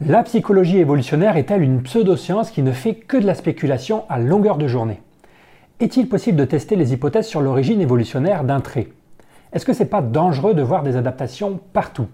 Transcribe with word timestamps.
La 0.00 0.24
psychologie 0.24 0.78
évolutionnaire 0.78 1.36
est-elle 1.36 1.62
une 1.62 1.80
pseudoscience 1.84 2.50
qui 2.50 2.62
ne 2.62 2.72
fait 2.72 2.94
que 2.94 3.16
de 3.16 3.24
la 3.24 3.34
spéculation 3.34 4.02
à 4.08 4.18
longueur 4.18 4.58
de 4.58 4.66
journée? 4.66 5.00
Est-il 5.78 6.08
possible 6.08 6.36
de 6.36 6.44
tester 6.44 6.74
les 6.74 6.92
hypothèses 6.92 7.28
sur 7.28 7.40
l'origine 7.40 7.80
évolutionnaire 7.80 8.42
d'un 8.42 8.60
trait? 8.60 8.88
Est-ce 9.52 9.64
que 9.64 9.72
c'est 9.72 9.84
pas 9.84 10.02
dangereux 10.02 10.52
de 10.52 10.62
voir 10.62 10.82
des 10.82 10.96
adaptations 10.96 11.60
partout? 11.72 12.08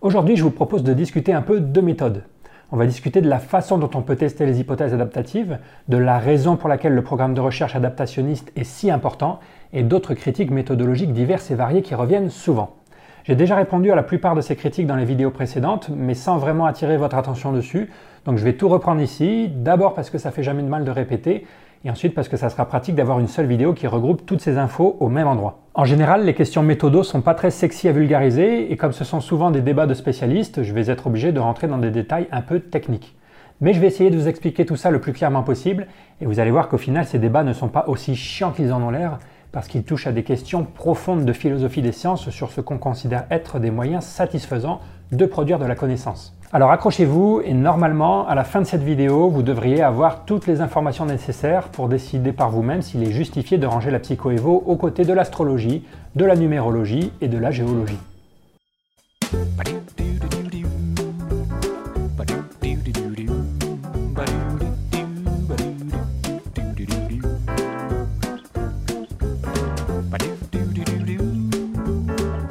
Aujourd'hui, 0.00 0.36
je 0.36 0.42
vous 0.42 0.50
propose 0.50 0.84
de 0.84 0.94
discuter 0.94 1.34
un 1.34 1.42
peu 1.42 1.60
de 1.60 1.80
méthodes. 1.82 2.24
On 2.70 2.78
va 2.78 2.86
discuter 2.86 3.20
de 3.20 3.28
la 3.28 3.40
façon 3.40 3.76
dont 3.76 3.90
on 3.92 4.00
peut 4.00 4.16
tester 4.16 4.46
les 4.46 4.60
hypothèses 4.60 4.94
adaptatives, 4.94 5.58
de 5.88 5.98
la 5.98 6.18
raison 6.18 6.56
pour 6.56 6.70
laquelle 6.70 6.94
le 6.94 7.04
programme 7.04 7.34
de 7.34 7.42
recherche 7.42 7.76
adaptationniste 7.76 8.50
est 8.56 8.64
si 8.64 8.90
important, 8.90 9.38
et 9.74 9.82
d'autres 9.82 10.14
critiques 10.14 10.50
méthodologiques 10.50 11.12
diverses 11.12 11.50
et 11.50 11.56
variées 11.56 11.82
qui 11.82 11.94
reviennent 11.94 12.30
souvent. 12.30 12.76
J'ai 13.24 13.36
déjà 13.36 13.54
répondu 13.54 13.92
à 13.92 13.94
la 13.94 14.02
plupart 14.02 14.34
de 14.34 14.40
ces 14.40 14.56
critiques 14.56 14.88
dans 14.88 14.96
les 14.96 15.04
vidéos 15.04 15.30
précédentes, 15.30 15.88
mais 15.94 16.14
sans 16.14 16.38
vraiment 16.38 16.66
attirer 16.66 16.96
votre 16.96 17.14
attention 17.14 17.52
dessus, 17.52 17.88
donc 18.24 18.36
je 18.36 18.42
vais 18.42 18.54
tout 18.54 18.68
reprendre 18.68 19.00
ici, 19.00 19.48
d'abord 19.48 19.94
parce 19.94 20.10
que 20.10 20.18
ça 20.18 20.32
fait 20.32 20.42
jamais 20.42 20.64
de 20.64 20.68
mal 20.68 20.84
de 20.84 20.90
répéter, 20.90 21.46
et 21.84 21.90
ensuite 21.90 22.16
parce 22.16 22.28
que 22.28 22.36
ça 22.36 22.50
sera 22.50 22.66
pratique 22.66 22.96
d'avoir 22.96 23.20
une 23.20 23.28
seule 23.28 23.46
vidéo 23.46 23.74
qui 23.74 23.86
regroupe 23.86 24.26
toutes 24.26 24.40
ces 24.40 24.58
infos 24.58 24.96
au 24.98 25.08
même 25.08 25.28
endroit. 25.28 25.60
En 25.74 25.84
général, 25.84 26.24
les 26.24 26.34
questions 26.34 26.64
méthodos 26.64 27.04
sont 27.04 27.20
pas 27.20 27.34
très 27.34 27.52
sexy 27.52 27.86
à 27.86 27.92
vulgariser, 27.92 28.72
et 28.72 28.76
comme 28.76 28.92
ce 28.92 29.04
sont 29.04 29.20
souvent 29.20 29.52
des 29.52 29.60
débats 29.60 29.86
de 29.86 29.94
spécialistes, 29.94 30.64
je 30.64 30.74
vais 30.74 30.90
être 30.90 31.06
obligé 31.06 31.30
de 31.30 31.38
rentrer 31.38 31.68
dans 31.68 31.78
des 31.78 31.92
détails 31.92 32.26
un 32.32 32.40
peu 32.40 32.58
techniques. 32.58 33.14
Mais 33.60 33.72
je 33.72 33.78
vais 33.78 33.86
essayer 33.86 34.10
de 34.10 34.16
vous 34.16 34.26
expliquer 34.26 34.66
tout 34.66 34.74
ça 34.74 34.90
le 34.90 35.00
plus 35.00 35.12
clairement 35.12 35.44
possible, 35.44 35.86
et 36.20 36.26
vous 36.26 36.40
allez 36.40 36.50
voir 36.50 36.68
qu'au 36.68 36.78
final, 36.78 37.04
ces 37.04 37.20
débats 37.20 37.44
ne 37.44 37.52
sont 37.52 37.68
pas 37.68 37.84
aussi 37.86 38.16
chiants 38.16 38.50
qu'ils 38.50 38.72
en 38.72 38.82
ont 38.82 38.90
l'air, 38.90 39.20
parce 39.52 39.68
qu'ils 39.68 39.84
touchent 39.84 40.06
à 40.06 40.12
des 40.12 40.24
questions 40.24 40.64
profondes 40.64 41.24
de 41.24 41.32
philosophie 41.32 41.82
des 41.82 41.92
sciences 41.92 42.30
sur 42.30 42.50
ce 42.50 42.60
qu'on 42.60 42.78
considère 42.78 43.24
être 43.30 43.58
des 43.58 43.70
moyens 43.70 44.04
satisfaisants 44.04 44.80
de 45.12 45.26
produire 45.26 45.58
de 45.58 45.66
la 45.66 45.74
connaissance. 45.74 46.34
Alors 46.54 46.70
accrochez-vous 46.70 47.42
et 47.44 47.54
normalement, 47.54 48.26
à 48.26 48.34
la 48.34 48.44
fin 48.44 48.60
de 48.60 48.66
cette 48.66 48.82
vidéo, 48.82 49.28
vous 49.28 49.42
devriez 49.42 49.82
avoir 49.82 50.24
toutes 50.24 50.46
les 50.46 50.60
informations 50.60 51.06
nécessaires 51.06 51.68
pour 51.68 51.88
décider 51.88 52.32
par 52.32 52.50
vous-même 52.50 52.82
s'il 52.82 53.02
est 53.02 53.12
justifié 53.12 53.56
de 53.58 53.66
ranger 53.66 53.90
la 53.90 54.00
psychoévo 54.00 54.62
aux 54.66 54.76
côtés 54.76 55.04
de 55.04 55.12
l'astrologie, 55.12 55.84
de 56.14 56.24
la 56.24 56.36
numérologie 56.36 57.12
et 57.20 57.28
de 57.28 57.38
la 57.38 57.50
géologie. 57.50 57.98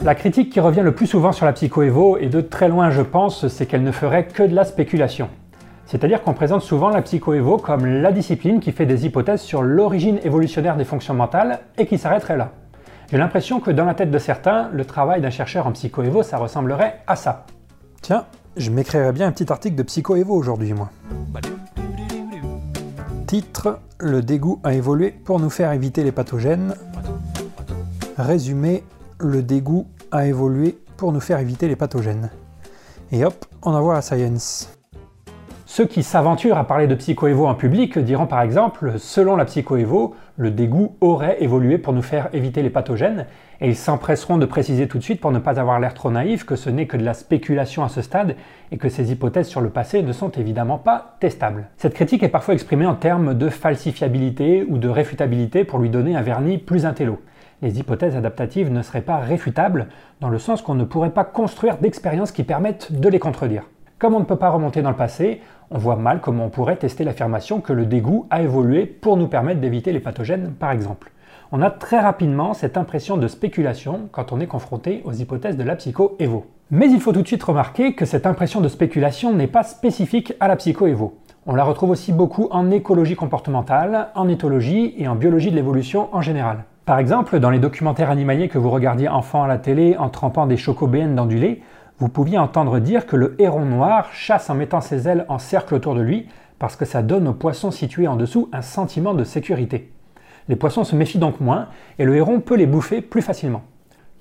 La 0.03 0.15
critique 0.15 0.51
qui 0.51 0.59
revient 0.59 0.81
le 0.81 0.95
plus 0.95 1.05
souvent 1.05 1.31
sur 1.31 1.45
la 1.45 1.53
psychoévo, 1.53 2.17
et 2.17 2.25
de 2.25 2.41
très 2.41 2.67
loin 2.67 2.89
je 2.89 3.03
pense, 3.03 3.47
c'est 3.47 3.67
qu'elle 3.67 3.83
ne 3.83 3.91
ferait 3.91 4.25
que 4.25 4.41
de 4.41 4.55
la 4.55 4.65
spéculation. 4.65 5.29
C'est-à-dire 5.85 6.23
qu'on 6.23 6.33
présente 6.33 6.63
souvent 6.63 6.89
la 6.89 7.03
psychoévo 7.03 7.57
comme 7.57 7.85
la 7.85 8.11
discipline 8.11 8.59
qui 8.59 8.71
fait 8.71 8.87
des 8.87 9.05
hypothèses 9.05 9.41
sur 9.41 9.61
l'origine 9.61 10.17
évolutionnaire 10.23 10.75
des 10.75 10.85
fonctions 10.85 11.13
mentales 11.13 11.59
et 11.77 11.85
qui 11.85 11.99
s'arrêterait 11.99 12.35
là. 12.35 12.49
J'ai 13.11 13.17
l'impression 13.17 13.59
que 13.59 13.69
dans 13.69 13.85
la 13.85 13.93
tête 13.93 14.09
de 14.09 14.17
certains, 14.17 14.69
le 14.73 14.85
travail 14.85 15.21
d'un 15.21 15.29
chercheur 15.29 15.67
en 15.67 15.71
psychoévo, 15.71 16.23
ça 16.23 16.37
ressemblerait 16.37 17.01
à 17.05 17.15
ça. 17.15 17.45
Tiens, 18.01 18.25
je 18.57 18.71
m'écrirais 18.71 19.11
bien 19.11 19.27
un 19.27 19.31
petit 19.31 19.51
article 19.51 19.75
de 19.75 19.83
psychoévo 19.83 20.33
aujourd'hui, 20.33 20.73
moi. 20.73 20.89
Titre 23.27 23.79
Le 23.99 24.23
dégoût 24.23 24.59
a 24.63 24.73
évolué 24.73 25.11
pour 25.11 25.39
nous 25.39 25.51
faire 25.51 25.71
éviter 25.73 26.03
les 26.03 26.11
pathogènes. 26.11 26.73
Résumé 28.17 28.83
le 29.21 29.43
dégoût 29.43 29.87
a 30.11 30.25
évolué 30.27 30.77
pour 30.97 31.11
nous 31.11 31.19
faire 31.19 31.39
éviter 31.39 31.67
les 31.67 31.75
pathogènes. 31.75 32.29
Et 33.11 33.23
hop, 33.25 33.45
on 33.61 33.73
envoie 33.73 33.93
la 33.93 34.01
science. 34.01 34.73
Ceux 35.65 35.85
qui 35.85 36.03
s'aventurent 36.03 36.57
à 36.57 36.67
parler 36.67 36.85
de 36.87 36.95
psychoévo 36.95 37.47
en 37.47 37.55
public 37.55 37.97
diront 37.97 38.27
par 38.27 38.41
exemple, 38.41 38.95
selon 38.97 39.37
la 39.37 39.45
psychoévo, 39.45 40.15
le 40.35 40.51
dégoût 40.51 40.97
aurait 40.99 41.41
évolué 41.41 41.77
pour 41.77 41.93
nous 41.93 42.01
faire 42.01 42.27
éviter 42.33 42.61
les 42.61 42.69
pathogènes, 42.69 43.25
et 43.61 43.69
ils 43.69 43.75
s'empresseront 43.77 44.37
de 44.37 44.45
préciser 44.45 44.89
tout 44.89 44.97
de 44.97 45.03
suite 45.03 45.21
pour 45.21 45.31
ne 45.31 45.39
pas 45.39 45.61
avoir 45.61 45.79
l'air 45.79 45.93
trop 45.93 46.11
naïf 46.11 46.43
que 46.45 46.57
ce 46.57 46.69
n'est 46.69 46.87
que 46.87 46.97
de 46.97 47.05
la 47.05 47.13
spéculation 47.13 47.85
à 47.85 47.89
ce 47.89 48.01
stade 48.01 48.35
et 48.71 48.77
que 48.77 48.89
ces 48.89 49.13
hypothèses 49.13 49.47
sur 49.47 49.61
le 49.61 49.69
passé 49.69 50.03
ne 50.03 50.11
sont 50.11 50.31
évidemment 50.31 50.77
pas 50.77 51.15
testables. 51.21 51.69
Cette 51.77 51.93
critique 51.93 52.23
est 52.23 52.27
parfois 52.27 52.53
exprimée 52.53 52.85
en 52.85 52.95
termes 52.95 53.33
de 53.33 53.47
falsifiabilité 53.47 54.65
ou 54.67 54.77
de 54.77 54.89
réfutabilité 54.89 55.63
pour 55.63 55.79
lui 55.79 55.89
donner 55.89 56.17
un 56.17 56.21
vernis 56.21 56.57
plus 56.57 56.85
intello 56.85 57.21
les 57.61 57.79
hypothèses 57.79 58.15
adaptatives 58.15 58.71
ne 58.71 58.81
seraient 58.81 59.01
pas 59.01 59.17
réfutables, 59.17 59.87
dans 60.19 60.29
le 60.29 60.39
sens 60.39 60.61
qu'on 60.61 60.75
ne 60.75 60.83
pourrait 60.83 61.11
pas 61.11 61.23
construire 61.23 61.77
d'expériences 61.77 62.31
qui 62.31 62.43
permettent 62.43 62.91
de 62.91 63.09
les 63.09 63.19
contredire. 63.19 63.63
Comme 63.99 64.15
on 64.15 64.19
ne 64.19 64.25
peut 64.25 64.35
pas 64.35 64.49
remonter 64.49 64.81
dans 64.81 64.89
le 64.89 64.95
passé, 64.95 65.41
on 65.69 65.77
voit 65.77 65.95
mal 65.95 66.21
comment 66.21 66.45
on 66.45 66.49
pourrait 66.49 66.77
tester 66.77 67.03
l'affirmation 67.03 67.61
que 67.61 67.71
le 67.71 67.85
dégoût 67.85 68.25
a 68.31 68.41
évolué 68.41 68.85
pour 68.85 69.15
nous 69.15 69.27
permettre 69.27 69.61
d'éviter 69.61 69.91
les 69.91 69.99
pathogènes, 69.99 70.53
par 70.53 70.71
exemple. 70.71 71.11
On 71.51 71.61
a 71.61 71.69
très 71.69 71.99
rapidement 71.99 72.53
cette 72.53 72.77
impression 72.77 73.17
de 73.17 73.27
spéculation 73.27 74.09
quand 74.11 74.31
on 74.31 74.39
est 74.39 74.47
confronté 74.47 75.01
aux 75.05 75.11
hypothèses 75.11 75.57
de 75.57 75.63
la 75.63 75.75
psycho-évo. 75.75 76.45
Mais 76.71 76.89
il 76.89 77.01
faut 77.01 77.11
tout 77.11 77.21
de 77.21 77.27
suite 77.27 77.43
remarquer 77.43 77.93
que 77.93 78.05
cette 78.05 78.25
impression 78.25 78.61
de 78.61 78.69
spéculation 78.69 79.33
n'est 79.33 79.47
pas 79.47 79.63
spécifique 79.63 80.33
à 80.39 80.47
la 80.47 80.55
psycho-évo. 80.55 81.19
On 81.45 81.53
la 81.53 81.63
retrouve 81.63 81.89
aussi 81.89 82.13
beaucoup 82.13 82.47
en 82.51 82.71
écologie 82.71 83.15
comportementale, 83.15 84.07
en 84.15 84.29
éthologie 84.29 84.95
et 84.97 85.07
en 85.07 85.15
biologie 85.15 85.51
de 85.51 85.55
l'évolution 85.55 86.07
en 86.13 86.21
général. 86.21 86.63
Par 86.91 86.99
exemple, 86.99 87.39
dans 87.39 87.51
les 87.51 87.59
documentaires 87.59 88.09
animaliers 88.09 88.49
que 88.49 88.57
vous 88.57 88.69
regardiez 88.69 89.07
enfant 89.07 89.43
à 89.43 89.47
la 89.47 89.57
télé 89.57 89.95
en 89.95 90.09
trempant 90.09 90.45
des 90.45 90.57
chocobéennes 90.57 91.15
dans 91.15 91.25
du 91.25 91.37
lait, 91.37 91.61
vous 91.99 92.09
pouviez 92.09 92.37
entendre 92.37 92.79
dire 92.79 93.05
que 93.05 93.15
le 93.15 93.33
héron 93.39 93.63
noir 93.63 94.11
chasse 94.11 94.49
en 94.49 94.55
mettant 94.55 94.81
ses 94.81 95.07
ailes 95.07 95.23
en 95.29 95.39
cercle 95.39 95.73
autour 95.73 95.95
de 95.95 96.01
lui 96.01 96.27
parce 96.59 96.75
que 96.75 96.83
ça 96.83 97.01
donne 97.01 97.29
aux 97.29 97.33
poissons 97.33 97.71
situés 97.71 98.09
en 98.09 98.17
dessous 98.17 98.49
un 98.51 98.61
sentiment 98.61 99.13
de 99.13 99.23
sécurité. 99.23 99.89
Les 100.49 100.57
poissons 100.57 100.83
se 100.83 100.97
méfient 100.97 101.17
donc 101.17 101.39
moins 101.39 101.69
et 101.97 102.03
le 102.03 102.13
héron 102.17 102.41
peut 102.41 102.57
les 102.57 102.67
bouffer 102.67 102.99
plus 102.99 103.21
facilement. 103.21 103.61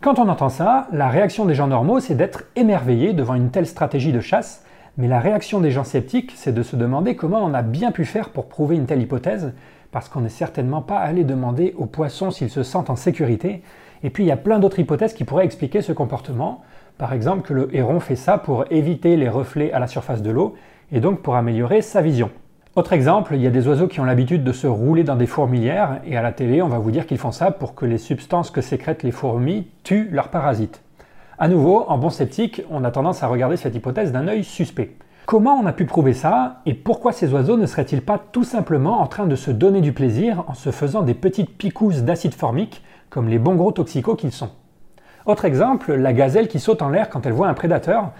Quand 0.01 0.21
on 0.21 0.29
entend 0.29 0.49
ça, 0.49 0.87
la 0.93 1.09
réaction 1.09 1.47
des 1.47 1.57
gens 1.57 1.67
normaux, 1.67 1.99
c'est 1.99 2.15
d'être 2.15 2.45
émerveillé 2.55 3.15
devant 3.15 3.35
une 3.35 3.51
telle 3.51 3.67
stratégie 3.67 4.13
de 4.13 4.21
chasse, 4.21 4.65
mais 4.97 5.09
la 5.09 5.19
réaction 5.19 5.61
des 5.61 5.73
gens 5.73 5.83
sceptiques, 5.83 6.35
c'est 6.37 6.55
de 6.55 6.63
se 6.63 6.77
demander 6.77 7.17
comment 7.17 7.45
on 7.45 7.53
a 7.53 7.63
bien 7.63 7.91
pu 7.91 8.05
faire 8.05 8.29
pour 8.29 8.49
prouver 8.49 8.77
une 8.77 8.87
telle 8.87 9.03
hypothèse, 9.03 9.55
parce 9.93 10.09
qu'on 10.09 10.21
n'est 10.21 10.29
certainement 10.29 10.83
pas 10.83 10.99
allé 10.99 11.25
demander 11.25 11.75
aux 11.77 11.87
poissons 11.87 12.31
s'ils 12.31 12.51
se 12.51 12.63
sentent 12.63 12.91
en 12.91 12.97
sécurité. 12.97 13.63
Et 14.03 14.11
puis 14.11 14.25
il 14.25 14.27
y 14.27 14.33
a 14.33 14.37
plein 14.37 14.59
d'autres 14.59 14.79
hypothèses 14.79 15.15
qui 15.15 15.25
pourraient 15.25 15.45
expliquer 15.45 15.83
ce 15.83 15.93
comportement. 15.93 16.63
Par 16.99 17.13
exemple 17.13 17.47
que 17.47 17.55
le 17.55 17.75
héron 17.75 18.01
fait 18.01 18.17
ça 18.17 18.39
pour 18.39 18.65
éviter 18.71 19.17
les 19.17 19.29
reflets 19.29 19.73
à 19.73 19.79
la 19.79 19.87
surface 19.87 20.23
de 20.23 20.31
l'eau 20.31 20.55
et 20.93 21.01
donc 21.01 21.21
pour 21.21 21.37
améliorer 21.37 21.83
sa 21.83 22.03
vision. 22.03 22.31
Autre 22.77 22.93
exemple, 22.93 23.35
il 23.35 23.41
y 23.41 23.47
a 23.49 23.51
des 23.51 23.67
oiseaux 23.67 23.89
qui 23.89 23.99
ont 23.99 24.05
l'habitude 24.05 24.45
de 24.45 24.53
se 24.53 24.69
rouler 24.69 25.03
dans 25.03 25.17
des 25.17 25.27
fourmilières 25.27 26.01
et 26.07 26.17
à 26.17 26.23
la 26.23 26.31
télé 26.31 26.63
on 26.63 26.69
va 26.69 26.79
vous 26.79 26.93
dire 26.93 27.07
qu'ils 27.07 27.19
font 27.19 27.33
ça 27.33 27.51
pour 27.51 27.75
que 27.75 27.85
les 27.85 27.99
substances 27.99 28.51
que 28.51 28.61
sécrètent 28.61 29.03
les 29.03 29.11
fourmis 29.11 29.67
tuent 29.83 30.09
leurs 30.13 30.29
parasites. 30.29 30.83
A 31.39 31.49
nouveau, 31.49 31.85
en 31.89 31.99
bon 31.99 32.11
sceptique, 32.11 32.63
on 32.71 32.85
a 32.85 32.91
tendance 32.91 33.23
à 33.23 33.27
regarder 33.27 33.57
cette 33.57 33.75
hypothèse 33.75 34.13
d'un 34.13 34.29
œil 34.29 34.45
suspect. 34.45 34.93
Comment 35.31 35.55
on 35.55 35.67
a 35.67 35.73
pu 35.73 35.85
prouver 35.85 36.13
ça 36.13 36.57
et 36.67 36.75
pourquoi 36.75 37.13
ces 37.13 37.33
oiseaux 37.33 37.57
ne 37.57 37.65
seraient-ils 37.65 38.03
pas 38.03 38.19
tout 38.19 38.43
simplement 38.43 39.01
en 39.01 39.07
train 39.07 39.29
de 39.29 39.37
se 39.37 39.53
donner 39.53 39.81
du 39.81 39.93
plaisir 39.93 40.43
en 40.49 40.55
se 40.55 40.73
faisant 40.73 41.03
des 41.03 41.15
petites 41.15 41.57
picousses 41.57 42.03
d'acide 42.03 42.35
formique 42.35 42.83
comme 43.11 43.29
les 43.29 43.39
bons 43.39 43.55
gros 43.55 43.71
toxicos 43.71 44.17
qu'ils 44.17 44.33
sont? 44.33 44.51
Autre 45.27 45.45
exemple, 45.45 45.95
la 45.95 46.13
gazelle 46.13 46.49
qui 46.49 46.59
saute 46.59 46.83
en 46.83 46.89
l'air 46.89 47.09
quand 47.11 47.27
elle 47.27 47.33
voit 47.33 47.47
un 47.47 47.55
prédateur. 47.55 48.11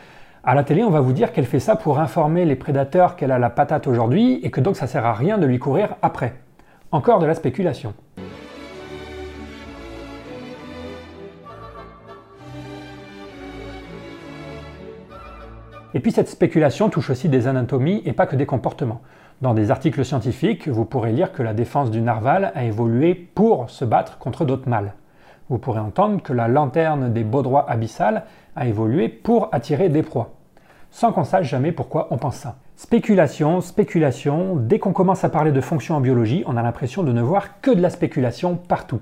À 0.45 0.55
la 0.55 0.63
télé, 0.63 0.85
on 0.85 0.91
va 0.91 1.01
vous 1.01 1.13
dire 1.13 1.33
qu'elle 1.33 1.47
fait 1.47 1.59
ça 1.59 1.75
pour 1.75 1.99
informer 1.99 2.45
les 2.45 2.55
prédateurs 2.55 3.17
qu'elle 3.17 3.33
a 3.33 3.41
la 3.41 3.51
patate 3.51 3.89
aujourd'hui 3.89 4.39
et 4.45 4.53
que 4.53 4.61
donc 4.61 4.77
ça 4.77 4.87
sert 4.87 5.05
à 5.05 5.13
rien 5.13 5.37
de 5.37 5.47
lui 5.47 5.59
courir 5.59 5.97
après. 6.03 6.35
Encore 6.93 7.19
de 7.19 7.27
la 7.27 7.35
spéculation. 7.35 7.93
Et 15.93 16.01
puis 16.01 16.13
cette 16.13 16.29
spéculation 16.29 16.89
touche 16.89 17.11
aussi 17.11 17.29
des 17.29 17.49
anatomies 17.49 18.03
et 18.05 18.13
pas 18.13 18.27
que 18.27 18.37
des 18.37 18.47
comportements. 18.47 19.01
Dans 19.41 19.55
des 19.55 19.71
articles 19.71 20.05
scientifiques, 20.05 20.69
vous 20.69 20.85
pourrez 20.85 21.13
lire 21.13 21.33
que 21.33 21.43
la 21.43 21.55
défense 21.55 21.91
du 21.91 22.01
narval 22.01 22.53
a 22.55 22.65
évolué 22.65 23.15
pour 23.15 23.71
se 23.71 23.85
battre 23.85 24.19
contre 24.19 24.45
d'autres 24.45 24.69
mâles. 24.69 24.93
Vous 25.49 25.59
pourrez 25.59 25.81
entendre 25.81 26.23
que 26.23 26.33
la 26.33 26.47
lanterne 26.47 27.13
des 27.13 27.25
baudrois 27.25 27.69
abyssales 27.69 28.25
a 28.55 28.69
évolué 28.69 29.09
pour 29.09 29.49
attirer 29.51 29.89
des 29.89 30.05
proies. 30.05 30.31
Sans 30.93 31.11
qu'on 31.13 31.25
sache 31.25 31.49
jamais 31.49 31.73
pourquoi 31.73 32.07
on 32.11 32.19
pense 32.19 32.37
ça. 32.37 32.57
Spéculation, 32.77 33.61
spéculation, 33.61 34.57
dès 34.57 34.79
qu'on 34.79 34.93
commence 34.93 35.25
à 35.25 35.29
parler 35.29 35.51
de 35.51 35.61
fonctions 35.61 35.97
en 35.97 36.01
biologie, 36.01 36.45
on 36.47 36.57
a 36.57 36.63
l'impression 36.63 37.03
de 37.03 37.13
ne 37.13 37.23
voir 37.23 37.61
que 37.61 37.71
de 37.73 37.81
la 37.81 37.91
spéculation 37.91 38.57
partout. 38.57 39.01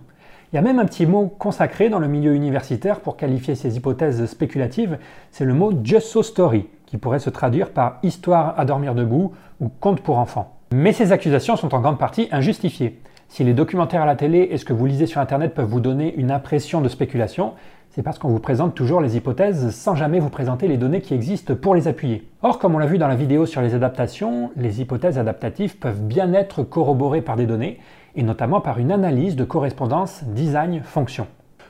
Il 0.52 0.56
y 0.56 0.58
a 0.58 0.62
même 0.62 0.78
un 0.78 0.86
petit 0.86 1.04
mot 1.04 1.26
consacré 1.38 1.90
dans 1.90 1.98
le 1.98 2.08
milieu 2.08 2.34
universitaire 2.34 3.00
pour 3.00 3.18
qualifier 3.18 3.54
ces 3.54 3.76
hypothèses 3.76 4.24
spéculatives, 4.24 4.98
c'est 5.30 5.44
le 5.44 5.52
mot 5.52 5.72
just 5.84 6.06
so 6.06 6.22
story, 6.22 6.66
qui 6.88 6.96
pourrait 6.96 7.18
se 7.18 7.28
traduire 7.28 7.70
par 7.70 7.98
histoire 8.02 8.58
à 8.58 8.64
dormir 8.64 8.94
debout 8.94 9.32
ou 9.60 9.68
conte 9.68 10.00
pour 10.00 10.18
enfants. 10.18 10.56
Mais 10.72 10.92
ces 10.92 11.12
accusations 11.12 11.56
sont 11.56 11.74
en 11.74 11.80
grande 11.80 11.98
partie 11.98 12.28
injustifiées. 12.32 12.98
Si 13.28 13.44
les 13.44 13.52
documentaires 13.52 14.02
à 14.02 14.06
la 14.06 14.16
télé 14.16 14.48
et 14.50 14.56
ce 14.56 14.64
que 14.64 14.72
vous 14.72 14.86
lisez 14.86 15.06
sur 15.06 15.20
Internet 15.20 15.54
peuvent 15.54 15.68
vous 15.68 15.80
donner 15.80 16.14
une 16.14 16.30
impression 16.30 16.80
de 16.80 16.88
spéculation, 16.88 17.52
c'est 17.90 18.02
parce 18.02 18.18
qu'on 18.18 18.28
vous 18.28 18.40
présente 18.40 18.74
toujours 18.74 19.02
les 19.02 19.18
hypothèses 19.18 19.70
sans 19.70 19.94
jamais 19.96 20.18
vous 20.18 20.30
présenter 20.30 20.66
les 20.66 20.78
données 20.78 21.02
qui 21.02 21.12
existent 21.12 21.54
pour 21.54 21.74
les 21.74 21.88
appuyer. 21.88 22.26
Or, 22.42 22.58
comme 22.58 22.74
on 22.74 22.78
l'a 22.78 22.86
vu 22.86 22.96
dans 22.96 23.08
la 23.08 23.16
vidéo 23.16 23.44
sur 23.44 23.60
les 23.60 23.74
adaptations, 23.74 24.50
les 24.56 24.80
hypothèses 24.80 25.18
adaptatives 25.18 25.76
peuvent 25.76 26.00
bien 26.00 26.32
être 26.32 26.62
corroborées 26.62 27.22
par 27.22 27.36
des 27.36 27.46
données, 27.46 27.78
et 28.16 28.22
notamment 28.22 28.62
par 28.62 28.78
une 28.78 28.92
analyse 28.92 29.36
de 29.36 29.44
correspondance 29.44 30.24
design-fonction. 30.24 31.26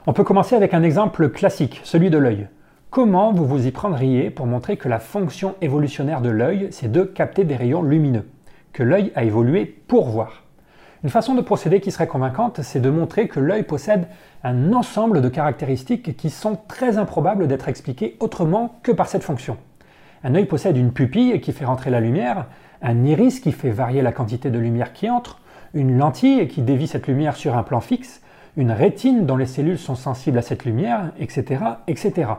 On 0.06 0.12
peut 0.12 0.24
commencer 0.24 0.54
avec 0.54 0.74
un 0.74 0.82
exemple 0.82 1.28
classique, 1.28 1.80
celui 1.82 2.08
de 2.08 2.18
l'œil. 2.18 2.46
Comment 2.90 3.32
vous 3.32 3.46
vous 3.46 3.66
y 3.66 3.70
prendriez 3.70 4.30
pour 4.30 4.46
montrer 4.46 4.76
que 4.76 4.88
la 4.88 4.98
fonction 4.98 5.54
évolutionnaire 5.60 6.20
de 6.20 6.30
l'œil, 6.30 6.68
c'est 6.70 6.90
de 6.90 7.02
capter 7.02 7.44
des 7.44 7.56
rayons 7.56 7.82
lumineux, 7.82 8.28
que 8.72 8.82
l'œil 8.82 9.12
a 9.14 9.24
évolué 9.24 9.66
pour 9.66 10.08
voir 10.08 10.44
une 11.04 11.10
façon 11.10 11.34
de 11.34 11.40
procéder 11.40 11.80
qui 11.80 11.92
serait 11.92 12.08
convaincante, 12.08 12.60
c'est 12.62 12.80
de 12.80 12.90
montrer 12.90 13.28
que 13.28 13.38
l'œil 13.38 13.62
possède 13.62 14.08
un 14.42 14.72
ensemble 14.72 15.20
de 15.20 15.28
caractéristiques 15.28 16.16
qui 16.16 16.28
sont 16.28 16.58
très 16.66 16.98
improbables 16.98 17.46
d'être 17.46 17.68
expliquées 17.68 18.16
autrement 18.18 18.80
que 18.82 18.90
par 18.90 19.06
cette 19.06 19.22
fonction. 19.22 19.58
Un 20.24 20.34
œil 20.34 20.46
possède 20.46 20.76
une 20.76 20.92
pupille 20.92 21.40
qui 21.40 21.52
fait 21.52 21.64
rentrer 21.64 21.90
la 21.90 22.00
lumière, 22.00 22.46
un 22.82 23.04
iris 23.04 23.38
qui 23.38 23.52
fait 23.52 23.70
varier 23.70 24.02
la 24.02 24.10
quantité 24.10 24.50
de 24.50 24.58
lumière 24.58 24.92
qui 24.92 25.08
entre, 25.08 25.40
une 25.72 25.96
lentille 25.96 26.48
qui 26.48 26.62
dévie 26.62 26.88
cette 26.88 27.06
lumière 27.06 27.36
sur 27.36 27.56
un 27.56 27.62
plan 27.62 27.80
fixe, 27.80 28.20
une 28.56 28.72
rétine 28.72 29.24
dont 29.24 29.36
les 29.36 29.46
cellules 29.46 29.78
sont 29.78 29.94
sensibles 29.94 30.38
à 30.38 30.42
cette 30.42 30.64
lumière, 30.64 31.12
etc. 31.20 31.62
etc. 31.86 32.30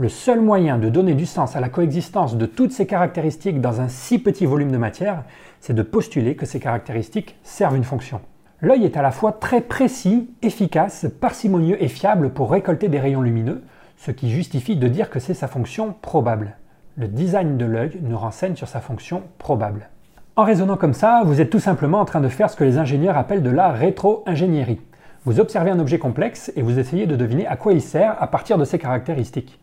Le 0.00 0.08
seul 0.08 0.40
moyen 0.40 0.78
de 0.78 0.88
donner 0.88 1.14
du 1.14 1.26
sens 1.26 1.56
à 1.56 1.60
la 1.60 1.68
coexistence 1.68 2.36
de 2.36 2.46
toutes 2.46 2.70
ces 2.70 2.86
caractéristiques 2.86 3.60
dans 3.60 3.80
un 3.80 3.88
si 3.88 4.20
petit 4.20 4.46
volume 4.46 4.70
de 4.70 4.76
matière, 4.76 5.24
c'est 5.58 5.74
de 5.74 5.82
postuler 5.82 6.36
que 6.36 6.46
ces 6.46 6.60
caractéristiques 6.60 7.34
servent 7.42 7.74
une 7.74 7.82
fonction. 7.82 8.20
L'œil 8.60 8.84
est 8.84 8.96
à 8.96 9.02
la 9.02 9.10
fois 9.10 9.32
très 9.32 9.60
précis, 9.60 10.30
efficace, 10.40 11.06
parcimonieux 11.20 11.82
et 11.82 11.88
fiable 11.88 12.30
pour 12.30 12.52
récolter 12.52 12.86
des 12.86 13.00
rayons 13.00 13.22
lumineux, 13.22 13.64
ce 13.96 14.12
qui 14.12 14.30
justifie 14.30 14.76
de 14.76 14.86
dire 14.86 15.10
que 15.10 15.18
c'est 15.18 15.34
sa 15.34 15.48
fonction 15.48 15.96
probable. 16.00 16.52
Le 16.96 17.08
design 17.08 17.56
de 17.56 17.64
l'œil 17.64 17.98
nous 18.00 18.18
renseigne 18.18 18.54
sur 18.54 18.68
sa 18.68 18.80
fonction 18.80 19.24
probable. 19.38 19.88
En 20.36 20.44
raisonnant 20.44 20.76
comme 20.76 20.94
ça, 20.94 21.22
vous 21.24 21.40
êtes 21.40 21.50
tout 21.50 21.58
simplement 21.58 21.98
en 21.98 22.04
train 22.04 22.20
de 22.20 22.28
faire 22.28 22.50
ce 22.50 22.56
que 22.56 22.62
les 22.62 22.78
ingénieurs 22.78 23.18
appellent 23.18 23.42
de 23.42 23.50
la 23.50 23.72
rétro-ingénierie. 23.72 24.80
Vous 25.24 25.40
observez 25.40 25.72
un 25.72 25.80
objet 25.80 25.98
complexe 25.98 26.52
et 26.54 26.62
vous 26.62 26.78
essayez 26.78 27.08
de 27.08 27.16
deviner 27.16 27.48
à 27.48 27.56
quoi 27.56 27.72
il 27.72 27.82
sert 27.82 28.14
à 28.22 28.28
partir 28.28 28.58
de 28.58 28.64
ses 28.64 28.78
caractéristiques. 28.78 29.58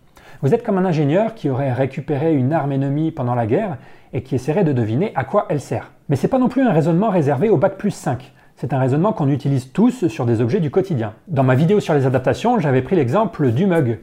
Vous 0.45 0.53
êtes 0.53 0.61
comme 0.61 0.77
un 0.77 0.85
ingénieur 0.85 1.33
qui 1.33 1.49
aurait 1.49 1.73
récupéré 1.73 2.35
une 2.35 2.53
arme 2.53 2.73
ennemie 2.73 3.09
pendant 3.09 3.33
la 3.33 3.47
guerre 3.47 3.77
et 4.13 4.21
qui 4.21 4.35
essaierait 4.35 4.63
de 4.63 4.73
deviner 4.73 5.11
à 5.15 5.23
quoi 5.23 5.47
elle 5.49 5.59
sert. 5.59 5.91
Mais 6.07 6.15
c'est 6.15 6.27
pas 6.27 6.37
non 6.37 6.49
plus 6.49 6.61
un 6.61 6.71
raisonnement 6.71 7.09
réservé 7.09 7.49
au 7.49 7.57
bac 7.57 7.79
plus 7.79 7.89
5. 7.89 8.31
C'est 8.55 8.71
un 8.71 8.77
raisonnement 8.77 9.11
qu'on 9.11 9.27
utilise 9.27 9.71
tous 9.71 10.07
sur 10.07 10.27
des 10.27 10.41
objets 10.41 10.59
du 10.59 10.69
quotidien. 10.69 11.15
Dans 11.27 11.41
ma 11.41 11.55
vidéo 11.55 11.79
sur 11.79 11.95
les 11.95 12.05
adaptations, 12.05 12.59
j'avais 12.59 12.83
pris 12.83 12.95
l'exemple 12.95 13.53
du 13.53 13.65
mug. 13.65 13.97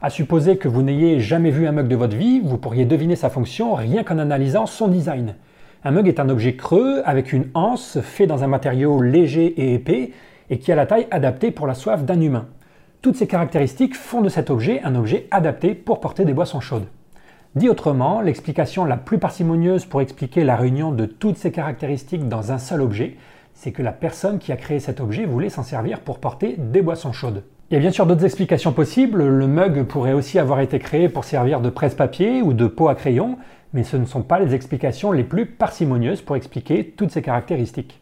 À 0.00 0.10
supposer 0.10 0.58
que 0.58 0.68
vous 0.68 0.82
n'ayez 0.82 1.18
jamais 1.18 1.50
vu 1.50 1.66
un 1.66 1.72
mug 1.72 1.88
de 1.88 1.96
votre 1.96 2.16
vie, 2.16 2.38
vous 2.38 2.56
pourriez 2.56 2.84
deviner 2.84 3.16
sa 3.16 3.28
fonction 3.28 3.74
rien 3.74 4.04
qu'en 4.04 4.18
analysant 4.18 4.66
son 4.66 4.86
design. 4.86 5.34
Un 5.82 5.90
mug 5.90 6.06
est 6.06 6.20
un 6.20 6.28
objet 6.28 6.54
creux 6.54 7.02
avec 7.04 7.32
une 7.32 7.46
anse 7.54 7.98
fait 8.00 8.28
dans 8.28 8.44
un 8.44 8.46
matériau 8.46 9.02
léger 9.02 9.46
et 9.60 9.74
épais 9.74 10.12
et 10.50 10.60
qui 10.60 10.70
a 10.70 10.76
la 10.76 10.86
taille 10.86 11.08
adaptée 11.10 11.50
pour 11.50 11.66
la 11.66 11.74
soif 11.74 12.04
d'un 12.04 12.20
humain. 12.20 12.46
Toutes 13.02 13.16
ces 13.16 13.26
caractéristiques 13.26 13.96
font 13.96 14.20
de 14.20 14.28
cet 14.28 14.50
objet 14.50 14.82
un 14.84 14.94
objet 14.94 15.26
adapté 15.30 15.74
pour 15.74 16.00
porter 16.00 16.26
des 16.26 16.34
boissons 16.34 16.60
chaudes. 16.60 16.84
Dit 17.54 17.70
autrement, 17.70 18.20
l'explication 18.20 18.84
la 18.84 18.98
plus 18.98 19.16
parcimonieuse 19.16 19.86
pour 19.86 20.02
expliquer 20.02 20.44
la 20.44 20.54
réunion 20.54 20.92
de 20.92 21.06
toutes 21.06 21.38
ces 21.38 21.50
caractéristiques 21.50 22.28
dans 22.28 22.52
un 22.52 22.58
seul 22.58 22.82
objet, 22.82 23.16
c'est 23.54 23.72
que 23.72 23.82
la 23.82 23.92
personne 23.92 24.38
qui 24.38 24.52
a 24.52 24.56
créé 24.56 24.80
cet 24.80 25.00
objet 25.00 25.24
voulait 25.24 25.48
s'en 25.48 25.62
servir 25.62 26.00
pour 26.00 26.18
porter 26.18 26.56
des 26.58 26.82
boissons 26.82 27.12
chaudes. 27.12 27.42
Il 27.70 27.74
y 27.74 27.76
a 27.78 27.80
bien 27.80 27.90
sûr 27.90 28.04
d'autres 28.04 28.26
explications 28.26 28.72
possibles, 28.72 29.26
le 29.26 29.46
mug 29.46 29.84
pourrait 29.84 30.12
aussi 30.12 30.38
avoir 30.38 30.60
été 30.60 30.78
créé 30.78 31.08
pour 31.08 31.24
servir 31.24 31.62
de 31.62 31.70
presse-papier 31.70 32.42
ou 32.42 32.52
de 32.52 32.66
pot 32.66 32.88
à 32.88 32.94
crayon, 32.94 33.38
mais 33.72 33.82
ce 33.82 33.96
ne 33.96 34.04
sont 34.04 34.22
pas 34.22 34.40
les 34.40 34.54
explications 34.54 35.10
les 35.10 35.24
plus 35.24 35.46
parcimonieuses 35.46 36.20
pour 36.20 36.36
expliquer 36.36 36.92
toutes 36.96 37.12
ces 37.12 37.22
caractéristiques. 37.22 37.99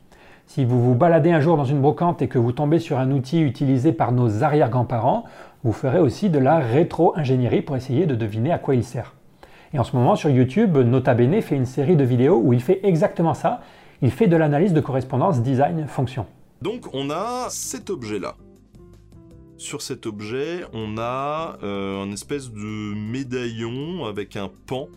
Si 0.48 0.64
vous 0.64 0.82
vous 0.82 0.94
baladez 0.94 1.30
un 1.30 1.40
jour 1.40 1.58
dans 1.58 1.66
une 1.66 1.82
brocante 1.82 2.22
et 2.22 2.26
que 2.26 2.38
vous 2.38 2.52
tombez 2.52 2.78
sur 2.78 2.98
un 2.98 3.10
outil 3.10 3.42
utilisé 3.42 3.92
par 3.92 4.12
nos 4.12 4.42
arrière-grands-parents, 4.42 5.24
vous 5.62 5.74
ferez 5.74 5.98
aussi 5.98 6.30
de 6.30 6.38
la 6.38 6.58
rétro-ingénierie 6.58 7.60
pour 7.60 7.76
essayer 7.76 8.06
de 8.06 8.14
deviner 8.14 8.50
à 8.50 8.56
quoi 8.56 8.74
il 8.74 8.82
sert. 8.82 9.12
Et 9.74 9.78
en 9.78 9.84
ce 9.84 9.94
moment 9.94 10.16
sur 10.16 10.30
YouTube, 10.30 10.78
Nota 10.78 11.12
Bene 11.12 11.42
fait 11.42 11.54
une 11.54 11.66
série 11.66 11.96
de 11.96 12.04
vidéos 12.04 12.40
où 12.42 12.54
il 12.54 12.62
fait 12.62 12.80
exactement 12.82 13.34
ça. 13.34 13.60
Il 14.00 14.10
fait 14.10 14.26
de 14.26 14.36
l'analyse 14.36 14.72
de 14.72 14.80
correspondance 14.80 15.42
design-fonction. 15.42 16.24
Donc 16.62 16.86
on 16.94 17.10
a 17.10 17.48
cet 17.50 17.90
objet-là. 17.90 18.34
Sur 19.58 19.82
cet 19.82 20.06
objet, 20.06 20.64
on 20.72 20.96
a 20.96 21.58
euh, 21.62 22.02
un 22.02 22.10
espèce 22.10 22.50
de 22.50 22.94
médaillon 22.94 24.06
avec 24.06 24.34
un 24.34 24.48
pan 24.66 24.88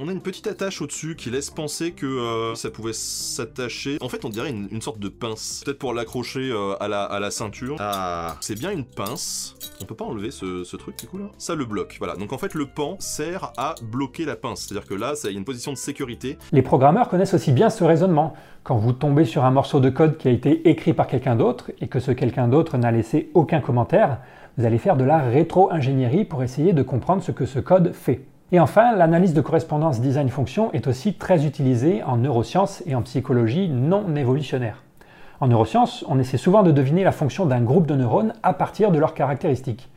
on 0.00 0.08
a 0.08 0.12
une 0.12 0.22
petite 0.22 0.46
attache 0.46 0.80
au-dessus 0.80 1.14
qui 1.14 1.30
laisse 1.30 1.50
penser 1.50 1.92
que 1.92 2.06
euh, 2.06 2.54
ça 2.54 2.70
pouvait 2.70 2.94
s'attacher. 2.94 3.98
En 4.00 4.08
fait, 4.08 4.24
on 4.24 4.30
dirait 4.30 4.50
une, 4.50 4.80
sorte 4.80 4.98
de 4.98 5.10
pince. 5.10 5.62
Peut-être 5.64 5.78
pour 5.78 5.92
l'accrocher 5.92 6.50
euh, 6.50 6.74
à, 6.80 6.88
la, 6.88 7.02
à 7.02 7.20
la 7.20 7.30
ceinture. 7.30 7.76
Ah, 7.78 8.36
c'est 8.40 8.58
bien 8.58 8.70
une 8.70 8.84
pince. 8.84 9.56
On 9.82 9.84
peut 9.84 9.94
pas 9.94 10.06
enlever 10.06 10.30
ce, 10.30 10.76
truc 10.76 10.98
du 10.98 11.06
coup 11.06 11.18
là? 11.18 11.26
Ça 11.36 11.54
le 11.54 11.66
bloque. 11.66 11.96
Voilà. 11.98 12.16
Donc 12.16 12.32
en 12.32 12.38
fait, 12.38 12.54
le 12.54 12.64
pan 12.64 12.96
sert 12.98 13.52
à 13.58 13.74
bloquer 13.82 14.24
la 14.24 14.36
pince. 14.36 14.60
C'est-à-dire 14.60 14.88
que 14.88 14.94
là, 14.94 15.12
il 15.24 15.32
y 15.32 15.34
a 15.34 15.38
une 15.38 15.44
position 15.44 15.72
de 15.72 15.76
sécurité. 15.76 16.38
Les 16.52 16.62
programmeurs 16.62 17.10
connaissent 17.10 17.34
aussi 17.34 17.52
bien 17.52 17.68
ce 17.68 17.84
raisonnement. 17.84 18.32
Quand 18.62 18.76
vous 18.76 18.92
tombez 18.92 19.26
sur 19.26 19.44
un 19.44 19.50
morceau 19.50 19.80
de 19.80 19.90
code 19.90 20.16
qui 20.16 20.28
a 20.28 20.30
été 20.30 20.70
écrit 20.70 20.94
par 20.94 21.08
quelqu'un 21.08 21.36
d'autre 21.36 21.72
et 21.80 21.88
que 21.88 22.00
ce 22.00 22.10
quelqu'un 22.12 22.48
d'autre 22.48 22.78
n'a 22.78 22.90
laissé 22.90 23.30
aucun 23.34 23.60
commentaire, 23.60 24.18
vous 24.56 24.64
allez 24.64 24.78
faire 24.78 24.96
de 24.96 25.04
la 25.04 25.18
rétro-ingénierie 25.18 26.24
pour 26.24 26.42
essayer 26.42 26.72
de 26.72 26.82
comprendre 26.82 27.22
ce 27.22 27.32
que 27.32 27.44
ce 27.44 27.58
code 27.58 27.92
fait. 27.92 28.24
Et 28.52 28.58
enfin, 28.58 28.96
l'analyse 28.96 29.32
de 29.32 29.40
correspondance 29.40 30.00
design-fonction 30.00 30.72
est 30.72 30.88
aussi 30.88 31.14
très 31.14 31.46
utilisée 31.46 32.02
en 32.02 32.16
neurosciences 32.16 32.82
et 32.84 32.96
en 32.96 33.02
psychologie 33.02 33.68
non 33.68 34.16
évolutionnaire. 34.16 34.82
En 35.38 35.46
neurosciences, 35.46 36.04
on 36.08 36.18
essaie 36.18 36.36
souvent 36.36 36.64
de 36.64 36.72
deviner 36.72 37.04
la 37.04 37.12
fonction 37.12 37.46
d'un 37.46 37.60
groupe 37.60 37.86
de 37.86 37.94
neurones 37.94 38.34
à 38.42 38.52
partir 38.52 38.90
de 38.90 38.98
leurs 38.98 39.14
caractéristiques. 39.14 39.88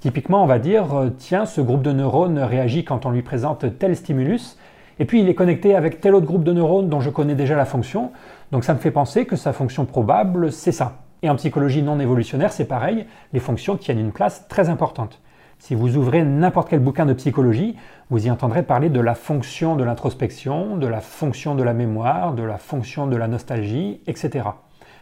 Typiquement, 0.00 0.42
on 0.44 0.46
va 0.46 0.58
dire, 0.58 0.94
euh, 0.94 1.10
tiens, 1.16 1.46
ce 1.46 1.62
groupe 1.62 1.80
de 1.80 1.92
neurones 1.92 2.38
réagit 2.38 2.84
quand 2.84 3.06
on 3.06 3.10
lui 3.10 3.22
présente 3.22 3.78
tel 3.78 3.96
stimulus, 3.96 4.58
et 4.98 5.06
puis 5.06 5.22
il 5.22 5.28
est 5.30 5.34
connecté 5.34 5.74
avec 5.74 6.02
tel 6.02 6.14
autre 6.14 6.26
groupe 6.26 6.44
de 6.44 6.52
neurones 6.52 6.90
dont 6.90 7.00
je 7.00 7.08
connais 7.08 7.34
déjà 7.34 7.56
la 7.56 7.64
fonction, 7.64 8.12
donc 8.50 8.64
ça 8.64 8.74
me 8.74 8.78
fait 8.78 8.90
penser 8.90 9.24
que 9.24 9.36
sa 9.36 9.54
fonction 9.54 9.86
probable, 9.86 10.52
c'est 10.52 10.72
ça. 10.72 10.98
Et 11.22 11.30
en 11.30 11.36
psychologie 11.36 11.82
non 11.82 11.98
évolutionnaire, 11.98 12.52
c'est 12.52 12.66
pareil, 12.66 13.06
les 13.32 13.40
fonctions 13.40 13.76
tiennent 13.76 14.00
une 14.00 14.12
place 14.12 14.46
très 14.48 14.68
importante. 14.68 15.20
Si 15.64 15.76
vous 15.76 15.96
ouvrez 15.96 16.24
n'importe 16.24 16.70
quel 16.70 16.80
bouquin 16.80 17.06
de 17.06 17.12
psychologie, 17.12 17.76
vous 18.10 18.26
y 18.26 18.32
entendrez 18.32 18.64
parler 18.64 18.88
de 18.88 18.98
la 18.98 19.14
fonction 19.14 19.76
de 19.76 19.84
l'introspection, 19.84 20.76
de 20.76 20.88
la 20.88 21.00
fonction 21.00 21.54
de 21.54 21.62
la 21.62 21.72
mémoire, 21.72 22.34
de 22.34 22.42
la 22.42 22.58
fonction 22.58 23.06
de 23.06 23.14
la 23.16 23.28
nostalgie, 23.28 24.00
etc. 24.08 24.44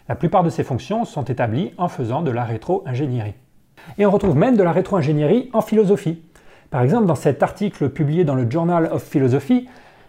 La 0.06 0.16
plupart 0.16 0.42
de 0.42 0.50
ces 0.50 0.62
fonctions 0.62 1.06
sont 1.06 1.24
établies 1.24 1.72
en 1.78 1.88
faisant 1.88 2.20
de 2.20 2.30
la 2.30 2.44
rétro-ingénierie. 2.44 3.32
Et 3.96 4.04
on 4.04 4.10
retrouve 4.10 4.36
même 4.36 4.58
de 4.58 4.62
la 4.62 4.72
rétro-ingénierie 4.72 5.48
en 5.54 5.62
philosophie. 5.62 6.22
Par 6.68 6.82
exemple, 6.82 7.06
dans 7.06 7.14
cet 7.14 7.42
article 7.42 7.88
publié 7.88 8.24
dans 8.24 8.34
le 8.34 8.48
Journal 8.50 8.90
of 8.92 9.02
Philosophy, 9.02 9.66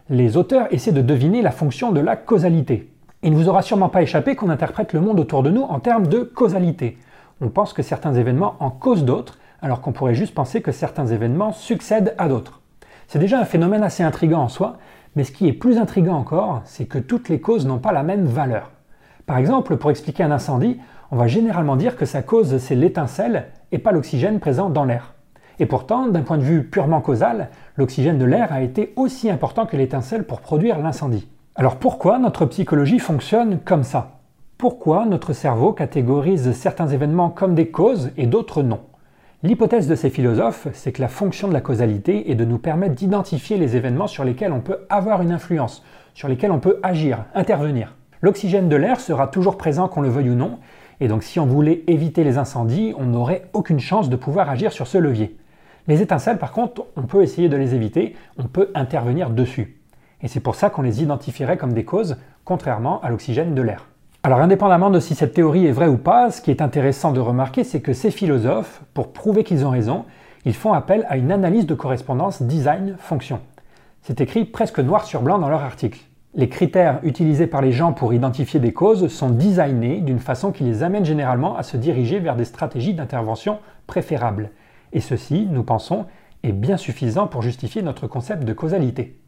les 0.09 0.35
auteurs 0.35 0.67
essaient 0.73 0.91
de 0.91 1.01
deviner 1.01 1.41
la 1.41 1.51
fonction 1.51 1.93
de 1.93 2.01
la 2.01 2.17
causalité. 2.17 2.91
Il 3.23 3.31
ne 3.31 3.37
vous 3.37 3.47
aura 3.47 3.61
sûrement 3.61 3.87
pas 3.87 4.01
échappé 4.01 4.35
qu'on 4.35 4.49
interprète 4.49 4.91
le 4.91 4.99
monde 4.99 5.21
autour 5.21 5.43
de 5.43 5.49
nous 5.49 5.63
en 5.63 5.79
termes 5.79 6.07
de 6.07 6.23
causalité. 6.23 6.97
On 7.39 7.47
pense 7.47 7.71
que 7.71 7.83
certains 7.83 8.15
événements 8.15 8.57
en 8.59 8.69
causent 8.69 9.05
d'autres 9.05 9.37
alors 9.61 9.81
qu'on 9.81 9.91
pourrait 9.91 10.15
juste 10.15 10.33
penser 10.33 10.61
que 10.61 10.71
certains 10.71 11.07
événements 11.07 11.51
succèdent 11.51 12.15
à 12.17 12.27
d'autres. 12.27 12.61
C'est 13.07 13.19
déjà 13.19 13.39
un 13.39 13.45
phénomène 13.45 13.83
assez 13.83 14.03
intrigant 14.03 14.41
en 14.41 14.47
soi, 14.47 14.77
mais 15.15 15.23
ce 15.23 15.31
qui 15.31 15.47
est 15.47 15.53
plus 15.53 15.77
intrigant 15.77 16.15
encore, 16.15 16.61
c'est 16.65 16.85
que 16.85 16.97
toutes 16.97 17.29
les 17.29 17.41
causes 17.41 17.65
n'ont 17.65 17.79
pas 17.79 17.91
la 17.91 18.03
même 18.03 18.25
valeur. 18.25 18.71
Par 19.25 19.37
exemple, 19.37 19.77
pour 19.77 19.91
expliquer 19.91 20.23
un 20.23 20.31
incendie, 20.31 20.79
on 21.11 21.17
va 21.17 21.27
généralement 21.27 21.75
dire 21.75 21.97
que 21.97 22.05
sa 22.05 22.21
cause 22.21 22.57
c'est 22.57 22.75
l'étincelle 22.75 23.47
et 23.71 23.77
pas 23.77 23.91
l'oxygène 23.91 24.39
présent 24.39 24.69
dans 24.69 24.85
l'air. 24.85 25.13
Et 25.59 25.65
pourtant, 25.65 26.07
d'un 26.07 26.21
point 26.21 26.37
de 26.37 26.43
vue 26.43 26.63
purement 26.63 27.01
causal, 27.01 27.49
l'oxygène 27.75 28.17
de 28.17 28.25
l'air 28.25 28.51
a 28.51 28.61
été 28.61 28.93
aussi 28.95 29.29
important 29.29 29.65
que 29.65 29.77
l'étincelle 29.77 30.23
pour 30.23 30.41
produire 30.41 30.79
l'incendie. 30.79 31.27
Alors 31.55 31.75
pourquoi 31.75 32.17
notre 32.17 32.45
psychologie 32.45 32.99
fonctionne 32.99 33.59
comme 33.63 33.83
ça? 33.83 34.21
Pourquoi 34.57 35.05
notre 35.05 35.33
cerveau 35.33 35.73
catégorise 35.73 36.53
certains 36.53 36.87
événements 36.87 37.29
comme 37.29 37.55
des 37.55 37.69
causes 37.69 38.11
et 38.15 38.25
d'autres 38.25 38.63
non? 38.63 38.79
L'hypothèse 39.43 39.88
de 39.88 39.95
ces 39.95 40.12
philosophes, 40.12 40.67
c'est 40.74 40.91
que 40.91 41.01
la 41.01 41.07
fonction 41.07 41.48
de 41.48 41.53
la 41.53 41.62
causalité 41.62 42.29
est 42.29 42.36
de 42.36 42.45
nous 42.45 42.60
permettre 42.60 42.93
d'identifier 42.93 43.57
les 43.57 43.75
événements 43.75 44.05
sur 44.05 44.24
lesquels 44.24 44.51
on 44.51 44.60
peut 44.60 44.86
avoir 44.88 45.24
une 45.24 45.31
influence, 45.31 45.83
sur 46.13 46.27
lesquels 46.27 46.51
on 46.51 46.60
peut 46.60 46.79
agir, 46.83 47.25
intervenir. 47.33 47.95
L'oxygène 48.21 48.69
de 48.69 48.75
l'air 48.75 49.00
sera 49.00 49.25
toujours 49.25 49.57
présent 49.57 49.88
qu'on 49.88 50.01
le 50.01 50.10
veuille 50.10 50.29
ou 50.29 50.36
non, 50.36 50.60
et 51.00 51.07
donc 51.07 51.24
si 51.24 51.39
on 51.39 51.48
voulait 51.48 51.83
éviter 51.88 52.24
les 52.24 52.38
incendies, 52.38 52.93
on 53.00 53.05
n'aurait 53.05 53.50
aucune 53.53 53.79
chance 53.79 54.12
de 54.12 54.15
pouvoir 54.15 54.48
agir 54.48 54.71
sur 54.71 54.86
ce 54.86 55.00
levier. 55.00 55.36
Les 55.88 56.03
étincelles, 56.03 56.38
par 56.38 56.51
contre, 56.51 56.86
on 56.95 57.01
peut 57.01 57.24
essayer 57.24 57.50
de 57.50 57.57
les 57.57 57.74
éviter, 57.74 58.15
on 58.38 58.43
peut 58.43 58.69
intervenir 58.75 59.31
dessus. 59.31 59.81
Et 60.21 60.27
c'est 60.27 60.39
pour 60.39 60.53
ça 60.53 60.69
qu'on 60.69 60.83
les 60.83 61.01
identifierait 61.01 61.57
comme 61.57 61.74
des 61.74 61.83
causes, 61.83 62.17
contrairement 62.45 63.01
à 63.01 63.10
l'oxygène 63.10 63.55
de 63.55 63.62
l'air. 63.63 63.88
Alors 64.23 64.39
indépendamment 64.39 64.91
de 64.91 64.99
si 64.99 65.15
cette 65.15 65.33
théorie 65.33 65.65
est 65.65 65.71
vraie 65.71 65.87
ou 65.87 65.97
pas, 65.97 66.29
ce 66.29 66.41
qui 66.41 66.51
est 66.51 66.61
intéressant 66.61 67.11
de 67.11 67.19
remarquer, 67.19 67.63
c'est 67.63 67.81
que 67.81 67.93
ces 67.93 68.11
philosophes, 68.11 68.83
pour 68.93 69.13
prouver 69.13 69.43
qu'ils 69.43 69.65
ont 69.65 69.71
raison, 69.71 70.05
ils 70.45 70.53
font 70.53 70.73
appel 70.73 71.07
à 71.09 71.17
une 71.17 71.31
analyse 71.31 71.65
de 71.65 71.73
correspondance 71.73 72.43
design-fonction. 72.43 73.39
C'est 74.03 74.21
écrit 74.21 74.45
presque 74.45 74.77
noir 74.77 75.05
sur 75.05 75.23
blanc 75.23 75.39
dans 75.39 75.49
leur 75.49 75.63
article. 75.63 76.01
Les 76.35 76.49
critères 76.49 76.99
utilisés 77.01 77.47
par 77.47 77.63
les 77.63 77.71
gens 77.71 77.93
pour 77.93 78.13
identifier 78.13 78.59
des 78.59 78.73
causes 78.73 79.07
sont 79.07 79.31
designés 79.31 80.01
d'une 80.01 80.19
façon 80.19 80.51
qui 80.51 80.63
les 80.63 80.83
amène 80.83 81.03
généralement 81.03 81.57
à 81.57 81.63
se 81.63 81.75
diriger 81.75 82.19
vers 82.19 82.35
des 82.35 82.45
stratégies 82.45 82.93
d'intervention 82.93 83.57
préférables. 83.87 84.51
Et 84.93 85.01
ceci, 85.01 85.47
nous 85.49 85.63
pensons, 85.63 86.05
est 86.43 86.51
bien 86.51 86.77
suffisant 86.77 87.25
pour 87.25 87.41
justifier 87.41 87.81
notre 87.81 88.05
concept 88.05 88.43
de 88.43 88.53
causalité. 88.53 89.19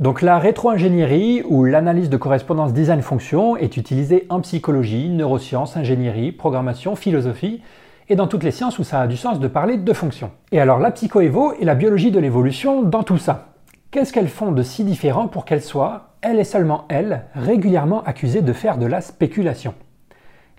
Donc 0.00 0.22
la 0.22 0.40
rétro-ingénierie 0.40 1.44
ou 1.46 1.64
l'analyse 1.64 2.10
de 2.10 2.16
correspondance 2.16 2.72
design-fonction 2.72 3.56
est 3.56 3.76
utilisée 3.76 4.26
en 4.28 4.40
psychologie, 4.40 5.08
neurosciences, 5.08 5.76
ingénierie, 5.76 6.32
programmation, 6.32 6.96
philosophie 6.96 7.62
et 8.08 8.16
dans 8.16 8.26
toutes 8.26 8.42
les 8.42 8.50
sciences 8.50 8.80
où 8.80 8.84
ça 8.84 9.00
a 9.00 9.06
du 9.06 9.16
sens 9.16 9.38
de 9.38 9.46
parler 9.46 9.76
de 9.76 9.92
fonction. 9.92 10.32
Et 10.50 10.58
alors 10.58 10.80
la 10.80 10.90
psychoévo 10.90 11.54
et 11.60 11.64
la 11.64 11.76
biologie 11.76 12.10
de 12.10 12.18
l'évolution 12.18 12.82
dans 12.82 13.04
tout 13.04 13.18
ça 13.18 13.54
Qu'est-ce 13.92 14.12
qu'elles 14.12 14.26
font 14.26 14.50
de 14.50 14.64
si 14.64 14.82
différent 14.82 15.28
pour 15.28 15.44
qu'elles 15.44 15.62
soient, 15.62 16.14
elles 16.22 16.40
et 16.40 16.44
seulement 16.44 16.86
elles, 16.88 17.26
régulièrement 17.36 18.02
accusées 18.02 18.42
de 18.42 18.52
faire 18.52 18.78
de 18.78 18.86
la 18.86 19.00
spéculation? 19.00 19.74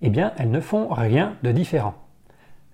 Eh 0.02 0.10
bien, 0.10 0.32
elles 0.38 0.50
ne 0.50 0.62
font 0.62 0.88
rien 0.88 1.34
de 1.44 1.52
différent. 1.52 1.96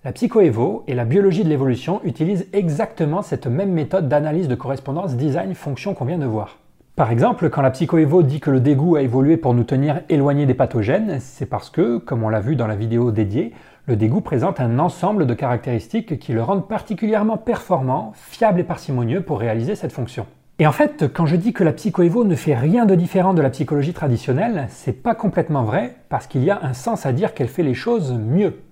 La 0.04 0.10
psychoévo 0.10 0.82
et 0.88 0.94
la 0.94 1.04
biologie 1.04 1.44
de 1.44 1.48
l'évolution 1.48 2.00
utilisent 2.02 2.48
exactement 2.52 3.22
cette 3.22 3.46
même 3.46 3.70
méthode 3.70 4.08
d'analyse 4.08 4.48
de 4.48 4.56
correspondance 4.56 5.14
design-fonction 5.14 5.94
qu'on 5.94 6.06
vient 6.06 6.18
de 6.18 6.26
voir. 6.26 6.58
Par 6.96 7.12
exemple, 7.12 7.48
quand 7.50 7.62
la 7.62 7.70
psychoévo 7.70 8.24
dit 8.24 8.40
que 8.40 8.50
le 8.50 8.58
dégoût 8.58 8.96
a 8.96 9.02
évolué 9.02 9.36
pour 9.36 9.54
nous 9.54 9.62
tenir 9.62 10.00
éloignés 10.08 10.44
des 10.44 10.54
pathogènes, 10.54 11.18
c'est 11.20 11.46
parce 11.46 11.70
que, 11.70 11.98
comme 11.98 12.24
on 12.24 12.30
l'a 12.30 12.40
vu 12.40 12.56
dans 12.56 12.66
la 12.66 12.74
vidéo 12.74 13.12
dédiée, 13.12 13.52
le 13.86 13.94
dégoût 13.94 14.22
présente 14.22 14.58
un 14.58 14.80
ensemble 14.80 15.24
de 15.24 15.34
caractéristiques 15.34 16.18
qui 16.18 16.32
le 16.32 16.42
rendent 16.42 16.66
particulièrement 16.66 17.36
performant, 17.36 18.10
fiable 18.16 18.58
et 18.58 18.64
parcimonieux 18.64 19.20
pour 19.20 19.38
réaliser 19.38 19.76
cette 19.76 19.92
fonction. 19.92 20.26
Et 20.58 20.66
en 20.66 20.72
fait, 20.72 21.12
quand 21.12 21.26
je 21.26 21.36
dis 21.36 21.52
que 21.52 21.62
la 21.62 21.72
psychoévo 21.72 22.24
ne 22.24 22.34
fait 22.34 22.56
rien 22.56 22.86
de 22.86 22.96
différent 22.96 23.34
de 23.34 23.42
la 23.42 23.50
psychologie 23.50 23.92
traditionnelle, 23.92 24.66
c'est 24.68 25.00
pas 25.00 25.14
complètement 25.14 25.62
vrai, 25.62 25.94
parce 26.08 26.26
qu'il 26.26 26.42
y 26.42 26.50
a 26.50 26.58
un 26.60 26.72
sens 26.72 27.06
à 27.06 27.12
dire 27.12 27.34
qu'elle 27.34 27.46
fait 27.46 27.62
les 27.62 27.74
choses 27.74 28.12
mieux. 28.12 28.62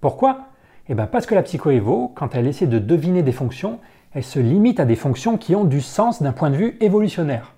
Pourquoi? 0.00 0.49
Eh 0.92 0.94
bien 0.94 1.06
parce 1.06 1.24
que 1.24 1.36
la 1.36 1.44
psychoévo, 1.44 2.10
quand 2.16 2.34
elle 2.34 2.48
essaie 2.48 2.66
de 2.66 2.80
deviner 2.80 3.22
des 3.22 3.30
fonctions, 3.30 3.78
elle 4.12 4.24
se 4.24 4.40
limite 4.40 4.80
à 4.80 4.84
des 4.84 4.96
fonctions 4.96 5.36
qui 5.36 5.54
ont 5.54 5.62
du 5.62 5.80
sens 5.80 6.20
d'un 6.20 6.32
point 6.32 6.50
de 6.50 6.56
vue 6.56 6.76
évolutionnaire. 6.80 7.54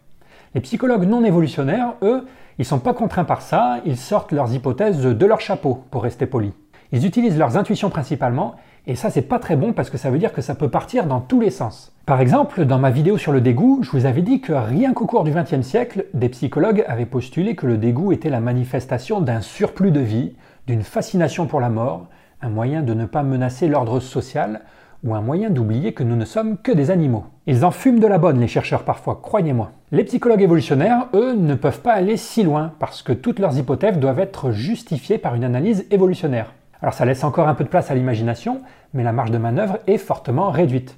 Les 0.54 0.60
psychologues 0.60 1.08
non 1.08 1.24
évolutionnaires, 1.24 1.94
eux, 2.02 2.26
ils 2.58 2.66
sont 2.66 2.78
pas 2.78 2.92
contraints 2.92 3.24
par 3.24 3.40
ça, 3.40 3.78
ils 3.86 3.96
sortent 3.96 4.32
leurs 4.32 4.52
hypothèses 4.52 5.00
de 5.00 5.26
leur 5.26 5.40
chapeau, 5.40 5.82
pour 5.90 6.02
rester 6.02 6.26
poli. 6.26 6.52
Ils 6.92 7.06
utilisent 7.06 7.38
leurs 7.38 7.56
intuitions 7.56 7.88
principalement, 7.88 8.56
et 8.86 8.96
ça 8.96 9.08
c'est 9.08 9.22
pas 9.22 9.38
très 9.38 9.56
bon 9.56 9.72
parce 9.72 9.88
que 9.88 9.96
ça 9.96 10.10
veut 10.10 10.18
dire 10.18 10.34
que 10.34 10.42
ça 10.42 10.54
peut 10.54 10.68
partir 10.68 11.06
dans 11.06 11.20
tous 11.20 11.40
les 11.40 11.48
sens. 11.48 11.90
Par 12.04 12.20
exemple, 12.20 12.66
dans 12.66 12.78
ma 12.78 12.90
vidéo 12.90 13.16
sur 13.16 13.32
le 13.32 13.40
dégoût, 13.40 13.78
je 13.80 13.92
vous 13.92 14.04
avais 14.04 14.20
dit 14.20 14.42
que 14.42 14.52
rien 14.52 14.92
qu'au 14.92 15.06
cours 15.06 15.24
du 15.24 15.32
XXe 15.32 15.66
siècle, 15.66 16.04
des 16.12 16.28
psychologues 16.28 16.84
avaient 16.86 17.06
postulé 17.06 17.56
que 17.56 17.66
le 17.66 17.78
dégoût 17.78 18.12
était 18.12 18.28
la 18.28 18.40
manifestation 18.40 19.22
d'un 19.22 19.40
surplus 19.40 19.90
de 19.90 20.00
vie, 20.00 20.34
d'une 20.66 20.82
fascination 20.82 21.46
pour 21.46 21.60
la 21.60 21.70
mort, 21.70 22.08
un 22.42 22.48
moyen 22.48 22.82
de 22.82 22.92
ne 22.92 23.06
pas 23.06 23.22
menacer 23.22 23.68
l'ordre 23.68 24.00
social, 24.00 24.60
ou 25.04 25.14
un 25.14 25.20
moyen 25.20 25.50
d'oublier 25.50 25.94
que 25.94 26.04
nous 26.04 26.14
ne 26.14 26.24
sommes 26.24 26.56
que 26.58 26.70
des 26.70 26.90
animaux. 26.90 27.24
Ils 27.46 27.64
en 27.64 27.70
fument 27.70 27.98
de 27.98 28.06
la 28.06 28.18
bonne, 28.18 28.38
les 28.38 28.46
chercheurs 28.46 28.84
parfois, 28.84 29.18
croyez-moi. 29.20 29.72
Les 29.90 30.04
psychologues 30.04 30.42
évolutionnaires, 30.42 31.08
eux, 31.14 31.34
ne 31.34 31.54
peuvent 31.54 31.80
pas 31.80 31.92
aller 31.92 32.16
si 32.16 32.42
loin, 32.44 32.72
parce 32.78 33.02
que 33.02 33.12
toutes 33.12 33.40
leurs 33.40 33.58
hypothèses 33.58 33.98
doivent 33.98 34.20
être 34.20 34.52
justifiées 34.52 35.18
par 35.18 35.34
une 35.34 35.44
analyse 35.44 35.86
évolutionnaire. 35.90 36.52
Alors 36.80 36.94
ça 36.94 37.04
laisse 37.04 37.24
encore 37.24 37.48
un 37.48 37.54
peu 37.54 37.64
de 37.64 37.68
place 37.68 37.90
à 37.90 37.94
l'imagination, 37.94 38.60
mais 38.94 39.02
la 39.02 39.12
marge 39.12 39.30
de 39.30 39.38
manœuvre 39.38 39.78
est 39.86 39.98
fortement 39.98 40.50
réduite. 40.50 40.96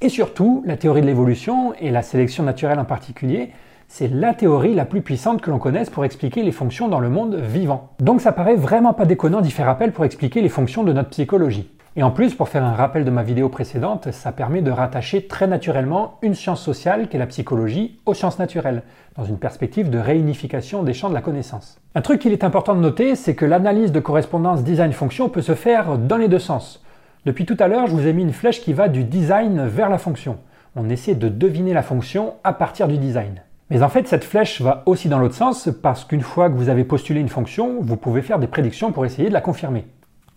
Et 0.00 0.08
surtout, 0.08 0.62
la 0.66 0.76
théorie 0.76 1.02
de 1.02 1.06
l'évolution, 1.06 1.74
et 1.74 1.90
la 1.90 2.02
sélection 2.02 2.44
naturelle 2.44 2.78
en 2.78 2.84
particulier, 2.84 3.50
c'est 3.94 4.08
la 4.08 4.32
théorie 4.32 4.74
la 4.74 4.86
plus 4.86 5.02
puissante 5.02 5.42
que 5.42 5.50
l'on 5.50 5.58
connaisse 5.58 5.90
pour 5.90 6.06
expliquer 6.06 6.42
les 6.42 6.50
fonctions 6.50 6.88
dans 6.88 6.98
le 6.98 7.10
monde 7.10 7.34
vivant. 7.34 7.90
Donc 8.00 8.22
ça 8.22 8.32
paraît 8.32 8.56
vraiment 8.56 8.94
pas 8.94 9.04
déconnant 9.04 9.42
d'y 9.42 9.50
faire 9.50 9.68
appel 9.68 9.92
pour 9.92 10.06
expliquer 10.06 10.40
les 10.40 10.48
fonctions 10.48 10.82
de 10.82 10.94
notre 10.94 11.10
psychologie. 11.10 11.70
Et 11.96 12.02
en 12.02 12.10
plus, 12.10 12.34
pour 12.34 12.48
faire 12.48 12.64
un 12.64 12.72
rappel 12.72 13.04
de 13.04 13.10
ma 13.10 13.22
vidéo 13.22 13.50
précédente, 13.50 14.10
ça 14.10 14.32
permet 14.32 14.62
de 14.62 14.70
rattacher 14.70 15.26
très 15.26 15.46
naturellement 15.46 16.16
une 16.22 16.34
science 16.34 16.62
sociale 16.62 17.08
qu'est 17.08 17.18
la 17.18 17.26
psychologie 17.26 18.00
aux 18.06 18.14
sciences 18.14 18.38
naturelles, 18.38 18.82
dans 19.14 19.24
une 19.24 19.36
perspective 19.36 19.90
de 19.90 19.98
réunification 19.98 20.82
des 20.82 20.94
champs 20.94 21.10
de 21.10 21.14
la 21.14 21.20
connaissance. 21.20 21.78
Un 21.94 22.00
truc 22.00 22.22
qu'il 22.22 22.32
est 22.32 22.44
important 22.44 22.74
de 22.74 22.80
noter, 22.80 23.14
c'est 23.14 23.34
que 23.34 23.44
l'analyse 23.44 23.92
de 23.92 24.00
correspondance 24.00 24.64
design-fonction 24.64 25.28
peut 25.28 25.42
se 25.42 25.54
faire 25.54 25.98
dans 25.98 26.16
les 26.16 26.28
deux 26.28 26.38
sens. 26.38 26.82
Depuis 27.26 27.44
tout 27.44 27.58
à 27.58 27.68
l'heure, 27.68 27.88
je 27.88 27.92
vous 27.92 28.06
ai 28.06 28.14
mis 28.14 28.22
une 28.22 28.32
flèche 28.32 28.62
qui 28.62 28.72
va 28.72 28.88
du 28.88 29.04
design 29.04 29.66
vers 29.66 29.90
la 29.90 29.98
fonction. 29.98 30.38
On 30.76 30.88
essaie 30.88 31.14
de 31.14 31.28
deviner 31.28 31.74
la 31.74 31.82
fonction 31.82 32.36
à 32.42 32.54
partir 32.54 32.88
du 32.88 32.96
design. 32.96 33.42
Mais 33.72 33.82
en 33.82 33.88
fait, 33.88 34.06
cette 34.06 34.24
flèche 34.24 34.60
va 34.60 34.82
aussi 34.84 35.08
dans 35.08 35.18
l'autre 35.18 35.34
sens 35.34 35.70
parce 35.82 36.04
qu'une 36.04 36.20
fois 36.20 36.50
que 36.50 36.54
vous 36.56 36.68
avez 36.68 36.84
postulé 36.84 37.20
une 37.20 37.30
fonction, 37.30 37.78
vous 37.80 37.96
pouvez 37.96 38.20
faire 38.20 38.38
des 38.38 38.46
prédictions 38.46 38.92
pour 38.92 39.06
essayer 39.06 39.30
de 39.30 39.32
la 39.32 39.40
confirmer. 39.40 39.86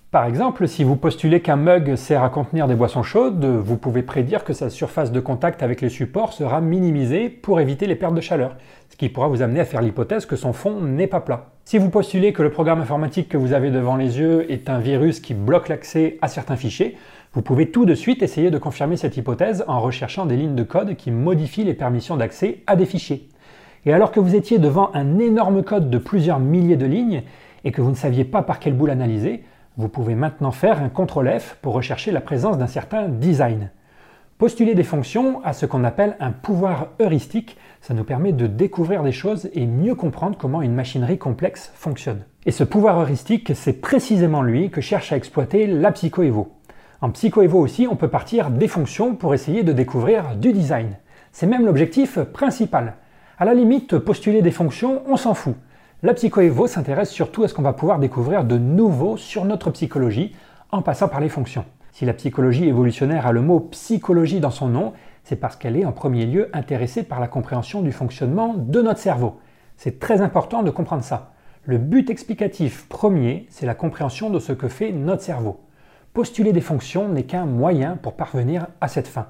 Par 0.10 0.24
exemple, 0.24 0.70
si 0.70 0.86
vous 0.86 0.96
postulez 0.96 1.42
qu'un 1.42 1.58
mug 1.58 1.98
sert 1.98 2.24
à 2.24 2.30
contenir 2.30 2.66
des 2.70 2.76
boissons 2.76 3.04
chaudes, 3.04 3.44
vous 3.44 3.76
pouvez 3.76 4.04
prédire 4.04 4.46
que 4.46 4.54
sa 4.54 4.70
surface 4.70 5.12
de 5.12 5.20
contact 5.20 5.64
avec 5.64 5.82
les 5.82 5.90
supports 5.90 6.32
sera 6.32 6.62
minimisée 6.62 7.28
pour 7.28 7.60
éviter 7.60 7.88
les 7.88 7.96
pertes 7.96 8.16
de 8.16 8.22
chaleur, 8.22 8.56
ce 8.90 8.96
qui 8.96 9.10
pourra 9.10 9.28
vous 9.28 9.42
amener 9.42 9.60
à 9.60 9.66
faire 9.66 9.82
l'hypothèse 9.82 10.26
que 10.26 10.38
son 10.38 10.54
fond 10.54 10.80
n'est 10.80 11.06
pas 11.06 11.20
plat. 11.20 11.48
Si 11.66 11.78
vous 11.78 11.90
postulez 11.90 12.32
que 12.32 12.42
le 12.42 12.52
programme 12.52 12.80
informatique 12.80 13.28
que 13.28 13.36
vous 13.36 13.52
avez 13.52 13.70
devant 13.70 13.98
les 13.98 14.18
yeux 14.18 14.50
est 14.50 14.70
un 14.70 14.80
virus 14.80 15.20
qui 15.20 15.34
bloque 15.34 15.68
l'accès 15.68 16.18
à 16.22 16.30
certains 16.30 16.56
fichiers, 16.56 16.96
vous 17.36 17.42
pouvez 17.42 17.70
tout 17.70 17.86
de 17.86 17.96
suite 17.96 18.24
essayer 18.24 18.50
de 18.50 18.58
confirmer 18.58 18.96
cette 18.96 19.18
hypothèse 19.18 19.66
en 19.68 19.82
recherchant 19.82 20.26
des 20.26 20.38
lignes 20.38 20.56
de 20.56 20.64
code 20.64 20.96
qui 20.96 21.12
modifient 21.12 21.66
les 21.66 21.74
permissions 21.74 22.16
d'accès 22.16 22.64
à 22.66 22.78
des 22.78 22.86
fichiers. 22.86 23.28
Et 23.86 23.92
alors 23.92 24.14
que 24.14 24.22
vous 24.22 24.36
étiez 24.36 24.58
devant 24.58 24.90
un 24.94 25.20
énorme 25.20 25.62
code 25.62 25.90
de 25.90 25.98
plusieurs 25.98 26.40
milliers 26.40 26.78
de 26.78 26.86
lignes 26.86 27.24
et 27.66 27.74
que 27.74 27.82
vous 27.82 27.90
ne 27.90 27.96
saviez 27.96 28.24
pas 28.24 28.42
par 28.42 28.60
quelle 28.60 28.74
bout 28.74 28.86
l'analyser, 28.86 29.44
vous 29.76 29.90
pouvez 29.90 30.16
maintenant 30.16 30.52
faire 30.52 30.82
un 30.82 30.88
CTRL 30.88 31.42
F 31.42 31.58
pour 31.62 31.74
rechercher 31.74 32.12
la 32.12 32.22
présence 32.22 32.58
d'un 32.58 32.68
certain 32.68 33.10
design. 33.10 33.70
Postuler 34.38 34.74
des 34.74 34.84
fonctions 34.84 35.44
à 35.44 35.52
ce 35.52 35.66
qu'on 35.66 35.84
appelle 35.84 36.16
un 36.22 36.32
pouvoir 36.32 36.88
heuristique, 37.02 37.58
ça 37.82 37.94
nous 37.94 38.06
permet 38.06 38.32
de 38.32 38.48
découvrir 38.48 39.04
des 39.04 39.12
choses 39.12 39.50
et 39.54 39.66
mieux 39.66 39.96
comprendre 39.96 40.38
comment 40.38 40.62
une 40.62 40.74
machinerie 40.74 41.18
complexe 41.18 41.70
fonctionne. 41.76 42.22
Et 42.46 42.52
ce 42.52 42.64
pouvoir 42.64 42.98
heuristique, 43.02 43.52
c'est 43.56 43.82
précisément 43.82 44.42
lui 44.42 44.70
que 44.70 44.80
cherche 44.80 45.12
à 45.12 45.18
exploiter 45.18 45.68
la 45.68 45.92
psychoévo. 45.92 46.55
En 47.06 47.12
psychoévo 47.12 47.60
aussi, 47.60 47.86
on 47.88 47.96
peut 47.96 48.08
partir 48.08 48.50
des 48.50 48.68
fonctions 48.68 49.14
pour 49.14 49.36
essayer 49.36 49.62
de 49.62 49.74
découvrir 49.74 50.36
du 50.36 50.54
design. 50.54 50.98
C'est 51.32 51.46
même 51.46 51.64
l'objectif 51.64 52.18
principal. 52.18 52.96
À 53.38 53.46
la 53.46 53.54
limite, 53.54 54.00
postuler 54.00 54.42
des 54.42 54.50
fonctions, 54.50 55.04
on 55.06 55.16
s'en 55.16 55.36
fout. 55.36 55.54
La 56.02 56.16
psychoévo 56.16 56.66
s'intéresse 56.66 57.12
surtout 57.12 57.44
à 57.44 57.48
ce 57.48 57.54
qu'on 57.54 57.62
va 57.62 57.74
pouvoir 57.74 58.00
découvrir 58.00 58.44
de 58.44 58.58
nouveau 58.58 59.18
sur 59.18 59.46
notre 59.46 59.70
psychologie 59.70 60.36
en 60.72 60.82
passant 60.82 61.08
par 61.08 61.20
les 61.20 61.30
fonctions. 61.30 61.66
Si 61.92 62.06
la 62.06 62.14
psychologie 62.14 62.68
évolutionnaire 62.68 63.28
a 63.28 63.34
le 63.34 63.44
mot 63.44 63.60
psychologie 63.60 64.40
dans 64.40 64.50
son 64.50 64.70
nom, 64.70 64.94
c'est 65.24 65.36
parce 65.36 65.58
qu'elle 65.58 65.78
est 65.78 65.86
en 65.86 65.92
premier 65.92 66.26
lieu 66.26 66.50
intéressée 66.54 67.04
par 67.04 67.20
la 67.20 67.28
compréhension 67.28 67.84
du 67.84 67.92
fonctionnement 67.92 68.56
de 68.58 68.82
notre 68.82 69.00
cerveau. 69.00 69.36
C'est 69.78 70.00
très 70.00 70.22
important 70.22 70.64
de 70.64 70.72
comprendre 70.72 71.04
ça. 71.04 71.34
Le 71.66 71.78
but 71.78 72.10
explicatif 72.10 72.90
premier, 72.90 73.46
c'est 73.52 73.68
la 73.68 73.76
compréhension 73.76 74.32
de 74.32 74.40
ce 74.40 74.54
que 74.54 74.68
fait 74.68 74.92
notre 74.92 75.22
cerveau. 75.22 75.65
Postuler 76.16 76.54
des 76.54 76.62
fonctions 76.62 77.10
n'est 77.10 77.24
qu'un 77.24 77.46
moyen 77.46 77.98
pour 78.02 78.14
parvenir 78.14 78.68
à 78.80 78.88
cette 78.88 79.10
fin. 79.10 79.28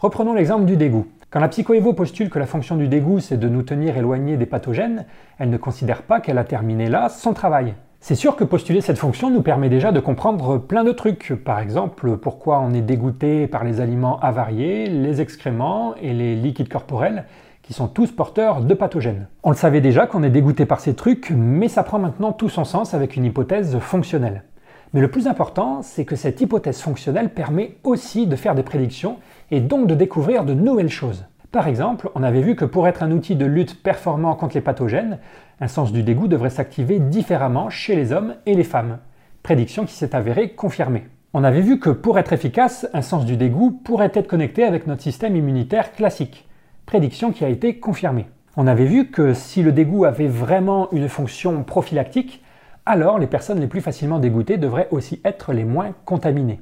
Reprenons 0.00 0.32
l'exemple 0.32 0.64
du 0.64 0.78
dégoût. 0.78 1.06
Quand 1.28 1.38
la 1.38 1.48
psychoévo 1.48 1.92
postule 1.92 2.30
que 2.30 2.38
la 2.38 2.46
fonction 2.46 2.76
du 2.76 2.88
dégoût 2.88 3.20
c'est 3.20 3.36
de 3.36 3.50
nous 3.50 3.62
tenir 3.62 3.98
éloignés 3.98 4.38
des 4.38 4.46
pathogènes, 4.46 5.04
elle 5.38 5.50
ne 5.50 5.58
considère 5.58 6.00
pas 6.00 6.20
qu'elle 6.20 6.38
a 6.38 6.44
terminé 6.44 6.88
là 6.88 7.10
son 7.10 7.34
travail. 7.34 7.74
C'est 8.00 8.14
sûr 8.14 8.36
que 8.36 8.44
postuler 8.44 8.80
cette 8.80 8.96
fonction 8.96 9.28
nous 9.28 9.42
permet 9.42 9.68
déjà 9.68 9.92
de 9.92 10.00
comprendre 10.00 10.56
plein 10.56 10.82
de 10.82 10.92
trucs. 10.92 11.34
Par 11.44 11.58
exemple, 11.58 12.16
pourquoi 12.16 12.60
on 12.60 12.72
est 12.72 12.80
dégoûté 12.80 13.48
par 13.48 13.64
les 13.64 13.82
aliments 13.82 14.18
avariés, 14.20 14.86
les 14.86 15.20
excréments 15.20 15.94
et 15.96 16.14
les 16.14 16.36
liquides 16.36 16.70
corporels, 16.70 17.26
qui 17.60 17.74
sont 17.74 17.86
tous 17.86 18.12
porteurs 18.12 18.62
de 18.62 18.72
pathogènes. 18.72 19.28
On 19.42 19.50
le 19.50 19.56
savait 19.56 19.82
déjà 19.82 20.06
qu'on 20.06 20.22
est 20.22 20.30
dégoûté 20.30 20.64
par 20.64 20.80
ces 20.80 20.94
trucs, 20.94 21.30
mais 21.36 21.68
ça 21.68 21.82
prend 21.82 21.98
maintenant 21.98 22.32
tout 22.32 22.48
son 22.48 22.64
sens 22.64 22.94
avec 22.94 23.14
une 23.16 23.26
hypothèse 23.26 23.78
fonctionnelle. 23.80 24.44
Mais 24.92 25.00
le 25.00 25.10
plus 25.10 25.28
important, 25.28 25.82
c'est 25.82 26.04
que 26.04 26.16
cette 26.16 26.40
hypothèse 26.40 26.80
fonctionnelle 26.80 27.30
permet 27.30 27.76
aussi 27.84 28.26
de 28.26 28.34
faire 28.34 28.56
des 28.56 28.64
prédictions 28.64 29.18
et 29.52 29.60
donc 29.60 29.86
de 29.86 29.94
découvrir 29.94 30.44
de 30.44 30.54
nouvelles 30.54 30.90
choses. 30.90 31.26
Par 31.52 31.68
exemple, 31.68 32.10
on 32.14 32.22
avait 32.22 32.42
vu 32.42 32.56
que 32.56 32.64
pour 32.64 32.88
être 32.88 33.02
un 33.02 33.12
outil 33.12 33.36
de 33.36 33.46
lutte 33.46 33.82
performant 33.82 34.34
contre 34.34 34.56
les 34.56 34.60
pathogènes, 34.60 35.18
un 35.60 35.68
sens 35.68 35.92
du 35.92 36.02
dégoût 36.02 36.26
devrait 36.26 36.50
s'activer 36.50 36.98
différemment 36.98 37.70
chez 37.70 37.94
les 37.94 38.12
hommes 38.12 38.34
et 38.46 38.54
les 38.54 38.64
femmes. 38.64 38.98
Prédiction 39.42 39.84
qui 39.84 39.94
s'est 39.94 40.14
avérée 40.16 40.50
confirmée. 40.50 41.06
On 41.34 41.44
avait 41.44 41.60
vu 41.60 41.78
que 41.78 41.90
pour 41.90 42.18
être 42.18 42.32
efficace, 42.32 42.88
un 42.92 43.02
sens 43.02 43.24
du 43.24 43.36
dégoût 43.36 43.70
pourrait 43.70 44.10
être 44.14 44.26
connecté 44.26 44.64
avec 44.64 44.88
notre 44.88 45.02
système 45.02 45.36
immunitaire 45.36 45.92
classique. 45.92 46.48
Prédiction 46.86 47.30
qui 47.30 47.44
a 47.44 47.48
été 47.48 47.78
confirmée. 47.78 48.26
On 48.56 48.66
avait 48.66 48.86
vu 48.86 49.10
que 49.12 49.34
si 49.34 49.62
le 49.62 49.70
dégoût 49.70 50.04
avait 50.04 50.26
vraiment 50.26 50.90
une 50.90 51.08
fonction 51.08 51.62
prophylactique, 51.62 52.42
alors 52.90 53.20
les 53.20 53.28
personnes 53.28 53.60
les 53.60 53.68
plus 53.68 53.80
facilement 53.80 54.18
dégoûtées 54.18 54.58
devraient 54.58 54.88
aussi 54.90 55.20
être 55.24 55.52
les 55.52 55.62
moins 55.62 55.94
contaminées. 56.04 56.60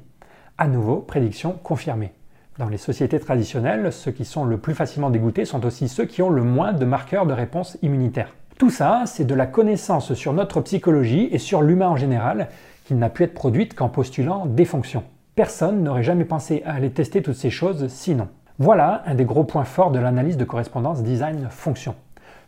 À 0.59 0.67
nouveau, 0.67 0.97
prédiction 0.97 1.53
confirmée. 1.63 2.13
Dans 2.59 2.69
les 2.69 2.77
sociétés 2.77 3.19
traditionnelles, 3.19 3.91
ceux 3.91 4.11
qui 4.11 4.25
sont 4.25 4.45
le 4.45 4.59
plus 4.59 4.75
facilement 4.75 5.09
dégoûtés 5.09 5.45
sont 5.45 5.65
aussi 5.65 5.87
ceux 5.87 6.05
qui 6.05 6.21
ont 6.21 6.29
le 6.29 6.43
moins 6.43 6.71
de 6.71 6.85
marqueurs 6.85 7.25
de 7.25 7.33
réponse 7.33 7.79
immunitaire. 7.81 8.35
Tout 8.59 8.69
ça, 8.69 9.05
c'est 9.07 9.25
de 9.25 9.33
la 9.33 9.47
connaissance 9.47 10.13
sur 10.13 10.33
notre 10.33 10.61
psychologie 10.61 11.29
et 11.31 11.39
sur 11.39 11.63
l'humain 11.63 11.87
en 11.87 11.95
général 11.95 12.49
qui 12.85 12.93
n'a 12.93 13.09
pu 13.09 13.23
être 13.23 13.33
produite 13.33 13.73
qu'en 13.73 13.89
postulant 13.89 14.45
des 14.45 14.65
fonctions. 14.65 15.03
Personne 15.33 15.81
n'aurait 15.81 16.03
jamais 16.03 16.25
pensé 16.25 16.61
à 16.63 16.73
aller 16.73 16.91
tester 16.91 17.23
toutes 17.23 17.37
ces 17.37 17.49
choses 17.49 17.87
sinon. 17.87 18.27
Voilà 18.59 19.01
un 19.07 19.15
des 19.15 19.25
gros 19.25 19.45
points 19.45 19.63
forts 19.63 19.89
de 19.89 19.97
l'analyse 19.97 20.37
de 20.37 20.45
correspondance 20.45 21.01
design-fonction. 21.01 21.95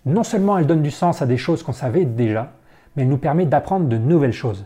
Non 0.05 0.23
seulement 0.23 0.59
elle 0.59 0.67
donne 0.67 0.83
du 0.83 0.91
sens 0.91 1.23
à 1.23 1.25
des 1.25 1.37
choses 1.37 1.63
qu'on 1.63 1.73
savait 1.73 2.05
déjà, 2.05 2.51
mais 2.95 3.03
elle 3.03 3.09
nous 3.09 3.17
permet 3.17 3.45
d'apprendre 3.45 3.87
de 3.87 3.97
nouvelles 3.97 4.33
choses. 4.33 4.65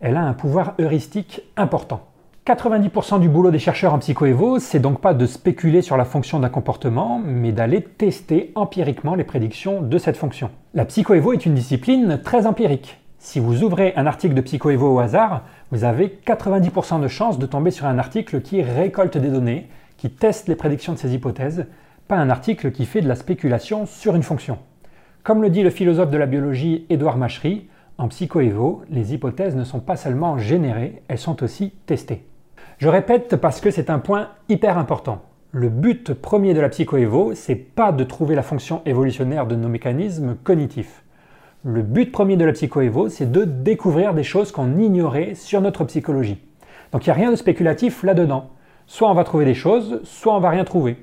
Elle 0.00 0.16
a 0.16 0.22
un 0.22 0.34
pouvoir 0.34 0.74
heuristique 0.78 1.42
important. 1.56 2.08
90% 2.44 3.20
du 3.20 3.28
boulot 3.28 3.52
des 3.52 3.60
chercheurs 3.60 3.94
en 3.94 4.00
psychoévo, 4.00 4.58
c'est 4.58 4.80
donc 4.80 5.00
pas 5.00 5.14
de 5.14 5.26
spéculer 5.26 5.80
sur 5.80 5.96
la 5.96 6.04
fonction 6.04 6.40
d'un 6.40 6.48
comportement, 6.48 7.20
mais 7.24 7.52
d'aller 7.52 7.82
tester 7.82 8.50
empiriquement 8.56 9.14
les 9.14 9.22
prédictions 9.22 9.80
de 9.80 9.96
cette 9.96 10.16
fonction. 10.16 10.50
La 10.74 10.84
psychoévo 10.84 11.32
est 11.32 11.46
une 11.46 11.54
discipline 11.54 12.20
très 12.24 12.46
empirique. 12.46 12.98
Si 13.20 13.38
vous 13.38 13.62
ouvrez 13.62 13.92
un 13.94 14.06
article 14.06 14.34
de 14.34 14.40
psychoévo 14.40 14.92
au 14.92 14.98
hasard, 14.98 15.42
vous 15.70 15.84
avez 15.84 16.18
90% 16.26 17.00
de 17.00 17.06
chances 17.06 17.38
de 17.38 17.46
tomber 17.46 17.70
sur 17.70 17.86
un 17.86 18.00
article 18.00 18.40
qui 18.40 18.60
récolte 18.60 19.16
des 19.16 19.28
données, 19.28 19.68
qui 19.96 20.10
teste 20.10 20.48
les 20.48 20.56
prédictions 20.56 20.94
de 20.94 20.98
ces 20.98 21.14
hypothèses, 21.14 21.66
pas 22.08 22.16
un 22.16 22.28
article 22.28 22.72
qui 22.72 22.86
fait 22.86 23.02
de 23.02 23.08
la 23.08 23.14
spéculation 23.14 23.86
sur 23.86 24.16
une 24.16 24.24
fonction. 24.24 24.58
Comme 25.22 25.40
le 25.40 25.50
dit 25.50 25.62
le 25.62 25.70
philosophe 25.70 26.10
de 26.10 26.18
la 26.18 26.26
biologie 26.26 26.84
Édouard 26.90 27.16
Machery, 27.16 27.68
en 27.96 28.08
psychoévo, 28.08 28.82
les 28.90 29.14
hypothèses 29.14 29.54
ne 29.54 29.62
sont 29.62 29.78
pas 29.78 29.94
seulement 29.94 30.36
générées, 30.36 31.04
elles 31.06 31.18
sont 31.18 31.44
aussi 31.44 31.74
testées. 31.86 32.26
Je 32.78 32.88
répète 32.88 33.36
parce 33.36 33.60
que 33.60 33.70
c'est 33.70 33.88
un 33.88 34.00
point 34.00 34.30
hyper 34.48 34.78
important. 34.78 35.22
Le 35.52 35.68
but 35.68 36.12
premier 36.12 36.54
de 36.54 36.60
la 36.60 36.70
psychoévo, 36.70 37.36
c'est 37.36 37.54
pas 37.54 37.92
de 37.92 38.02
trouver 38.02 38.34
la 38.34 38.42
fonction 38.42 38.82
évolutionnaire 38.84 39.46
de 39.46 39.54
nos 39.54 39.68
mécanismes 39.68 40.34
cognitifs. 40.42 41.04
Le 41.62 41.82
but 41.82 42.10
premier 42.10 42.36
de 42.36 42.44
la 42.44 42.52
psychoévo, 42.52 43.08
c'est 43.08 43.30
de 43.30 43.44
découvrir 43.44 44.14
des 44.14 44.24
choses 44.24 44.50
qu'on 44.50 44.76
ignorait 44.76 45.36
sur 45.36 45.60
notre 45.60 45.84
psychologie. 45.84 46.42
Donc 46.90 47.06
il 47.06 47.10
n'y 47.10 47.12
a 47.12 47.14
rien 47.14 47.30
de 47.30 47.36
spéculatif 47.36 48.02
là-dedans. 48.02 48.50
Soit 48.88 49.08
on 49.08 49.14
va 49.14 49.22
trouver 49.22 49.44
des 49.44 49.54
choses, 49.54 50.00
soit 50.02 50.34
on 50.34 50.40
va 50.40 50.50
rien 50.50 50.64
trouver. 50.64 50.96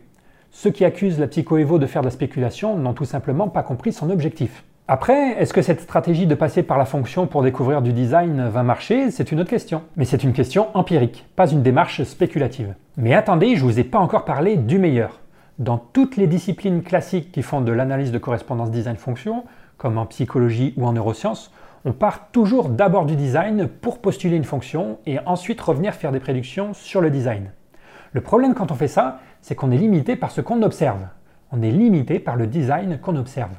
Ceux 0.51 0.71
qui 0.71 0.83
accusent 0.83 1.19
la 1.19 1.27
psychoévo 1.27 1.77
de 1.77 1.85
faire 1.85 2.01
de 2.01 2.07
la 2.07 2.11
spéculation 2.11 2.75
n'ont 2.75 2.93
tout 2.93 3.05
simplement 3.05 3.49
pas 3.49 3.63
compris 3.63 3.93
son 3.93 4.09
objectif. 4.09 4.63
Après, 4.87 5.39
est-ce 5.39 5.53
que 5.53 5.61
cette 5.61 5.81
stratégie 5.81 6.25
de 6.25 6.33
passer 6.33 6.63
par 6.63 6.79
la 6.79 6.85
fonction 6.85 7.27
pour 7.27 7.43
découvrir 7.43 7.83
du 7.83 7.93
design 7.93 8.49
va 8.49 8.63
marcher? 8.63 9.11
C'est 9.11 9.31
une 9.31 9.39
autre 9.39 9.51
question. 9.51 9.83
Mais 9.95 10.05
c'est 10.05 10.23
une 10.23 10.33
question 10.33 10.67
empirique, 10.73 11.27
pas 11.35 11.47
une 11.47 11.61
démarche 11.61 12.01
spéculative. 12.01 12.73
Mais 12.97 13.13
attendez, 13.13 13.55
je 13.55 13.63
vous 13.63 13.79
ai 13.79 13.83
pas 13.83 13.99
encore 13.99 14.25
parlé 14.25 14.55
du 14.55 14.79
meilleur. 14.79 15.19
Dans 15.59 15.77
toutes 15.77 16.17
les 16.17 16.25
disciplines 16.25 16.81
classiques 16.81 17.31
qui 17.31 17.43
font 17.43 17.61
de 17.61 17.71
l'analyse 17.71 18.11
de 18.11 18.17
correspondance 18.17 18.71
design-fonction, 18.71 19.43
comme 19.77 19.99
en 19.99 20.07
psychologie 20.07 20.73
ou 20.75 20.87
en 20.87 20.93
neurosciences, 20.93 21.51
on 21.85 21.93
part 21.93 22.31
toujours 22.31 22.69
d'abord 22.69 23.05
du 23.05 23.15
design 23.15 23.67
pour 23.67 23.99
postuler 23.99 24.37
une 24.37 24.43
fonction 24.43 24.97
et 25.05 25.19
ensuite 25.27 25.61
revenir 25.61 25.93
faire 25.93 26.11
des 26.11 26.19
prédictions 26.19 26.73
sur 26.73 26.99
le 26.99 27.11
design. 27.11 27.51
Le 28.11 28.21
problème 28.21 28.55
quand 28.55 28.71
on 28.71 28.75
fait 28.75 28.87
ça, 28.87 29.19
c'est 29.41 29.55
qu'on 29.55 29.71
est 29.71 29.77
limité 29.77 30.15
par 30.15 30.31
ce 30.31 30.41
qu'on 30.41 30.61
observe. 30.61 31.07
On 31.51 31.61
est 31.61 31.71
limité 31.71 32.19
par 32.19 32.35
le 32.35 32.47
design 32.47 32.99
qu'on 32.99 33.15
observe. 33.15 33.55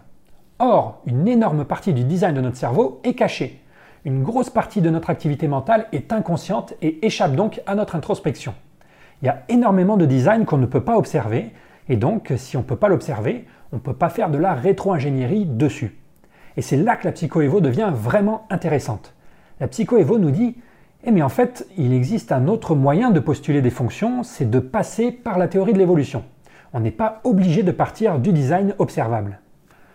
Or, 0.58 1.00
une 1.06 1.26
énorme 1.26 1.64
partie 1.64 1.92
du 1.92 2.04
design 2.04 2.34
de 2.34 2.40
notre 2.40 2.56
cerveau 2.56 3.00
est 3.02 3.14
cachée. 3.14 3.60
Une 4.04 4.22
grosse 4.22 4.50
partie 4.50 4.80
de 4.80 4.90
notre 4.90 5.10
activité 5.10 5.49
mentale 5.49 5.87
est 5.92 6.12
inconsciente 6.12 6.75
et 6.82 7.04
échappe 7.04 7.34
donc 7.34 7.60
à 7.66 7.75
notre 7.75 7.96
introspection. 7.96 8.54
Il 9.22 9.26
y 9.26 9.28
a 9.28 9.42
énormément 9.49 9.96
de 9.96 10.06
design 10.06 10.44
qu'on 10.46 10.58
ne 10.58 10.66
peut 10.66 10.84
pas 10.84 10.96
observer, 10.96 11.50
et 11.88 11.96
donc 11.96 12.32
si 12.37 12.56
on 12.56 12.60
ne 12.60 12.64
peut 12.64 12.76
pas 12.76 12.88
l'observer, 12.88 13.46
on 13.72 13.76
ne 13.76 13.80
peut 13.80 13.94
pas 13.94 14.08
faire 14.08 14.30
de 14.30 14.38
la 14.38 14.54
rétro-ingénierie 14.54 15.44
dessus. 15.44 15.99
Et 16.56 16.62
c'est 16.62 16.76
là 16.76 16.97
que 16.97 17.06
la 17.06 17.12
psychoévo 17.12 17.60
devient 17.60 17.90
vraiment 17.95 18.47
intéressante. 18.50 19.14
La 19.60 19.69
psychoévo 19.69 20.19
nous 20.19 20.30
dit 20.30 20.56
eh 21.04 21.10
mais 21.13 21.23
en 21.23 21.30
fait, 21.30 21.67
il 21.78 21.95
existe 21.95 22.30
un 22.30 22.47
autre 22.47 22.75
moyen 22.75 23.10
de 23.10 23.21
postuler 23.21 23.63
des 23.63 23.71
fonctions, 23.71 24.23
c'est 24.23 24.50
de 24.50 24.58
passer 24.58 25.10
par 25.10 25.39
la 25.39 25.49
théorie 25.49 25.73
de 25.73 25.78
l'évolution. 25.78 26.25
On 26.75 26.80
n'est 26.80 26.91
pas 26.91 27.21
obligé 27.25 27.63
de 27.63 27.73
partir 27.73 28.19
du 28.19 28.32
design 28.32 28.75
observable. 28.78 29.41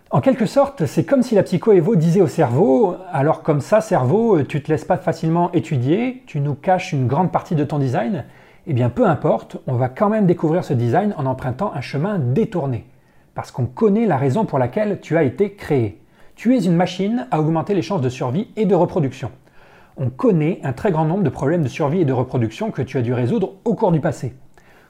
En 0.10 0.20
quelque 0.20 0.46
sorte, 0.48 0.86
c'est 0.86 1.04
comme 1.04 1.22
si 1.22 1.36
la 1.36 1.44
psycho-évo 1.44 1.96
disait 1.96 2.22
au 2.22 2.28
cerveau 2.28 2.96
Alors, 3.12 3.44
comme 3.44 3.62
ça, 3.62 3.82
cerveau, 3.82 4.42
tu 4.44 4.64
te 4.64 4.72
laisses 4.72 4.86
pas 4.86 4.98
facilement 4.98 5.52
étudier, 5.52 6.24
tu 6.26 6.40
nous 6.40 6.56
caches 6.56 6.92
une 6.92 7.08
grande 7.08 7.32
partie 7.32 7.56
de 7.56 7.64
ton 7.64 7.78
design. 7.78 8.24
Eh 8.66 8.74
bien, 8.74 8.90
peu 8.90 9.06
importe, 9.06 9.58
on 9.68 9.74
va 9.74 9.90
quand 9.90 10.10
même 10.10 10.26
découvrir 10.26 10.64
ce 10.64 10.74
design 10.74 11.14
en 11.18 11.28
empruntant 11.28 11.72
un 11.76 11.82
chemin 11.82 12.18
détourné. 12.18 12.86
Parce 13.36 13.52
qu'on 13.52 13.66
connaît 13.66 14.08
la 14.08 14.18
raison 14.18 14.46
pour 14.46 14.58
laquelle 14.58 15.00
tu 15.02 15.18
as 15.18 15.24
été 15.24 15.54
créé. 15.54 16.02
Tu 16.36 16.56
es 16.56 16.66
une 16.66 16.76
machine 16.76 17.28
à 17.30 17.40
augmenter 17.40 17.76
les 17.76 17.84
chances 17.84 18.02
de 18.02 18.10
survie 18.10 18.48
et 18.56 18.66
de 18.66 18.74
reproduction. 18.76 19.32
On 19.98 20.10
connaît 20.10 20.60
un 20.64 20.74
très 20.74 20.92
grand 20.92 21.06
nombre 21.06 21.24
de 21.24 21.30
problèmes 21.30 21.64
de 21.64 21.70
survie 21.70 22.02
et 22.02 22.06
de 22.06 22.12
reproduction 22.12 22.70
que 22.70 22.82
tu 22.82 22.98
as 22.98 23.02
dû 23.02 23.14
résoudre 23.14 23.54
au 23.64 23.76
cours 23.76 23.94
du 23.94 24.02
passé. 24.02 24.34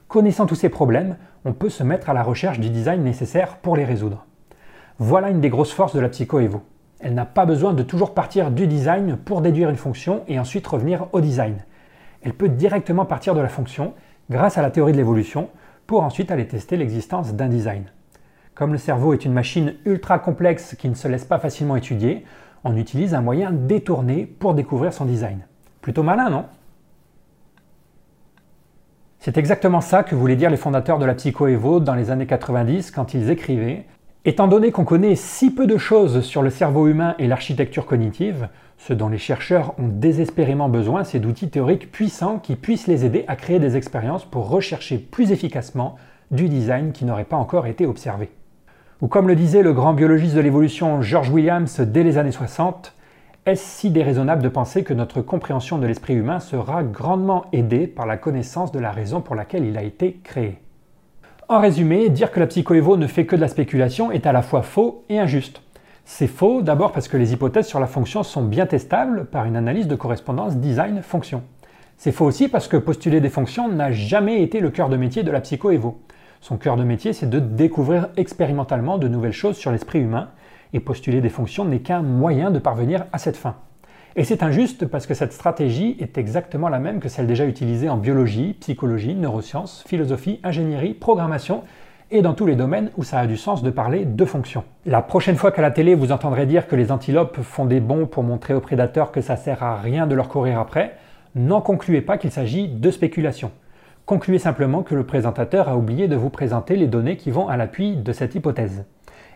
Connaissant 0.08 0.46
tous 0.46 0.56
ces 0.56 0.68
problèmes, 0.68 1.16
on 1.44 1.52
peut 1.52 1.68
se 1.68 1.84
mettre 1.84 2.10
à 2.10 2.12
la 2.12 2.24
recherche 2.24 2.58
du 2.58 2.70
design 2.70 3.04
nécessaire 3.04 3.58
pour 3.58 3.76
les 3.76 3.84
résoudre. 3.84 4.26
Voilà 4.98 5.30
une 5.30 5.40
des 5.40 5.48
grosses 5.48 5.72
forces 5.72 5.94
de 5.94 6.00
la 6.00 6.08
psycho-évo. 6.08 6.62
Elle 6.98 7.14
n'a 7.14 7.24
pas 7.24 7.46
besoin 7.46 7.72
de 7.72 7.84
toujours 7.84 8.14
partir 8.14 8.50
du 8.50 8.66
design 8.66 9.16
pour 9.16 9.42
déduire 9.42 9.70
une 9.70 9.76
fonction 9.76 10.22
et 10.26 10.40
ensuite 10.40 10.66
revenir 10.66 11.06
au 11.12 11.20
design. 11.20 11.58
Elle 12.22 12.34
peut 12.34 12.48
directement 12.48 13.04
partir 13.04 13.36
de 13.36 13.40
la 13.40 13.48
fonction 13.48 13.94
grâce 14.28 14.58
à 14.58 14.62
la 14.62 14.70
théorie 14.72 14.92
de 14.92 14.96
l'évolution 14.96 15.50
pour 15.86 16.02
ensuite 16.02 16.32
aller 16.32 16.48
tester 16.48 16.76
l'existence 16.76 17.34
d'un 17.34 17.48
design. 17.48 17.84
Comme 18.56 18.72
le 18.72 18.78
cerveau 18.78 19.12
est 19.12 19.24
une 19.24 19.34
machine 19.34 19.74
ultra 19.84 20.18
complexe 20.18 20.74
qui 20.76 20.88
ne 20.88 20.94
se 20.94 21.06
laisse 21.06 21.26
pas 21.26 21.38
facilement 21.38 21.76
étudier, 21.76 22.24
on 22.66 22.76
utilise 22.76 23.14
un 23.14 23.20
moyen 23.20 23.52
détourné 23.52 24.26
pour 24.26 24.54
découvrir 24.54 24.92
son 24.92 25.04
design. 25.04 25.46
Plutôt 25.80 26.02
malin, 26.02 26.28
non? 26.30 26.44
C'est 29.20 29.38
exactement 29.38 29.80
ça 29.80 30.02
que 30.02 30.16
voulaient 30.16 30.36
dire 30.36 30.50
les 30.50 30.56
fondateurs 30.56 30.98
de 30.98 31.04
la 31.04 31.14
psycho-évo 31.14 31.80
dans 31.80 31.94
les 31.94 32.10
années 32.10 32.26
90 32.26 32.90
quand 32.90 33.14
ils 33.14 33.30
écrivaient 33.30 33.86
Étant 34.24 34.48
donné 34.48 34.72
qu'on 34.72 34.84
connaît 34.84 35.14
si 35.14 35.54
peu 35.54 35.68
de 35.68 35.76
choses 35.76 36.22
sur 36.22 36.42
le 36.42 36.50
cerveau 36.50 36.88
humain 36.88 37.14
et 37.20 37.28
l'architecture 37.28 37.86
cognitive, 37.86 38.48
ce 38.76 38.92
dont 38.92 39.08
les 39.08 39.18
chercheurs 39.18 39.72
ont 39.78 39.86
désespérément 39.86 40.68
besoin, 40.68 41.04
c'est 41.04 41.20
d'outils 41.20 41.48
théoriques 41.48 41.92
puissants 41.92 42.40
qui 42.40 42.56
puissent 42.56 42.88
les 42.88 43.04
aider 43.04 43.24
à 43.28 43.36
créer 43.36 43.60
des 43.60 43.76
expériences 43.76 44.24
pour 44.24 44.48
rechercher 44.48 44.98
plus 44.98 45.30
efficacement 45.30 45.94
du 46.32 46.48
design 46.48 46.90
qui 46.90 47.04
n'aurait 47.04 47.22
pas 47.22 47.36
encore 47.36 47.68
été 47.68 47.86
observé. 47.86 48.30
Ou 49.02 49.08
comme 49.08 49.28
le 49.28 49.36
disait 49.36 49.62
le 49.62 49.74
grand 49.74 49.92
biologiste 49.92 50.34
de 50.34 50.40
l'évolution 50.40 51.02
George 51.02 51.28
Williams 51.28 51.80
dès 51.80 52.02
les 52.02 52.16
années 52.16 52.32
60, 52.32 52.94
est-ce 53.44 53.62
si 53.62 53.90
déraisonnable 53.90 54.42
de 54.42 54.48
penser 54.48 54.84
que 54.84 54.94
notre 54.94 55.20
compréhension 55.20 55.76
de 55.76 55.86
l'esprit 55.86 56.14
humain 56.14 56.40
sera 56.40 56.82
grandement 56.82 57.44
aidée 57.52 57.86
par 57.86 58.06
la 58.06 58.16
connaissance 58.16 58.72
de 58.72 58.78
la 58.78 58.92
raison 58.92 59.20
pour 59.20 59.34
laquelle 59.34 59.66
il 59.66 59.76
a 59.76 59.82
été 59.82 60.18
créé? 60.24 60.60
En 61.46 61.60
résumé, 61.60 62.08
dire 62.08 62.32
que 62.32 62.40
la 62.40 62.46
psychoévo 62.46 62.96
ne 62.96 63.06
fait 63.06 63.26
que 63.26 63.36
de 63.36 63.42
la 63.42 63.48
spéculation 63.48 64.10
est 64.10 64.26
à 64.26 64.32
la 64.32 64.40
fois 64.40 64.62
faux 64.62 65.04
et 65.10 65.18
injuste. 65.18 65.60
C'est 66.06 66.26
faux 66.26 66.62
d'abord 66.62 66.92
parce 66.92 67.08
que 67.08 67.18
les 67.18 67.34
hypothèses 67.34 67.66
sur 67.66 67.80
la 67.80 67.86
fonction 67.86 68.22
sont 68.22 68.44
bien 68.44 68.64
testables 68.64 69.26
par 69.26 69.44
une 69.44 69.56
analyse 69.56 69.88
de 69.88 69.94
correspondance 69.94 70.56
design-fonction. 70.56 71.42
C'est 71.98 72.12
faux 72.12 72.24
aussi 72.24 72.48
parce 72.48 72.66
que 72.66 72.78
postuler 72.78 73.20
des 73.20 73.28
fonctions 73.28 73.68
n'a 73.68 73.92
jamais 73.92 74.42
été 74.42 74.60
le 74.60 74.70
cœur 74.70 74.88
de 74.88 74.96
métier 74.96 75.22
de 75.22 75.30
la 75.30 75.42
psychoévo. 75.42 75.98
Son 76.46 76.58
cœur 76.58 76.76
de 76.76 76.84
métier, 76.84 77.12
c'est 77.12 77.28
de 77.28 77.40
découvrir 77.40 78.06
expérimentalement 78.16 78.98
de 78.98 79.08
nouvelles 79.08 79.32
choses 79.32 79.56
sur 79.56 79.72
l'esprit 79.72 79.98
humain, 79.98 80.28
et 80.72 80.78
postuler 80.78 81.20
des 81.20 81.28
fonctions 81.28 81.64
n'est 81.64 81.80
qu'un 81.80 82.02
moyen 82.02 82.52
de 82.52 82.60
parvenir 82.60 83.04
à 83.12 83.18
cette 83.18 83.36
fin. 83.36 83.56
Et 84.14 84.22
c'est 84.22 84.44
injuste 84.44 84.86
parce 84.86 85.08
que 85.08 85.14
cette 85.14 85.32
stratégie 85.32 85.96
est 85.98 86.18
exactement 86.18 86.68
la 86.68 86.78
même 86.78 87.00
que 87.00 87.08
celle 87.08 87.26
déjà 87.26 87.46
utilisée 87.46 87.88
en 87.88 87.96
biologie, 87.96 88.54
psychologie, 88.60 89.16
neurosciences, 89.16 89.82
philosophie, 89.88 90.38
ingénierie, 90.44 90.94
programmation 90.94 91.64
et 92.12 92.22
dans 92.22 92.34
tous 92.34 92.46
les 92.46 92.54
domaines 92.54 92.92
où 92.96 93.02
ça 93.02 93.18
a 93.18 93.26
du 93.26 93.36
sens 93.36 93.64
de 93.64 93.70
parler 93.70 94.04
de 94.04 94.24
fonctions. 94.24 94.62
La 94.84 95.02
prochaine 95.02 95.34
fois 95.34 95.50
qu'à 95.50 95.62
la 95.62 95.72
télé 95.72 95.96
vous 95.96 96.12
entendrez 96.12 96.46
dire 96.46 96.68
que 96.68 96.76
les 96.76 96.92
antilopes 96.92 97.42
font 97.42 97.64
des 97.64 97.80
bons 97.80 98.06
pour 98.06 98.22
montrer 98.22 98.54
aux 98.54 98.60
prédateurs 98.60 99.10
que 99.10 99.20
ça 99.20 99.34
sert 99.34 99.64
à 99.64 99.78
rien 99.78 100.06
de 100.06 100.14
leur 100.14 100.28
courir 100.28 100.60
après, 100.60 100.94
n'en 101.34 101.60
concluez 101.60 102.02
pas 102.02 102.18
qu'il 102.18 102.30
s'agit 102.30 102.68
de 102.68 102.92
spéculation. 102.92 103.50
Concluez 104.06 104.38
simplement 104.38 104.84
que 104.84 104.94
le 104.94 105.02
présentateur 105.02 105.68
a 105.68 105.76
oublié 105.76 106.06
de 106.06 106.14
vous 106.14 106.30
présenter 106.30 106.76
les 106.76 106.86
données 106.86 107.16
qui 107.16 107.32
vont 107.32 107.48
à 107.48 107.56
l'appui 107.56 107.96
de 107.96 108.12
cette 108.12 108.36
hypothèse. 108.36 108.84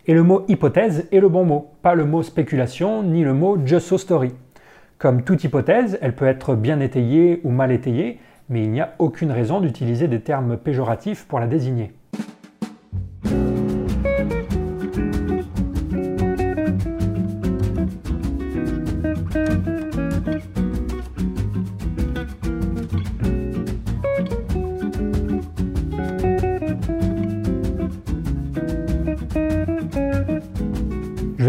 Et 0.07 0.15
le 0.15 0.23
mot 0.23 0.45
hypothèse 0.47 1.09
est 1.11 1.19
le 1.19 1.29
bon 1.29 1.45
mot, 1.45 1.73
pas 1.83 1.97
le 1.97 2.05
mot 2.05 2.23
spéculation 2.23 3.03
ni 3.03 3.25
le 3.25 3.35
mot 3.35 3.59
just 3.67 3.89
so 3.89 3.99
story. 3.99 4.33
Comme 4.99 5.25
toute 5.25 5.43
hypothèse, 5.43 5.99
elle 6.01 6.15
peut 6.15 6.29
être 6.29 6.55
bien 6.55 6.79
étayée 6.79 7.41
ou 7.43 7.51
mal 7.51 7.73
étayée, 7.73 8.21
mais 8.49 8.63
il 8.63 8.71
n'y 8.71 8.81
a 8.81 8.95
aucune 9.01 9.33
raison 9.33 9.61
d'utiliser 9.61 10.07
des 10.07 10.21
termes 10.21 10.57
péjoratifs 10.57 11.27
pour 11.27 11.41
la 11.41 11.49
désigner. 11.49 11.93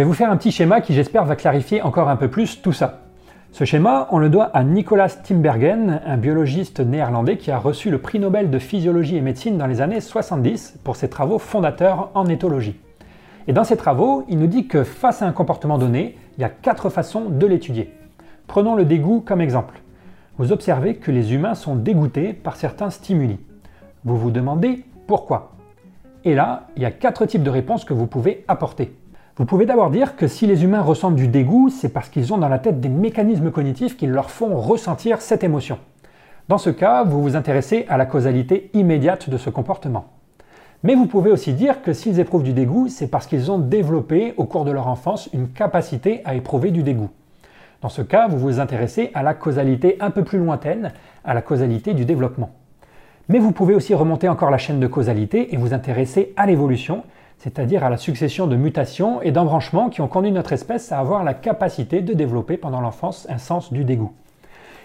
Vais 0.02 0.08
vous 0.08 0.14
faire 0.16 0.32
un 0.32 0.38
petit 0.38 0.52
schéma 0.52 0.82
qui 0.82 0.96
j'espère 0.96 1.26
va 1.26 1.36
clarifier 1.36 1.84
encore 1.84 2.10
un 2.10 2.16
peu 2.16 2.28
plus 2.28 2.60
tout 2.64 2.74
ça. 2.74 3.02
Ce 3.52 3.66
schéma, 3.66 4.08
on 4.10 4.18
le 4.18 4.30
doit 4.30 4.46
à 4.46 4.64
Nicolas 4.64 5.10
Timbergen, 5.10 6.02
un 6.04 6.18
biologiste 6.18 6.80
néerlandais 6.80 7.38
qui 7.38 7.52
a 7.52 7.60
reçu 7.60 7.92
le 7.92 8.00
prix 8.00 8.18
Nobel 8.18 8.50
de 8.50 8.58
physiologie 8.58 9.16
et 9.18 9.22
médecine 9.22 9.60
dans 9.60 9.68
les 9.68 9.80
années 9.80 10.02
70 10.02 10.80
pour 10.84 10.96
ses 10.96 11.08
travaux 11.08 11.38
fondateurs 11.38 12.10
en 12.16 12.26
éthologie. 12.26 12.80
Et 13.48 13.54
dans 13.54 13.64
ses 13.64 13.78
travaux, 13.78 14.26
il 14.28 14.40
nous 14.40 14.48
dit 14.48 14.66
que 14.66 14.84
face 14.84 15.22
à 15.22 15.28
un 15.28 15.34
comportement 15.34 15.78
donné, 15.78 16.18
il 16.36 16.42
y 16.42 16.46
a 16.46 16.50
quatre 16.50 16.90
façons 16.90 17.26
de 17.30 17.46
l'étudier. 17.46 17.94
Prenons 18.48 18.74
le 18.74 18.86
dégoût 18.86 19.22
comme 19.24 19.40
exemple. 19.40 19.84
Vous 20.40 20.52
observez 20.52 20.96
que 20.96 21.12
les 21.12 21.36
humains 21.36 21.54
sont 21.54 21.76
dégoûtés 21.76 22.34
par 22.34 22.56
certains 22.56 22.90
stimuli. 22.90 23.38
Vous 24.04 24.18
vous 24.18 24.32
demandez 24.32 24.84
pourquoi. 25.06 25.52
Et 26.24 26.34
là, 26.34 26.70
il 26.76 26.82
y 26.82 26.86
a 26.86 26.92
quatre 26.92 27.28
types 27.28 27.44
de 27.44 27.52
réponses 27.52 27.86
que 27.86 27.94
vous 27.94 28.08
pouvez 28.08 28.46
apporter. 28.48 28.96
Vous 29.38 29.46
pouvez 29.46 29.66
d'abord 29.66 29.92
dire 29.92 30.18
que 30.18 30.28
si 30.28 30.46
les 30.46 30.64
humains 30.66 30.82
ressentent 30.82 31.16
du 31.16 31.30
dégoût, 31.30 31.70
c'est 31.70 31.90
parce 31.90 32.10
qu'ils 32.10 32.34
ont 32.34 32.38
dans 32.38 32.50
la 32.50 32.60
tête 32.60 32.82
des 32.82 32.90
mécanismes 32.90 33.50
cognitifs 33.50 33.96
qui 33.96 34.06
leur 34.06 34.30
font 34.30 34.58
ressentir 34.58 35.22
cette 35.22 35.44
émotion. 35.44 35.80
Dans 36.50 36.58
ce 36.58 36.70
cas, 36.70 37.04
vous 37.04 37.22
vous 37.22 37.36
intéressez 37.38 37.86
à 37.88 37.96
la 37.96 38.06
causalité 38.06 38.70
immédiate 38.74 39.30
de 39.30 39.38
ce 39.38 39.50
comportement. 39.50 40.08
Mais 40.84 40.96
vous 40.96 41.06
pouvez 41.06 41.32
aussi 41.32 41.54
dire 41.54 41.82
que 41.82 41.94
s'ils 41.94 42.20
éprouvent 42.20 42.44
du 42.44 42.52
dégoût, 42.52 42.90
c'est 42.90 43.08
parce 43.08 43.26
qu'ils 43.26 43.52
ont 43.52 43.60
développé 43.60 44.34
au 44.36 44.44
cours 44.44 44.66
de 44.66 44.72
leur 44.72 44.88
enfance 44.88 45.30
une 45.32 45.48
capacité 45.48 46.22
à 46.26 46.36
éprouver 46.36 46.72
du 46.72 46.84
dégoût. 46.84 47.10
Dans 47.82 47.90
ce 47.90 48.02
cas, 48.02 48.28
vous 48.28 48.38
vous 48.38 48.60
intéressez 48.60 49.12
à 49.14 49.24
la 49.24 49.34
causalité 49.34 49.96
un 50.02 50.12
peu 50.12 50.24
plus 50.24 50.40
lointaine, 50.40 50.92
à 51.24 51.34
la 51.34 51.42
causalité 51.42 51.94
du 51.94 52.04
développement. 52.04 52.50
Mais 53.30 53.40
vous 53.40 53.54
pouvez 53.54 53.76
aussi 53.76 53.94
remonter 53.94 54.28
encore 54.28 54.52
la 54.52 54.58
chaîne 54.58 54.80
de 54.80 54.88
causalité 54.88 55.54
et 55.54 55.58
vous 55.58 55.74
intéresser 55.74 56.34
à 56.36 56.46
l'évolution, 56.48 57.04
c'est-à-dire 57.42 57.84
à 57.84 57.90
la 57.90 57.98
succession 57.98 58.46
de 58.46 58.56
mutations 58.56 59.20
et 59.24 59.32
d'embranchements 59.32 59.90
qui 59.90 60.02
ont 60.02 60.08
conduit 60.08 60.32
notre 60.32 60.54
espèce 60.54 60.92
à 60.92 61.00
avoir 61.00 61.24
la 61.24 61.34
capacité 61.34 62.02
de 62.02 62.14
développer 62.14 62.56
pendant 62.56 62.82
l'enfance 62.82 63.26
un 63.32 63.40
sens 63.40 63.74
du 63.74 63.84
dégoût. 63.84 64.12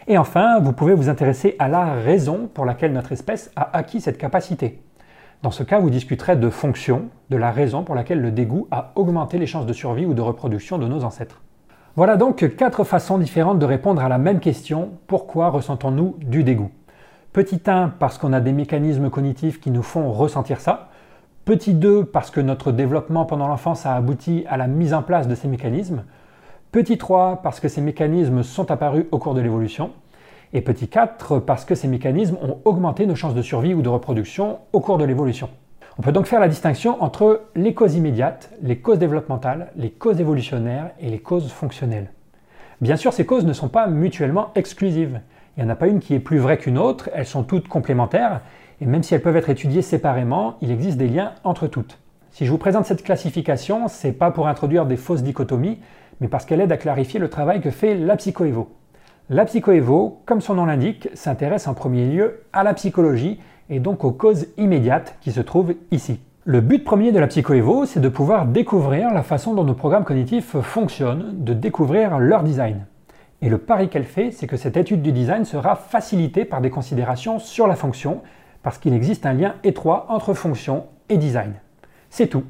Et 0.09 0.17
enfin, 0.17 0.59
vous 0.61 0.73
pouvez 0.73 0.95
vous 0.95 1.11
intéresser 1.11 1.55
à 1.59 1.69
la 1.69 1.93
raison 1.93 2.49
pour 2.55 2.65
laquelle 2.65 2.95
notre 2.95 3.13
espèce 3.13 3.51
a 3.57 3.77
acquis 3.77 4.01
cette 4.01 4.17
capacité. 4.17 4.81
Dans 5.43 5.51
ce 5.51 5.65
cas, 5.65 5.81
vous 5.81 5.91
discuterez 5.91 6.37
de 6.37 6.49
fonction, 6.49 7.11
de 7.29 7.37
la 7.37 7.51
raison 7.51 7.83
pour 7.83 7.95
laquelle 7.95 8.23
le 8.23 8.31
dégoût 8.31 8.69
a 8.71 8.93
augmenté 8.95 9.37
les 9.37 9.47
chances 9.47 9.67
de 9.67 9.75
survie 9.75 10.07
ou 10.07 10.15
de 10.15 10.23
reproduction 10.23 10.79
de 10.79 10.87
nos 10.87 11.05
ancêtres. 11.05 11.43
Voilà 11.95 12.17
donc 12.17 12.57
quatre 12.57 12.85
façons 12.85 13.19
différentes 13.19 13.59
de 13.59 13.67
répondre 13.67 14.03
à 14.03 14.09
la 14.09 14.17
même 14.17 14.41
question, 14.41 14.93
pourquoi 15.09 15.51
ressentons-nous 15.51 16.17
du 16.21 16.43
dégoût? 16.43 16.71
Petit 17.35 17.61
1, 17.67 17.93
parce 17.99 18.17
qu'on 18.17 18.33
a 18.33 18.41
des 18.41 18.53
mécanismes 18.53 19.11
cognitifs 19.11 19.61
qui 19.61 19.71
nous 19.71 19.83
font 19.83 20.11
ressentir 20.11 20.59
ça. 20.59 20.89
Petit 21.47 21.75
2, 21.75 22.07
parce 22.07 22.33
que 22.33 22.41
notre 22.41 22.73
développement 22.73 23.25
pendant 23.25 23.47
l'enfance 23.47 23.87
a 23.87 23.95
abouti 23.95 24.45
à 24.49 24.57
la 24.57 24.67
mise 24.67 24.93
en 24.93 25.03
place 25.03 25.29
de 25.29 25.37
ces 25.37 25.47
mécanismes. 25.47 26.03
Petit 26.73 26.99
3, 26.99 27.41
parce 27.45 27.61
que 27.61 27.69
ces 27.69 27.81
mécanismes 27.81 28.43
sont 28.43 28.73
apparus 28.73 29.05
au 29.13 29.21
cours 29.21 29.35
de 29.35 29.41
l'évolution. 29.41 29.93
Et 30.53 30.61
petit 30.61 30.89
4, 30.89 31.39
parce 31.39 31.65
que 31.65 31.77
ces 31.77 31.87
mécanismes 31.87 32.37
ont 32.43 32.59
augmenté 32.65 33.07
nos 33.07 33.15
chances 33.15 33.37
de 33.37 33.43
survie 33.43 33.75
ou 33.75 33.83
de 33.83 33.89
reproduction 33.89 34.59
au 34.73 34.81
cours 34.81 34.99
de 34.99 35.05
l'évolution. 35.05 35.49
On 36.01 36.03
peut 36.03 36.11
donc 36.11 36.27
faire 36.27 36.41
la 36.41 36.49
distinction 36.49 37.01
entre 37.01 37.43
les 37.55 37.75
causes 37.75 37.95
immédiates, 37.95 38.51
les 38.61 38.79
causes 38.79 38.99
développementales, 38.99 39.71
les 39.77 39.91
causes 39.91 40.21
évolutionnaires 40.21 40.91
et 40.99 41.11
les 41.11 41.21
causes 41.21 41.53
fonctionnelles. 41.53 42.11
Bien 42.81 42.97
sûr, 42.97 43.13
ces 43.13 43.25
causes 43.25 43.47
ne 43.47 43.53
sont 43.53 43.69
pas 43.69 43.87
mutuellement 43.87 44.51
exclusives. 44.57 45.21
Il 45.57 45.63
n'y 45.63 45.71
en 45.71 45.73
a 45.73 45.77
pas 45.77 45.87
une 45.87 46.01
qui 46.01 46.13
est 46.13 46.19
plus 46.19 46.39
vraie 46.39 46.59
qu'une 46.59 46.77
autre, 46.77 47.09
elles 47.15 47.25
sont 47.25 47.45
toutes 47.45 47.69
complémentaires, 47.69 48.41
et 48.81 48.87
même 48.87 49.03
si 49.03 49.15
elles 49.15 49.23
peuvent 49.23 49.37
être 49.37 49.51
étudiées 49.51 49.83
séparément, 49.83 50.57
il 50.61 50.71
existe 50.71 50.99
des 50.99 51.09
liens 51.09 51.33
entre 51.45 51.67
toutes. 51.67 51.99
Si 52.31 52.45
je 52.45 52.51
vous 52.51 52.59
présente 52.59 52.85
cette 52.85 53.03
classification, 53.03 53.89
c'est 53.89 54.13
pas 54.13 54.31
pour 54.31 54.49
introduire 54.49 54.85
des 54.85 54.97
fausses 54.97 55.23
dichotomies, 55.23 55.79
mais 56.21 56.29
parce 56.29 56.45
qu'elle 56.45 56.61
aide 56.61 56.73
à 56.73 56.77
clarifier 56.77 57.19
le 57.19 57.31
travail 57.31 57.61
que 57.61 57.71
fait 57.71 57.95
la 57.95 58.17
psychoévo. 58.17 58.69
La 59.31 59.45
psychoévo, 59.45 60.21
comme 60.27 60.41
son 60.41 60.55
nom 60.55 60.67
l'indique, 60.67 61.09
s'intéresse 61.15 61.67
en 61.67 61.75
premier 61.75 62.07
lieu 62.07 62.43
à 62.53 62.63
la 62.63 62.75
psychologie 62.75 63.41
et 63.71 63.81
donc 63.81 64.05
aux 64.05 64.13
causes 64.13 64.49
immédiates 64.57 65.17
qui 65.21 65.33
se 65.33 65.41
trouvent 65.41 65.75
ici. 65.91 66.21
Le 66.45 66.61
but 66.61 66.85
premier 66.85 67.11
de 67.11 67.19
la 67.19 67.27
psychoévo, 67.27 67.87
c'est 67.87 68.01
de 68.01 68.09
pouvoir 68.09 68.47
découvrir 68.47 69.13
la 69.13 69.25
façon 69.25 69.55
dont 69.55 69.65
nos 69.65 69.75
programmes 69.75 70.05
cognitifs 70.05 70.61
fonctionnent, 70.61 71.33
de 71.43 71.55
découvrir 71.55 72.19
leur 72.19 72.45
design. 72.45 72.87
Et 73.43 73.49
le 73.49 73.59
pari 73.59 73.89
qu'elle 73.89 74.05
fait, 74.05 74.31
c'est 74.31 74.47
que 74.47 74.57
cette 74.57 74.77
étude 74.77 75.03
du 75.03 75.11
design 75.11 75.45
sera 75.45 75.75
facilitée 75.75 76.45
par 76.45 76.61
des 76.61 76.71
considérations 76.71 77.39
sur 77.39 77.67
la 77.67 77.75
fonction, 77.75 78.23
parce 78.67 78.79
qu'il 78.79 78.95
existe 78.95 79.27
un 79.27 79.33
lien 79.33 79.55
étroit 79.63 80.07
entre 80.09 80.35
fonction 80.35 80.87
et 81.09 81.19
design. 81.19 81.53
C'est 82.11 82.27
tout. 82.27 82.43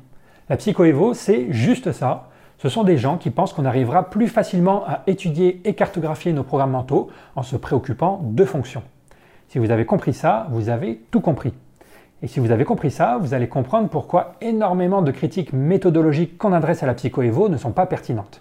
La 0.49 0.57
psychoévo, 0.57 1.13
c'est 1.13 1.53
juste 1.53 1.93
ça. 1.93 2.31
Ce 2.57 2.71
sont 2.71 2.85
des 2.85 2.97
gens 2.97 3.19
qui 3.19 3.29
pensent 3.29 3.53
qu'on 3.53 3.67
arrivera 3.67 4.09
plus 4.09 4.29
facilement 4.29 4.83
à 4.87 5.03
étudier 5.09 5.61
et 5.67 5.75
cartographier 5.75 6.33
nos 6.33 6.43
programmes 6.43 6.71
mentaux 6.71 7.11
en 7.35 7.43
se 7.43 7.55
préoccupant 7.55 8.23
de 8.25 8.47
fonctions. 8.47 8.83
Si 9.49 9.59
vous 9.59 9.71
avez 9.71 9.85
compris 9.85 10.15
ça, 10.15 10.47
vous 10.53 10.71
avez 10.71 11.03
tout 11.11 11.21
compris. 11.21 11.53
Et 12.23 12.29
si 12.29 12.41
vous 12.41 12.51
avez 12.51 12.65
compris 12.65 12.91
ça, 12.91 13.19
vous 13.21 13.35
allez 13.35 13.49
comprendre 13.49 13.91
pourquoi 13.91 14.37
énormément 14.41 15.03
de 15.03 15.11
critiques 15.11 15.53
méthodologiques 15.53 16.39
qu'on 16.39 16.55
adresse 16.55 16.83
à 16.83 16.87
la 16.87 16.95
psychoévo 16.95 17.51
ne 17.51 17.59
sont 17.59 17.73
pas 17.73 17.85
pertinentes. 17.85 18.41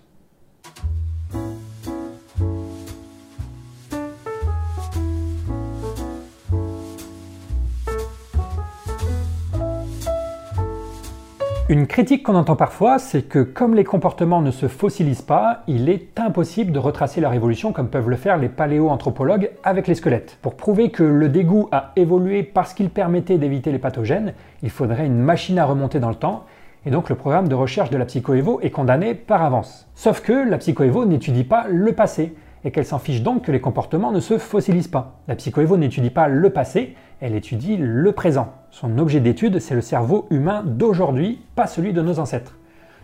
Une 11.67 11.87
critique 11.87 12.21
qu'on 12.21 12.35
entend 12.35 12.55
parfois, 12.55 12.99
c'est 12.99 13.23
que 13.23 13.39
comme 13.39 13.73
les 13.73 13.83
comportements 13.83 14.43
ne 14.43 14.51
se 14.51 14.67
fossilisent 14.67 15.23
pas, 15.23 15.63
il 15.65 15.89
est 15.89 16.19
impossible 16.19 16.71
de 16.71 16.77
retracer 16.77 17.21
leur 17.21 17.33
évolution 17.33 17.73
comme 17.73 17.87
peuvent 17.87 18.07
le 18.07 18.17
faire 18.17 18.37
les 18.37 18.49
paléoanthropologues 18.49 19.49
avec 19.63 19.87
les 19.87 19.95
squelettes. 19.95 20.37
Pour 20.43 20.57
prouver 20.57 20.91
que 20.91 21.01
le 21.01 21.27
dégoût 21.27 21.67
a 21.71 21.91
évolué 21.95 22.43
parce 22.43 22.75
qu'il 22.75 22.91
permettait 22.91 23.39
d'éviter 23.39 23.71
les 23.71 23.79
pathogènes, 23.79 24.33
il 24.61 24.69
faudrait 24.69 25.07
une 25.07 25.17
machine 25.17 25.57
à 25.57 25.65
remonter 25.65 25.99
dans 25.99 26.09
le 26.09 26.15
temps, 26.15 26.45
et 26.85 26.91
donc 26.91 27.09
le 27.09 27.15
programme 27.15 27.47
de 27.47 27.55
recherche 27.55 27.89
de 27.89 27.97
la 27.97 28.05
psychoévo 28.05 28.59
est 28.61 28.69
condamné 28.69 29.15
par 29.15 29.41
avance. 29.41 29.87
Sauf 29.95 30.21
que 30.21 30.47
la 30.47 30.59
psychoévo 30.59 31.05
n'étudie 31.05 31.45
pas 31.45 31.65
le 31.67 31.93
passé, 31.93 32.35
et 32.63 32.69
qu'elle 32.69 32.85
s'en 32.85 32.99
fiche 32.99 33.23
donc 33.23 33.41
que 33.41 33.51
les 33.51 33.61
comportements 33.61 34.11
ne 34.11 34.19
se 34.19 34.37
fossilisent 34.37 34.87
pas. 34.87 35.19
La 35.27 35.35
psychoévo 35.35 35.77
n'étudie 35.77 36.11
pas 36.11 36.27
le 36.27 36.51
passé, 36.51 36.95
elle 37.21 37.35
étudie 37.35 37.77
le 37.77 38.11
présent. 38.11 38.53
Son 38.71 38.97
objet 38.97 39.19
d'étude, 39.19 39.59
c'est 39.59 39.75
le 39.75 39.81
cerveau 39.81 40.27
humain 40.29 40.63
d'aujourd'hui, 40.65 41.39
pas 41.55 41.67
celui 41.67 41.93
de 41.93 42.01
nos 42.01 42.19
ancêtres. 42.19 42.57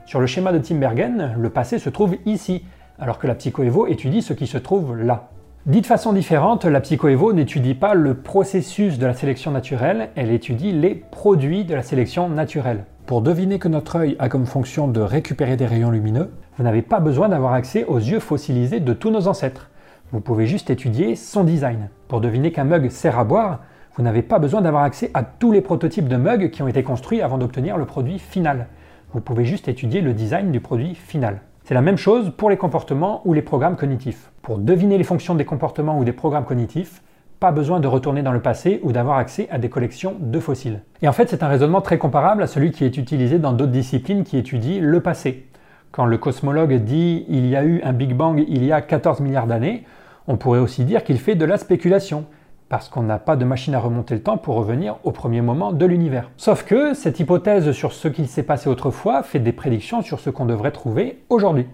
Sur 0.05 0.19
le 0.19 0.27
schéma 0.27 0.51
de 0.51 0.59
Timbergen, 0.59 1.35
le 1.37 1.49
passé 1.49 1.79
se 1.79 1.89
trouve 1.89 2.17
ici, 2.25 2.63
alors 2.99 3.19
que 3.19 3.27
la 3.27 3.35
psychoévo 3.35 3.87
étudie 3.87 4.21
ce 4.21 4.33
qui 4.33 4.47
se 4.47 4.57
trouve 4.57 4.97
là. 4.97 5.29
Dit 5.65 5.81
de 5.81 5.85
façon 5.85 6.11
différente, 6.11 6.65
la 6.65 6.81
psychoévo 6.81 7.33
n'étudie 7.33 7.75
pas 7.75 7.93
le 7.93 8.15
processus 8.15 8.97
de 8.97 9.05
la 9.05 9.13
sélection 9.13 9.51
naturelle, 9.51 10.09
elle 10.15 10.31
étudie 10.31 10.71
les 10.71 10.95
produits 10.95 11.65
de 11.65 11.75
la 11.75 11.83
sélection 11.83 12.29
naturelle. 12.29 12.85
Pour 13.05 13.21
deviner 13.21 13.59
que 13.59 13.67
notre 13.67 13.97
œil 13.97 14.15
a 14.19 14.27
comme 14.27 14.45
fonction 14.45 14.87
de 14.87 15.01
récupérer 15.01 15.57
des 15.57 15.65
rayons 15.65 15.91
lumineux, 15.91 16.31
vous 16.57 16.63
n'avez 16.63 16.81
pas 16.81 16.99
besoin 16.99 17.29
d'avoir 17.29 17.53
accès 17.53 17.85
aux 17.85 17.99
yeux 17.99 18.19
fossilisés 18.19 18.79
de 18.79 18.93
tous 18.93 19.11
nos 19.11 19.27
ancêtres. 19.27 19.69
Vous 20.11 20.19
pouvez 20.19 20.47
juste 20.47 20.69
étudier 20.69 21.15
son 21.15 21.43
design. 21.43 21.89
Pour 22.07 22.21
deviner 22.21 22.51
qu'un 22.51 22.63
mug 22.65 22.89
sert 22.89 23.17
à 23.17 23.23
boire, 23.23 23.59
vous 23.95 24.03
n'avez 24.03 24.21
pas 24.21 24.39
besoin 24.39 24.61
d'avoir 24.61 24.83
accès 24.83 25.11
à 25.13 25.23
tous 25.23 25.51
les 25.51 25.59
prototypes 25.59 26.07
de 26.07 26.15
mugs 26.15 26.49
qui 26.49 26.63
ont 26.63 26.67
été 26.67 26.81
construits 26.81 27.21
avant 27.21 27.37
d'obtenir 27.37 27.77
le 27.77 27.85
produit 27.85 28.19
final. 28.19 28.67
Vous 29.13 29.19
pouvez 29.19 29.43
juste 29.43 29.67
étudier 29.67 29.99
le 29.99 30.13
design 30.13 30.51
du 30.51 30.61
produit 30.61 30.95
final. 30.95 31.41
C'est 31.65 31.73
la 31.73 31.81
même 31.81 31.97
chose 31.97 32.31
pour 32.35 32.49
les 32.49 32.55
comportements 32.55 33.21
ou 33.25 33.33
les 33.33 33.41
programmes 33.41 33.75
cognitifs. 33.75 34.31
Pour 34.41 34.57
deviner 34.59 34.97
les 34.97 35.03
fonctions 35.03 35.35
des 35.35 35.43
comportements 35.43 35.99
ou 35.99 36.05
des 36.05 36.13
programmes 36.13 36.45
cognitifs, 36.45 37.01
pas 37.41 37.51
besoin 37.51 37.79
de 37.81 37.87
retourner 37.87 38.23
dans 38.23 38.31
le 38.31 38.39
passé 38.39 38.79
ou 38.83 38.93
d'avoir 38.93 39.17
accès 39.17 39.49
à 39.49 39.57
des 39.57 39.67
collections 39.67 40.15
de 40.19 40.39
fossiles. 40.39 40.81
Et 41.01 41.07
en 41.07 41.13
fait, 41.13 41.29
c'est 41.29 41.43
un 41.43 41.47
raisonnement 41.47 41.81
très 41.81 41.97
comparable 41.97 42.43
à 42.43 42.47
celui 42.47 42.71
qui 42.71 42.85
est 42.85 42.97
utilisé 42.97 43.39
dans 43.39 43.51
d'autres 43.51 43.71
disciplines 43.71 44.23
qui 44.23 44.37
étudient 44.37 44.79
le 44.81 45.01
passé. 45.01 45.47
Quand 45.91 46.05
le 46.05 46.17
cosmologue 46.17 46.75
dit 46.75 47.25
il 47.27 47.45
y 47.47 47.57
a 47.57 47.65
eu 47.65 47.81
un 47.83 47.91
Big 47.91 48.15
Bang 48.15 48.41
il 48.47 48.63
y 48.63 48.71
a 48.71 48.79
14 48.79 49.19
milliards 49.19 49.47
d'années, 49.47 49.83
on 50.27 50.37
pourrait 50.37 50.59
aussi 50.59 50.85
dire 50.85 51.03
qu'il 51.03 51.19
fait 51.19 51.35
de 51.35 51.43
la 51.43 51.57
spéculation 51.57 52.25
parce 52.71 52.87
qu'on 52.87 53.03
n'a 53.03 53.19
pas 53.19 53.35
de 53.35 53.43
machine 53.43 53.75
à 53.75 53.79
remonter 53.79 54.15
le 54.15 54.23
temps 54.23 54.37
pour 54.37 54.55
revenir 54.55 54.95
au 55.03 55.11
premier 55.11 55.41
moment 55.41 55.73
de 55.73 55.85
l'univers. 55.85 56.31
Sauf 56.37 56.63
que 56.63 56.93
cette 56.93 57.19
hypothèse 57.19 57.73
sur 57.73 57.91
ce 57.91 58.07
qu'il 58.07 58.29
s'est 58.29 58.43
passé 58.43 58.69
autrefois 58.69 59.23
fait 59.23 59.39
des 59.39 59.51
prédictions 59.51 60.01
sur 60.01 60.21
ce 60.21 60.29
qu'on 60.29 60.45
devrait 60.45 60.71
trouver 60.71 61.21
aujourd'hui. 61.27 61.67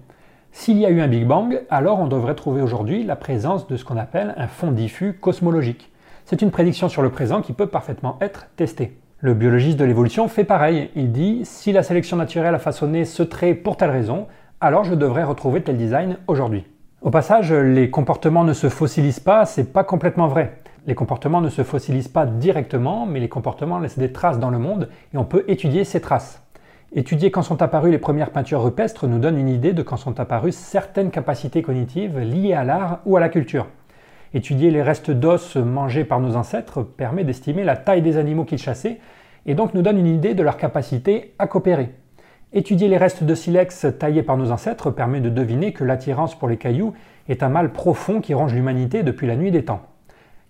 S'il 0.51 0.79
y 0.79 0.87
a 0.87 0.89
eu 0.89 0.99
un 0.99 1.07
Big 1.07 1.27
Bang, 1.27 1.61
alors 1.69 1.99
on 1.99 2.07
devrait 2.07 2.33
trouver 2.33 2.63
aujourd'hui 2.63 3.03
la 3.03 3.15
présence 3.15 3.67
de 3.67 3.77
ce 3.77 3.85
qu'on 3.85 3.95
appelle 3.95 4.33
un 4.37 4.47
fond 4.47 4.71
diffus 4.71 5.13
cosmologique. 5.13 5.91
C'est 6.25 6.41
une 6.41 6.49
prédiction 6.49 6.89
sur 6.89 7.03
le 7.03 7.11
présent 7.11 7.43
qui 7.43 7.53
peut 7.53 7.67
parfaitement 7.67 8.17
être 8.19 8.47
testée. 8.55 8.97
Le 9.19 9.35
biologiste 9.35 9.77
de 9.77 9.85
l'évolution 9.85 10.27
fait 10.27 10.45
pareil. 10.45 10.89
Il 10.95 11.11
dit 11.11 11.41
si 11.43 11.73
la 11.73 11.83
sélection 11.83 12.17
naturelle 12.17 12.55
a 12.55 12.59
façonné 12.59 13.05
ce 13.05 13.21
trait 13.21 13.53
pour 13.53 13.77
telle 13.77 13.91
raison, 13.91 14.25
alors 14.59 14.83
je 14.83 14.95
devrais 14.95 15.23
retrouver 15.23 15.61
tel 15.61 15.77
design 15.77 16.17
aujourd'hui. 16.25 16.65
Au 17.03 17.11
passage, 17.11 17.53
les 17.53 17.91
comportements 17.91 18.43
ne 18.43 18.53
se 18.53 18.67
fossilisent 18.67 19.19
pas, 19.19 19.45
c'est 19.45 19.71
pas 19.71 19.83
complètement 19.83 20.27
vrai. 20.27 20.57
Les 20.87 20.95
comportements 20.95 21.41
ne 21.41 21.49
se 21.49 21.63
fossilisent 21.63 22.07
pas 22.07 22.25
directement, 22.25 23.05
mais 23.05 23.19
les 23.19 23.27
comportements 23.27 23.77
laissent 23.77 23.99
des 23.99 24.13
traces 24.13 24.39
dans 24.39 24.49
le 24.49 24.57
monde 24.57 24.87
et 25.13 25.17
on 25.17 25.25
peut 25.25 25.43
étudier 25.49 25.83
ces 25.83 25.99
traces. 25.99 26.41
Étudier 26.95 27.29
quand 27.29 27.41
sont 27.41 27.61
apparues 27.61 27.91
les 27.91 27.97
premières 27.97 28.31
peintures 28.31 28.63
rupestres 28.63 29.05
nous 29.05 29.19
donne 29.19 29.37
une 29.37 29.49
idée 29.49 29.73
de 29.73 29.83
quand 29.83 29.97
sont 29.97 30.21
apparues 30.21 30.53
certaines 30.53 31.11
capacités 31.11 31.61
cognitives 31.61 32.17
liées 32.19 32.53
à 32.53 32.63
l'art 32.63 33.01
ou 33.05 33.17
à 33.17 33.19
la 33.19 33.27
culture. 33.27 33.67
Étudier 34.33 34.71
les 34.71 34.81
restes 34.81 35.11
d'os 35.11 35.57
mangés 35.57 36.05
par 36.05 36.21
nos 36.21 36.37
ancêtres 36.37 36.83
permet 36.83 37.25
d'estimer 37.25 37.65
la 37.65 37.75
taille 37.75 38.01
des 38.01 38.15
animaux 38.15 38.45
qu'ils 38.45 38.57
chassaient 38.57 39.01
et 39.45 39.55
donc 39.55 39.73
nous 39.73 39.81
donne 39.81 39.97
une 39.97 40.07
idée 40.07 40.35
de 40.35 40.43
leur 40.43 40.55
capacité 40.55 41.33
à 41.37 41.47
coopérer. 41.47 41.89
Étudier 42.53 42.87
les 42.87 42.97
restes 42.97 43.25
de 43.25 43.35
silex 43.35 43.87
taillés 43.99 44.23
par 44.23 44.37
nos 44.37 44.51
ancêtres 44.51 44.91
permet 44.91 45.19
de 45.19 45.29
deviner 45.29 45.73
que 45.73 45.83
l'attirance 45.83 46.33
pour 46.33 46.47
les 46.47 46.55
cailloux 46.55 46.93
est 47.27 47.43
un 47.43 47.49
mal 47.49 47.73
profond 47.73 48.21
qui 48.21 48.33
ronge 48.33 48.53
l'humanité 48.53 49.03
depuis 49.03 49.27
la 49.27 49.35
nuit 49.35 49.51
des 49.51 49.65
temps. 49.65 49.81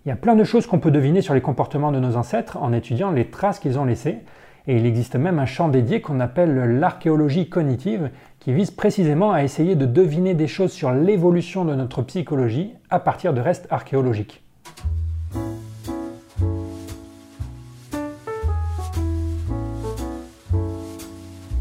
Il 0.08 0.12
y 0.12 0.14
a 0.14 0.16
plein 0.16 0.36
de 0.36 0.44
choses 0.44 0.66
qu'on 0.66 0.78
peut 0.78 0.90
deviner 0.90 1.20
sur 1.20 1.34
les 1.34 1.42
comportements 1.42 1.92
de 1.92 2.00
nos 2.00 2.16
ancêtres 2.16 2.56
en 2.56 2.72
étudiant 2.72 3.10
les 3.10 3.26
traces 3.26 3.58
qu'ils 3.58 3.78
ont 3.78 3.84
laissées, 3.84 4.16
et 4.66 4.74
il 4.74 4.86
existe 4.86 5.16
même 5.16 5.38
un 5.38 5.44
champ 5.44 5.68
dédié 5.68 6.00
qu'on 6.00 6.18
appelle 6.18 6.78
l'archéologie 6.80 7.50
cognitive, 7.50 8.08
qui 8.40 8.54
vise 8.54 8.70
précisément 8.70 9.32
à 9.32 9.42
essayer 9.44 9.74
de 9.74 9.84
deviner 9.84 10.32
des 10.32 10.46
choses 10.46 10.72
sur 10.72 10.92
l'évolution 10.92 11.66
de 11.66 11.74
notre 11.74 12.00
psychologie 12.00 12.72
à 12.88 13.00
partir 13.00 13.34
de 13.34 13.42
restes 13.42 13.66
archéologiques. 13.68 14.42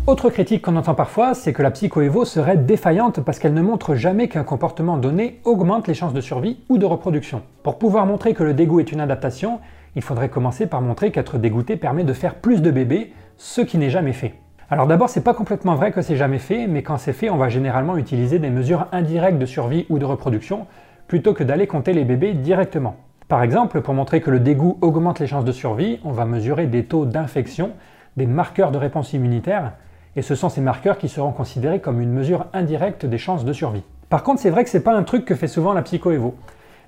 Autre 0.07 0.29
critique 0.29 0.61
qu'on 0.61 0.77
entend 0.77 0.93
parfois, 0.93 1.33
c'est 1.33 1.51
que 1.51 1.61
la 1.61 1.69
psychoévo 1.69 2.23
serait 2.23 2.55
défaillante 2.55 3.19
parce 3.19 3.39
qu'elle 3.39 3.53
ne 3.53 3.61
montre 3.61 3.93
jamais 3.95 4.29
qu'un 4.29 4.45
comportement 4.45 4.95
donné 4.95 5.41
augmente 5.43 5.85
les 5.85 5.93
chances 5.93 6.13
de 6.13 6.21
survie 6.21 6.59
ou 6.69 6.77
de 6.77 6.85
reproduction. 6.85 7.41
Pour 7.61 7.77
pouvoir 7.77 8.05
montrer 8.05 8.33
que 8.33 8.43
le 8.43 8.53
dégoût 8.53 8.79
est 8.79 8.93
une 8.93 9.01
adaptation, 9.01 9.59
il 9.97 10.01
faudrait 10.01 10.29
commencer 10.29 10.65
par 10.65 10.79
montrer 10.79 11.11
qu'être 11.11 11.37
dégoûté 11.37 11.75
permet 11.75 12.05
de 12.05 12.13
faire 12.13 12.35
plus 12.35 12.61
de 12.61 12.71
bébés, 12.71 13.11
ce 13.35 13.59
qui 13.59 13.77
n'est 13.77 13.89
jamais 13.89 14.13
fait. 14.13 14.35
Alors 14.69 14.87
d'abord, 14.87 15.09
c'est 15.09 15.25
pas 15.25 15.33
complètement 15.33 15.75
vrai 15.75 15.91
que 15.91 16.01
c'est 16.01 16.15
jamais 16.15 16.39
fait, 16.39 16.67
mais 16.67 16.83
quand 16.83 16.97
c'est 16.97 17.11
fait, 17.11 17.29
on 17.29 17.35
va 17.35 17.49
généralement 17.49 17.97
utiliser 17.97 18.39
des 18.39 18.49
mesures 18.49 18.87
indirectes 18.93 19.39
de 19.39 19.45
survie 19.45 19.85
ou 19.89 19.99
de 19.99 20.05
reproduction 20.05 20.67
plutôt 21.09 21.33
que 21.33 21.43
d'aller 21.43 21.67
compter 21.67 21.91
les 21.91 22.05
bébés 22.05 22.31
directement. 22.31 22.95
Par 23.27 23.43
exemple, 23.43 23.81
pour 23.81 23.93
montrer 23.93 24.21
que 24.21 24.31
le 24.31 24.39
dégoût 24.39 24.77
augmente 24.79 25.19
les 25.19 25.27
chances 25.27 25.43
de 25.43 25.51
survie, 25.51 25.99
on 26.05 26.11
va 26.11 26.23
mesurer 26.23 26.65
des 26.65 26.85
taux 26.85 27.05
d'infection, 27.05 27.71
des 28.15 28.25
marqueurs 28.25 28.71
de 28.71 28.77
réponse 28.77 29.11
immunitaire, 29.11 29.73
et 30.17 30.23
ce 30.23 30.33
sont 30.33 30.49
ces 30.49 30.61
marqueurs 30.61 30.97
qui 30.97 31.09
seront 31.09 31.31
considérés 31.31 31.79
comme 31.79 32.01
une 32.01 32.11
mesure 32.11 32.47
indirecte 32.51 33.05
des 33.05 33.19
chances 33.19 33.45
de 33.45 33.53
survie. 33.53 33.83
Par 34.09 34.23
contre, 34.23 34.41
c'est 34.41 34.49
vrai 34.49 34.63
que 34.63 34.69
c'est 34.69 34.83
pas 34.83 34.95
un 34.95 35.03
truc 35.03 35.25
que 35.25 35.35
fait 35.35 35.47
souvent 35.47 35.73
la 35.73 35.83
psychoévo. 35.83 36.35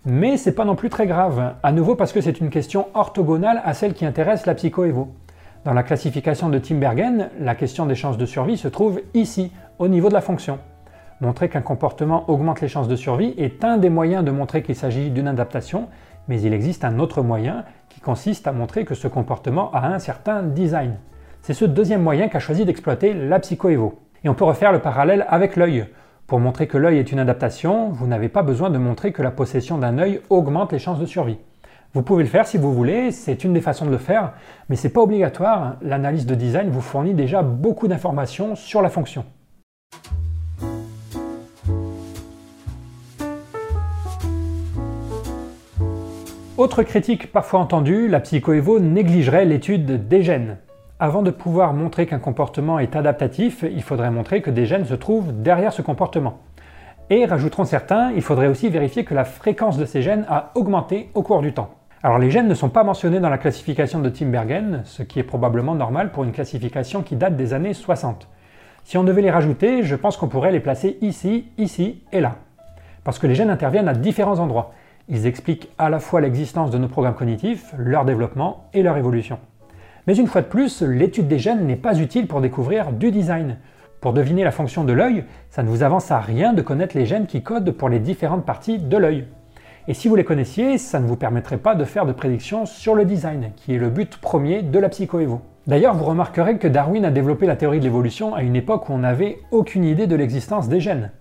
Mais 0.03 0.35
c'est 0.35 0.55
pas 0.55 0.65
non 0.65 0.75
plus 0.75 0.89
très 0.89 1.05
grave, 1.05 1.53
à 1.61 1.71
nouveau 1.71 1.95
parce 1.95 2.11
que 2.11 2.21
c'est 2.21 2.39
une 2.39 2.49
question 2.49 2.87
orthogonale 2.95 3.61
à 3.63 3.75
celle 3.75 3.93
qui 3.93 4.03
intéresse 4.03 4.47
la 4.47 4.55
psychoévo. 4.55 5.09
Dans 5.63 5.73
la 5.73 5.83
classification 5.83 6.49
de 6.49 6.57
Timbergen, 6.57 7.29
la 7.39 7.53
question 7.53 7.85
des 7.85 7.93
chances 7.93 8.17
de 8.17 8.25
survie 8.25 8.57
se 8.57 8.67
trouve 8.67 8.99
ici, 9.13 9.51
au 9.77 9.87
niveau 9.87 10.09
de 10.09 10.13
la 10.13 10.21
fonction. 10.21 10.57
Montrer 11.21 11.49
qu'un 11.49 11.61
comportement 11.61 12.27
augmente 12.31 12.61
les 12.61 12.67
chances 12.67 12.87
de 12.87 12.95
survie 12.95 13.35
est 13.37 13.63
un 13.63 13.77
des 13.77 13.91
moyens 13.91 14.25
de 14.25 14.31
montrer 14.31 14.63
qu'il 14.63 14.75
s'agit 14.75 15.11
d'une 15.11 15.27
adaptation, 15.27 15.87
mais 16.29 16.41
il 16.41 16.53
existe 16.53 16.83
un 16.83 16.97
autre 16.97 17.21
moyen 17.21 17.63
qui 17.89 17.99
consiste 17.99 18.47
à 18.47 18.53
montrer 18.53 18.85
que 18.85 18.95
ce 18.95 19.07
comportement 19.07 19.69
a 19.73 19.85
un 19.87 19.99
certain 19.99 20.41
design. 20.41 20.95
C'est 21.49 21.55
ce 21.55 21.65
deuxième 21.65 22.03
moyen 22.03 22.27
qu'a 22.27 22.37
choisi 22.37 22.63
d'exploiter 22.63 23.11
la 23.11 23.39
psychoévo. 23.39 23.97
Et 24.23 24.29
on 24.29 24.35
peut 24.35 24.43
refaire 24.43 24.71
le 24.71 24.77
parallèle 24.77 25.25
avec 25.29 25.55
l'œil. 25.55 25.87
Pour 26.27 26.39
montrer 26.39 26.67
que 26.67 26.77
l'œil 26.77 26.99
est 26.99 27.11
une 27.11 27.17
adaptation, 27.17 27.89
vous 27.89 28.05
n'avez 28.05 28.29
pas 28.29 28.43
besoin 28.43 28.69
de 28.69 28.77
montrer 28.77 29.11
que 29.11 29.23
la 29.23 29.31
possession 29.31 29.79
d'un 29.79 29.97
œil 29.97 30.21
augmente 30.29 30.71
les 30.71 30.77
chances 30.77 30.99
de 30.99 31.07
survie. 31.07 31.39
Vous 31.95 32.03
pouvez 32.03 32.21
le 32.21 32.29
faire 32.29 32.45
si 32.45 32.59
vous 32.59 32.71
voulez, 32.71 33.11
c'est 33.11 33.43
une 33.43 33.53
des 33.53 33.61
façons 33.61 33.87
de 33.87 33.89
le 33.89 33.97
faire, 33.97 34.33
mais 34.69 34.75
ce 34.75 34.85
n'est 34.85 34.93
pas 34.93 35.01
obligatoire. 35.01 35.77
L'analyse 35.81 36.27
de 36.27 36.35
design 36.35 36.69
vous 36.69 36.81
fournit 36.81 37.15
déjà 37.15 37.41
beaucoup 37.41 37.87
d'informations 37.87 38.55
sur 38.55 38.83
la 38.83 38.89
fonction. 38.89 39.25
Autre 46.57 46.83
critique 46.83 47.31
parfois 47.31 47.61
entendue, 47.61 48.07
la 48.07 48.19
psychoévo 48.19 48.79
négligerait 48.79 49.45
l'étude 49.45 50.07
des 50.07 50.21
gènes. 50.21 50.57
Avant 51.01 51.21
de 51.21 51.31
pouvoir 51.31 51.71
montrer 51.71 52.07
qu'un 52.07 52.19
comportement 52.19 52.77
est 52.77 52.93
adaptatif, 52.93 53.63
il 53.63 53.83
faudrait 53.83 54.11
montrer 54.11 54.41
que 54.41 54.49
des 54.49 54.65
gènes 54.65 54.83
se 54.83 54.95
trouvent 54.95 55.31
derrière 55.31 55.71
ce 55.71 55.81
comportement. 55.81 56.39
Et 57.09 57.23
rajouteront 57.23 57.63
certains, 57.63 58.11
il 58.11 58.21
faudrait 58.21 58.47
aussi 58.47 58.67
vérifier 58.67 59.05
que 59.05 59.13
la 59.13 59.23
fréquence 59.23 59.77
de 59.77 59.85
ces 59.85 60.01
gènes 60.01 60.25
a 60.27 60.51
augmenté 60.55 61.09
au 61.13 61.23
cours 61.23 61.41
du 61.41 61.53
temps. 61.53 61.69
Alors 62.03 62.19
les 62.19 62.29
gènes 62.29 62.49
ne 62.49 62.53
sont 62.53 62.67
pas 62.67 62.83
mentionnés 62.83 63.21
dans 63.21 63.29
la 63.29 63.37
classification 63.37 63.99
de 63.99 64.09
Timbergen, 64.09 64.81
ce 64.83 65.01
qui 65.01 65.19
est 65.19 65.23
probablement 65.23 65.73
normal 65.73 66.11
pour 66.11 66.25
une 66.25 66.33
classification 66.33 67.01
qui 67.01 67.15
date 67.15 67.37
des 67.37 67.53
années 67.53 67.73
60. 67.73 68.27
Si 68.83 68.97
on 68.97 69.05
devait 69.05 69.21
les 69.21 69.31
rajouter, 69.31 69.83
je 69.83 69.95
pense 69.95 70.17
qu'on 70.17 70.27
pourrait 70.27 70.51
les 70.51 70.59
placer 70.59 70.97
ici, 70.99 71.45
ici 71.57 72.03
et 72.11 72.19
là. 72.19 72.35
Parce 73.05 73.19
que 73.19 73.27
les 73.27 73.35
gènes 73.35 73.49
interviennent 73.49 73.87
à 73.87 73.93
différents 73.93 74.39
endroits. 74.39 74.73
Ils 75.07 75.27
expliquent 75.27 75.69
à 75.77 75.89
la 75.89 75.99
fois 75.99 76.19
l'existence 76.19 76.71
de 76.71 76.77
nos 76.77 76.89
programmes 76.89 77.15
cognitifs, 77.15 77.73
leur 77.77 78.03
développement 78.03 78.65
et 78.73 78.83
leur 78.83 78.97
évolution. 78.97 79.39
Mais 80.09 80.17
une 80.17 80.25
fois 80.25 80.41
de 80.41 80.47
plus, 80.47 80.81
l'étude 80.81 81.27
des 81.27 81.37
gènes 81.37 81.67
n'est 81.67 81.75
pas 81.75 81.99
utile 81.99 82.25
pour 82.25 82.41
découvrir 82.41 82.93
du 82.93 83.11
design. 83.11 83.57
Pour 84.01 84.11
deviner 84.11 84.43
la 84.43 84.49
fonction 84.49 84.83
de 84.83 84.91
l'œil, 84.91 85.23
ça 85.51 85.61
ne 85.61 85.69
vous 85.69 85.83
avance 85.83 86.09
à 86.09 86.19
rien 86.19 86.51
de 86.51 86.63
connaître 86.63 86.97
les 86.97 87.05
gènes 87.05 87.27
qui 87.27 87.43
codent 87.43 87.69
pour 87.69 87.89
les 87.89 87.99
différentes 87.99 88.43
parties 88.43 88.79
de 88.79 88.97
l'œil. 88.97 89.27
Et 89.87 89.93
si 89.93 90.07
vous 90.07 90.15
les 90.15 90.23
connaissiez, 90.23 90.79
ça 90.79 90.99
ne 90.99 91.05
vous 91.05 91.15
permettrait 91.15 91.57
pas 91.57 91.75
de 91.75 91.85
faire 91.85 92.07
de 92.07 92.11
prédictions 92.11 92.65
sur 92.65 92.95
le 92.95 93.05
design, 93.05 93.51
qui 93.55 93.75
est 93.75 93.77
le 93.77 93.91
but 93.91 94.17
premier 94.17 94.63
de 94.63 94.79
la 94.79 94.89
psychoévo. 94.89 95.41
D'ailleurs, 95.67 95.93
vous 95.93 96.05
remarquerez 96.05 96.57
que 96.57 96.67
Darwin 96.67 97.05
a 97.05 97.11
développé 97.11 97.45
la 97.45 97.55
théorie 97.55 97.77
de 97.77 97.83
l'évolution 97.83 98.33
à 98.33 98.41
une 98.41 98.55
époque 98.55 98.89
où 98.89 98.93
on 98.93 98.97
n'avait 98.97 99.37
aucune 99.51 99.83
idée 99.83 100.07
de 100.07 100.15
l'existence 100.15 100.69
des 100.69 100.79
gènes. 100.79 101.11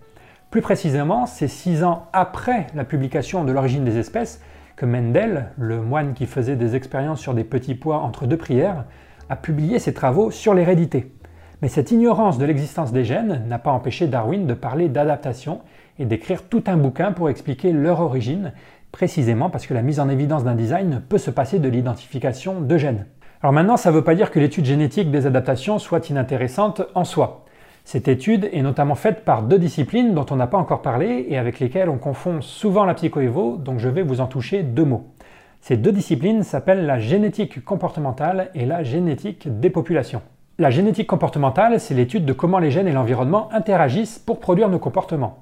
Plus 0.51 0.63
précisément, 0.63 1.27
c'est 1.27 1.47
six 1.47 1.85
ans 1.85 2.07
après 2.15 2.69
la 2.75 2.85
publication 2.85 3.45
de 3.45 3.53
l'origine 3.53 3.85
des 3.85 3.99
espèces 3.99 4.41
que 4.79 4.87
Mendel, 4.87 5.47
le 5.59 5.83
moine 5.83 6.15
qui 6.15 6.27
faisait 6.27 6.55
des 6.55 6.77
expériences 6.77 7.19
sur 7.19 7.35
des 7.35 7.43
petits 7.43 7.75
pois 7.75 7.99
entre 7.99 8.27
deux 8.27 8.37
prières, 8.37 8.85
a 9.29 9.35
publié 9.35 9.81
ses 9.81 9.93
travaux 9.93 10.31
sur 10.31 10.55
l'hérédité. 10.55 11.13
Mais 11.61 11.67
cette 11.67 11.91
ignorance 11.91 12.39
de 12.39 12.45
l'existence 12.45 12.93
des 12.93 13.05
gènes 13.05 13.43
n'a 13.49 13.59
pas 13.59 13.73
empêché 13.73 14.07
Darwin 14.07 14.47
de 14.47 14.55
parler 14.55 14.89
d'adaptation 14.89 15.63
et 15.99 16.05
d'écrire 16.05 16.45
tout 16.45 16.63
un 16.69 16.77
bouquin 16.77 17.11
pour 17.11 17.29
expliquer 17.29 17.73
leur 17.73 18.01
origine, 18.01 18.53
précisément 18.93 19.51
parce 19.51 19.67
que 19.67 19.75
la 19.75 19.83
mise 19.83 19.99
en 19.99 20.09
évidence 20.09 20.45
d'un 20.45 20.55
design 20.55 21.03
peut 21.09 21.19
se 21.19 21.33
passer 21.33 21.59
de 21.59 21.69
l'identification 21.69 22.61
de 22.61 22.79
gènes. 22.79 23.07
Alors 23.43 23.53
maintenant, 23.53 23.77
ça 23.77 23.91
ne 23.91 23.97
veut 23.97 24.05
pas 24.05 24.15
dire 24.15 24.31
que 24.31 24.39
l'étude 24.39 24.65
génétique 24.65 25.11
des 25.11 25.27
adaptations 25.27 25.81
soit 25.81 26.09
inintéressante 26.09 26.83
en 26.95 27.03
soi. 27.03 27.47
Cette 27.91 28.07
étude 28.07 28.51
est 28.53 28.61
notamment 28.61 28.97
faite 28.97 29.25
par 29.25 29.43
deux 29.43 29.59
disciplines 29.59 30.13
dont 30.13 30.27
on 30.31 30.37
n'a 30.37 30.47
pas 30.47 30.59
encore 30.59 30.83
parlé 30.83 31.25
et 31.31 31.39
avec 31.39 31.59
lesquelles 31.59 31.89
on 31.89 31.97
confond 31.97 32.43
souvent 32.43 32.85
la 32.85 32.93
psychoévo, 32.93 33.57
donc 33.57 33.79
je 33.79 33.89
vais 33.89 34.03
vous 34.03 34.21
en 34.21 34.27
toucher 34.27 34.63
deux 34.63 34.85
mots. 34.85 35.07
Ces 35.63 35.79
deux 35.79 35.91
disciplines 35.91 36.43
s'appellent 36.43 36.85
la 36.85 36.99
génétique 36.99 37.65
comportementale 37.65 38.51
et 38.55 38.67
la 38.67 38.83
génétique 38.83 39.49
des 39.61 39.71
populations. 39.71 40.21
La 40.59 40.69
génétique 40.69 41.07
comportementale, 41.07 41.81
c'est 41.81 41.95
l'étude 41.95 42.27
de 42.27 42.35
comment 42.35 42.59
les 42.59 42.71
gènes 42.71 42.89
et 42.89 42.93
l'environnement 42.93 43.49
interagissent 43.55 44.19
pour 44.19 44.39
produire 44.39 44.69
nos 44.69 44.79
comportements. 44.79 45.39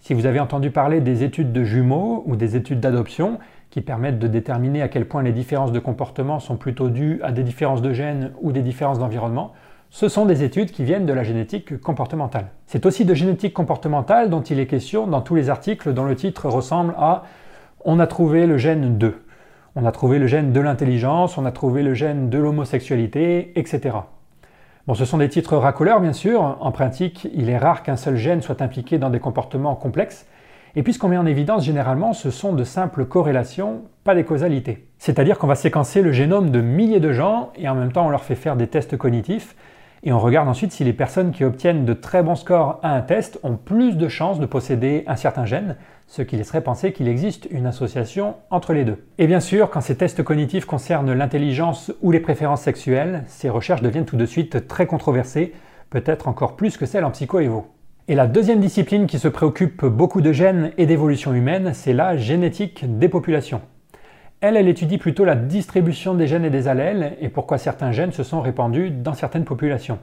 Si 0.00 0.14
vous 0.14 0.26
avez 0.26 0.40
entendu 0.40 0.72
parler 0.72 1.00
des 1.00 1.22
études 1.22 1.52
de 1.52 1.62
jumeaux 1.62 2.24
ou 2.26 2.34
des 2.34 2.56
études 2.56 2.80
d'adoption, 2.80 3.38
qui 3.70 3.82
permettent 3.82 4.18
de 4.18 4.26
déterminer 4.26 4.82
à 4.82 4.88
quel 4.88 5.06
point 5.06 5.22
les 5.22 5.30
différences 5.30 5.70
de 5.70 5.78
comportement 5.78 6.40
sont 6.40 6.56
plutôt 6.56 6.88
dues 6.88 7.20
à 7.22 7.30
des 7.30 7.44
différences 7.44 7.82
de 7.82 7.92
gènes 7.92 8.32
ou 8.42 8.50
des 8.50 8.62
différences 8.62 8.98
d'environnement, 8.98 9.52
ce 9.94 10.08
sont 10.08 10.26
des 10.26 10.42
études 10.42 10.72
qui 10.72 10.82
viennent 10.82 11.06
de 11.06 11.12
la 11.12 11.22
génétique 11.22 11.80
comportementale. 11.80 12.46
C'est 12.66 12.84
aussi 12.84 13.04
de 13.04 13.14
génétique 13.14 13.54
comportementale 13.54 14.28
dont 14.28 14.40
il 14.40 14.58
est 14.58 14.66
question 14.66 15.06
dans 15.06 15.20
tous 15.20 15.36
les 15.36 15.50
articles 15.50 15.94
dont 15.94 16.02
le 16.02 16.16
titre 16.16 16.48
ressemble 16.48 16.96
à 16.98 17.22
On 17.84 18.00
a 18.00 18.08
trouvé 18.08 18.48
le 18.48 18.58
gène 18.58 18.98
de. 18.98 19.14
On 19.76 19.86
a 19.86 19.92
trouvé 19.92 20.18
le 20.18 20.26
gène 20.26 20.52
de 20.52 20.58
l'intelligence, 20.58 21.38
on 21.38 21.44
a 21.44 21.52
trouvé 21.52 21.84
le 21.84 21.94
gène 21.94 22.28
de 22.28 22.38
l'homosexualité, 22.38 23.52
etc. 23.56 23.96
Bon, 24.88 24.94
ce 24.94 25.04
sont 25.04 25.18
des 25.18 25.28
titres 25.28 25.56
racoleurs, 25.56 26.00
bien 26.00 26.12
sûr. 26.12 26.42
En 26.58 26.72
pratique, 26.72 27.28
il 27.32 27.48
est 27.48 27.56
rare 27.56 27.84
qu'un 27.84 27.96
seul 27.96 28.16
gène 28.16 28.42
soit 28.42 28.62
impliqué 28.62 28.98
dans 28.98 29.10
des 29.10 29.20
comportements 29.20 29.76
complexes. 29.76 30.26
Et 30.74 30.82
puis 30.82 30.92
ce 30.92 30.98
qu'on 30.98 31.06
met 31.06 31.18
en 31.18 31.26
évidence 31.26 31.64
généralement, 31.64 32.14
ce 32.14 32.32
sont 32.32 32.52
de 32.52 32.64
simples 32.64 33.04
corrélations, 33.04 33.82
pas 34.02 34.16
des 34.16 34.24
causalités. 34.24 34.88
C'est-à-dire 34.98 35.38
qu'on 35.38 35.46
va 35.46 35.54
séquencer 35.54 36.02
le 36.02 36.10
génome 36.10 36.50
de 36.50 36.60
milliers 36.60 36.98
de 36.98 37.12
gens 37.12 37.52
et 37.54 37.68
en 37.68 37.76
même 37.76 37.92
temps 37.92 38.04
on 38.04 38.10
leur 38.10 38.24
fait 38.24 38.34
faire 38.34 38.56
des 38.56 38.66
tests 38.66 38.96
cognitifs 38.96 39.54
et 40.06 40.12
on 40.12 40.20
regarde 40.20 40.48
ensuite 40.48 40.72
si 40.72 40.84
les 40.84 40.92
personnes 40.92 41.32
qui 41.32 41.44
obtiennent 41.44 41.86
de 41.86 41.94
très 41.94 42.22
bons 42.22 42.34
scores 42.34 42.78
à 42.82 42.94
un 42.94 43.00
test 43.00 43.40
ont 43.42 43.56
plus 43.56 43.96
de 43.96 44.08
chances 44.08 44.38
de 44.38 44.44
posséder 44.44 45.02
un 45.06 45.16
certain 45.16 45.46
gène, 45.46 45.76
ce 46.06 46.20
qui 46.20 46.36
laisserait 46.36 46.62
penser 46.62 46.92
qu'il 46.92 47.08
existe 47.08 47.48
une 47.50 47.64
association 47.64 48.34
entre 48.50 48.74
les 48.74 48.84
deux. 48.84 49.02
Et 49.16 49.26
bien 49.26 49.40
sûr, 49.40 49.70
quand 49.70 49.80
ces 49.80 49.96
tests 49.96 50.22
cognitifs 50.22 50.66
concernent 50.66 51.14
l'intelligence 51.14 51.90
ou 52.02 52.12
les 52.12 52.20
préférences 52.20 52.60
sexuelles, 52.60 53.24
ces 53.28 53.48
recherches 53.48 53.80
deviennent 53.80 54.04
tout 54.04 54.18
de 54.18 54.26
suite 54.26 54.68
très 54.68 54.86
controversées, 54.86 55.54
peut-être 55.88 56.28
encore 56.28 56.54
plus 56.54 56.76
que 56.76 56.84
celles 56.84 57.04
en 57.04 57.10
psychoévo. 57.10 57.66
Et 58.06 58.14
la 58.14 58.26
deuxième 58.26 58.60
discipline 58.60 59.06
qui 59.06 59.18
se 59.18 59.28
préoccupe 59.28 59.86
beaucoup 59.86 60.20
de 60.20 60.32
gènes 60.32 60.72
et 60.76 60.84
d'évolution 60.84 61.32
humaine, 61.32 61.70
c'est 61.72 61.94
la 61.94 62.18
génétique 62.18 62.84
des 62.98 63.08
populations. 63.08 63.62
Elle, 64.46 64.58
elle 64.58 64.68
étudie 64.68 64.98
plutôt 64.98 65.24
la 65.24 65.36
distribution 65.36 66.12
des 66.12 66.26
gènes 66.26 66.44
et 66.44 66.50
des 66.50 66.68
allèles 66.68 67.16
et 67.18 67.30
pourquoi 67.30 67.56
certains 67.56 67.92
gènes 67.92 68.12
se 68.12 68.22
sont 68.22 68.42
répandus 68.42 68.90
dans 68.90 69.14
certaines 69.14 69.46
populations. 69.46 69.98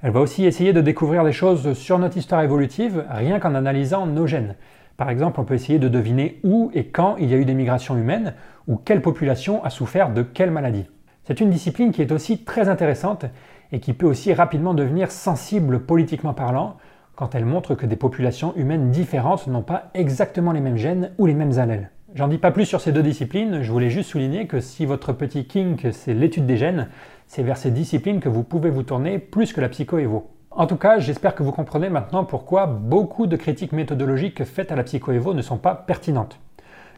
Elle 0.00 0.12
va 0.12 0.20
aussi 0.20 0.46
essayer 0.46 0.72
de 0.72 0.80
découvrir 0.80 1.24
des 1.24 1.32
choses 1.32 1.74
sur 1.74 1.98
notre 1.98 2.16
histoire 2.16 2.40
évolutive 2.40 3.04
rien 3.10 3.38
qu'en 3.38 3.54
analysant 3.54 4.06
nos 4.06 4.26
gènes. 4.26 4.54
Par 4.96 5.10
exemple, 5.10 5.40
on 5.40 5.44
peut 5.44 5.52
essayer 5.52 5.78
de 5.78 5.90
deviner 5.90 6.40
où 6.42 6.70
et 6.72 6.86
quand 6.86 7.16
il 7.18 7.28
y 7.28 7.34
a 7.34 7.36
eu 7.36 7.44
des 7.44 7.52
migrations 7.52 7.98
humaines 7.98 8.32
ou 8.66 8.76
quelle 8.76 9.02
population 9.02 9.62
a 9.62 9.68
souffert 9.68 10.10
de 10.10 10.22
quelle 10.22 10.50
maladie. 10.50 10.86
C'est 11.24 11.40
une 11.40 11.50
discipline 11.50 11.92
qui 11.92 12.00
est 12.00 12.12
aussi 12.12 12.44
très 12.44 12.70
intéressante 12.70 13.26
et 13.72 13.80
qui 13.80 13.92
peut 13.92 14.06
aussi 14.06 14.32
rapidement 14.32 14.72
devenir 14.72 15.10
sensible 15.10 15.80
politiquement 15.80 16.32
parlant 16.32 16.78
quand 17.14 17.34
elle 17.34 17.44
montre 17.44 17.74
que 17.74 17.84
des 17.84 17.96
populations 17.96 18.56
humaines 18.56 18.90
différentes 18.90 19.48
n'ont 19.48 19.60
pas 19.60 19.90
exactement 19.92 20.52
les 20.52 20.60
mêmes 20.60 20.78
gènes 20.78 21.12
ou 21.18 21.26
les 21.26 21.34
mêmes 21.34 21.58
allèles. 21.58 21.90
J'en 22.16 22.28
dis 22.28 22.38
pas 22.38 22.50
plus 22.50 22.64
sur 22.64 22.80
ces 22.80 22.92
deux 22.92 23.02
disciplines, 23.02 23.60
je 23.60 23.70
voulais 23.70 23.90
juste 23.90 24.08
souligner 24.08 24.46
que 24.46 24.58
si 24.58 24.86
votre 24.86 25.12
petit 25.12 25.44
kink 25.44 25.88
c'est 25.92 26.14
l'étude 26.14 26.46
des 26.46 26.56
gènes, 26.56 26.88
c'est 27.26 27.42
vers 27.42 27.58
ces 27.58 27.70
disciplines 27.70 28.20
que 28.20 28.30
vous 28.30 28.42
pouvez 28.42 28.70
vous 28.70 28.84
tourner 28.84 29.18
plus 29.18 29.52
que 29.52 29.60
la 29.60 29.68
psychoévo. 29.68 30.30
En 30.50 30.66
tout 30.66 30.76
cas, 30.76 30.98
j'espère 30.98 31.34
que 31.34 31.42
vous 31.42 31.52
comprenez 31.52 31.90
maintenant 31.90 32.24
pourquoi 32.24 32.64
beaucoup 32.64 33.26
de 33.26 33.36
critiques 33.36 33.72
méthodologiques 33.72 34.44
faites 34.44 34.72
à 34.72 34.76
la 34.76 34.84
psychoévo 34.84 35.34
ne 35.34 35.42
sont 35.42 35.58
pas 35.58 35.74
pertinentes. 35.74 36.40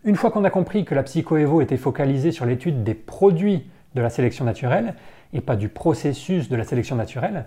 Une 0.04 0.14
fois 0.14 0.30
qu'on 0.30 0.44
a 0.44 0.50
compris 0.50 0.84
que 0.84 0.94
la 0.94 1.02
psychoévo 1.02 1.62
était 1.62 1.76
focalisée 1.76 2.30
sur 2.30 2.46
l'étude 2.46 2.84
des 2.84 2.94
produits 2.94 3.64
de 3.96 4.00
la 4.00 4.10
sélection 4.10 4.44
naturelle 4.44 4.94
et 5.32 5.40
pas 5.40 5.56
du 5.56 5.68
processus 5.68 6.48
de 6.48 6.54
la 6.54 6.62
sélection 6.62 6.94
naturelle, 6.94 7.46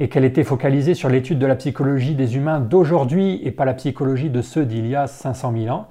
et 0.00 0.08
qu'elle 0.08 0.24
était 0.24 0.42
focalisée 0.42 0.94
sur 0.94 1.10
l'étude 1.10 1.38
de 1.38 1.46
la 1.46 1.56
psychologie 1.56 2.14
des 2.14 2.36
humains 2.36 2.60
d'aujourd'hui 2.60 3.42
et 3.44 3.50
pas 3.50 3.66
la 3.66 3.74
psychologie 3.74 4.30
de 4.30 4.40
ceux 4.40 4.64
d'il 4.64 4.86
y 4.86 4.96
a 4.96 5.06
500 5.06 5.52
000 5.54 5.68
ans, 5.68 5.86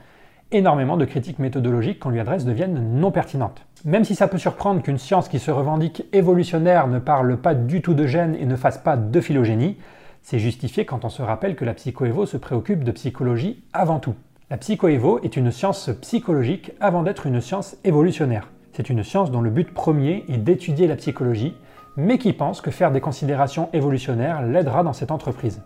énormément 0.54 0.98
de 0.98 1.06
critiques 1.06 1.40
méthodologiques 1.40 2.00
qu'on 2.00 2.10
lui 2.10 2.20
adresse 2.20 2.46
deviennent 2.46 3.00
non 3.00 3.12
pertinentes. 3.12 3.66
Même 3.86 4.06
si 4.06 4.16
ça 4.16 4.28
peut 4.28 4.38
surprendre 4.38 4.82
qu'une 4.82 4.98
science 4.98 5.28
qui 5.28 5.40
se 5.40 5.52
revendique 5.52 6.06
évolutionnaire 6.14 6.88
ne 6.88 7.00
parle 7.00 7.38
pas 7.38 7.54
du 7.54 7.82
tout 7.82 7.94
de 7.94 8.08
gènes 8.08 8.36
et 8.40 8.46
ne 8.46 8.56
fasse 8.56 8.78
pas 8.78 8.96
de 8.96 9.20
phylogénie, 9.20 9.78
c'est 10.22 10.40
justifié 10.40 10.86
quand 10.86 11.04
on 11.04 11.10
se 11.10 11.22
rappelle 11.22 11.56
que 11.56 11.66
la 11.66 11.74
psychoévo 11.74 12.26
se 12.26 12.38
préoccupe 12.38 12.86
de 12.86 12.92
psychologie 12.92 13.62
avant 13.74 14.00
tout. 14.00 14.16
La 14.50 14.58
psychoévo 14.58 15.20
est 15.24 15.36
une 15.36 15.52
science 15.52 15.90
psychologique 16.02 16.72
avant 16.80 17.04
d'être 17.04 17.26
une 17.26 17.42
science 17.42 17.76
évolutionnaire. 17.84 18.50
C'est 18.72 18.90
une 18.90 19.04
science 19.04 19.32
dont 19.32 19.42
le 19.42 19.50
but 19.50 19.74
premier 19.74 20.24
est 20.30 20.38
d'étudier 20.38 20.88
la 20.88 20.96
psychologie, 20.96 21.56
mais 21.98 22.18
qui 22.18 22.34
pense 22.34 22.62
que 22.62 22.72
faire 22.72 22.92
des 22.92 23.02
considérations 23.02 23.70
évolutionnaires 23.74 24.42
l'aidera 24.42 24.84
dans 24.84 24.94
cette 24.94 25.12
entreprise. 25.12 25.62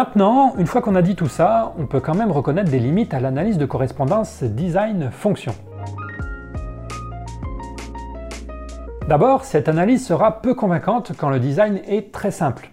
Maintenant, 0.00 0.54
une 0.56 0.68
fois 0.68 0.80
qu'on 0.80 0.94
a 0.94 1.02
dit 1.02 1.16
tout 1.16 1.26
ça, 1.26 1.74
on 1.76 1.86
peut 1.86 1.98
quand 1.98 2.14
même 2.14 2.30
reconnaître 2.30 2.70
des 2.70 2.78
limites 2.78 3.14
à 3.14 3.18
l'analyse 3.18 3.58
de 3.58 3.66
correspondance 3.66 4.44
design-fonction. 4.44 5.52
D'abord, 9.08 9.44
cette 9.44 9.68
analyse 9.68 10.06
sera 10.06 10.40
peu 10.40 10.54
convaincante 10.54 11.14
quand 11.18 11.30
le 11.30 11.40
design 11.40 11.80
est 11.88 12.12
très 12.12 12.30
simple. 12.30 12.70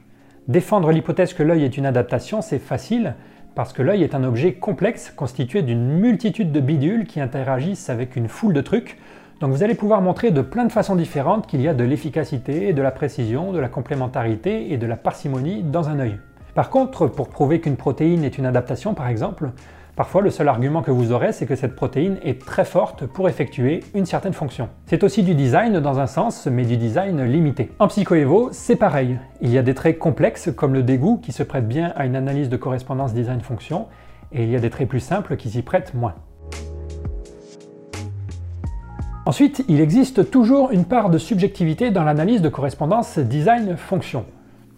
Défendre 0.47 0.91
l'hypothèse 0.91 1.33
que 1.33 1.41
l'œil 1.41 1.63
est 1.63 1.77
une 1.77 1.87
adaptation, 1.87 2.43
c'est 2.43 2.59
facile, 2.59 3.15
parce 3.55 3.73
que 3.73 3.81
l'œil 3.81 4.03
est 4.03 4.13
un 4.13 4.23
objet 4.23 4.53
complexe 4.53 5.09
constitué 5.09 5.63
d'une 5.63 5.97
multitude 5.97 6.51
de 6.51 6.59
bidules 6.59 7.07
qui 7.07 7.19
interagissent 7.19 7.89
avec 7.89 8.15
une 8.15 8.27
foule 8.27 8.53
de 8.53 8.61
trucs, 8.61 8.99
donc 9.39 9.49
vous 9.49 9.63
allez 9.63 9.73
pouvoir 9.73 10.03
montrer 10.03 10.29
de 10.29 10.41
plein 10.41 10.65
de 10.65 10.71
façons 10.71 10.95
différentes 10.95 11.47
qu'il 11.47 11.61
y 11.61 11.67
a 11.67 11.73
de 11.73 11.83
l'efficacité, 11.83 12.71
de 12.71 12.81
la 12.83 12.91
précision, 12.91 13.51
de 13.51 13.57
la 13.57 13.67
complémentarité 13.67 14.71
et 14.71 14.77
de 14.77 14.85
la 14.85 14.95
parcimonie 14.95 15.63
dans 15.63 15.89
un 15.89 15.97
œil. 15.97 16.19
Par 16.55 16.69
contre, 16.69 17.07
pour 17.07 17.27
prouver 17.27 17.59
qu'une 17.59 17.75
protéine 17.75 18.23
est 18.23 18.37
une 18.37 18.45
adaptation, 18.45 18.93
par 18.93 19.09
exemple, 19.09 19.51
parfois 19.97 20.21
le 20.21 20.29
seul 20.29 20.47
argument 20.47 20.83
que 20.83 20.89
vous 20.89 21.11
aurez, 21.11 21.33
c'est 21.33 21.45
que 21.45 21.57
cette 21.57 21.75
protéine 21.75 22.17
est 22.23 22.39
très 22.39 22.63
forte 22.63 23.05
pour 23.05 23.27
effectuer 23.27 23.83
une 23.93 24.05
certaine 24.05 24.31
fonction. 24.31 24.69
C'est 24.85 25.03
aussi 25.03 25.21
du 25.21 25.35
design 25.35 25.81
dans 25.81 25.99
un 25.99 26.07
sens, 26.07 26.47
mais 26.47 26.63
du 26.63 26.77
design 26.77 27.21
limité. 27.25 27.73
En 27.77 27.89
psychoévo, 27.89 28.51
c'est 28.53 28.77
pareil. 28.77 29.19
Il 29.41 29.49
y 29.49 29.57
a 29.57 29.63
des 29.63 29.73
traits 29.73 29.99
complexes, 29.99 30.49
comme 30.55 30.73
le 30.73 30.81
dégoût, 30.81 31.19
qui 31.21 31.33
se 31.33 31.43
prêtent 31.43 31.67
bien 31.67 31.91
à 31.97 32.05
une 32.05 32.15
analyse 32.15 32.47
de 32.47 32.55
correspondance 32.55 33.13
design-fonction, 33.13 33.87
et 34.31 34.43
il 34.43 34.49
y 34.49 34.55
a 34.55 34.59
des 34.59 34.69
traits 34.69 34.87
plus 34.87 35.01
simples 35.01 35.35
qui 35.35 35.49
s'y 35.49 35.61
prêtent 35.61 35.93
moins. 35.93 36.15
Ensuite, 39.25 39.65
il 39.67 39.81
existe 39.81 40.31
toujours 40.31 40.71
une 40.71 40.85
part 40.85 41.09
de 41.09 41.17
subjectivité 41.17 41.91
dans 41.91 42.05
l'analyse 42.05 42.41
de 42.41 42.47
correspondance 42.47 43.19
design-fonction. 43.19 44.23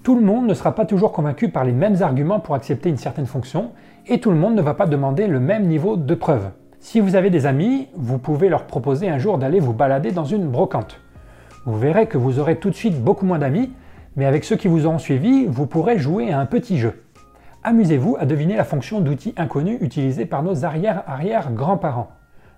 Tout 0.07 0.15
le 0.15 0.21
monde 0.21 0.47
ne 0.47 0.53
sera 0.53 0.73
pas 0.73 0.85
toujours 0.85 1.11
convaincu 1.11 1.49
par 1.49 1.65
les 1.65 1.73
mêmes 1.73 2.01
arguments 2.01 2.39
pour 2.39 2.55
accepter 2.55 2.87
une 2.87 2.95
certaine 2.95 3.25
fonction, 3.25 3.71
et 4.05 4.21
tout 4.21 4.29
le 4.29 4.37
monde 4.37 4.55
ne 4.55 4.61
va 4.61 4.73
pas 4.73 4.85
demander 4.85 5.27
le 5.27 5.41
même 5.41 5.67
niveau 5.67 5.97
de 5.97 6.15
preuve. 6.15 6.51
Si 6.79 7.01
vous 7.01 7.17
avez 7.17 7.29
des 7.29 7.45
amis, 7.45 7.89
vous 7.93 8.17
pouvez 8.17 8.47
leur 8.47 8.67
proposer 8.67 9.09
un 9.09 9.17
jour 9.17 9.37
d'aller 9.37 9.59
vous 9.59 9.73
balader 9.73 10.13
dans 10.13 10.23
une 10.23 10.47
brocante. 10.47 11.01
Vous 11.65 11.77
verrez 11.77 12.07
que 12.07 12.17
vous 12.17 12.39
aurez 12.39 12.55
tout 12.55 12.69
de 12.69 12.75
suite 12.75 13.03
beaucoup 13.03 13.25
moins 13.25 13.39
d'amis, 13.39 13.73
mais 14.15 14.25
avec 14.25 14.45
ceux 14.45 14.55
qui 14.55 14.69
vous 14.69 14.85
auront 14.85 14.97
suivi, 14.97 15.45
vous 15.45 15.65
pourrez 15.65 15.97
jouer 15.97 16.31
à 16.31 16.39
un 16.39 16.45
petit 16.45 16.77
jeu. 16.77 17.03
Amusez-vous 17.63 18.15
à 18.17 18.25
deviner 18.25 18.55
la 18.55 18.63
fonction 18.63 19.01
d'outil 19.01 19.33
inconnu 19.35 19.77
utilisée 19.81 20.25
par 20.25 20.41
nos 20.41 20.63
arrière-arrière-grands-parents. 20.63 22.11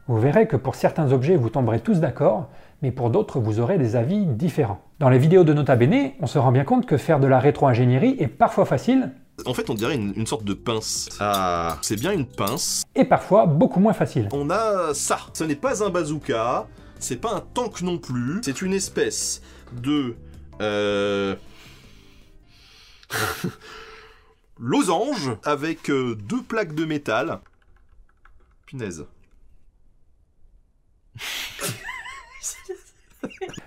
Vous 0.10 0.20
verrez 0.20 0.48
que 0.48 0.56
pour 0.56 0.74
certains 0.74 1.12
objets, 1.12 1.36
vous 1.36 1.52
tomberez 1.52 1.82
tous 1.82 2.00
d'accord, 2.00 2.50
mais 2.82 2.90
pour 2.90 3.12
d'autres, 3.12 3.40
vous 3.40 3.60
aurez 3.60 3.78
des 3.78 3.96
avis 3.96 4.26
différents. 4.26 4.82
Dans 4.98 5.10
les 5.10 5.20
vidéos 5.20 5.44
de 5.44 5.54
Nota 5.54 5.76
Bene, 5.76 6.14
on 6.20 6.26
se 6.26 6.40
rend 6.40 6.52
bien 6.52 6.64
compte 6.64 6.88
que 6.88 6.98
faire 6.98 7.20
de 7.20 7.28
la 7.28 7.40
rétro-ingénierie 7.40 8.16
est 8.18 8.28
parfois 8.28 8.66
facile. 8.66 9.12
En 9.46 9.54
fait, 9.54 9.70
on 9.70 9.76
dirait 9.76 9.94
une, 9.94 10.26
sorte 10.26 10.44
de 10.46 10.56
pince. 10.56 11.10
Ah, 11.20 11.78
c'est 11.84 11.96
bien 11.96 12.12
une 12.12 12.26
pince. 12.26 12.82
Et 12.96 13.06
parfois 13.06 13.46
beaucoup 13.46 13.80
moins 13.80 13.94
facile. 13.94 14.30
On 14.32 14.50
a 14.50 14.96
ça. 14.96 15.20
Ce 15.34 15.44
n'est 15.44 15.54
pas 15.54 15.84
un 15.84 15.92
bazooka, 15.92 16.66
c'est 16.98 17.22
pas 17.22 17.36
un 17.36 17.42
tank 17.42 17.84
non 17.84 18.00
plus. 18.00 18.42
C'est 18.42 18.64
une 18.64 18.74
espèce 18.74 19.44
de. 19.74 20.16
Euh... 20.60 21.36
losange 24.60 25.34
avec 25.44 25.92
euh, 25.92 26.16
deux 26.16 26.42
plaques 26.42 26.74
de 26.74 26.86
métal. 26.86 27.42
Punaise. 28.66 29.06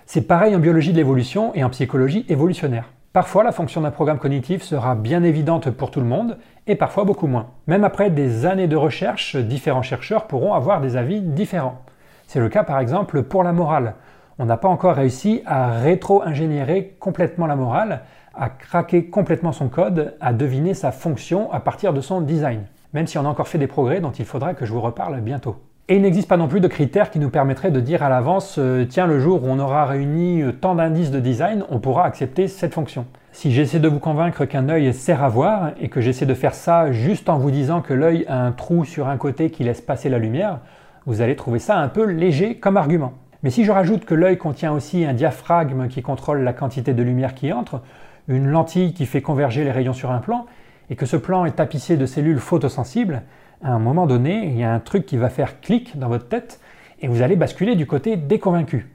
C'est 0.05 0.27
pareil 0.27 0.55
en 0.55 0.59
biologie 0.59 0.91
de 0.91 0.97
l'évolution 0.97 1.53
et 1.55 1.63
en 1.63 1.69
psychologie 1.69 2.25
évolutionnaire. 2.29 2.91
Parfois, 3.13 3.43
la 3.43 3.51
fonction 3.51 3.81
d'un 3.81 3.91
programme 3.91 4.17
cognitif 4.17 4.63
sera 4.63 4.95
bien 4.95 5.23
évidente 5.23 5.69
pour 5.69 5.91
tout 5.91 5.99
le 5.99 6.05
monde, 6.05 6.37
et 6.65 6.75
parfois 6.75 7.03
beaucoup 7.03 7.27
moins. 7.27 7.47
Même 7.67 7.83
après 7.83 8.09
des 8.09 8.45
années 8.45 8.67
de 8.67 8.75
recherche, 8.75 9.35
différents 9.35 9.83
chercheurs 9.83 10.25
pourront 10.25 10.53
avoir 10.53 10.81
des 10.81 10.97
avis 10.97 11.21
différents. 11.21 11.81
C'est 12.27 12.39
le 12.39 12.49
cas 12.49 12.63
par 12.63 12.79
exemple 12.79 13.23
pour 13.23 13.43
la 13.43 13.53
morale. 13.53 13.95
On 14.39 14.45
n'a 14.45 14.57
pas 14.57 14.67
encore 14.67 14.95
réussi 14.95 15.43
à 15.45 15.79
rétro-ingénierer 15.79 16.95
complètement 16.99 17.45
la 17.45 17.55
morale, 17.55 18.01
à 18.33 18.49
craquer 18.49 19.05
complètement 19.05 19.51
son 19.51 19.69
code, 19.69 20.15
à 20.19 20.33
deviner 20.33 20.73
sa 20.73 20.91
fonction 20.91 21.51
à 21.51 21.59
partir 21.59 21.93
de 21.93 22.01
son 22.01 22.21
design. 22.21 22.65
Même 22.93 23.05
si 23.05 23.17
on 23.19 23.25
a 23.25 23.29
encore 23.29 23.47
fait 23.47 23.59
des 23.59 23.67
progrès 23.67 23.99
dont 23.99 24.11
il 24.11 24.25
faudra 24.25 24.55
que 24.55 24.65
je 24.65 24.73
vous 24.73 24.81
reparle 24.81 25.21
bientôt. 25.21 25.57
Et 25.89 25.97
il 25.97 26.01
n'existe 26.01 26.29
pas 26.29 26.37
non 26.37 26.47
plus 26.47 26.61
de 26.61 26.69
critères 26.69 27.11
qui 27.11 27.19
nous 27.19 27.29
permettraient 27.29 27.69
de 27.69 27.81
dire 27.81 28.03
à 28.03 28.09
l'avance 28.09 28.55
euh, 28.57 28.85
tiens, 28.85 29.05
le 29.05 29.19
jour 29.19 29.43
où 29.43 29.47
on 29.49 29.59
aura 29.59 29.85
réuni 29.85 30.41
euh, 30.41 30.53
tant 30.53 30.75
d'indices 30.75 31.11
de 31.11 31.19
design, 31.19 31.65
on 31.69 31.79
pourra 31.79 32.05
accepter 32.05 32.47
cette 32.47 32.73
fonction. 32.73 33.05
Si 33.33 33.51
j'essaie 33.51 33.81
de 33.81 33.89
vous 33.89 33.99
convaincre 33.99 34.45
qu'un 34.45 34.69
œil 34.69 34.93
sert 34.93 35.21
à 35.21 35.27
voir 35.27 35.71
et 35.81 35.89
que 35.89 35.99
j'essaie 35.99 36.25
de 36.25 36.33
faire 36.33 36.53
ça 36.53 36.93
juste 36.93 37.27
en 37.27 37.37
vous 37.37 37.51
disant 37.51 37.81
que 37.81 37.93
l'œil 37.93 38.23
a 38.29 38.39
un 38.39 38.53
trou 38.53 38.85
sur 38.85 39.09
un 39.09 39.17
côté 39.17 39.49
qui 39.49 39.65
laisse 39.65 39.81
passer 39.81 40.07
la 40.07 40.19
lumière, 40.19 40.59
vous 41.05 41.19
allez 41.19 41.35
trouver 41.35 41.59
ça 41.59 41.77
un 41.77 41.89
peu 41.89 42.05
léger 42.05 42.55
comme 42.55 42.77
argument. 42.77 43.11
Mais 43.43 43.49
si 43.49 43.65
je 43.65 43.71
rajoute 43.73 44.05
que 44.05 44.15
l'œil 44.15 44.37
contient 44.37 44.71
aussi 44.71 45.03
un 45.03 45.13
diaphragme 45.13 45.89
qui 45.89 46.01
contrôle 46.01 46.43
la 46.43 46.53
quantité 46.53 46.93
de 46.93 47.03
lumière 47.03 47.35
qui 47.35 47.51
entre, 47.51 47.81
une 48.29 48.47
lentille 48.47 48.93
qui 48.93 49.05
fait 49.05 49.21
converger 49.21 49.65
les 49.65 49.71
rayons 49.71 49.91
sur 49.91 50.11
un 50.11 50.19
plan, 50.19 50.45
et 50.89 50.95
que 50.95 51.05
ce 51.05 51.17
plan 51.17 51.43
est 51.43 51.57
tapissé 51.57 51.97
de 51.97 52.05
cellules 52.05 52.39
photosensibles, 52.39 53.23
à 53.63 53.71
un 53.71 53.79
moment 53.79 54.07
donné, 54.07 54.45
il 54.45 54.57
y 54.57 54.63
a 54.63 54.73
un 54.73 54.79
truc 54.79 55.05
qui 55.05 55.17
va 55.17 55.29
faire 55.29 55.61
clic 55.61 55.97
dans 55.97 56.09
votre 56.09 56.27
tête 56.27 56.59
et 57.01 57.07
vous 57.07 57.21
allez 57.21 57.35
basculer 57.35 57.75
du 57.75 57.87
côté 57.87 58.17
des 58.17 58.37
convaincus. 58.37 58.85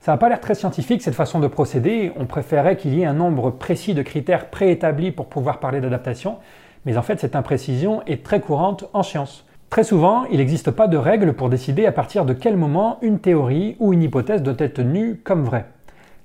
Ça 0.00 0.12
n'a 0.12 0.18
pas 0.18 0.28
l'air 0.28 0.40
très 0.40 0.54
scientifique 0.54 1.02
cette 1.02 1.14
façon 1.14 1.40
de 1.40 1.46
procéder, 1.48 2.12
on 2.16 2.26
préférait 2.26 2.76
qu'il 2.76 2.94
y 2.94 3.02
ait 3.02 3.06
un 3.06 3.14
nombre 3.14 3.50
précis 3.50 3.94
de 3.94 4.02
critères 4.02 4.50
préétablis 4.50 5.10
pour 5.10 5.26
pouvoir 5.26 5.58
parler 5.58 5.80
d'adaptation, 5.80 6.38
mais 6.86 6.96
en 6.96 7.02
fait 7.02 7.20
cette 7.20 7.36
imprécision 7.36 8.02
est 8.06 8.24
très 8.24 8.40
courante 8.40 8.84
en 8.92 9.02
science. 9.02 9.44
Très 9.70 9.84
souvent, 9.84 10.24
il 10.26 10.38
n'existe 10.38 10.70
pas 10.70 10.86
de 10.86 10.96
règle 10.96 11.32
pour 11.32 11.48
décider 11.48 11.86
à 11.86 11.92
partir 11.92 12.24
de 12.24 12.32
quel 12.32 12.56
moment 12.56 12.98
une 13.00 13.20
théorie 13.20 13.76
ou 13.80 13.92
une 13.92 14.02
hypothèse 14.02 14.42
doit 14.42 14.54
être 14.58 14.74
tenue 14.74 15.16
comme 15.16 15.44
vraie. 15.44 15.66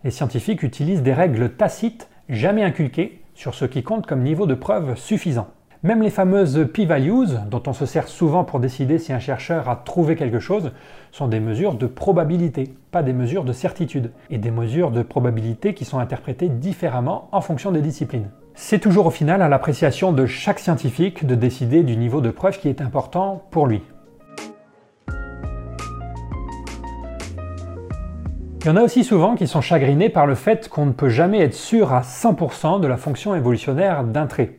Les 0.03 0.11
scientifiques 0.11 0.63
utilisent 0.63 1.03
des 1.03 1.13
règles 1.13 1.51
tacites, 1.51 2.09
jamais 2.29 2.63
inculquées, 2.63 3.21
sur 3.35 3.55
ce 3.55 3.65
qui 3.65 3.83
compte 3.83 4.05
comme 4.05 4.21
niveau 4.21 4.47
de 4.47 4.55
preuve 4.55 4.97
suffisant. 4.97 5.47
Même 5.87 6.03
les 6.03 6.09
fameuses 6.09 6.67
p-values, 6.73 7.37
dont 7.49 7.63
on 7.65 7.71
se 7.71 7.85
sert 7.85 8.09
souvent 8.09 8.43
pour 8.43 8.59
décider 8.59 8.99
si 8.99 9.13
un 9.13 9.19
chercheur 9.19 9.69
a 9.69 9.77
trouvé 9.77 10.17
quelque 10.17 10.41
chose, 10.41 10.73
sont 11.13 11.29
des 11.29 11.39
mesures 11.39 11.75
de 11.75 11.87
probabilité, 11.87 12.73
pas 12.91 13.03
des 13.03 13.13
mesures 13.13 13.45
de 13.45 13.53
certitude, 13.53 14.11
et 14.29 14.37
des 14.37 14.51
mesures 14.51 14.91
de 14.91 15.01
probabilité 15.01 15.73
qui 15.73 15.85
sont 15.85 15.99
interprétées 15.99 16.49
différemment 16.49 17.29
en 17.31 17.39
fonction 17.39 17.71
des 17.71 17.79
disciplines. 17.79 18.29
C'est 18.53 18.79
toujours 18.79 19.05
au 19.05 19.11
final 19.11 19.41
à 19.41 19.47
l'appréciation 19.47 20.11
de 20.11 20.25
chaque 20.25 20.59
scientifique 20.59 21.25
de 21.25 21.35
décider 21.35 21.83
du 21.83 21.95
niveau 21.95 22.19
de 22.19 22.31
preuve 22.31 22.59
qui 22.59 22.67
est 22.67 22.81
important 22.81 23.45
pour 23.49 23.65
lui. 23.65 23.81
Il 28.59 28.65
y 28.65 28.69
en 28.69 28.75
a 28.75 28.81
aussi 28.81 29.05
souvent 29.05 29.35
qui 29.35 29.47
sont 29.47 29.61
chagrinés 29.61 30.09
par 30.09 30.27
le 30.27 30.35
fait 30.35 30.67
qu'on 30.67 30.87
ne 30.87 30.91
peut 30.91 31.07
jamais 31.07 31.39
être 31.39 31.53
sûr 31.53 31.93
à 31.93 32.01
100% 32.01 32.81
de 32.81 32.87
la 32.87 32.97
fonction 32.97 33.35
évolutionnaire 33.35 34.03
d'un 34.03 34.27
trait. 34.27 34.57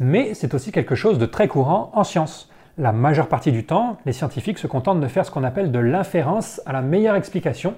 Mais 0.00 0.34
c'est 0.34 0.54
aussi 0.54 0.70
quelque 0.70 0.94
chose 0.94 1.18
de 1.18 1.26
très 1.26 1.48
courant 1.48 1.90
en 1.94 2.04
science. 2.04 2.50
La 2.76 2.92
majeure 2.92 3.26
partie 3.26 3.50
du 3.50 3.64
temps, 3.64 3.96
les 4.06 4.12
scientifiques 4.12 4.58
se 4.58 4.68
contentent 4.68 5.00
de 5.00 5.08
faire 5.08 5.26
ce 5.26 5.32
qu'on 5.32 5.42
appelle 5.42 5.72
de 5.72 5.78
l'inférence 5.80 6.60
à 6.66 6.72
la 6.72 6.82
meilleure 6.82 7.16
explication, 7.16 7.74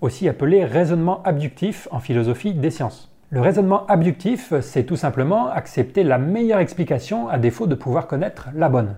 aussi 0.00 0.28
appelé 0.28 0.64
raisonnement 0.64 1.20
abductif 1.24 1.88
en 1.90 1.98
philosophie 1.98 2.54
des 2.54 2.70
sciences. 2.70 3.10
Le 3.30 3.40
raisonnement 3.40 3.84
abductif, 3.86 4.52
c'est 4.60 4.84
tout 4.84 4.94
simplement 4.94 5.48
accepter 5.48 6.04
la 6.04 6.18
meilleure 6.18 6.60
explication 6.60 7.28
à 7.28 7.38
défaut 7.38 7.66
de 7.66 7.74
pouvoir 7.74 8.06
connaître 8.06 8.50
la 8.54 8.68
bonne. 8.68 8.94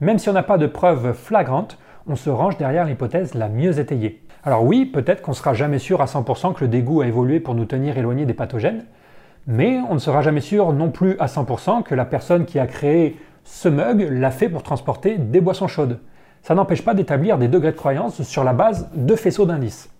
Même 0.00 0.18
si 0.18 0.30
on 0.30 0.32
n'a 0.32 0.42
pas 0.42 0.56
de 0.56 0.66
preuves 0.66 1.12
flagrantes, 1.12 1.78
on 2.06 2.16
se 2.16 2.30
range 2.30 2.56
derrière 2.56 2.86
l'hypothèse 2.86 3.34
la 3.34 3.50
mieux 3.50 3.78
étayée. 3.78 4.22
Alors 4.42 4.64
oui, 4.64 4.86
peut-être 4.86 5.20
qu'on 5.20 5.32
ne 5.32 5.36
sera 5.36 5.52
jamais 5.52 5.78
sûr 5.78 6.00
à 6.00 6.06
100% 6.06 6.54
que 6.54 6.64
le 6.64 6.68
dégoût 6.68 7.02
a 7.02 7.06
évolué 7.06 7.40
pour 7.40 7.54
nous 7.54 7.66
tenir 7.66 7.98
éloignés 7.98 8.24
des 8.24 8.32
pathogènes, 8.32 8.84
mais 9.46 9.78
on 9.88 9.94
ne 9.94 9.98
sera 9.98 10.22
jamais 10.22 10.40
sûr 10.40 10.72
non 10.72 10.90
plus 10.90 11.16
à 11.18 11.26
100% 11.26 11.82
que 11.82 11.94
la 11.94 12.04
personne 12.04 12.44
qui 12.44 12.58
a 12.58 12.66
créé 12.66 13.16
ce 13.44 13.68
mug 13.68 14.08
l'a 14.10 14.30
fait 14.30 14.48
pour 14.48 14.62
transporter 14.62 15.18
des 15.18 15.40
boissons 15.40 15.68
chaudes. 15.68 16.00
Ça 16.42 16.54
n'empêche 16.54 16.84
pas 16.84 16.94
d'établir 16.94 17.38
des 17.38 17.48
degrés 17.48 17.72
de 17.72 17.76
croyance 17.76 18.22
sur 18.22 18.44
la 18.44 18.52
base 18.52 18.88
de 18.94 19.14
faisceaux 19.14 19.46
d'indices. 19.46 19.90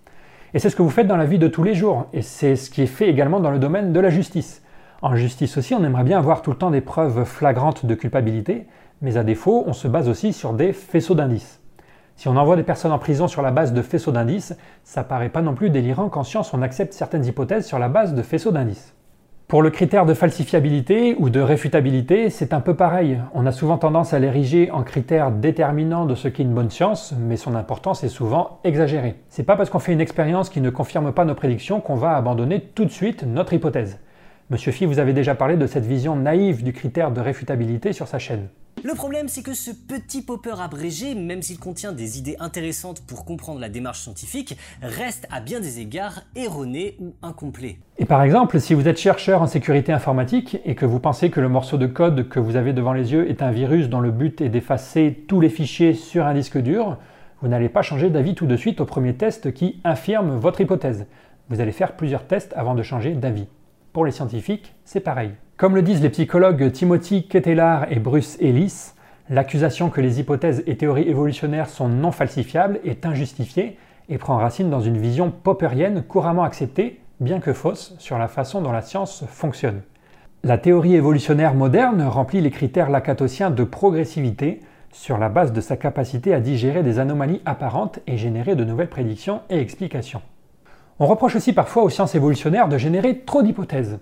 Et 0.55 0.59
c'est 0.59 0.71
ce 0.71 0.77
que 0.77 0.83
vous 0.83 0.91
faites 0.91 1.07
dans 1.07 1.17
la 1.17 1.27
vie 1.27 1.39
de 1.39 1.49
tous 1.49 1.63
les 1.63 1.75
jours, 1.75 2.07
et 2.13 2.23
c'est 2.23 2.57
ce 2.57 2.71
qui 2.71 2.83
est 2.83 2.87
fait 2.87 3.09
également 3.09 3.41
dans 3.41 3.51
le 3.51 3.59
domaine 3.59 3.93
de 3.93 4.01
la 4.01 4.11
justice. 4.11 4.63
En 5.03 5.15
justice 5.15 5.59
aussi, 5.59 5.75
on 5.75 5.85
aimerait 5.85 6.05
bien 6.05 6.19
avoir 6.19 6.43
tout 6.43 6.51
le 6.51 6.57
temps 6.57 6.71
des 6.71 6.81
preuves 6.81 7.25
flagrantes 7.25 7.85
de 7.85 7.95
culpabilité, 7.95 8.67
mais 9.03 9.17
à 9.17 9.25
défaut, 9.25 9.65
on 9.67 9.73
se 9.73 9.89
base 9.89 10.09
aussi 10.09 10.33
sur 10.33 10.55
des 10.55 10.73
faisceaux 10.73 11.15
d'indices. 11.15 11.61
Si 12.17 12.29
on 12.29 12.37
envoie 12.37 12.57
des 12.57 12.63
personnes 12.63 12.93
en 12.93 12.99
prison 12.99 13.29
sur 13.29 13.43
la 13.43 13.51
base 13.51 13.75
de 13.75 13.83
faisceaux 13.83 14.13
d'indices, 14.13 14.57
ça 14.85 15.05
paraît 15.05 15.29
pas 15.29 15.43
non 15.43 15.55
plus 15.55 15.69
délirant 15.69 16.09
qu'en 16.09 16.25
science 16.25 16.55
on 16.55 16.63
accepte 16.63 16.95
certaines 16.95 17.27
hypothèses 17.27 17.67
sur 17.67 17.79
la 17.79 17.91
base 17.91 18.15
de 18.15 18.23
faisceaux 18.23 18.53
d'indices. 18.53 18.96
Pour 19.49 19.63
le 19.63 19.71
critère 19.71 20.07
de 20.07 20.15
falsifiabilité 20.15 21.15
ou 21.21 21.31
de 21.31 21.39
réfutabilité, 21.39 22.31
c'est 22.31 22.53
un 22.53 22.61
peu 22.61 22.75
pareil. 22.75 23.21
On 23.33 23.47
a 23.47 23.53
souvent 23.53 23.79
tendance 23.79 24.13
à 24.13 24.19
l'ériger 24.19 24.73
en 24.73 24.83
critère 24.83 25.31
déterminant 25.31 26.05
de 26.05 26.17
ce 26.17 26.27
qu'est 26.27 26.43
une 26.43 26.53
bonne 26.53 26.71
science, 26.71 27.15
mais 27.17 27.37
son 27.37 27.55
importance 27.55 28.03
est 28.03 28.09
souvent 28.09 28.59
exagérée. 28.65 29.15
C'est 29.29 29.45
pas 29.45 29.55
parce 29.55 29.71
qu'on 29.71 29.79
fait 29.79 29.93
une 29.93 30.01
expérience 30.01 30.51
qui 30.51 30.61
ne 30.61 30.71
confirme 30.71 31.13
pas 31.13 31.25
nos 31.25 31.37
prédictions 31.37 31.81
qu'on 31.81 31.95
va 31.95 32.17
abandonner 32.17 32.61
tout 32.61 32.85
de 32.85 32.91
suite 32.91 33.23
notre 33.23 33.53
hypothèse. 33.53 34.01
Monsieur 34.49 34.71
Phi 34.71 34.87
vous 34.87 35.01
avez 35.01 35.13
déjà 35.13 35.35
parlé 35.35 35.57
de 35.57 35.67
cette 35.67 35.87
vision 35.87 36.15
naïve 36.15 36.63
du 36.63 36.73
critère 36.73 37.11
de 37.11 37.21
réfutabilité 37.21 37.93
sur 37.93 38.07
sa 38.07 38.21
chaîne. 38.21 38.47
Le 38.85 38.95
problème, 38.95 39.27
c'est 39.27 39.43
que 39.43 39.55
ce 39.55 39.73
petit 39.73 40.23
popper 40.23 40.61
abrégé, 40.61 41.17
même 41.17 41.43
s'il 41.43 41.59
contient 41.59 41.91
des 41.91 42.19
idées 42.19 42.37
intéressantes 42.39 43.01
pour 43.01 43.25
comprendre 43.25 43.59
la 43.59 43.69
démarche 43.69 44.03
scientifique, 44.03 44.57
reste 44.83 45.27
à 45.33 45.41
bien 45.41 45.59
des 45.59 45.81
égards 45.81 46.23
erroné 46.37 46.95
ou 47.01 47.15
incomplet. 47.23 47.79
Et 47.99 48.05
par 48.05 48.23
exemple, 48.23 48.61
si 48.61 48.75
vous 48.75 48.87
êtes 48.87 48.99
chercheur 48.99 49.43
en 49.43 49.49
sécurité 49.49 49.93
informatique 49.93 50.59
et 50.65 50.77
que 50.77 50.87
vous 50.87 51.01
pensez 51.01 51.31
que 51.31 51.41
le 51.41 51.49
morceau 51.49 51.77
de 51.77 51.87
code 51.87 52.29
que 52.29 52.39
vous 52.39 52.55
avez 52.55 52.73
devant 52.73 52.93
les 52.93 53.13
yeux 53.13 53.29
est 53.29 53.43
un 53.43 53.51
virus 53.51 53.89
dont 53.89 54.01
le 54.01 54.13
but 54.13 54.41
est 54.41 54.49
d'effacer 54.49 55.25
tous 55.27 55.41
les 55.41 55.49
fichiers 55.49 55.95
sur 55.95 56.25
un 56.25 56.35
disque 56.35 56.59
dur, 56.59 56.99
vous 57.43 57.49
n'allez 57.49 57.69
pas 57.69 57.83
changer 57.83 58.11
d'avis 58.11 58.37
tout 58.37 58.47
de 58.47 58.57
suite 58.57 58.81
au 58.81 58.85
premier 58.85 59.15
test 59.15 59.53
qui 59.53 59.81
infirme 59.83 60.37
votre 60.37 60.61
hypothèse. 60.61 61.07
Vous 61.49 61.61
allez 61.61 61.73
faire 61.73 61.97
plusieurs 61.97 62.29
tests 62.29 62.53
avant 62.57 62.77
de 62.77 62.85
changer 62.85 63.15
d'avis. 63.15 63.49
Pour 63.97 64.05
les 64.05 64.13
scientifiques, 64.13 64.75
c'est 64.85 65.01
pareil. 65.01 65.31
Comme 65.57 65.75
le 65.75 65.81
disent 65.81 66.03
les 66.03 66.11
psychologues 66.11 66.71
Timothy 66.71 67.27
Ketelaar 67.27 67.91
et 67.91 67.99
Bruce 67.99 68.37
Ellis, 68.43 68.93
l'accusation 69.31 69.89
que 69.89 70.03
les 70.03 70.21
hypothèses 70.21 70.63
et 70.67 70.77
théories 70.77 71.09
évolutionnaires 71.09 71.71
sont 71.71 71.89
non 71.89 72.11
falsifiables 72.11 72.79
est 72.85 73.07
injustifiée 73.07 73.79
et 74.11 74.19
prend 74.19 74.37
racine 74.37 74.69
dans 74.69 74.83
une 74.83 74.99
vision 74.99 75.31
popperienne 75.31 76.03
couramment 76.03 76.43
acceptée, 76.43 77.01
bien 77.21 77.41
que 77.41 77.55
fausse, 77.55 77.95
sur 77.99 78.19
la 78.19 78.29
façon 78.29 78.61
dont 78.61 78.71
la 78.71 78.83
science 78.83 79.25
fonctionne. 79.29 79.81
La 80.45 80.59
théorie 80.59 80.95
évolutionnaire 80.95 81.55
moderne 81.55 82.03
remplit 82.03 82.43
les 82.43 82.51
critères 82.51 82.91
lacatosiens 82.91 83.51
de 83.51 83.65
progressivité 83.65 84.61
sur 84.93 85.17
la 85.17 85.31
base 85.31 85.55
de 85.55 85.63
sa 85.63 85.79
capacité 85.79 86.35
à 86.35 86.41
digérer 86.41 86.83
des 86.83 86.99
anomalies 86.99 87.41
apparentes 87.47 88.01
et 88.07 88.19
générer 88.19 88.57
de 88.57 88.65
nouvelles 88.65 88.91
prédictions 88.91 89.41
et 89.49 89.59
explications. 89.59 90.21
On 90.99 91.05
reproche 91.05 91.37
aussi 91.37 91.53
parfois 91.53 91.83
aux 91.83 91.91
sciences 91.91 92.15
évolutionnaires 92.15 92.69
de 92.69 92.79
générer 92.79 93.19
trop 93.19 93.43
d'hypothèses. 93.43 93.99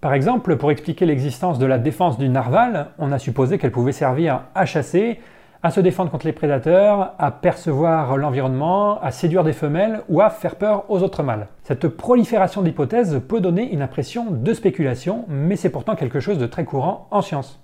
Par 0.00 0.12
exemple, 0.12 0.56
pour 0.56 0.72
expliquer 0.72 1.06
l'existence 1.06 1.60
de 1.60 1.66
la 1.66 1.78
défense 1.78 2.18
du 2.18 2.28
narval, 2.28 2.88
on 2.98 3.12
a 3.12 3.20
supposé 3.20 3.58
qu'elle 3.58 3.70
pouvait 3.70 3.92
servir 3.92 4.42
à 4.56 4.66
chasser, 4.66 5.20
à 5.62 5.70
se 5.70 5.78
défendre 5.78 6.10
contre 6.10 6.26
les 6.26 6.32
prédateurs, 6.32 7.14
à 7.20 7.30
percevoir 7.30 8.16
l'environnement, 8.16 9.00
à 9.00 9.12
séduire 9.12 9.44
des 9.44 9.52
femelles 9.52 10.00
ou 10.08 10.20
à 10.20 10.30
faire 10.30 10.56
peur 10.56 10.84
aux 10.88 11.04
autres 11.04 11.22
mâles. 11.22 11.46
Cette 11.62 11.86
prolifération 11.86 12.62
d'hypothèses 12.62 13.22
peut 13.28 13.40
donner 13.40 13.72
une 13.72 13.80
impression 13.80 14.32
de 14.32 14.52
spéculation, 14.52 15.24
mais 15.28 15.54
c'est 15.54 15.70
pourtant 15.70 15.94
quelque 15.94 16.18
chose 16.18 16.38
de 16.38 16.46
très 16.46 16.64
courant 16.64 17.06
en 17.12 17.22
science. 17.22 17.60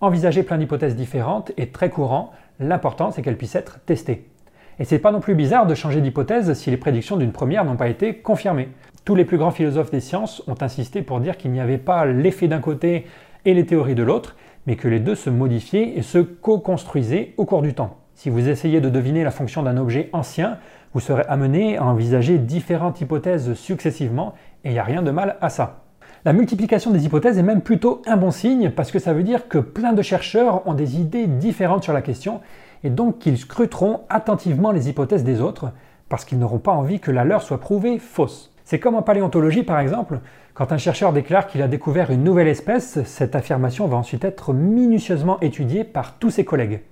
Envisager 0.00 0.44
plein 0.44 0.56
d'hypothèses 0.56 0.96
différentes 0.96 1.52
est 1.58 1.74
très 1.74 1.90
courant, 1.90 2.30
l'important 2.58 3.10
c'est 3.10 3.20
qu'elles 3.20 3.36
puissent 3.36 3.54
être 3.54 3.80
testées. 3.84 4.30
Et 4.78 4.84
c'est 4.84 4.98
pas 4.98 5.12
non 5.12 5.20
plus 5.20 5.34
bizarre 5.34 5.66
de 5.66 5.74
changer 5.74 6.00
d'hypothèse 6.00 6.52
si 6.54 6.70
les 6.70 6.76
prédictions 6.76 7.16
d'une 7.16 7.32
première 7.32 7.64
n'ont 7.64 7.76
pas 7.76 7.88
été 7.88 8.14
confirmées. 8.14 8.68
Tous 9.04 9.14
les 9.14 9.24
plus 9.24 9.38
grands 9.38 9.50
philosophes 9.50 9.90
des 9.90 10.00
sciences 10.00 10.42
ont 10.48 10.56
insisté 10.60 11.02
pour 11.02 11.20
dire 11.20 11.36
qu'il 11.36 11.52
n'y 11.52 11.60
avait 11.60 11.78
pas 11.78 12.06
l'effet 12.06 12.48
d'un 12.48 12.60
côté 12.60 13.06
et 13.44 13.54
les 13.54 13.66
théories 13.66 13.94
de 13.94 14.02
l'autre, 14.02 14.36
mais 14.66 14.76
que 14.76 14.88
les 14.88 15.00
deux 15.00 15.14
se 15.14 15.30
modifiaient 15.30 15.92
et 15.96 16.02
se 16.02 16.18
co-construisaient 16.18 17.34
au 17.36 17.44
cours 17.44 17.62
du 17.62 17.74
temps. 17.74 17.98
Si 18.14 18.30
vous 18.30 18.48
essayez 18.48 18.80
de 18.80 18.88
deviner 18.88 19.22
la 19.22 19.30
fonction 19.30 19.62
d'un 19.62 19.76
objet 19.76 20.08
ancien, 20.12 20.58
vous 20.94 21.00
serez 21.00 21.24
amené 21.28 21.76
à 21.76 21.84
envisager 21.84 22.38
différentes 22.38 23.00
hypothèses 23.00 23.54
successivement, 23.54 24.34
et 24.64 24.70
il 24.70 24.72
n'y 24.72 24.78
a 24.78 24.84
rien 24.84 25.02
de 25.02 25.10
mal 25.10 25.36
à 25.40 25.50
ça. 25.50 25.80
La 26.24 26.32
multiplication 26.32 26.90
des 26.90 27.04
hypothèses 27.04 27.36
est 27.36 27.42
même 27.42 27.60
plutôt 27.60 28.00
un 28.06 28.16
bon 28.16 28.30
signe 28.30 28.70
parce 28.70 28.90
que 28.90 28.98
ça 28.98 29.12
veut 29.12 29.24
dire 29.24 29.46
que 29.48 29.58
plein 29.58 29.92
de 29.92 30.00
chercheurs 30.00 30.66
ont 30.66 30.72
des 30.72 30.98
idées 30.98 31.26
différentes 31.26 31.84
sur 31.84 31.92
la 31.92 32.00
question 32.00 32.40
et 32.84 32.90
donc 32.90 33.18
qu'ils 33.18 33.38
scruteront 33.38 34.02
attentivement 34.08 34.70
les 34.70 34.88
hypothèses 34.88 35.24
des 35.24 35.40
autres, 35.40 35.72
parce 36.08 36.24
qu'ils 36.24 36.38
n'auront 36.38 36.58
pas 36.58 36.72
envie 36.72 37.00
que 37.00 37.10
la 37.10 37.24
leur 37.24 37.42
soit 37.42 37.58
prouvée 37.58 37.98
fausse. 37.98 38.52
C'est 38.64 38.78
comme 38.78 38.94
en 38.94 39.02
paléontologie 39.02 39.62
par 39.62 39.80
exemple, 39.80 40.20
quand 40.54 40.70
un 40.70 40.78
chercheur 40.78 41.12
déclare 41.12 41.48
qu'il 41.48 41.62
a 41.62 41.68
découvert 41.68 42.10
une 42.10 42.22
nouvelle 42.22 42.46
espèce, 42.46 43.02
cette 43.04 43.34
affirmation 43.34 43.88
va 43.88 43.96
ensuite 43.96 44.24
être 44.24 44.52
minutieusement 44.52 45.40
étudiée 45.40 45.82
par 45.82 46.18
tous 46.18 46.30
ses 46.30 46.44
collègues. 46.44 46.82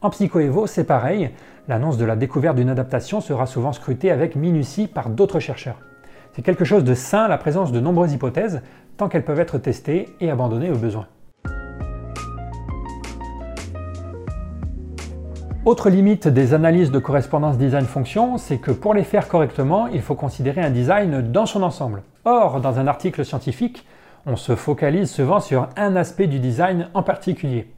En 0.00 0.08
psychoévo, 0.08 0.66
c'est 0.66 0.84
pareil, 0.84 1.30
l'annonce 1.68 1.98
de 1.98 2.06
la 2.06 2.16
découverte 2.16 2.56
d'une 2.56 2.70
adaptation 2.70 3.20
sera 3.20 3.44
souvent 3.44 3.72
scrutée 3.74 4.10
avec 4.10 4.36
minutie 4.36 4.86
par 4.86 5.10
d'autres 5.10 5.40
chercheurs. 5.40 5.76
C'est 6.32 6.42
quelque 6.42 6.64
chose 6.64 6.84
de 6.84 6.94
sain 6.94 7.28
la 7.28 7.36
présence 7.36 7.72
de 7.72 7.80
nombreuses 7.80 8.14
hypothèses, 8.14 8.62
tant 8.96 9.08
qu'elles 9.08 9.24
peuvent 9.24 9.40
être 9.40 9.58
testées 9.58 10.08
et 10.20 10.30
abandonnées 10.30 10.70
au 10.70 10.76
besoin. 10.76 11.06
Autre 15.66 15.90
limite 15.90 16.26
des 16.26 16.54
analyses 16.54 16.90
de 16.90 16.98
correspondance 16.98 17.58
design-fonction, 17.58 18.38
c'est 18.38 18.56
que 18.56 18.70
pour 18.70 18.94
les 18.94 19.04
faire 19.04 19.28
correctement, 19.28 19.88
il 19.88 20.00
faut 20.00 20.14
considérer 20.14 20.62
un 20.62 20.70
design 20.70 21.20
dans 21.20 21.44
son 21.44 21.62
ensemble. 21.62 22.02
Or, 22.24 22.62
dans 22.62 22.78
un 22.78 22.86
article 22.86 23.26
scientifique, 23.26 23.86
on 24.24 24.36
se 24.36 24.56
focalise 24.56 25.10
souvent 25.10 25.38
sur 25.38 25.68
un 25.76 25.96
aspect 25.96 26.28
du 26.28 26.38
design 26.38 26.88
en 26.94 27.02
particulier. 27.02 27.70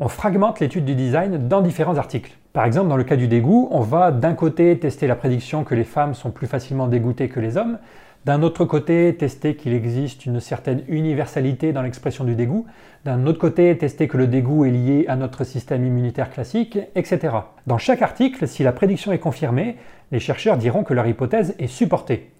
On 0.00 0.08
fragmente 0.08 0.58
l'étude 0.58 0.84
du 0.84 0.96
design 0.96 1.46
dans 1.46 1.60
différents 1.60 1.98
articles. 1.98 2.36
Par 2.52 2.64
exemple, 2.64 2.88
dans 2.88 2.96
le 2.96 3.04
cas 3.04 3.16
du 3.16 3.28
dégoût, 3.28 3.68
on 3.70 3.80
va 3.80 4.10
d'un 4.10 4.34
côté 4.34 4.76
tester 4.80 5.06
la 5.06 5.14
prédiction 5.14 5.62
que 5.62 5.76
les 5.76 5.84
femmes 5.84 6.14
sont 6.14 6.32
plus 6.32 6.48
facilement 6.48 6.88
dégoûtées 6.88 7.28
que 7.28 7.38
les 7.38 7.56
hommes, 7.56 7.78
d'un 8.26 8.42
autre 8.42 8.66
côté, 8.66 9.16
tester 9.16 9.56
qu'il 9.56 9.72
existe 9.72 10.26
une 10.26 10.40
certaine 10.40 10.82
universalité 10.88 11.72
dans 11.72 11.80
l'expression 11.80 12.24
du 12.24 12.34
dégoût. 12.34 12.66
D'un 13.06 13.26
autre 13.26 13.38
côté, 13.38 13.78
tester 13.78 14.08
que 14.08 14.18
le 14.18 14.26
dégoût 14.26 14.66
est 14.66 14.70
lié 14.70 15.06
à 15.08 15.16
notre 15.16 15.42
système 15.44 15.86
immunitaire 15.86 16.30
classique, 16.30 16.78
etc. 16.94 17.34
Dans 17.66 17.78
chaque 17.78 18.02
article, 18.02 18.46
si 18.46 18.62
la 18.62 18.72
prédiction 18.72 19.10
est 19.10 19.18
confirmée, 19.18 19.76
les 20.12 20.20
chercheurs 20.20 20.58
diront 20.58 20.82
que 20.82 20.92
leur 20.92 21.06
hypothèse 21.06 21.54
est 21.58 21.66
supportée. 21.66 22.30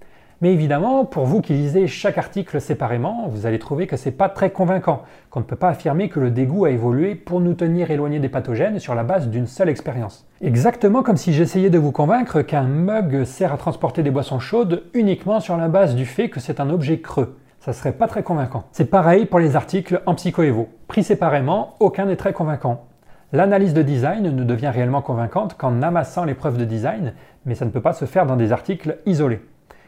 Mais 0.43 0.53
évidemment, 0.53 1.07
pour 1.07 1.25
vous 1.25 1.41
qui 1.41 1.55
lisez 1.55 1.87
chaque 1.87 2.19
article 2.19 2.61
séparément, 2.61 3.27
vous 3.29 3.47
allez 3.47 3.59
trouver 3.59 3.87
que 3.87 3.97
c'est 3.97 4.11
pas 4.11 4.29
très 4.29 4.51
convaincant, 4.51 5.03
qu'on 5.31 5.41
ne 5.41 5.45
peut 5.47 5.57
pas 5.57 5.71
affirmer 5.71 6.11
que 6.11 6.21
le 6.21 6.31
dégoût 6.31 6.67
a 6.67 6.71
évolué 6.71 7.15
pour 7.15 7.41
nous 7.41 7.55
tenir 7.55 7.91
éloignés 7.91 8.21
des 8.21 8.29
pathogènes 8.29 8.79
sur 8.79 8.95
la 8.95 9.05
base 9.05 9.29
d'une 9.29 9.47
seule 9.47 9.71
expérience. 9.71 10.27
Exactement 10.43 11.03
comme 11.03 11.17
si 11.17 11.33
j'essayais 11.33 11.71
de 11.71 11.79
vous 11.79 11.93
convaincre 11.93 12.43
qu'un 12.43 12.65
mug 12.65 13.25
sert 13.25 13.55
à 13.55 13.57
transporter 13.57 14.03
des 14.03 14.11
boissons 14.11 14.41
chaudes 14.41 14.85
uniquement 14.93 15.41
sur 15.41 15.57
la 15.57 15.69
base 15.69 15.95
du 15.95 16.05
fait 16.05 16.29
que 16.29 16.41
c'est 16.41 16.61
un 16.61 16.69
objet 16.69 17.01
creux. 17.01 17.37
Ça 17.61 17.75
serait 17.75 17.93
pas 17.93 18.07
très 18.07 18.23
convaincant. 18.23 18.65
C'est 18.73 18.87
pareil 18.87 19.27
pour 19.27 19.39
les 19.39 19.55
articles 19.55 20.01
en 20.07 20.15
psychoévo. 20.15 20.71
Pris 20.89 21.05
séparément, 21.05 21.77
aucun 21.79 22.07
n'est 22.07 22.17
très 22.17 22.33
convaincant. 22.33 22.87
L'analyse 23.33 23.75
de 23.75 23.83
design 23.83 24.35
ne 24.35 24.45
devient 24.45 24.71
réellement 24.73 25.03
convaincante 25.03 25.59
qu'en 25.59 25.83
amassant 25.83 26.25
les 26.25 26.33
preuves 26.33 26.57
de 26.57 26.65
design, 26.65 27.13
mais 27.45 27.55
ça 27.55 27.67
ne 27.67 27.71
peut 27.71 27.83
pas 27.83 27.93
se 27.93 28.07
faire 28.07 28.25
dans 28.25 28.37
des 28.37 28.53
articles 28.53 28.97
isolés. 29.05 29.43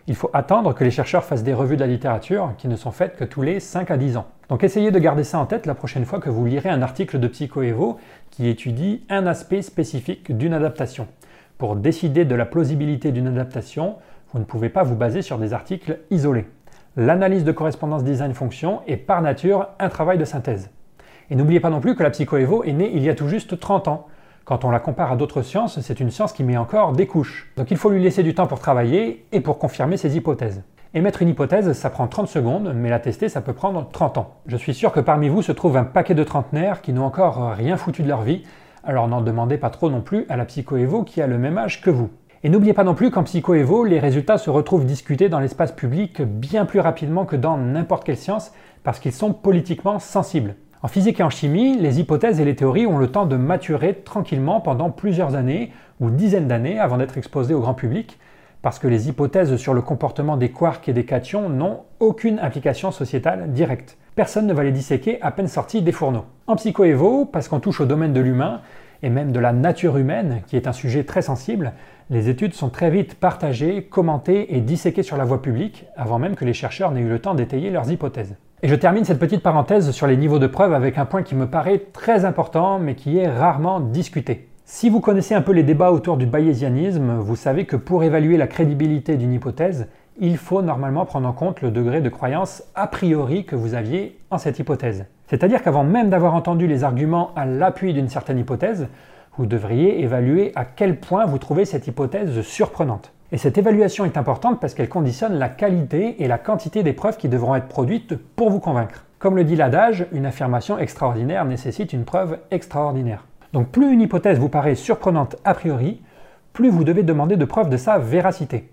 Il 0.06 0.14
faut 0.14 0.28
attendre 0.34 0.74
que 0.74 0.84
les 0.84 0.90
chercheurs 0.90 1.24
fassent 1.24 1.44
des 1.44 1.54
revues 1.54 1.76
de 1.76 1.80
la 1.80 1.86
littérature 1.86 2.52
qui 2.58 2.68
ne 2.68 2.76
sont 2.76 2.90
faites 2.90 3.16
que 3.16 3.24
tous 3.24 3.40
les 3.40 3.58
5 3.58 3.90
à 3.90 3.96
10 3.96 4.18
ans. 4.18 4.26
Donc 4.50 4.64
essayez 4.64 4.90
de 4.90 4.98
garder 4.98 5.24
ça 5.24 5.38
en 5.38 5.46
tête 5.46 5.64
la 5.64 5.74
prochaine 5.74 6.04
fois 6.04 6.20
que 6.20 6.28
vous 6.28 6.44
lirez 6.44 6.68
un 6.68 6.82
article 6.82 7.18
de 7.18 7.26
PsychoEvo 7.26 7.98
qui 8.30 8.48
étudie 8.48 9.06
un 9.08 9.26
aspect 9.26 9.62
spécifique 9.62 10.36
d'une 10.36 10.52
adaptation. 10.52 11.08
Pour 11.56 11.76
décider 11.76 12.26
de 12.26 12.34
la 12.34 12.44
plausibilité 12.44 13.12
d'une 13.12 13.28
adaptation, 13.28 13.96
vous 14.34 14.40
ne 14.40 14.44
pouvez 14.44 14.68
pas 14.68 14.82
vous 14.82 14.96
baser 14.96 15.22
sur 15.22 15.38
des 15.38 15.54
articles 15.54 16.00
isolés. 16.10 16.44
L'analyse 16.96 17.44
de 17.44 17.52
correspondance 17.52 18.04
design-fonction 18.04 18.82
est 18.86 18.98
par 18.98 19.22
nature 19.22 19.68
un 19.78 19.88
travail 19.88 20.18
de 20.18 20.26
synthèse. 20.26 20.68
Et 21.30 21.36
n'oubliez 21.36 21.58
pas 21.58 21.70
non 21.70 21.80
plus 21.80 21.96
que 21.96 22.02
la 22.02 22.10
PsychoEvo 22.10 22.64
est 22.64 22.74
née 22.74 22.90
il 22.92 23.02
y 23.02 23.08
a 23.08 23.14
tout 23.14 23.28
juste 23.28 23.58
30 23.58 23.88
ans. 23.88 24.08
Quand 24.44 24.66
on 24.66 24.70
la 24.70 24.78
compare 24.78 25.10
à 25.10 25.16
d'autres 25.16 25.40
sciences, 25.40 25.80
c'est 25.80 26.00
une 26.00 26.10
science 26.10 26.34
qui 26.34 26.44
met 26.44 26.58
encore 26.58 26.92
des 26.92 27.06
couches. 27.06 27.50
Donc 27.56 27.70
il 27.70 27.78
faut 27.78 27.88
lui 27.88 28.02
laisser 28.02 28.22
du 28.22 28.34
temps 28.34 28.46
pour 28.46 28.58
travailler 28.58 29.24
et 29.32 29.40
pour 29.40 29.58
confirmer 29.58 29.96
ses 29.96 30.18
hypothèses. 30.18 30.64
Émettre 30.92 31.22
une 31.22 31.30
hypothèse, 31.30 31.72
ça 31.72 31.88
prend 31.88 32.08
30 32.08 32.28
secondes, 32.28 32.74
mais 32.74 32.90
la 32.90 32.98
tester, 32.98 33.30
ça 33.30 33.40
peut 33.40 33.54
prendre 33.54 33.88
30 33.90 34.18
ans. 34.18 34.34
Je 34.44 34.58
suis 34.58 34.74
sûr 34.74 34.92
que 34.92 35.00
parmi 35.00 35.30
vous 35.30 35.40
se 35.40 35.52
trouve 35.52 35.78
un 35.78 35.84
paquet 35.84 36.14
de 36.14 36.24
trentenaires 36.24 36.82
qui 36.82 36.92
n'ont 36.92 37.06
encore 37.06 37.52
rien 37.52 37.78
foutu 37.78 38.02
de 38.02 38.08
leur 38.08 38.20
vie, 38.20 38.42
alors 38.84 39.08
n'en 39.08 39.22
demandez 39.22 39.56
pas 39.56 39.70
trop 39.70 39.88
non 39.88 40.02
plus 40.02 40.26
à 40.28 40.36
la 40.36 40.44
PsychoEvo 40.44 41.04
qui 41.04 41.22
a 41.22 41.26
le 41.26 41.38
même 41.38 41.56
âge 41.56 41.80
que 41.80 41.88
vous. 41.88 42.10
Et 42.44 42.48
n'oubliez 42.48 42.72
pas 42.72 42.82
non 42.82 42.96
plus 42.96 43.12
qu'en 43.12 43.22
PsychoEvo, 43.22 43.84
les 43.84 44.00
résultats 44.00 44.36
se 44.36 44.50
retrouvent 44.50 44.84
discutés 44.84 45.28
dans 45.28 45.38
l'espace 45.38 45.70
public 45.70 46.22
bien 46.22 46.64
plus 46.64 46.80
rapidement 46.80 47.24
que 47.24 47.36
dans 47.36 47.56
n'importe 47.56 48.02
quelle 48.02 48.16
science 48.16 48.50
parce 48.82 48.98
qu'ils 48.98 49.12
sont 49.12 49.32
politiquement 49.32 50.00
sensibles. 50.00 50.56
En 50.82 50.88
physique 50.88 51.20
et 51.20 51.22
en 51.22 51.30
chimie, 51.30 51.78
les 51.78 52.00
hypothèses 52.00 52.40
et 52.40 52.44
les 52.44 52.56
théories 52.56 52.88
ont 52.88 52.98
le 52.98 53.06
temps 53.06 53.26
de 53.26 53.36
maturer 53.36 53.94
tranquillement 53.94 54.60
pendant 54.60 54.90
plusieurs 54.90 55.36
années 55.36 55.70
ou 56.00 56.10
dizaines 56.10 56.48
d'années 56.48 56.80
avant 56.80 56.98
d'être 56.98 57.16
exposées 57.16 57.54
au 57.54 57.60
grand 57.60 57.74
public, 57.74 58.18
parce 58.60 58.80
que 58.80 58.88
les 58.88 59.08
hypothèses 59.08 59.54
sur 59.54 59.72
le 59.72 59.80
comportement 59.80 60.36
des 60.36 60.50
quarks 60.50 60.88
et 60.88 60.92
des 60.92 61.04
cations 61.04 61.48
n'ont 61.48 61.82
aucune 62.00 62.40
application 62.40 62.90
sociétale 62.90 63.52
directe. 63.52 63.96
Personne 64.16 64.48
ne 64.48 64.52
va 64.52 64.64
les 64.64 64.72
disséquer 64.72 65.22
à 65.22 65.30
peine 65.30 65.46
sortis 65.46 65.82
des 65.82 65.92
fourneaux. 65.92 66.24
En 66.48 66.56
psychoévo, 66.56 67.24
parce 67.24 67.46
qu'on 67.46 67.60
touche 67.60 67.80
au 67.80 67.86
domaine 67.86 68.12
de 68.12 68.20
l'humain, 68.20 68.62
et 69.02 69.10
même 69.10 69.32
de 69.32 69.40
la 69.40 69.52
nature 69.52 69.96
humaine, 69.96 70.42
qui 70.46 70.56
est 70.56 70.66
un 70.66 70.72
sujet 70.72 71.04
très 71.04 71.22
sensible, 71.22 71.72
les 72.10 72.28
études 72.28 72.54
sont 72.54 72.68
très 72.68 72.90
vite 72.90 73.14
partagées, 73.14 73.84
commentées 73.84 74.54
et 74.56 74.60
disséquées 74.60 75.02
sur 75.02 75.16
la 75.16 75.24
voie 75.24 75.42
publique, 75.42 75.86
avant 75.96 76.18
même 76.18 76.34
que 76.34 76.44
les 76.44 76.52
chercheurs 76.52 76.90
n'aient 76.90 77.00
eu 77.00 77.08
le 77.08 77.18
temps 77.18 77.34
d'étayer 77.34 77.70
leurs 77.70 77.90
hypothèses. 77.90 78.36
Et 78.62 78.68
je 78.68 78.74
termine 78.74 79.04
cette 79.04 79.18
petite 79.18 79.42
parenthèse 79.42 79.90
sur 79.90 80.06
les 80.06 80.16
niveaux 80.16 80.38
de 80.38 80.46
preuve 80.46 80.72
avec 80.72 80.98
un 80.98 81.04
point 81.04 81.22
qui 81.22 81.34
me 81.34 81.46
paraît 81.46 81.82
très 81.92 82.24
important 82.24 82.78
mais 82.78 82.94
qui 82.94 83.18
est 83.18 83.28
rarement 83.28 83.80
discuté. 83.80 84.48
Si 84.64 84.88
vous 84.88 85.00
connaissez 85.00 85.34
un 85.34 85.42
peu 85.42 85.52
les 85.52 85.64
débats 85.64 85.90
autour 85.90 86.16
du 86.16 86.26
bayésianisme, 86.26 87.16
vous 87.16 87.34
savez 87.34 87.66
que 87.66 87.76
pour 87.76 88.04
évaluer 88.04 88.36
la 88.36 88.46
crédibilité 88.46 89.16
d'une 89.16 89.32
hypothèse, 89.32 89.88
il 90.20 90.36
faut 90.36 90.62
normalement 90.62 91.04
prendre 91.04 91.28
en 91.28 91.32
compte 91.32 91.60
le 91.62 91.70
degré 91.70 92.00
de 92.00 92.08
croyance 92.08 92.62
a 92.74 92.86
priori 92.86 93.44
que 93.44 93.56
vous 93.56 93.74
aviez 93.74 94.18
en 94.30 94.38
cette 94.38 94.58
hypothèse. 94.58 95.06
C'est-à-dire 95.32 95.62
qu'avant 95.62 95.82
même 95.82 96.10
d'avoir 96.10 96.34
entendu 96.34 96.66
les 96.66 96.84
arguments 96.84 97.30
à 97.36 97.46
l'appui 97.46 97.94
d'une 97.94 98.10
certaine 98.10 98.38
hypothèse, 98.38 98.88
vous 99.38 99.46
devriez 99.46 100.02
évaluer 100.02 100.52
à 100.56 100.66
quel 100.66 101.00
point 101.00 101.24
vous 101.24 101.38
trouvez 101.38 101.64
cette 101.64 101.86
hypothèse 101.86 102.42
surprenante. 102.42 103.12
Et 103.32 103.38
cette 103.38 103.56
évaluation 103.56 104.04
est 104.04 104.18
importante 104.18 104.60
parce 104.60 104.74
qu'elle 104.74 104.90
conditionne 104.90 105.38
la 105.38 105.48
qualité 105.48 106.22
et 106.22 106.28
la 106.28 106.36
quantité 106.36 106.82
des 106.82 106.92
preuves 106.92 107.16
qui 107.16 107.30
devront 107.30 107.54
être 107.54 107.66
produites 107.66 108.14
pour 108.14 108.50
vous 108.50 108.60
convaincre. 108.60 109.06
Comme 109.18 109.36
le 109.36 109.44
dit 109.44 109.56
l'adage, 109.56 110.04
une 110.12 110.26
affirmation 110.26 110.76
extraordinaire 110.78 111.46
nécessite 111.46 111.94
une 111.94 112.04
preuve 112.04 112.36
extraordinaire. 112.50 113.24
Donc 113.54 113.68
plus 113.68 113.90
une 113.90 114.02
hypothèse 114.02 114.38
vous 114.38 114.50
paraît 114.50 114.74
surprenante 114.74 115.36
a 115.46 115.54
priori, 115.54 116.02
plus 116.52 116.68
vous 116.68 116.84
devez 116.84 117.04
demander 117.04 117.38
de 117.38 117.46
preuves 117.46 117.70
de 117.70 117.78
sa 117.78 117.96
véracité. 117.96 118.68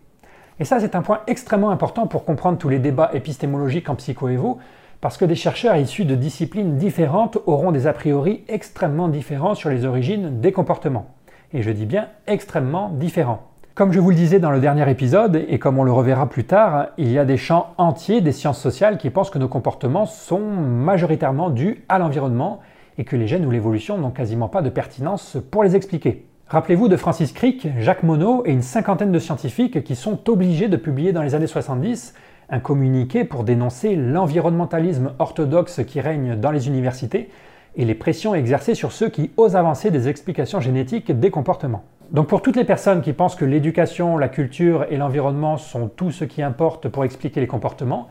Et 0.60 0.66
ça, 0.66 0.82
c'est 0.82 0.95
un 0.95 1.03
point 1.03 1.22
extrêmement 1.28 1.70
important 1.70 2.05
pour 2.05 2.26
comprendre 2.26 2.57
tous 2.57 2.68
les 2.68 2.80
débats 2.80 3.12
épistémologiques 3.14 3.89
en 3.89 3.95
psychoévo, 3.95 4.60
parce 5.02 5.18
que 5.18 5.26
des 5.26 5.36
chercheurs 5.36 5.76
issus 5.78 6.06
de 6.06 6.16
disciplines 6.16 6.78
différentes 6.78 7.38
auront 7.45 7.72
des 7.72 7.88
a 7.88 7.93
priori 7.93 8.43
extrêmement 8.47 9.08
différents 9.08 9.56
sur 9.56 9.70
les 9.70 9.86
origines 9.86 10.41
des 10.41 10.52
comportements. 10.52 11.08
Et 11.54 11.62
je 11.62 11.72
dis 11.72 11.86
bien 11.86 12.10
extrêmement 12.28 12.89
différents. 12.89 13.43
Comme 13.76 13.93
je 13.93 14.00
vous 14.02 14.10
le 14.10 14.16
disais 14.16 14.39
dans 14.39 14.52
le 14.52 14.60
dernier 14.60 14.89
épisode, 14.91 15.45
et 15.47 15.58
comme 15.58 15.80
on 15.80 15.84
le 15.84 15.91
reverra 15.93 16.28
plus 16.28 16.43
tard, 16.43 16.88
il 16.97 17.10
y 17.12 17.18
a 17.18 17.24
des 17.24 17.38
champs 17.38 17.74
entiers 17.78 18.20
des 18.20 18.34
sciences 18.34 18.60
sociales 18.60 18.97
qui 18.97 19.10
pensent 19.10 19.30
que 19.30 19.39
nos 19.39 19.47
comportements 19.47 20.06
sont 20.06 20.41
majoritairement 20.41 21.50
dus 21.50 21.86
à 21.88 21.97
l'environnement 21.97 22.60
et 22.97 23.06
que 23.06 23.16
les 23.16 23.26
gènes 23.26 23.45
ou 23.45 23.52
l'évolution 23.52 23.97
n'ont 23.97 24.12
quasiment 24.12 24.50
pas 24.50 24.62
de 24.62 24.70
pertinence 24.70 25.38
pour 25.50 25.64
les 25.64 25.78
expliquer. 25.78 26.26
Rappelez-vous 26.50 26.89
de 26.89 26.97
Francis 26.97 27.32
Crick, 27.32 27.70
Jacques 27.80 28.04
Monod 28.04 28.41
et 28.45 28.52
une 28.52 28.64
cinquantaine 28.64 29.14
de 29.14 29.20
scientifiques 29.20 29.84
qui 29.84 29.95
sont 29.95 30.30
obligés 30.30 30.68
de 30.68 30.78
publier 30.78 31.14
dans 31.14 31.22
les 31.22 31.34
années 31.34 31.47
70 31.47 32.16
un 32.50 32.60
communiqué 32.60 33.24
pour 33.24 33.43
dénoncer 33.43 33.95
l'environnementalisme 33.95 35.14
orthodoxe 35.20 35.82
qui 35.86 36.02
règne 36.02 36.36
dans 36.36 36.52
les 36.52 36.68
universités 36.68 37.30
et 37.76 37.86
les 37.86 37.95
pressions 37.95 38.34
exercées 38.36 38.76
sur 38.76 38.91
ceux 38.91 39.10
qui 39.10 39.32
osent 39.38 39.56
avancer 39.56 39.91
des 39.91 40.08
explications 40.08 40.60
génétiques 40.60 41.18
des 41.18 41.30
comportements. 41.30 41.84
Donc 42.12 42.28
pour 42.28 42.41
toutes 42.41 42.56
les 42.56 42.64
personnes 42.64 43.02
qui 43.02 43.14
pensent 43.14 43.36
que 43.36 43.45
l'éducation, 43.45 44.18
la 44.18 44.30
culture 44.30 44.88
et 44.89 44.97
l'environnement 44.97 45.58
sont 45.58 45.88
tout 45.88 46.10
ce 46.10 46.26
qui 46.26 46.41
importe 46.41 46.88
pour 46.88 47.06
expliquer 47.06 47.39
les 47.39 47.47
comportements, 47.47 48.08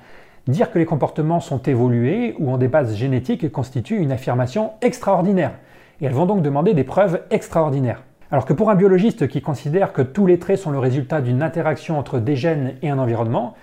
dire 0.46 0.70
que 0.70 0.78
les 0.78 0.86
comportements 0.86 1.40
sont 1.40 1.62
évolués 1.62 2.36
ou 2.38 2.50
ont 2.50 2.58
des 2.58 2.68
bases 2.68 2.94
génétiques 2.94 3.50
constitue 3.50 3.98
une 3.98 4.12
affirmation 4.12 4.70
extraordinaire. 4.82 5.52
Et 6.00 6.04
elles 6.06 6.12
vont 6.12 6.26
donc 6.26 6.42
demander 6.42 6.74
des 6.74 6.84
preuves 6.84 7.22
extraordinaires. 7.30 8.04
Alors 8.30 8.44
que 8.44 8.52
pour 8.52 8.70
un 8.70 8.76
biologiste 8.76 9.26
qui 9.26 9.42
considère 9.42 9.92
que 9.92 10.02
tous 10.02 10.26
les 10.26 10.38
traits 10.38 10.58
sont 10.58 10.70
le 10.70 10.78
résultat 10.78 11.20
d'une 11.20 11.42
interaction 11.42 11.98
entre 11.98 12.20
des 12.20 12.36
gènes 12.36 12.74
et 12.82 12.90
un 12.90 12.98
environnement, 12.98 13.54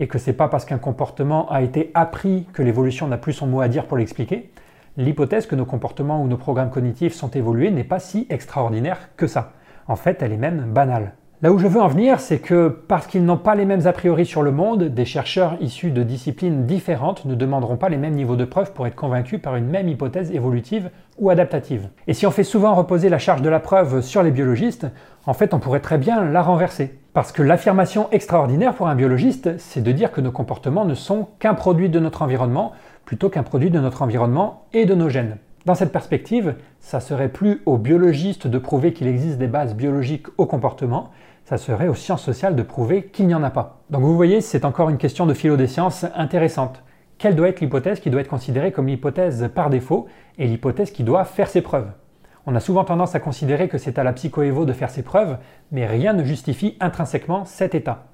et 0.00 0.08
que 0.08 0.18
c'est 0.18 0.32
pas 0.32 0.48
parce 0.48 0.64
qu'un 0.64 0.78
comportement 0.78 1.48
a 1.50 1.62
été 1.62 1.90
appris 1.94 2.46
que 2.52 2.62
l'évolution 2.62 3.06
n'a 3.06 3.18
plus 3.18 3.34
son 3.34 3.46
mot 3.46 3.60
à 3.60 3.68
dire 3.68 3.84
pour 3.84 3.98
l'expliquer, 3.98 4.50
l'hypothèse 4.96 5.46
que 5.46 5.54
nos 5.54 5.66
comportements 5.66 6.22
ou 6.22 6.26
nos 6.26 6.38
programmes 6.38 6.70
cognitifs 6.70 7.14
sont 7.14 7.30
évolués 7.30 7.70
n'est 7.70 7.84
pas 7.84 8.00
si 8.00 8.26
extraordinaire 8.30 9.10
que 9.16 9.26
ça. 9.26 9.52
En 9.86 9.96
fait, 9.96 10.22
elle 10.22 10.32
est 10.32 10.38
même 10.38 10.72
banale. 10.72 11.12
Là 11.42 11.52
où 11.52 11.58
je 11.58 11.66
veux 11.66 11.80
en 11.80 11.88
venir, 11.88 12.20
c'est 12.20 12.38
que 12.38 12.68
parce 12.68 13.06
qu'ils 13.06 13.24
n'ont 13.24 13.38
pas 13.38 13.54
les 13.54 13.64
mêmes 13.64 13.86
a 13.86 13.94
priori 13.94 14.26
sur 14.26 14.42
le 14.42 14.52
monde, 14.52 14.84
des 14.84 15.06
chercheurs 15.06 15.56
issus 15.60 15.90
de 15.90 16.02
disciplines 16.02 16.66
différentes 16.66 17.24
ne 17.24 17.34
demanderont 17.34 17.78
pas 17.78 17.88
les 17.88 17.96
mêmes 17.96 18.14
niveaux 18.14 18.36
de 18.36 18.44
preuve 18.44 18.74
pour 18.74 18.86
être 18.86 18.94
convaincus 18.94 19.40
par 19.40 19.56
une 19.56 19.66
même 19.66 19.88
hypothèse 19.88 20.30
évolutive 20.32 20.90
ou 21.18 21.30
adaptative. 21.30 21.88
Et 22.06 22.12
si 22.12 22.26
on 22.26 22.30
fait 22.30 22.44
souvent 22.44 22.74
reposer 22.74 23.08
la 23.08 23.18
charge 23.18 23.40
de 23.40 23.48
la 23.48 23.58
preuve 23.58 24.02
sur 24.02 24.22
les 24.22 24.30
biologistes, 24.30 24.86
en 25.24 25.32
fait 25.32 25.54
on 25.54 25.60
pourrait 25.60 25.80
très 25.80 25.96
bien 25.96 26.24
la 26.24 26.42
renverser. 26.42 26.99
Parce 27.12 27.32
que 27.32 27.42
l'affirmation 27.42 28.08
extraordinaire 28.12 28.74
pour 28.74 28.86
un 28.86 28.94
biologiste, 28.94 29.58
c'est 29.58 29.82
de 29.82 29.90
dire 29.90 30.12
que 30.12 30.20
nos 30.20 30.30
comportements 30.30 30.84
ne 30.84 30.94
sont 30.94 31.26
qu'un 31.40 31.54
produit 31.54 31.88
de 31.88 31.98
notre 31.98 32.22
environnement, 32.22 32.70
plutôt 33.04 33.28
qu'un 33.28 33.42
produit 33.42 33.70
de 33.70 33.80
notre 33.80 34.02
environnement 34.02 34.66
et 34.72 34.86
de 34.86 34.94
nos 34.94 35.08
gènes. 35.08 35.38
Dans 35.66 35.74
cette 35.74 35.90
perspective, 35.90 36.54
ça 36.78 37.00
serait 37.00 37.28
plus 37.28 37.62
aux 37.66 37.78
biologistes 37.78 38.46
de 38.46 38.58
prouver 38.58 38.92
qu'il 38.92 39.08
existe 39.08 39.38
des 39.38 39.48
bases 39.48 39.74
biologiques 39.74 40.28
au 40.38 40.46
comportement, 40.46 41.10
ça 41.44 41.58
serait 41.58 41.88
aux 41.88 41.96
sciences 41.96 42.22
sociales 42.22 42.54
de 42.54 42.62
prouver 42.62 43.06
qu'il 43.06 43.26
n'y 43.26 43.34
en 43.34 43.42
a 43.42 43.50
pas. 43.50 43.80
Donc 43.90 44.02
vous 44.02 44.14
voyez, 44.14 44.40
c'est 44.40 44.64
encore 44.64 44.88
une 44.88 44.96
question 44.96 45.26
de 45.26 45.34
philo 45.34 45.56
des 45.56 45.66
sciences 45.66 46.06
intéressante. 46.14 46.80
Quelle 47.18 47.34
doit 47.34 47.48
être 47.48 47.60
l'hypothèse 47.60 47.98
qui 47.98 48.10
doit 48.10 48.20
être 48.20 48.28
considérée 48.28 48.70
comme 48.70 48.86
l'hypothèse 48.86 49.50
par 49.52 49.68
défaut 49.68 50.06
et 50.38 50.46
l'hypothèse 50.46 50.92
qui 50.92 51.02
doit 51.02 51.24
faire 51.24 51.48
ses 51.48 51.60
preuves? 51.60 51.90
On 52.46 52.54
a 52.54 52.60
souvent 52.60 52.84
tendance 52.84 53.14
à 53.14 53.20
considérer 53.20 53.68
que 53.68 53.78
c'est 53.78 53.98
à 53.98 54.04
la 54.04 54.12
psychoévo 54.12 54.64
de 54.64 54.72
faire 54.72 54.90
ses 54.90 55.02
preuves, 55.02 55.36
mais 55.72 55.86
rien 55.86 56.14
ne 56.14 56.24
justifie 56.24 56.76
intrinsèquement 56.80 57.44
cet 57.44 57.74
état. 57.74 58.06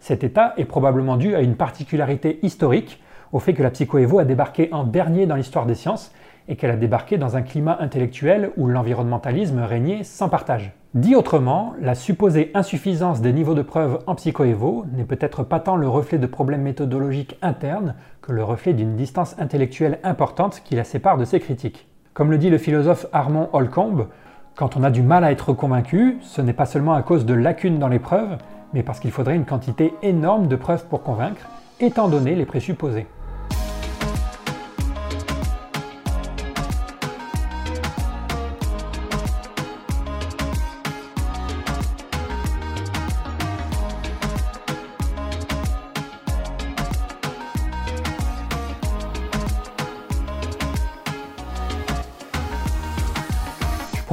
Cet 0.00 0.24
état 0.24 0.54
est 0.56 0.64
probablement 0.64 1.16
dû 1.16 1.34
à 1.34 1.40
une 1.40 1.56
particularité 1.56 2.38
historique, 2.42 3.02
au 3.32 3.40
fait 3.40 3.52
que 3.52 3.62
la 3.62 3.70
psychoévo 3.70 4.18
a 4.18 4.24
débarqué 4.24 4.68
en 4.72 4.84
dernier 4.84 5.26
dans 5.26 5.36
l'histoire 5.36 5.66
des 5.66 5.74
sciences 5.74 6.12
et 6.48 6.56
qu'elle 6.56 6.70
a 6.70 6.76
débarqué 6.76 7.18
dans 7.18 7.36
un 7.36 7.42
climat 7.42 7.76
intellectuel 7.80 8.50
où 8.56 8.68
l'environnementalisme 8.68 9.60
régnait 9.60 10.04
sans 10.04 10.28
partage. 10.28 10.72
Dit 10.94 11.16
autrement, 11.16 11.74
la 11.80 11.94
supposée 11.94 12.52
insuffisance 12.54 13.20
des 13.20 13.32
niveaux 13.32 13.54
de 13.54 13.62
preuve 13.62 13.98
en 14.06 14.14
psychoévo 14.14 14.84
n'est 14.92 15.04
peut-être 15.04 15.42
pas 15.42 15.58
tant 15.58 15.76
le 15.76 15.88
reflet 15.88 16.18
de 16.18 16.26
problèmes 16.26 16.62
méthodologiques 16.62 17.36
internes 17.42 17.96
que 18.22 18.32
le 18.32 18.44
reflet 18.44 18.72
d'une 18.72 18.94
distance 18.94 19.34
intellectuelle 19.38 19.98
importante 20.04 20.62
qui 20.64 20.76
la 20.76 20.84
sépare 20.84 21.18
de 21.18 21.24
ses 21.24 21.40
critiques. 21.40 21.88
Comme 22.14 22.30
le 22.30 22.38
dit 22.38 22.48
le 22.48 22.58
philosophe 22.58 23.06
Armand 23.12 23.50
Holcomb, 23.52 24.06
quand 24.54 24.76
on 24.76 24.84
a 24.84 24.92
du 24.92 25.02
mal 25.02 25.24
à 25.24 25.32
être 25.32 25.52
convaincu, 25.52 26.18
ce 26.22 26.40
n'est 26.40 26.52
pas 26.52 26.64
seulement 26.64 26.94
à 26.94 27.02
cause 27.02 27.26
de 27.26 27.34
lacunes 27.34 27.80
dans 27.80 27.88
les 27.88 27.98
preuves, 27.98 28.38
mais 28.72 28.84
parce 28.84 29.00
qu'il 29.00 29.10
faudrait 29.10 29.34
une 29.34 29.44
quantité 29.44 29.94
énorme 30.00 30.46
de 30.46 30.54
preuves 30.54 30.84
pour 30.84 31.02
convaincre, 31.02 31.48
étant 31.80 32.06
donné 32.06 32.36
les 32.36 32.46
présupposés. 32.46 33.08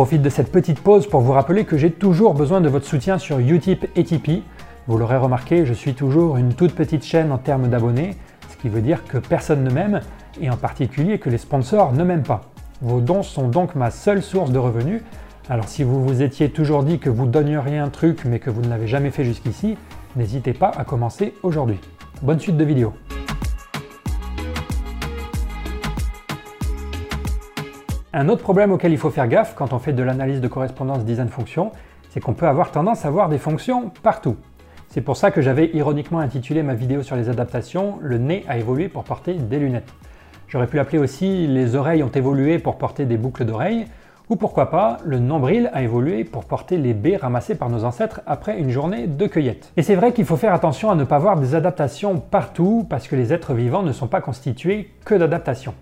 Profite 0.01 0.23
de 0.23 0.29
cette 0.29 0.51
petite 0.51 0.79
pause 0.79 1.05
pour 1.05 1.21
vous 1.21 1.31
rappeler 1.31 1.63
que 1.63 1.77
j'ai 1.77 1.91
toujours 1.91 2.33
besoin 2.33 2.59
de 2.59 2.67
votre 2.67 2.87
soutien 2.87 3.19
sur 3.19 3.37
Utip 3.37 3.85
et 3.95 4.03
Tipeee. 4.03 4.41
Vous 4.87 4.97
l'aurez 4.97 5.17
remarqué, 5.17 5.63
je 5.63 5.73
suis 5.73 5.93
toujours 5.93 6.37
une 6.37 6.55
toute 6.55 6.73
petite 6.73 7.05
chaîne 7.05 7.31
en 7.31 7.37
termes 7.37 7.67
d'abonnés, 7.67 8.17
ce 8.49 8.57
qui 8.57 8.67
veut 8.67 8.81
dire 8.81 9.03
que 9.03 9.19
personne 9.19 9.63
ne 9.63 9.69
m'aime, 9.69 10.01
et 10.41 10.49
en 10.49 10.57
particulier 10.57 11.19
que 11.19 11.29
les 11.29 11.37
sponsors 11.37 11.93
ne 11.93 12.03
m'aiment 12.03 12.23
pas. 12.23 12.49
Vos 12.81 12.99
dons 12.99 13.21
sont 13.21 13.47
donc 13.47 13.75
ma 13.75 13.91
seule 13.91 14.23
source 14.23 14.49
de 14.49 14.57
revenus, 14.57 15.03
alors 15.51 15.67
si 15.67 15.83
vous 15.83 16.03
vous 16.03 16.23
étiez 16.23 16.49
toujours 16.49 16.81
dit 16.81 16.97
que 16.97 17.11
vous 17.11 17.27
donneriez 17.27 17.77
un 17.77 17.89
truc 17.89 18.25
mais 18.25 18.39
que 18.39 18.49
vous 18.49 18.63
ne 18.63 18.69
l'avez 18.69 18.87
jamais 18.87 19.11
fait 19.11 19.23
jusqu'ici, 19.23 19.77
n'hésitez 20.15 20.53
pas 20.53 20.71
à 20.75 20.83
commencer 20.83 21.35
aujourd'hui. 21.43 21.79
Bonne 22.23 22.39
suite 22.39 22.57
de 22.57 22.63
vidéos 22.63 22.93
Un 28.13 28.27
autre 28.27 28.43
problème 28.43 28.73
auquel 28.73 28.91
il 28.91 28.97
faut 28.97 29.09
faire 29.09 29.29
gaffe 29.29 29.55
quand 29.55 29.71
on 29.71 29.79
fait 29.79 29.93
de 29.93 30.03
l'analyse 30.03 30.41
de 30.41 30.47
correspondance 30.49 31.05
design 31.05 31.29
fonction, 31.29 31.71
c'est 32.09 32.19
qu'on 32.19 32.33
peut 32.33 32.47
avoir 32.47 32.71
tendance 32.71 33.05
à 33.05 33.09
voir 33.09 33.29
des 33.29 33.37
fonctions 33.37 33.89
partout. 34.03 34.35
C'est 34.89 34.99
pour 34.99 35.15
ça 35.15 35.31
que 35.31 35.41
j'avais 35.41 35.69
ironiquement 35.73 36.19
intitulé 36.19 36.61
ma 36.61 36.73
vidéo 36.73 37.03
sur 37.03 37.15
les 37.15 37.29
adaptations 37.29 37.99
Le 38.01 38.17
nez 38.17 38.43
a 38.49 38.57
évolué 38.57 38.89
pour 38.89 39.05
porter 39.05 39.35
des 39.35 39.59
lunettes. 39.59 39.93
J'aurais 40.49 40.67
pu 40.67 40.75
l'appeler 40.75 40.97
aussi 40.97 41.47
Les 41.47 41.75
oreilles 41.75 42.03
ont 42.03 42.11
évolué 42.11 42.59
pour 42.59 42.77
porter 42.77 43.05
des 43.05 43.15
boucles 43.15 43.45
d'oreilles, 43.45 43.85
ou 44.27 44.35
pourquoi 44.35 44.69
pas 44.69 44.97
Le 45.05 45.17
nombril 45.17 45.69
a 45.71 45.81
évolué 45.81 46.25
pour 46.25 46.43
porter 46.43 46.75
les 46.75 46.93
baies 46.93 47.15
ramassées 47.15 47.55
par 47.55 47.69
nos 47.69 47.85
ancêtres 47.85 48.19
après 48.27 48.59
une 48.59 48.71
journée 48.71 49.07
de 49.07 49.25
cueillette. 49.25 49.71
Et 49.77 49.83
c'est 49.83 49.95
vrai 49.95 50.11
qu'il 50.11 50.25
faut 50.25 50.35
faire 50.35 50.53
attention 50.53 50.91
à 50.91 50.95
ne 50.95 51.05
pas 51.05 51.17
voir 51.17 51.39
des 51.39 51.55
adaptations 51.55 52.17
partout 52.17 52.85
parce 52.89 53.07
que 53.07 53.15
les 53.15 53.31
êtres 53.31 53.53
vivants 53.53 53.83
ne 53.83 53.93
sont 53.93 54.07
pas 54.07 54.19
constitués 54.19 54.91
que 55.05 55.15
d'adaptations. 55.15 55.75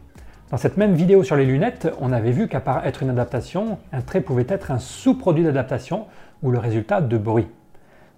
Dans 0.52 0.58
cette 0.58 0.78
même 0.78 0.96
vidéo 0.96 1.22
sur 1.22 1.36
les 1.36 1.46
lunettes, 1.46 1.94
on 2.02 2.12
avait 2.12 2.32
vu 2.32 2.48
qu'à 2.48 2.60
part 2.60 2.84
être 2.88 3.04
une 3.04 3.12
adaptation, 3.12 3.78
un 3.94 4.02
trait 4.02 4.22
pouvait 4.22 4.48
être 4.50 4.72
un 4.72 4.80
sous-produit 4.80 5.44
d'adaptation 5.44 6.08
ou 6.42 6.50
le 6.50 6.58
résultat 6.58 7.02
de 7.02 7.18
bruit. 7.20 7.48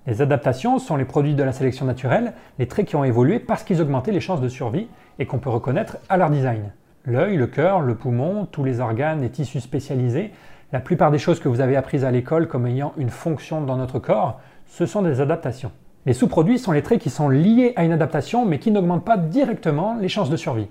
Les 0.07 0.21
adaptations 0.21 0.79
sont 0.79 0.95
les 0.95 1.03
produits 1.03 1.35
de 1.35 1.43
la 1.43 1.51
sélection 1.51 1.85
naturelle, 1.85 2.31
les 2.57 2.69
traits 2.69 2.87
qui 2.87 2.95
ont 2.95 3.03
évolué 3.03 3.37
parce 3.37 3.65
qu'ils 3.65 3.81
augmentaient 3.81 4.13
les 4.13 4.21
chances 4.21 4.39
de 4.39 4.47
survie 4.47 4.87
et 5.19 5.25
qu'on 5.25 5.39
peut 5.39 5.49
reconnaître 5.49 5.97
à 6.07 6.15
leur 6.15 6.29
design. 6.29 6.71
L'œil, 7.03 7.35
le 7.35 7.47
cœur, 7.47 7.81
le 7.81 7.95
poumon, 7.95 8.47
tous 8.49 8.63
les 8.63 8.79
organes 8.79 9.25
et 9.25 9.29
tissus 9.29 9.59
spécialisés, 9.59 10.31
la 10.71 10.79
plupart 10.79 11.11
des 11.11 11.19
choses 11.19 11.41
que 11.41 11.49
vous 11.49 11.59
avez 11.59 11.75
apprises 11.75 12.05
à 12.05 12.11
l'école 12.11 12.47
comme 12.47 12.65
ayant 12.65 12.93
une 12.97 13.09
fonction 13.09 13.59
dans 13.59 13.75
notre 13.75 13.99
corps, 13.99 14.39
ce 14.67 14.85
sont 14.85 15.01
des 15.01 15.19
adaptations. 15.19 15.73
Les 16.05 16.13
sous-produits 16.13 16.59
sont 16.59 16.71
les 16.71 16.81
traits 16.81 17.01
qui 17.01 17.09
sont 17.09 17.27
liés 17.27 17.73
à 17.75 17.83
une 17.83 17.91
adaptation 17.91 18.45
mais 18.45 18.57
qui 18.57 18.71
n'augmentent 18.71 19.03
pas 19.03 19.17
directement 19.17 19.97
les 19.99 20.07
chances 20.07 20.29
de 20.29 20.37
survie. 20.37 20.69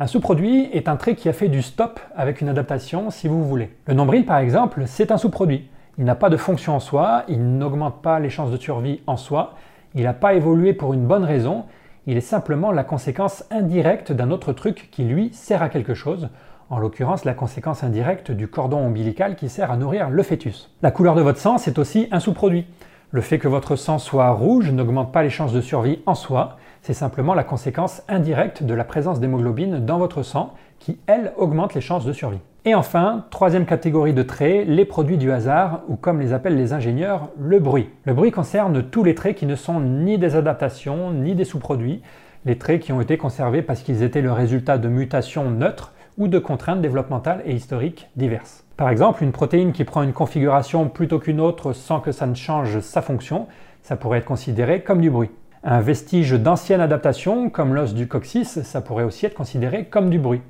Un 0.00 0.06
sous-produit 0.06 0.68
est 0.72 0.88
un 0.88 0.94
trait 0.94 1.16
qui 1.16 1.28
a 1.28 1.32
fait 1.32 1.48
du 1.48 1.60
stop 1.60 1.98
avec 2.14 2.40
une 2.40 2.48
adaptation 2.48 3.10
si 3.10 3.26
vous 3.26 3.44
voulez. 3.44 3.70
Le 3.86 3.94
nombril 3.94 4.24
par 4.24 4.38
exemple, 4.38 4.84
c'est 4.86 5.10
un 5.10 5.18
sous-produit. 5.18 5.68
Il 5.98 6.04
n'a 6.04 6.14
pas 6.14 6.30
de 6.30 6.36
fonction 6.36 6.76
en 6.76 6.78
soi, 6.78 7.24
il 7.26 7.58
n'augmente 7.58 8.00
pas 8.00 8.20
les 8.20 8.30
chances 8.30 8.52
de 8.52 8.56
survie 8.56 9.00
en 9.08 9.16
soi, 9.16 9.54
il 9.96 10.04
n'a 10.04 10.12
pas 10.12 10.34
évolué 10.34 10.72
pour 10.72 10.94
une 10.94 11.04
bonne 11.04 11.24
raison, 11.24 11.64
il 12.06 12.16
est 12.16 12.20
simplement 12.20 12.70
la 12.70 12.84
conséquence 12.84 13.42
indirecte 13.50 14.12
d'un 14.12 14.30
autre 14.30 14.52
truc 14.52 14.88
qui 14.92 15.02
lui 15.02 15.30
sert 15.32 15.64
à 15.64 15.68
quelque 15.68 15.94
chose, 15.94 16.28
en 16.70 16.78
l'occurrence 16.78 17.24
la 17.24 17.34
conséquence 17.34 17.82
indirecte 17.82 18.30
du 18.30 18.46
cordon 18.46 18.78
ombilical 18.78 19.34
qui 19.34 19.48
sert 19.48 19.72
à 19.72 19.76
nourrir 19.76 20.10
le 20.10 20.22
fœtus. 20.22 20.70
La 20.80 20.92
couleur 20.92 21.16
de 21.16 21.22
votre 21.22 21.40
sang, 21.40 21.58
c'est 21.58 21.76
aussi 21.76 22.06
un 22.12 22.20
sous-produit. 22.20 22.66
Le 23.10 23.20
fait 23.20 23.40
que 23.40 23.48
votre 23.48 23.74
sang 23.74 23.98
soit 23.98 24.30
rouge 24.30 24.70
n'augmente 24.70 25.10
pas 25.10 25.24
les 25.24 25.30
chances 25.30 25.52
de 25.52 25.60
survie 25.60 25.98
en 26.06 26.14
soi, 26.14 26.56
c'est 26.88 26.94
simplement 26.94 27.34
la 27.34 27.44
conséquence 27.44 28.00
indirecte 28.08 28.62
de 28.62 28.72
la 28.72 28.82
présence 28.82 29.20
d'hémoglobine 29.20 29.84
dans 29.84 29.98
votre 29.98 30.22
sang 30.22 30.54
qui, 30.78 30.98
elle, 31.06 31.34
augmente 31.36 31.74
les 31.74 31.82
chances 31.82 32.06
de 32.06 32.14
survie. 32.14 32.40
Et 32.64 32.74
enfin, 32.74 33.26
troisième 33.28 33.66
catégorie 33.66 34.14
de 34.14 34.22
traits, 34.22 34.66
les 34.66 34.86
produits 34.86 35.18
du 35.18 35.30
hasard, 35.30 35.82
ou 35.88 35.96
comme 35.96 36.18
les 36.18 36.32
appellent 36.32 36.56
les 36.56 36.72
ingénieurs, 36.72 37.28
le 37.38 37.58
bruit. 37.58 37.90
Le 38.06 38.14
bruit 38.14 38.30
concerne 38.30 38.82
tous 38.84 39.04
les 39.04 39.14
traits 39.14 39.36
qui 39.36 39.44
ne 39.44 39.54
sont 39.54 39.80
ni 39.80 40.16
des 40.16 40.34
adaptations, 40.34 41.12
ni 41.12 41.34
des 41.34 41.44
sous-produits, 41.44 42.00
les 42.46 42.56
traits 42.56 42.80
qui 42.80 42.92
ont 42.92 43.02
été 43.02 43.18
conservés 43.18 43.60
parce 43.60 43.82
qu'ils 43.82 44.02
étaient 44.02 44.22
le 44.22 44.32
résultat 44.32 44.78
de 44.78 44.88
mutations 44.88 45.50
neutres 45.50 45.92
ou 46.16 46.26
de 46.26 46.38
contraintes 46.38 46.80
développementales 46.80 47.42
et 47.44 47.52
historiques 47.52 48.08
diverses. 48.16 48.64
Par 48.78 48.88
exemple, 48.88 49.22
une 49.22 49.32
protéine 49.32 49.72
qui 49.72 49.84
prend 49.84 50.02
une 50.02 50.14
configuration 50.14 50.88
plutôt 50.88 51.18
qu'une 51.18 51.40
autre 51.40 51.74
sans 51.74 52.00
que 52.00 52.12
ça 52.12 52.26
ne 52.26 52.34
change 52.34 52.80
sa 52.80 53.02
fonction, 53.02 53.46
ça 53.82 53.96
pourrait 53.96 54.20
être 54.20 54.24
considéré 54.24 54.80
comme 54.80 55.02
du 55.02 55.10
bruit. 55.10 55.30
Un 55.64 55.80
vestige 55.80 56.32
d'ancienne 56.32 56.80
adaptation, 56.80 57.50
comme 57.50 57.74
l'os 57.74 57.92
du 57.92 58.06
coccyx, 58.06 58.62
ça 58.62 58.80
pourrait 58.80 59.02
aussi 59.02 59.26
être 59.26 59.34
considéré 59.34 59.86
comme 59.86 60.08
du 60.08 60.20
bruit. 60.20 60.40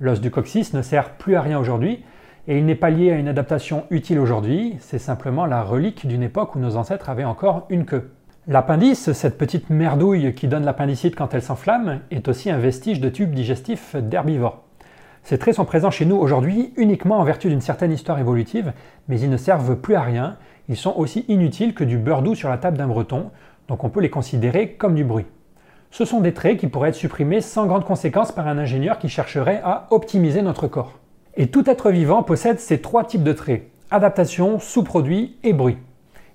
L'os 0.00 0.20
du 0.20 0.30
coccyx 0.30 0.74
ne 0.74 0.82
sert 0.82 1.12
plus 1.12 1.34
à 1.34 1.40
rien 1.40 1.58
aujourd'hui, 1.58 2.04
et 2.46 2.58
il 2.58 2.66
n'est 2.66 2.74
pas 2.74 2.90
lié 2.90 3.10
à 3.10 3.16
une 3.16 3.28
adaptation 3.28 3.84
utile 3.90 4.18
aujourd'hui, 4.18 4.76
c'est 4.80 4.98
simplement 4.98 5.46
la 5.46 5.62
relique 5.62 6.06
d'une 6.06 6.22
époque 6.22 6.56
où 6.56 6.58
nos 6.58 6.76
ancêtres 6.76 7.08
avaient 7.08 7.24
encore 7.24 7.66
une 7.70 7.86
queue. 7.86 8.10
L'appendice, 8.48 9.12
cette 9.12 9.38
petite 9.38 9.70
merdouille 9.70 10.34
qui 10.34 10.46
donne 10.46 10.64
l'appendicite 10.64 11.16
quand 11.16 11.32
elle 11.32 11.42
s'enflamme, 11.42 12.00
est 12.10 12.28
aussi 12.28 12.50
un 12.50 12.58
vestige 12.58 13.00
de 13.00 13.08
tube 13.08 13.32
digestif 13.32 13.96
d'herbivores. 13.96 14.62
Ces 15.22 15.38
traits 15.38 15.54
sont 15.54 15.64
présents 15.64 15.90
chez 15.90 16.06
nous 16.06 16.16
aujourd'hui 16.16 16.72
uniquement 16.76 17.18
en 17.18 17.24
vertu 17.24 17.48
d'une 17.48 17.60
certaine 17.60 17.92
histoire 17.92 18.18
évolutive, 18.18 18.72
mais 19.08 19.20
ils 19.20 19.30
ne 19.30 19.36
servent 19.36 19.76
plus 19.76 19.94
à 19.94 20.02
rien, 20.02 20.36
ils 20.68 20.76
sont 20.76 20.94
aussi 20.96 21.24
inutiles 21.28 21.74
que 21.74 21.84
du 21.84 21.98
beurre 21.98 22.22
doux 22.22 22.34
sur 22.34 22.48
la 22.48 22.58
table 22.58 22.78
d'un 22.78 22.86
breton, 22.86 23.30
donc 23.70 23.84
on 23.84 23.88
peut 23.88 24.00
les 24.00 24.10
considérer 24.10 24.72
comme 24.72 24.96
du 24.96 25.04
bruit. 25.04 25.26
Ce 25.92 26.04
sont 26.04 26.20
des 26.20 26.34
traits 26.34 26.58
qui 26.58 26.66
pourraient 26.66 26.88
être 26.88 26.96
supprimés 26.96 27.40
sans 27.40 27.66
grande 27.66 27.84
conséquence 27.84 28.32
par 28.32 28.48
un 28.48 28.58
ingénieur 28.58 28.98
qui 28.98 29.08
chercherait 29.08 29.60
à 29.64 29.86
optimiser 29.90 30.42
notre 30.42 30.66
corps. 30.66 30.98
Et 31.36 31.46
tout 31.46 31.70
être 31.70 31.92
vivant 31.92 32.24
possède 32.24 32.58
ces 32.58 32.80
trois 32.80 33.04
types 33.04 33.22
de 33.22 33.32
traits, 33.32 33.70
adaptation, 33.92 34.58
sous-produit 34.58 35.36
et 35.44 35.52
bruit. 35.52 35.78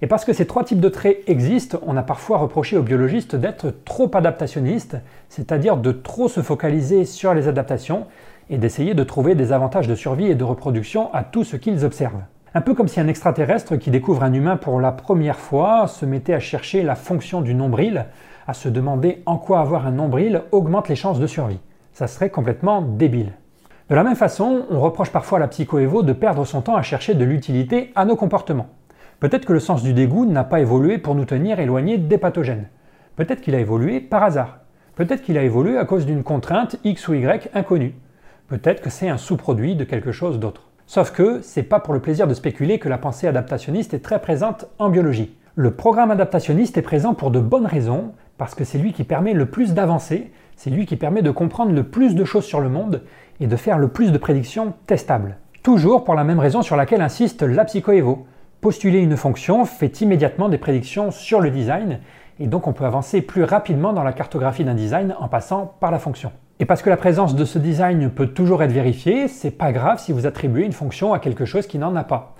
Et 0.02 0.08
parce 0.08 0.24
que 0.24 0.32
ces 0.32 0.48
trois 0.48 0.64
types 0.64 0.80
de 0.80 0.88
traits 0.88 1.24
existent, 1.28 1.78
on 1.86 1.98
a 1.98 2.04
parfois 2.04 2.38
reproché 2.38 2.78
aux 2.78 2.84
biologistes 2.84 3.36
d'être 3.36 3.70
trop 3.84 4.10
adaptationnistes, 4.14 4.96
c'est-à-dire 5.28 5.76
de 5.76 5.92
trop 5.92 6.30
se 6.30 6.42
focaliser 6.42 7.04
sur 7.04 7.34
les 7.34 7.50
adaptations 7.50 8.06
et 8.50 8.58
d'essayer 8.58 8.94
de 8.94 9.04
trouver 9.04 9.36
des 9.36 9.52
avantages 9.52 9.90
de 9.90 9.96
survie 9.96 10.28
et 10.28 10.36
de 10.36 10.44
reproduction 10.46 11.14
à 11.14 11.26
tout 11.26 11.44
ce 11.44 11.58
qu'ils 11.58 11.84
observent. 11.84 12.24
Un 12.58 12.62
peu 12.62 12.74
comme 12.74 12.88
si 12.88 13.02
un 13.02 13.10
extraterrestre 13.10 13.76
qui 13.76 13.92
découvre 13.92 14.24
un 14.24 14.32
humain 14.32 14.56
pour 14.56 14.80
la 14.80 14.94
première 14.94 15.40
fois 15.40 15.88
se 15.90 16.06
mettait 16.06 16.34
à 16.34 16.40
chercher 16.40 16.84
la 16.84 16.96
fonction 16.96 17.42
du 17.42 17.54
nombril, 17.54 18.06
à 18.48 18.54
se 18.54 18.70
demander 18.70 19.22
en 19.26 19.38
quoi 19.38 19.60
avoir 19.60 19.86
un 19.86 19.92
nombril 19.92 20.42
augmente 20.54 20.88
les 20.88 20.96
chances 20.96 21.20
de 21.20 21.28
survie. 21.28 21.60
Ça 21.92 22.08
serait 22.08 22.30
complètement 22.30 22.82
débile. 22.82 23.34
De 23.90 23.96
la 23.96 24.06
même 24.06 24.16
façon, 24.16 24.68
on 24.70 24.80
reproche 24.80 25.12
parfois 25.12 25.38
à 25.38 25.42
la 25.42 25.50
psychoévo 25.50 26.02
de 26.02 26.14
perdre 26.14 26.46
son 26.46 26.62
temps 26.62 26.78
à 26.78 26.82
chercher 26.82 27.14
de 27.14 27.26
l'utilité 27.26 27.92
à 27.94 28.06
nos 28.06 28.16
comportements. 28.16 28.70
Peut-être 29.20 29.46
que 29.46 29.52
le 29.52 29.60
sens 29.60 29.84
du 29.84 29.92
dégoût 29.92 30.26
n'a 30.26 30.46
pas 30.46 30.62
évolué 30.62 30.98
pour 30.98 31.14
nous 31.14 31.26
tenir 31.26 31.60
éloignés 31.60 31.98
des 31.98 32.18
pathogènes. 32.18 32.70
Peut-être 33.18 33.42
qu'il 33.42 33.56
a 33.56 33.60
évolué 33.60 34.00
par 34.00 34.24
hasard. 34.24 34.60
Peut-être 34.96 35.24
qu'il 35.24 35.38
a 35.38 35.44
évolué 35.44 35.78
à 35.78 35.84
cause 35.84 36.06
d'une 36.06 36.24
contrainte 36.24 36.78
X 36.86 37.10
ou 37.10 37.16
Y 37.16 37.50
inconnue. 37.54 37.96
Peut-être 38.48 38.82
que 38.82 38.90
c'est 38.90 39.10
un 39.10 39.18
sous-produit 39.18 39.76
de 39.76 39.84
quelque 39.84 40.14
chose 40.14 40.40
d'autre. 40.40 40.70
Sauf 40.88 41.12
que 41.12 41.42
c'est 41.42 41.64
pas 41.64 41.80
pour 41.80 41.96
le 41.96 42.00
plaisir 42.00 42.28
de 42.28 42.34
spéculer 42.36 42.78
que 42.78 42.90
la 42.90 43.00
pensée 43.00 43.28
adaptationniste 43.28 43.96
est 43.96 44.04
très 44.04 44.22
présente 44.22 44.66
en 44.78 44.90
biologie. 44.90 45.36
Le 45.56 45.72
programme 45.72 46.12
adaptationniste 46.12 46.78
est 46.78 46.84
présent 46.84 47.16
pour 47.16 47.32
de 47.32 47.40
bonnes 47.40 47.66
raisons, 47.66 48.12
parce 48.38 48.54
que 48.54 48.64
c'est 48.64 48.78
lui 48.78 48.94
qui 48.94 49.04
permet 49.04 49.34
le 49.34 49.48
plus 49.48 49.74
d'avancer, 49.74 50.32
c'est 50.56 50.70
lui 50.70 50.86
qui 50.86 50.96
permet 50.96 51.24
de 51.24 51.32
comprendre 51.32 51.72
le 51.72 51.84
plus 51.84 52.14
de 52.14 52.24
choses 52.24 52.46
sur 52.46 52.60
le 52.60 52.70
monde 52.70 53.02
et 53.40 53.48
de 53.48 53.56
faire 53.56 53.80
le 53.80 53.88
plus 53.88 54.12
de 54.12 54.18
prédictions 54.18 54.74
testables. 54.86 55.38
Toujours 55.64 56.04
pour 56.04 56.14
la 56.14 56.24
même 56.24 56.40
raison 56.40 56.62
sur 56.62 56.76
laquelle 56.76 57.02
insiste 57.02 57.42
la 57.42 57.66
psychoévo. 57.66 58.28
Postuler 58.62 59.00
une 59.00 59.18
fonction 59.18 59.66
fait 59.66 60.02
immédiatement 60.02 60.50
des 60.50 60.60
prédictions 60.60 61.10
sur 61.10 61.42
le 61.42 61.50
design, 61.50 62.00
et 62.40 62.46
donc 62.46 62.68
on 62.68 62.74
peut 62.74 62.86
avancer 62.86 63.22
plus 63.22 63.44
rapidement 63.44 63.92
dans 63.92 64.04
la 64.04 64.14
cartographie 64.14 64.64
d'un 64.64 64.76
design 64.76 65.16
en 65.20 65.30
passant 65.30 65.74
par 65.80 65.90
la 65.90 66.00
fonction. 66.00 66.32
Et 66.60 66.66
parce 66.66 66.82
que 66.82 66.90
la 66.90 66.96
présence 66.96 67.36
de 67.36 67.44
ce 67.44 67.60
design 67.60 68.10
peut 68.10 68.28
toujours 68.28 68.64
être 68.64 68.72
vérifiée, 68.72 69.28
c'est 69.28 69.52
pas 69.52 69.74
grave 69.74 70.00
si 70.00 70.14
vous 70.14 70.26
attribuez 70.26 70.64
une 70.64 70.72
fonction 70.72 71.12
à 71.12 71.20
quelque 71.20 71.44
chose 71.44 71.68
qui 71.68 71.78
n'en 71.78 71.98
a 71.98 72.06
pas. 72.06 72.36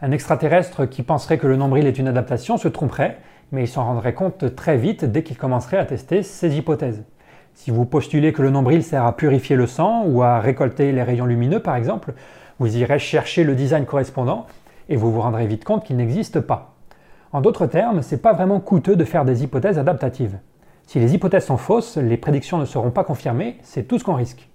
Un 0.00 0.10
extraterrestre 0.10 0.86
qui 0.86 1.02
penserait 1.02 1.36
que 1.36 1.46
le 1.46 1.56
nombril 1.56 1.86
est 1.86 1.98
une 1.98 2.08
adaptation 2.08 2.56
se 2.56 2.68
tromperait, 2.68 3.18
mais 3.52 3.64
il 3.64 3.68
s'en 3.68 3.84
rendrait 3.84 4.14
compte 4.14 4.54
très 4.56 4.78
vite 4.78 5.04
dès 5.04 5.22
qu'il 5.22 5.36
commencerait 5.36 5.76
à 5.76 5.84
tester 5.84 6.22
ses 6.22 6.56
hypothèses. 6.56 7.04
Si 7.52 7.70
vous 7.70 7.84
postulez 7.84 8.32
que 8.32 8.40
le 8.40 8.50
nombril 8.50 8.82
sert 8.82 9.04
à 9.04 9.14
purifier 9.14 9.56
le 9.56 9.66
sang 9.66 10.04
ou 10.06 10.22
à 10.22 10.40
récolter 10.40 10.90
les 10.92 11.02
rayons 11.02 11.26
lumineux 11.26 11.60
par 11.60 11.76
exemple, 11.76 12.14
vous 12.58 12.74
irez 12.78 12.98
chercher 12.98 13.44
le 13.44 13.54
design 13.54 13.84
correspondant 13.84 14.46
et 14.88 14.96
vous 14.96 15.12
vous 15.12 15.20
rendrez 15.20 15.46
vite 15.46 15.64
compte 15.64 15.84
qu'il 15.84 15.96
n'existe 15.96 16.40
pas. 16.40 16.74
En 17.32 17.42
d'autres 17.42 17.66
termes, 17.66 18.00
c'est 18.00 18.22
pas 18.22 18.32
vraiment 18.32 18.60
coûteux 18.60 18.96
de 18.96 19.04
faire 19.04 19.26
des 19.26 19.44
hypothèses 19.44 19.78
adaptatives. 19.78 20.38
Si 20.88 20.98
les 20.98 21.14
hypothèses 21.14 21.44
sont 21.44 21.58
fausses, 21.58 21.98
les 21.98 22.16
prédictions 22.16 22.56
ne 22.56 22.64
seront 22.64 22.90
pas 22.90 23.04
confirmées, 23.04 23.58
c'est 23.60 23.86
tout 23.86 23.98
ce 23.98 24.04
qu'on 24.04 24.14
risque. 24.14 24.48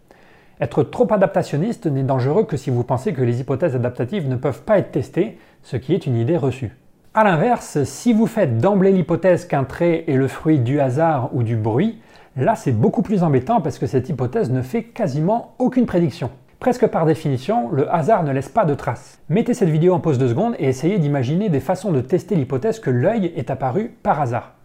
Être 0.59 0.81
trop 0.81 1.07
adaptationniste 1.13 1.85
n'est 1.85 2.01
dangereux 2.01 2.45
que 2.45 2.57
si 2.57 2.71
vous 2.71 2.83
pensez 2.83 3.13
que 3.13 3.21
les 3.21 3.39
hypothèses 3.39 3.75
adaptatives 3.75 4.27
ne 4.27 4.35
peuvent 4.35 4.63
pas 4.63 4.79
être 4.79 4.89
testées, 4.89 5.37
ce 5.61 5.77
qui 5.77 5.93
est 5.93 6.07
une 6.07 6.15
idée 6.15 6.35
reçue. 6.35 6.75
A 7.13 7.23
l'inverse, 7.23 7.83
si 7.83 8.13
vous 8.13 8.25
faites 8.25 8.57
d'emblée 8.57 8.91
l'hypothèse 8.91 9.45
qu'un 9.45 9.63
trait 9.63 10.05
est 10.07 10.15
le 10.15 10.27
fruit 10.27 10.57
du 10.57 10.79
hasard 10.79 11.29
ou 11.35 11.43
du 11.43 11.55
bruit, 11.55 11.99
là 12.35 12.55
c'est 12.55 12.71
beaucoup 12.71 13.03
plus 13.03 13.21
embêtant 13.21 13.61
parce 13.61 13.77
que 13.77 13.85
cette 13.85 14.09
hypothèse 14.09 14.49
ne 14.49 14.63
fait 14.63 14.85
quasiment 14.85 15.53
aucune 15.59 15.85
prédiction. 15.85 16.31
Presque 16.59 16.87
par 16.87 17.05
définition, 17.05 17.69
le 17.69 17.93
hasard 17.93 18.23
ne 18.23 18.31
laisse 18.31 18.49
pas 18.49 18.65
de 18.65 18.73
traces. 18.73 19.19
Mettez 19.29 19.53
cette 19.53 19.69
vidéo 19.69 19.93
en 19.93 19.99
pause 19.99 20.17
de 20.17 20.27
secondes 20.27 20.55
et 20.57 20.67
essayez 20.67 20.97
d'imaginer 20.97 21.49
des 21.49 21.59
façons 21.59 21.91
de 21.91 22.01
tester 22.01 22.33
l'hypothèse 22.33 22.79
que 22.79 22.89
l'œil 22.89 23.31
est 23.35 23.51
apparu 23.51 23.95
par 24.01 24.19
hasard. 24.19 24.55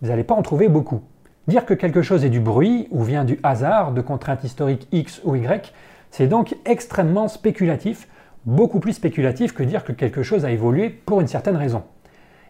vous 0.00 0.08
n'allez 0.08 0.24
pas 0.24 0.34
en 0.34 0.40
trouver 0.40 0.68
beaucoup. 0.68 1.02
Dire 1.48 1.64
que 1.64 1.72
quelque 1.72 2.02
chose 2.02 2.26
est 2.26 2.28
du 2.28 2.40
bruit 2.40 2.88
ou 2.90 3.02
vient 3.02 3.24
du 3.24 3.40
hasard, 3.42 3.92
de 3.92 4.02
contraintes 4.02 4.44
historiques 4.44 4.86
X 4.92 5.22
ou 5.24 5.34
Y, 5.34 5.72
c'est 6.10 6.26
donc 6.26 6.54
extrêmement 6.66 7.26
spéculatif, 7.26 8.06
beaucoup 8.44 8.80
plus 8.80 8.92
spéculatif 8.92 9.54
que 9.54 9.62
dire 9.62 9.82
que 9.82 9.92
quelque 9.92 10.22
chose 10.22 10.44
a 10.44 10.50
évolué 10.50 10.90
pour 10.90 11.22
une 11.22 11.26
certaine 11.26 11.56
raison. 11.56 11.84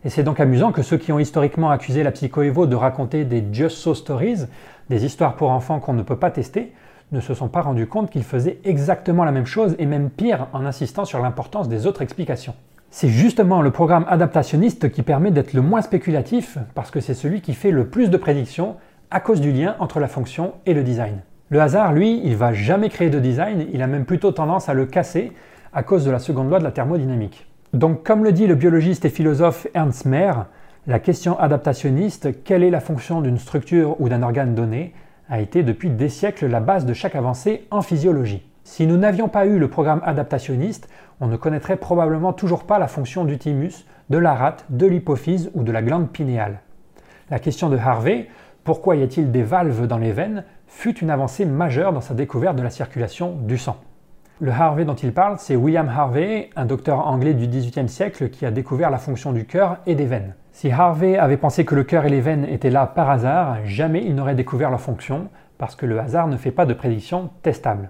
Et 0.04 0.10
c'est 0.10 0.24
donc 0.24 0.40
amusant 0.40 0.72
que 0.72 0.82
ceux 0.82 0.96
qui 0.96 1.12
ont 1.12 1.20
historiquement 1.20 1.70
accusé 1.70 2.02
la 2.02 2.10
psychoévo 2.10 2.66
de 2.66 2.74
raconter 2.74 3.24
des 3.24 3.44
just 3.52 3.76
so 3.76 3.94
stories, 3.94 4.46
des 4.90 5.04
histoires 5.04 5.36
pour 5.36 5.50
enfants 5.50 5.78
qu'on 5.78 5.92
ne 5.92 6.02
peut 6.02 6.18
pas 6.18 6.32
tester, 6.32 6.72
ne 7.12 7.20
se 7.20 7.34
sont 7.34 7.48
pas 7.48 7.62
rendus 7.62 7.86
compte 7.86 8.10
qu'ils 8.10 8.24
faisaient 8.24 8.58
exactement 8.64 9.24
la 9.24 9.30
même 9.30 9.46
chose 9.46 9.76
et 9.78 9.86
même 9.86 10.10
pire 10.10 10.48
en 10.52 10.66
insistant 10.66 11.04
sur 11.04 11.20
l'importance 11.20 11.68
des 11.68 11.86
autres 11.86 12.02
explications. 12.02 12.54
C'est 12.90 13.08
justement 13.08 13.62
le 13.62 13.70
programme 13.70 14.06
adaptationniste 14.08 14.90
qui 14.90 15.02
permet 15.02 15.30
d'être 15.30 15.52
le 15.52 15.62
moins 15.62 15.82
spéculatif 15.82 16.58
parce 16.74 16.90
que 16.90 17.00
c'est 17.00 17.14
celui 17.14 17.42
qui 17.42 17.54
fait 17.54 17.70
le 17.70 17.86
plus 17.86 18.10
de 18.10 18.16
prédictions 18.16 18.74
à 19.10 19.20
cause 19.20 19.40
du 19.40 19.52
lien 19.52 19.76
entre 19.78 20.00
la 20.00 20.08
fonction 20.08 20.54
et 20.66 20.74
le 20.74 20.82
design. 20.82 21.20
Le 21.50 21.60
hasard, 21.60 21.92
lui, 21.92 22.20
il 22.24 22.36
va 22.36 22.52
jamais 22.52 22.90
créer 22.90 23.08
de 23.08 23.18
design, 23.18 23.66
il 23.72 23.80
a 23.80 23.86
même 23.86 24.04
plutôt 24.04 24.32
tendance 24.32 24.68
à 24.68 24.74
le 24.74 24.84
casser 24.84 25.32
à 25.72 25.82
cause 25.82 26.04
de 26.04 26.10
la 26.10 26.18
seconde 26.18 26.50
loi 26.50 26.58
de 26.58 26.64
la 26.64 26.72
thermodynamique. 26.72 27.46
Donc 27.72 28.02
comme 28.02 28.24
le 28.24 28.32
dit 28.32 28.46
le 28.46 28.54
biologiste 28.54 29.04
et 29.04 29.10
philosophe 29.10 29.66
Ernst 29.74 30.04
Mayr, 30.04 30.46
la 30.86 30.98
question 30.98 31.38
adaptationniste, 31.38 32.42
quelle 32.44 32.62
est 32.62 32.70
la 32.70 32.80
fonction 32.80 33.20
d'une 33.20 33.38
structure 33.38 34.00
ou 34.00 34.08
d'un 34.08 34.22
organe 34.22 34.54
donné, 34.54 34.94
a 35.30 35.40
été 35.40 35.62
depuis 35.62 35.90
des 35.90 36.08
siècles 36.08 36.46
la 36.46 36.60
base 36.60 36.86
de 36.86 36.94
chaque 36.94 37.14
avancée 37.14 37.66
en 37.70 37.82
physiologie. 37.82 38.42
Si 38.64 38.86
nous 38.86 38.96
n'avions 38.96 39.28
pas 39.28 39.46
eu 39.46 39.58
le 39.58 39.68
programme 39.68 40.02
adaptationniste, 40.04 40.88
on 41.20 41.26
ne 41.26 41.36
connaîtrait 41.36 41.76
probablement 41.76 42.32
toujours 42.32 42.64
pas 42.64 42.78
la 42.78 42.88
fonction 42.88 43.24
du 43.24 43.38
thymus, 43.38 43.86
de 44.10 44.18
la 44.18 44.34
rate, 44.34 44.64
de 44.70 44.86
l'hypophyse 44.86 45.50
ou 45.54 45.62
de 45.62 45.72
la 45.72 45.82
glande 45.82 46.10
pinéale. 46.10 46.60
La 47.30 47.38
question 47.38 47.68
de 47.68 47.76
Harvey, 47.76 48.28
pourquoi 48.68 48.96
y 48.96 49.02
a-t-il 49.02 49.32
des 49.32 49.44
valves 49.44 49.86
dans 49.86 49.96
les 49.96 50.12
veines, 50.12 50.44
fut 50.66 50.98
une 50.98 51.08
avancée 51.08 51.46
majeure 51.46 51.94
dans 51.94 52.02
sa 52.02 52.12
découverte 52.12 52.54
de 52.54 52.62
la 52.62 52.68
circulation 52.68 53.32
du 53.32 53.56
sang. 53.56 53.78
Le 54.40 54.50
Harvey 54.50 54.84
dont 54.84 54.94
il 54.94 55.14
parle, 55.14 55.36
c'est 55.38 55.56
William 55.56 55.88
Harvey, 55.88 56.50
un 56.54 56.66
docteur 56.66 57.06
anglais 57.06 57.32
du 57.32 57.46
XVIIIe 57.46 57.88
siècle 57.88 58.28
qui 58.28 58.44
a 58.44 58.50
découvert 58.50 58.90
la 58.90 58.98
fonction 58.98 59.32
du 59.32 59.46
cœur 59.46 59.78
et 59.86 59.94
des 59.94 60.04
veines. 60.04 60.34
Si 60.52 60.70
Harvey 60.70 61.16
avait 61.16 61.38
pensé 61.38 61.64
que 61.64 61.74
le 61.74 61.82
cœur 61.82 62.04
et 62.04 62.10
les 62.10 62.20
veines 62.20 62.44
étaient 62.44 62.68
là 62.68 62.86
par 62.86 63.08
hasard, 63.08 63.64
jamais 63.64 64.04
il 64.04 64.14
n'aurait 64.14 64.34
découvert 64.34 64.68
leur 64.68 64.82
fonction, 64.82 65.30
parce 65.56 65.74
que 65.74 65.86
le 65.86 65.98
hasard 65.98 66.26
ne 66.26 66.36
fait 66.36 66.50
pas 66.50 66.66
de 66.66 66.74
prédiction 66.74 67.30
testable. 67.40 67.88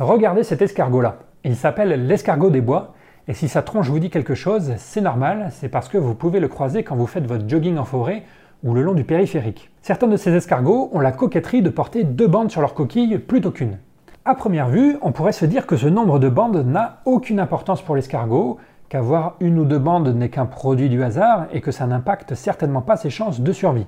Regardez 0.00 0.44
cet 0.44 0.62
escargot-là. 0.62 1.18
Il 1.44 1.56
s'appelle 1.56 2.06
l'escargot 2.06 2.48
des 2.48 2.62
bois, 2.62 2.94
et 3.28 3.34
si 3.34 3.48
sa 3.48 3.60
tronche 3.60 3.90
vous 3.90 3.98
dit 3.98 4.08
quelque 4.08 4.34
chose, 4.34 4.72
c'est 4.78 5.02
normal, 5.02 5.48
c'est 5.50 5.68
parce 5.68 5.90
que 5.90 5.98
vous 5.98 6.14
pouvez 6.14 6.40
le 6.40 6.48
croiser 6.48 6.84
quand 6.84 6.96
vous 6.96 7.06
faites 7.06 7.26
votre 7.26 7.46
jogging 7.46 7.76
en 7.76 7.84
forêt 7.84 8.22
ou 8.64 8.74
le 8.74 8.82
long 8.82 8.94
du 8.94 9.04
périphérique. 9.04 9.70
Certains 9.82 10.08
de 10.08 10.16
ces 10.16 10.34
escargots 10.34 10.88
ont 10.92 11.00
la 11.00 11.12
coquetterie 11.12 11.62
de 11.62 11.68
porter 11.68 12.02
deux 12.02 12.26
bandes 12.26 12.50
sur 12.50 12.62
leur 12.62 12.74
coquille 12.74 13.18
plutôt 13.18 13.50
qu'une. 13.50 13.78
À 14.24 14.34
première 14.34 14.70
vue, 14.70 14.96
on 15.02 15.12
pourrait 15.12 15.32
se 15.32 15.44
dire 15.44 15.66
que 15.66 15.76
ce 15.76 15.86
nombre 15.86 16.18
de 16.18 16.30
bandes 16.30 16.66
n'a 16.66 17.02
aucune 17.04 17.38
importance 17.38 17.82
pour 17.82 17.94
l'escargot, 17.94 18.58
qu'avoir 18.88 19.36
une 19.40 19.58
ou 19.58 19.66
deux 19.66 19.78
bandes 19.78 20.08
n'est 20.16 20.30
qu'un 20.30 20.46
produit 20.46 20.88
du 20.88 21.02
hasard 21.02 21.46
et 21.52 21.60
que 21.60 21.70
ça 21.70 21.86
n'impacte 21.86 22.34
certainement 22.34 22.80
pas 22.80 22.96
ses 22.96 23.10
chances 23.10 23.40
de 23.40 23.52
survie. 23.52 23.86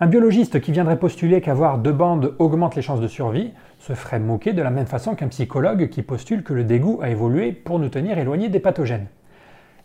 Un 0.00 0.08
biologiste 0.08 0.60
qui 0.60 0.72
viendrait 0.72 0.98
postuler 0.98 1.40
qu'avoir 1.40 1.78
deux 1.78 1.92
bandes 1.92 2.34
augmente 2.40 2.74
les 2.74 2.82
chances 2.82 3.00
de 3.00 3.06
survie 3.06 3.52
se 3.78 3.92
ferait 3.92 4.18
moquer 4.18 4.52
de 4.52 4.62
la 4.62 4.70
même 4.70 4.86
façon 4.86 5.14
qu'un 5.14 5.28
psychologue 5.28 5.90
qui 5.90 6.02
postule 6.02 6.42
que 6.42 6.54
le 6.54 6.64
dégoût 6.64 6.98
a 7.02 7.10
évolué 7.10 7.52
pour 7.52 7.78
nous 7.78 7.88
tenir 7.88 8.18
éloignés 8.18 8.48
des 8.48 8.58
pathogènes. 8.58 9.06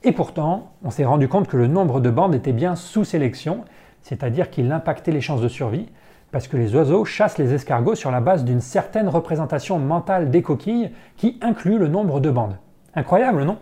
Et 0.04 0.12
pourtant, 0.12 0.72
on 0.84 0.90
s'est 0.90 1.06
rendu 1.06 1.28
compte 1.28 1.48
que 1.48 1.58
le 1.58 1.68
nombre 1.68 2.00
de 2.00 2.10
bandes 2.10 2.34
était 2.34 2.52
bien 2.52 2.76
sous 2.76 3.04
sélection, 3.04 3.64
c'est-à-dire 4.08 4.50
qu'il 4.50 4.72
impactait 4.72 5.12
les 5.12 5.20
chances 5.20 5.42
de 5.42 5.50
survie, 5.50 5.90
parce 6.32 6.48
que 6.48 6.56
les 6.56 6.74
oiseaux 6.76 7.04
chassent 7.04 7.38
les 7.38 7.54
escargots 7.54 7.96
sur 7.96 8.10
la 8.10 8.22
base 8.22 8.46
d'une 8.46 8.62
certaine 8.62 9.10
représentation 9.10 9.80
mentale 9.80 10.30
des 10.30 10.42
coquilles 10.42 10.92
qui 11.18 11.38
inclut 11.42 11.78
le 11.78 11.90
nombre 11.90 12.22
de 12.22 12.30
bandes. 12.30 12.58
Incroyable, 12.96 13.44
non? 13.44 13.58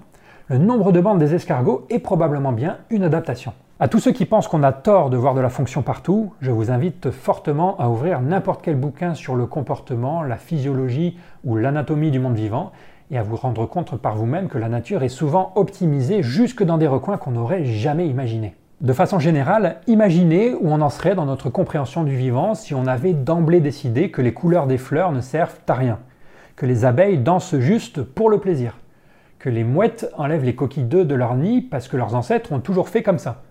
Le 0.48 0.60
nombre 0.60 0.92
de 0.92 1.02
bandes 1.02 1.18
des 1.18 1.34
escargots 1.34 1.88
est 1.90 1.98
probablement 1.98 2.52
bien 2.52 2.78
une 2.92 3.04
adaptation. 3.04 3.54
À 3.80 3.88
tous 3.88 4.00
ceux 4.00 4.12
qui 4.12 4.26
pensent 4.26 4.48
qu'on 4.48 4.62
a 4.62 4.72
tort 4.72 5.10
de 5.10 5.18
voir 5.18 5.34
de 5.34 5.42
la 5.42 5.50
fonction 5.50 5.82
partout, 5.82 6.32
je 6.42 6.52
vous 6.52 6.70
invite 6.70 7.10
fortement 7.10 7.76
à 7.80 7.90
ouvrir 7.90 8.22
n'importe 8.22 8.62
quel 8.62 8.76
bouquin 8.76 9.16
sur 9.16 9.36
le 9.36 9.48
comportement, 9.48 10.22
la 10.22 10.38
physiologie 10.38 11.18
ou 11.44 11.56
l'anatomie 11.56 12.12
du 12.12 12.20
monde 12.20 12.36
vivant 12.36 12.72
et 13.10 13.18
à 13.18 13.24
vous 13.24 13.36
rendre 13.36 13.66
compte 13.66 13.98
par 13.98 14.16
vous-même 14.16 14.48
que 14.48 14.60
la 14.60 14.70
nature 14.70 15.02
est 15.02 15.10
souvent 15.10 15.54
optimisée 15.56 16.22
jusque 16.22 16.64
dans 16.64 16.78
des 16.78 16.88
recoins 16.88 17.18
qu'on 17.18 17.32
n'aurait 17.32 17.66
jamais 17.66 18.08
imaginés. 18.08 18.56
De 18.82 18.92
façon 18.92 19.20
générale, 19.20 19.78
imaginez 19.88 20.54
où 20.54 20.68
on 20.68 20.82
en 20.82 20.90
serait 20.90 21.16
dans 21.16 21.26
notre 21.26 21.50
compréhension 21.50 22.04
du 22.04 22.18
vivant 22.18 22.56
si 22.56 22.76
on 22.76 22.88
avait 22.88 23.14
d'emblée 23.14 23.62
décidé 23.62 24.12
que 24.12 24.22
les 24.22 24.34
couleurs 24.34 24.68
des 24.68 24.78
fleurs 24.78 25.14
ne 25.14 25.22
servent 25.22 25.60
à 25.70 25.76
rien, 25.76 26.00
que 26.58 26.66
les 26.66 26.84
abeilles 26.84 27.18
dansent 27.18 27.58
juste 27.58 28.02
pour 28.02 28.30
le 28.30 28.38
plaisir, 28.38 28.78
que 29.40 29.48
les 29.48 29.64
mouettes 29.64 30.12
enlèvent 30.18 30.44
les 30.44 30.56
coquilles 30.56 30.84
d'œufs 30.84 31.08
de 31.08 31.16
leur 31.16 31.36
nid 31.36 31.62
parce 31.62 31.88
que 31.88 31.96
leurs 31.96 32.16
ancêtres 32.16 32.52
ont 32.52 32.60
toujours 32.60 32.90
fait 32.90 33.02
comme 33.02 33.18
ça. 33.18 33.44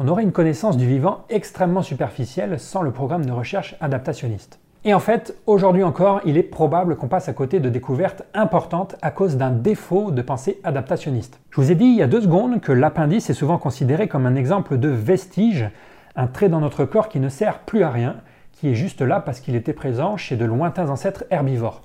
On 0.00 0.08
aurait 0.08 0.24
une 0.24 0.32
connaissance 0.32 0.76
du 0.76 0.88
vivant 0.88 1.24
extrêmement 1.28 1.82
superficielle 1.82 2.58
sans 2.58 2.82
le 2.82 2.90
programme 2.90 3.24
de 3.24 3.32
recherche 3.32 3.76
adaptationniste. 3.80 4.58
Et 4.86 4.92
en 4.92 5.00
fait, 5.00 5.34
aujourd'hui 5.46 5.82
encore, 5.82 6.20
il 6.26 6.36
est 6.36 6.42
probable 6.42 6.96
qu'on 6.96 7.08
passe 7.08 7.30
à 7.30 7.32
côté 7.32 7.58
de 7.58 7.70
découvertes 7.70 8.24
importantes 8.34 8.96
à 9.00 9.10
cause 9.10 9.38
d'un 9.38 9.50
défaut 9.50 10.10
de 10.10 10.20
pensée 10.20 10.60
adaptationniste. 10.62 11.40
Je 11.48 11.60
vous 11.62 11.72
ai 11.72 11.74
dit 11.74 11.86
il 11.86 11.96
y 11.96 12.02
a 12.02 12.06
deux 12.06 12.20
secondes 12.20 12.60
que 12.60 12.70
l'appendice 12.70 13.30
est 13.30 13.34
souvent 13.34 13.56
considéré 13.56 14.08
comme 14.08 14.26
un 14.26 14.34
exemple 14.34 14.76
de 14.76 14.90
vestige, 14.90 15.70
un 16.16 16.26
trait 16.26 16.50
dans 16.50 16.60
notre 16.60 16.84
corps 16.84 17.08
qui 17.08 17.18
ne 17.18 17.30
sert 17.30 17.60
plus 17.60 17.82
à 17.82 17.88
rien, 17.88 18.16
qui 18.52 18.68
est 18.68 18.74
juste 18.74 19.00
là 19.00 19.20
parce 19.20 19.40
qu'il 19.40 19.54
était 19.54 19.72
présent 19.72 20.18
chez 20.18 20.36
de 20.36 20.44
lointains 20.44 20.90
ancêtres 20.90 21.24
herbivores. 21.30 21.80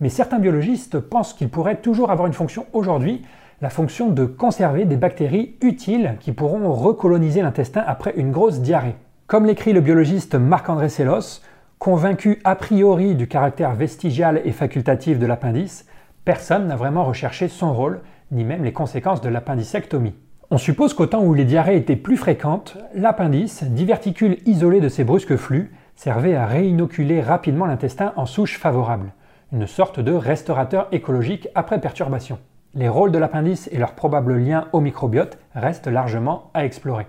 Mais 0.00 0.10
certains 0.10 0.38
biologistes 0.38 0.98
pensent 0.98 1.32
qu'il 1.32 1.48
pourrait 1.48 1.80
toujours 1.80 2.10
avoir 2.10 2.26
une 2.26 2.34
fonction 2.34 2.66
aujourd'hui, 2.74 3.22
la 3.62 3.70
fonction 3.70 4.10
de 4.10 4.26
conserver 4.26 4.84
des 4.84 4.98
bactéries 4.98 5.56
utiles 5.62 6.16
qui 6.20 6.32
pourront 6.32 6.70
recoloniser 6.74 7.40
l'intestin 7.40 7.82
après 7.86 8.12
une 8.16 8.32
grosse 8.32 8.60
diarrhée. 8.60 8.96
Comme 9.28 9.46
l'écrit 9.46 9.72
le 9.72 9.80
biologiste 9.80 10.34
Marc-André 10.34 10.90
Sellos, 10.90 11.40
Convaincu 11.78 12.40
a 12.44 12.54
priori 12.56 13.14
du 13.14 13.28
caractère 13.28 13.74
vestigial 13.74 14.40
et 14.44 14.52
facultatif 14.52 15.18
de 15.18 15.26
l'appendice, 15.26 15.86
personne 16.24 16.66
n'a 16.66 16.76
vraiment 16.76 17.04
recherché 17.04 17.48
son 17.48 17.74
rôle, 17.74 18.00
ni 18.30 18.44
même 18.44 18.64
les 18.64 18.72
conséquences 18.72 19.20
de 19.20 19.28
l'appendicectomie. 19.28 20.14
On 20.50 20.58
suppose 20.58 20.94
qu'au 20.94 21.06
temps 21.06 21.22
où 21.22 21.34
les 21.34 21.44
diarrhées 21.44 21.76
étaient 21.76 21.96
plus 21.96 22.16
fréquentes, 22.16 22.78
l'appendice, 22.94 23.64
diverticule 23.64 24.38
isolé 24.46 24.80
de 24.80 24.88
ces 24.88 25.04
brusques 25.04 25.36
flux, 25.36 25.72
servait 25.96 26.34
à 26.34 26.46
réinoculer 26.46 27.20
rapidement 27.20 27.66
l'intestin 27.66 28.12
en 28.16 28.24
souche 28.24 28.58
favorable, 28.58 29.12
une 29.52 29.66
sorte 29.66 30.00
de 30.00 30.12
restaurateur 30.12 30.88
écologique 30.92 31.48
après 31.54 31.80
perturbation. 31.80 32.38
Les 32.74 32.88
rôles 32.88 33.12
de 33.12 33.18
l'appendice 33.18 33.68
et 33.72 33.78
leur 33.78 33.94
probable 33.94 34.36
lien 34.36 34.68
au 34.72 34.80
microbiote 34.80 35.38
restent 35.54 35.86
largement 35.86 36.50
à 36.54 36.64
explorer. 36.64 37.06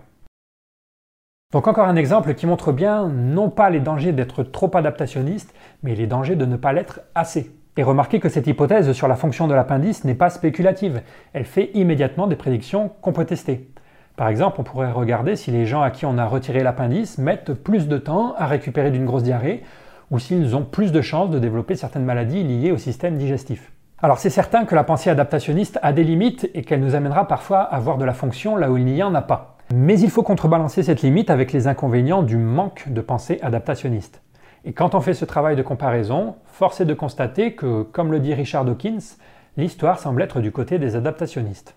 Donc 1.55 1.69
encore 1.69 1.87
un 1.87 1.95
exemple 1.95 2.33
qui 2.33 2.47
montre 2.47 2.73
bien 2.73 3.07
non 3.07 3.49
pas 3.49 3.69
les 3.69 3.79
dangers 3.79 4.11
d'être 4.11 4.43
trop 4.43 4.69
adaptationniste, 4.75 5.55
mais 5.83 5.95
les 5.95 6.05
dangers 6.05 6.35
de 6.35 6.43
ne 6.43 6.57
pas 6.57 6.73
l'être 6.73 6.99
assez. 7.15 7.49
Et 7.77 7.83
remarquez 7.83 8.19
que 8.19 8.27
cette 8.27 8.47
hypothèse 8.47 8.91
sur 8.91 9.07
la 9.07 9.15
fonction 9.15 9.47
de 9.47 9.53
l'appendice 9.53 10.03
n'est 10.03 10.15
pas 10.15 10.29
spéculative, 10.29 11.01
elle 11.31 11.45
fait 11.45 11.71
immédiatement 11.73 12.27
des 12.27 12.35
prédictions 12.35 12.91
qu'on 12.99 13.13
peut 13.13 13.23
tester. 13.23 13.69
Par 14.17 14.27
exemple, 14.27 14.59
on 14.59 14.65
pourrait 14.65 14.91
regarder 14.91 15.37
si 15.37 15.49
les 15.49 15.65
gens 15.65 15.81
à 15.81 15.91
qui 15.91 16.05
on 16.05 16.17
a 16.17 16.25
retiré 16.25 16.61
l'appendice 16.61 17.19
mettent 17.19 17.53
plus 17.53 17.87
de 17.87 17.99
temps 17.99 18.35
à 18.37 18.47
récupérer 18.47 18.91
d'une 18.91 19.05
grosse 19.05 19.23
diarrhée, 19.23 19.63
ou 20.11 20.19
s'ils 20.19 20.57
ont 20.57 20.65
plus 20.65 20.91
de 20.91 20.99
chances 20.99 21.29
de 21.29 21.39
développer 21.39 21.77
certaines 21.77 22.03
maladies 22.03 22.43
liées 22.43 22.73
au 22.73 22.77
système 22.77 23.15
digestif. 23.15 23.71
Alors 24.01 24.19
c'est 24.19 24.29
certain 24.29 24.65
que 24.65 24.75
la 24.75 24.83
pensée 24.83 25.09
adaptationniste 25.09 25.79
a 25.83 25.93
des 25.93 26.03
limites 26.03 26.49
et 26.53 26.63
qu'elle 26.63 26.81
nous 26.81 26.95
amènera 26.95 27.29
parfois 27.29 27.61
à 27.61 27.79
voir 27.79 27.97
de 27.97 28.03
la 28.03 28.13
fonction 28.13 28.57
là 28.57 28.69
où 28.69 28.75
il 28.75 28.83
n'y 28.83 29.01
en 29.01 29.15
a 29.15 29.21
pas. 29.21 29.54
Mais 29.73 29.99
il 29.99 30.09
faut 30.09 30.23
contrebalancer 30.23 30.83
cette 30.83 31.01
limite 31.01 31.29
avec 31.29 31.51
les 31.51 31.67
inconvénients 31.67 32.23
du 32.23 32.37
manque 32.37 32.85
de 32.87 33.01
pensée 33.01 33.39
adaptationniste. 33.41 34.21
Et 34.63 34.73
quand 34.73 34.95
on 34.95 35.01
fait 35.01 35.13
ce 35.13 35.25
travail 35.25 35.55
de 35.55 35.63
comparaison, 35.63 36.35
force 36.45 36.81
est 36.81 36.85
de 36.85 36.93
constater 36.93 37.53
que, 37.53 37.83
comme 37.83 38.11
le 38.11 38.19
dit 38.19 38.33
Richard 38.33 38.65
Dawkins, 38.65 39.17
l'histoire 39.57 39.99
semble 39.99 40.21
être 40.21 40.39
du 40.39 40.51
côté 40.51 40.79
des 40.79 40.95
adaptationnistes. 40.95 41.75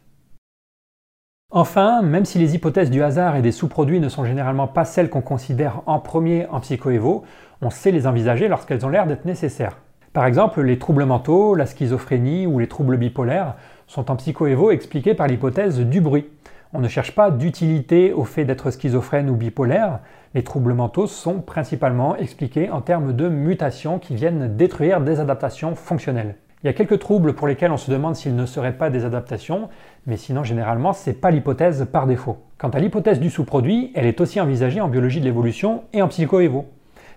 Enfin, 1.50 2.02
même 2.02 2.26
si 2.26 2.38
les 2.38 2.54
hypothèses 2.54 2.90
du 2.90 3.02
hasard 3.02 3.36
et 3.36 3.42
des 3.42 3.52
sous-produits 3.52 4.00
ne 4.00 4.10
sont 4.10 4.24
généralement 4.24 4.68
pas 4.68 4.84
celles 4.84 5.08
qu'on 5.08 5.22
considère 5.22 5.80
en 5.86 5.98
premier 5.98 6.46
en 6.48 6.60
psychoévo, 6.60 7.24
on 7.62 7.70
sait 7.70 7.90
les 7.90 8.06
envisager 8.06 8.48
lorsqu'elles 8.48 8.84
ont 8.84 8.90
l'air 8.90 9.06
d'être 9.06 9.24
nécessaires. 9.24 9.78
Par 10.12 10.26
exemple, 10.26 10.60
les 10.60 10.78
troubles 10.78 11.04
mentaux, 11.06 11.54
la 11.54 11.64
schizophrénie 11.64 12.46
ou 12.46 12.58
les 12.58 12.68
troubles 12.68 12.98
bipolaires 12.98 13.54
sont 13.86 14.10
en 14.10 14.16
psychoévo 14.16 14.70
expliqués 14.70 15.14
par 15.14 15.26
l'hypothèse 15.26 15.80
du 15.80 16.02
bruit. 16.02 16.26
On 16.74 16.80
ne 16.80 16.88
cherche 16.88 17.14
pas 17.14 17.30
d'utilité 17.30 18.12
au 18.12 18.24
fait 18.24 18.44
d'être 18.44 18.70
schizophrène 18.70 19.30
ou 19.30 19.36
bipolaire. 19.36 20.00
Les 20.34 20.42
troubles 20.42 20.74
mentaux 20.74 21.06
sont 21.06 21.40
principalement 21.40 22.14
expliqués 22.14 22.68
en 22.68 22.82
termes 22.82 23.14
de 23.14 23.30
mutations 23.30 23.98
qui 23.98 24.14
viennent 24.14 24.54
détruire 24.54 25.00
des 25.00 25.18
adaptations 25.18 25.74
fonctionnelles. 25.74 26.34
Il 26.62 26.66
y 26.66 26.70
a 26.70 26.74
quelques 26.74 26.98
troubles 26.98 27.32
pour 27.32 27.46
lesquels 27.46 27.72
on 27.72 27.78
se 27.78 27.90
demande 27.90 28.16
s'ils 28.16 28.36
ne 28.36 28.44
seraient 28.44 28.76
pas 28.76 28.90
des 28.90 29.06
adaptations, 29.06 29.70
mais 30.06 30.18
sinon 30.18 30.44
généralement 30.44 30.92
c'est 30.92 31.14
pas 31.14 31.30
l'hypothèse 31.30 31.86
par 31.90 32.06
défaut. 32.06 32.36
Quant 32.58 32.68
à 32.68 32.80
l'hypothèse 32.80 33.18
du 33.18 33.30
sous-produit, 33.30 33.90
elle 33.94 34.04
est 34.04 34.20
aussi 34.20 34.38
envisagée 34.38 34.82
en 34.82 34.88
biologie 34.88 35.20
de 35.20 35.24
l'évolution 35.24 35.84
et 35.94 36.02
en 36.02 36.08
psychoévo. 36.08 36.66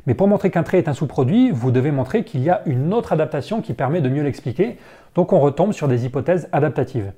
Mais 0.08 0.14
pour 0.14 0.30
montrer 0.30 0.49
qu'un 0.49 0.64
trait 0.64 0.78
est 0.78 0.88
un 0.88 0.93
sous-produit, 0.93 1.52
vous 1.52 1.72
devez 1.72 1.91
montrer 1.91 2.24
qu'il 2.24 2.41
y 2.41 2.49
a 2.49 2.62
une 2.68 2.93
autre 2.93 3.12
adaptation 3.12 3.62
qui 3.62 3.74
permet 3.74 3.99
de 3.99 4.08
mieux 4.08 4.24
l'expliquer, 4.24 4.78
donc 5.14 5.34
on 5.34 5.41
retombe 5.41 5.74
sur 5.74 5.89
des 5.89 6.06
hypothèses 6.06 6.47
adaptatives. 6.54 7.12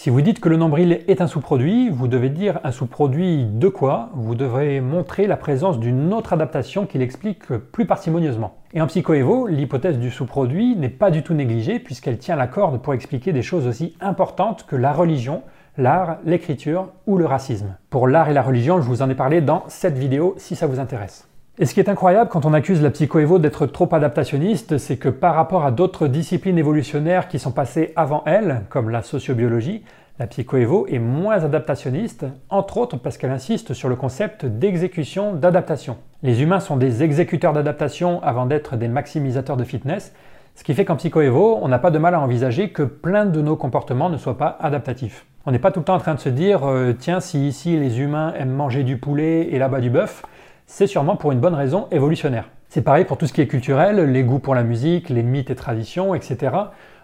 Si 0.00 0.10
vous 0.10 0.20
dites 0.20 0.38
que 0.38 0.48
le 0.48 0.56
nombril 0.56 1.00
est 1.08 1.20
un 1.20 1.26
sous-produit, 1.26 1.90
vous 1.90 2.06
devez 2.06 2.28
dire 2.28 2.60
un 2.62 2.70
sous-produit 2.70 3.44
de 3.44 3.66
quoi? 3.66 4.10
Vous 4.14 4.36
devrez 4.36 4.80
montrer 4.80 5.26
la 5.26 5.36
présence 5.36 5.80
d'une 5.80 6.14
autre 6.14 6.32
adaptation 6.32 6.86
qui 6.86 6.98
l'explique 6.98 7.48
plus 7.48 7.84
parcimonieusement. 7.84 8.54
Et 8.74 8.80
en 8.80 8.86
psychoévo, 8.86 9.48
l'hypothèse 9.48 9.98
du 9.98 10.12
sous-produit 10.12 10.76
n'est 10.76 10.88
pas 10.88 11.10
du 11.10 11.24
tout 11.24 11.34
négligée 11.34 11.80
puisqu'elle 11.80 12.18
tient 12.18 12.36
la 12.36 12.46
corde 12.46 12.80
pour 12.80 12.94
expliquer 12.94 13.32
des 13.32 13.42
choses 13.42 13.66
aussi 13.66 13.96
importantes 14.00 14.66
que 14.68 14.76
la 14.76 14.92
religion, 14.92 15.42
l'art, 15.76 16.18
l'écriture 16.24 16.92
ou 17.08 17.18
le 17.18 17.26
racisme. 17.26 17.74
Pour 17.90 18.06
l'art 18.06 18.28
et 18.28 18.34
la 18.34 18.42
religion, 18.42 18.80
je 18.80 18.86
vous 18.86 19.02
en 19.02 19.10
ai 19.10 19.16
parlé 19.16 19.40
dans 19.40 19.64
cette 19.66 19.98
vidéo 19.98 20.36
si 20.36 20.54
ça 20.54 20.68
vous 20.68 20.78
intéresse. 20.78 21.27
Et 21.60 21.66
ce 21.66 21.74
qui 21.74 21.80
est 21.80 21.88
incroyable 21.88 22.30
quand 22.30 22.44
on 22.44 22.54
accuse 22.54 22.80
la 22.80 22.90
psychoévo 22.90 23.40
d'être 23.40 23.66
trop 23.66 23.92
adaptationniste, 23.92 24.78
c'est 24.78 24.96
que 24.96 25.08
par 25.08 25.34
rapport 25.34 25.64
à 25.64 25.72
d'autres 25.72 26.06
disciplines 26.06 26.56
évolutionnaires 26.56 27.26
qui 27.26 27.40
sont 27.40 27.50
passées 27.50 27.92
avant 27.96 28.22
elle, 28.26 28.62
comme 28.68 28.90
la 28.90 29.02
sociobiologie, 29.02 29.82
la 30.20 30.28
psychoévo 30.28 30.86
est 30.86 31.00
moins 31.00 31.42
adaptationniste, 31.42 32.26
entre 32.48 32.76
autres 32.76 32.96
parce 32.96 33.18
qu'elle 33.18 33.32
insiste 33.32 33.74
sur 33.74 33.88
le 33.88 33.96
concept 33.96 34.46
d'exécution 34.46 35.32
d'adaptation. 35.32 35.96
Les 36.22 36.42
humains 36.42 36.60
sont 36.60 36.76
des 36.76 37.02
exécuteurs 37.02 37.52
d'adaptation 37.52 38.22
avant 38.22 38.46
d'être 38.46 38.76
des 38.76 38.88
maximisateurs 38.88 39.56
de 39.56 39.64
fitness, 39.64 40.12
ce 40.54 40.62
qui 40.62 40.74
fait 40.74 40.84
qu'en 40.84 40.96
psychoévo, 40.96 41.58
on 41.60 41.66
n'a 41.66 41.80
pas 41.80 41.90
de 41.90 41.98
mal 41.98 42.14
à 42.14 42.20
envisager 42.20 42.70
que 42.70 42.84
plein 42.84 43.26
de 43.26 43.40
nos 43.40 43.56
comportements 43.56 44.10
ne 44.10 44.16
soient 44.16 44.38
pas 44.38 44.58
adaptatifs. 44.60 45.26
On 45.44 45.50
n'est 45.50 45.58
pas 45.58 45.72
tout 45.72 45.80
le 45.80 45.84
temps 45.84 45.94
en 45.96 46.00
train 46.00 46.14
de 46.14 46.20
se 46.20 46.28
dire 46.28 46.68
euh, 46.68 46.92
tiens, 46.96 47.18
si 47.18 47.48
ici 47.48 47.76
les 47.76 48.00
humains 48.00 48.32
aiment 48.38 48.54
manger 48.54 48.84
du 48.84 48.96
poulet 48.96 49.48
et 49.50 49.58
là-bas 49.58 49.80
du 49.80 49.90
bœuf, 49.90 50.22
c'est 50.68 50.86
sûrement 50.86 51.16
pour 51.16 51.32
une 51.32 51.40
bonne 51.40 51.54
raison 51.54 51.88
évolutionnaire. 51.90 52.50
C'est 52.68 52.82
pareil 52.82 53.06
pour 53.06 53.16
tout 53.16 53.26
ce 53.26 53.32
qui 53.32 53.40
est 53.40 53.46
culturel, 53.46 54.12
les 54.12 54.22
goûts 54.22 54.38
pour 54.38 54.54
la 54.54 54.62
musique, 54.62 55.08
les 55.08 55.22
mythes 55.22 55.48
et 55.48 55.54
traditions, 55.54 56.14
etc. 56.14 56.54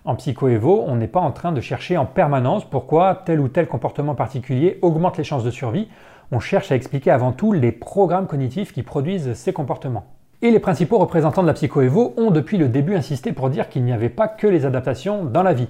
En 0.04 0.14
psychoévo, 0.16 0.84
on 0.86 0.96
n'est 0.96 1.08
pas 1.08 1.20
en 1.20 1.32
train 1.32 1.50
de 1.50 1.62
chercher 1.62 1.96
en 1.96 2.04
permanence 2.04 2.68
pourquoi 2.68 3.22
tel 3.24 3.40
ou 3.40 3.48
tel 3.48 3.66
comportement 3.66 4.14
particulier 4.14 4.78
augmente 4.82 5.16
les 5.16 5.24
chances 5.24 5.44
de 5.44 5.50
survie. 5.50 5.88
On 6.30 6.40
cherche 6.40 6.70
à 6.70 6.76
expliquer 6.76 7.10
avant 7.10 7.32
tout 7.32 7.54
les 7.54 7.72
programmes 7.72 8.26
cognitifs 8.26 8.74
qui 8.74 8.82
produisent 8.82 9.32
ces 9.32 9.54
comportements. 9.54 10.04
Et 10.42 10.50
les 10.50 10.60
principaux 10.60 10.98
représentants 10.98 11.42
de 11.42 11.46
la 11.46 11.54
psychoévo 11.54 12.12
ont 12.18 12.30
depuis 12.30 12.58
le 12.58 12.68
début 12.68 12.96
insisté 12.96 13.32
pour 13.32 13.48
dire 13.48 13.70
qu'il 13.70 13.82
n'y 13.82 13.94
avait 13.94 14.10
pas 14.10 14.28
que 14.28 14.46
les 14.46 14.66
adaptations 14.66 15.24
dans 15.24 15.42
la 15.42 15.54
vie. 15.54 15.68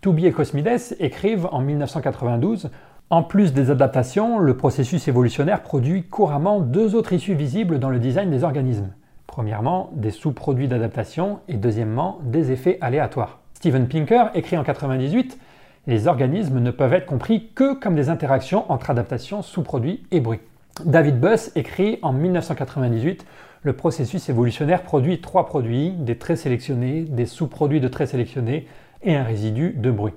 Toubi 0.00 0.26
et 0.26 0.32
Cosmides 0.32 0.96
écrivent 0.98 1.48
en 1.52 1.60
1992 1.60 2.70
en 3.10 3.22
plus 3.22 3.54
des 3.54 3.70
adaptations, 3.70 4.38
le 4.38 4.54
processus 4.54 5.08
évolutionnaire 5.08 5.62
produit 5.62 6.02
couramment 6.02 6.60
deux 6.60 6.94
autres 6.94 7.14
issues 7.14 7.34
visibles 7.34 7.78
dans 7.78 7.88
le 7.88 7.98
design 7.98 8.30
des 8.30 8.44
organismes. 8.44 8.90
Premièrement, 9.26 9.88
des 9.94 10.10
sous-produits 10.10 10.68
d'adaptation 10.68 11.40
et 11.48 11.54
deuxièmement, 11.54 12.18
des 12.22 12.52
effets 12.52 12.76
aléatoires. 12.82 13.38
Steven 13.54 13.88
Pinker 13.88 14.26
écrit 14.34 14.56
en 14.56 14.60
1998 14.60 15.38
Les 15.86 16.06
organismes 16.06 16.60
ne 16.60 16.70
peuvent 16.70 16.92
être 16.92 17.06
compris 17.06 17.48
que 17.54 17.72
comme 17.72 17.94
des 17.94 18.10
interactions 18.10 18.70
entre 18.70 18.90
adaptation, 18.90 19.40
sous-produits 19.40 20.02
et 20.10 20.20
bruit. 20.20 20.40
David 20.84 21.18
Buss 21.18 21.50
écrit 21.56 21.98
en 22.02 22.12
1998 22.12 23.24
Le 23.62 23.72
processus 23.72 24.28
évolutionnaire 24.28 24.82
produit 24.82 25.22
trois 25.22 25.46
produits, 25.46 25.92
des 25.92 26.18
traits 26.18 26.38
sélectionnés, 26.38 27.04
des 27.04 27.24
sous-produits 27.24 27.80
de 27.80 27.88
traits 27.88 28.10
sélectionnés 28.10 28.66
et 29.02 29.16
un 29.16 29.24
résidu 29.24 29.70
de 29.70 29.90
bruit. 29.90 30.12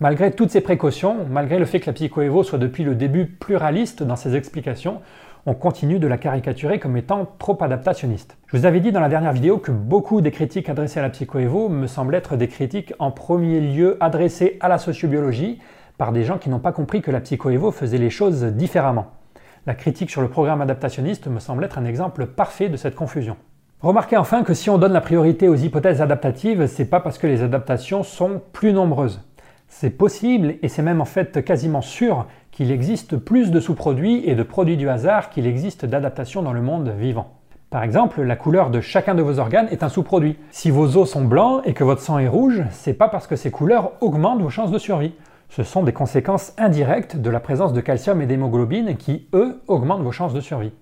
Malgré 0.00 0.30
toutes 0.30 0.50
ces 0.50 0.60
précautions, 0.60 1.26
malgré 1.28 1.58
le 1.58 1.64
fait 1.64 1.80
que 1.80 1.86
la 1.86 1.92
psychoévo 1.92 2.44
soit 2.44 2.60
depuis 2.60 2.84
le 2.84 2.94
début 2.94 3.26
pluraliste 3.26 4.04
dans 4.04 4.14
ses 4.14 4.36
explications, 4.36 5.00
on 5.44 5.54
continue 5.54 5.98
de 5.98 6.06
la 6.06 6.18
caricaturer 6.18 6.78
comme 6.78 6.96
étant 6.96 7.26
trop 7.40 7.58
adaptationniste. 7.60 8.36
Je 8.46 8.56
vous 8.56 8.64
avais 8.64 8.78
dit 8.78 8.92
dans 8.92 9.00
la 9.00 9.08
dernière 9.08 9.32
vidéo 9.32 9.58
que 9.58 9.72
beaucoup 9.72 10.20
des 10.20 10.30
critiques 10.30 10.68
adressées 10.68 11.00
à 11.00 11.02
la 11.02 11.10
psychoévo 11.10 11.68
me 11.68 11.88
semblent 11.88 12.14
être 12.14 12.36
des 12.36 12.46
critiques 12.46 12.94
en 13.00 13.10
premier 13.10 13.58
lieu 13.60 13.96
adressées 13.98 14.56
à 14.60 14.68
la 14.68 14.78
sociobiologie 14.78 15.58
par 15.96 16.12
des 16.12 16.22
gens 16.22 16.38
qui 16.38 16.48
n'ont 16.48 16.60
pas 16.60 16.70
compris 16.70 17.02
que 17.02 17.10
la 17.10 17.20
psychoévo 17.20 17.72
faisait 17.72 17.98
les 17.98 18.10
choses 18.10 18.44
différemment. 18.44 19.06
La 19.66 19.74
critique 19.74 20.10
sur 20.10 20.22
le 20.22 20.28
programme 20.28 20.60
adaptationniste 20.60 21.26
me 21.26 21.40
semble 21.40 21.64
être 21.64 21.76
un 21.76 21.84
exemple 21.84 22.26
parfait 22.26 22.68
de 22.68 22.76
cette 22.76 22.94
confusion. 22.94 23.36
Remarquez 23.80 24.16
enfin 24.16 24.44
que 24.44 24.54
si 24.54 24.70
on 24.70 24.78
donne 24.78 24.92
la 24.92 25.00
priorité 25.00 25.48
aux 25.48 25.56
hypothèses 25.56 26.00
adaptatives, 26.00 26.68
c'est 26.68 26.84
pas 26.84 27.00
parce 27.00 27.18
que 27.18 27.26
les 27.26 27.42
adaptations 27.42 28.04
sont 28.04 28.40
plus 28.52 28.72
nombreuses. 28.72 29.27
C'est 29.68 29.90
possible, 29.90 30.56
et 30.62 30.68
c'est 30.68 30.82
même 30.82 31.00
en 31.00 31.04
fait 31.04 31.44
quasiment 31.44 31.82
sûr, 31.82 32.26
qu'il 32.50 32.72
existe 32.72 33.16
plus 33.16 33.50
de 33.52 33.60
sous-produits 33.60 34.22
et 34.28 34.34
de 34.34 34.42
produits 34.42 34.76
du 34.76 34.88
hasard 34.88 35.30
qu'il 35.30 35.46
existe 35.46 35.84
d'adaptations 35.84 36.42
dans 36.42 36.52
le 36.52 36.62
monde 36.62 36.92
vivant. 36.98 37.34
Par 37.70 37.82
exemple, 37.82 38.22
la 38.22 38.34
couleur 38.34 38.70
de 38.70 38.80
chacun 38.80 39.14
de 39.14 39.22
vos 39.22 39.38
organes 39.38 39.68
est 39.70 39.82
un 39.82 39.90
sous-produit. 39.90 40.38
Si 40.50 40.70
vos 40.70 40.96
os 40.96 41.08
sont 41.08 41.24
blancs 41.24 41.62
et 41.66 41.74
que 41.74 41.84
votre 41.84 42.00
sang 42.00 42.18
est 42.18 42.26
rouge, 42.26 42.64
c'est 42.70 42.94
pas 42.94 43.08
parce 43.08 43.26
que 43.26 43.36
ces 43.36 43.50
couleurs 43.50 43.92
augmentent 44.00 44.40
vos 44.40 44.48
chances 44.48 44.70
de 44.70 44.78
survie. 44.78 45.12
Ce 45.50 45.62
sont 45.62 45.82
des 45.82 45.92
conséquences 45.92 46.54
indirectes 46.56 47.16
de 47.16 47.30
la 47.30 47.40
présence 47.40 47.74
de 47.74 47.80
calcium 47.82 48.22
et 48.22 48.26
d'hémoglobine 48.26 48.96
qui, 48.96 49.28
eux, 49.34 49.60
augmentent 49.68 50.02
vos 50.02 50.12
chances 50.12 50.34
de 50.34 50.40
survie. 50.40 50.72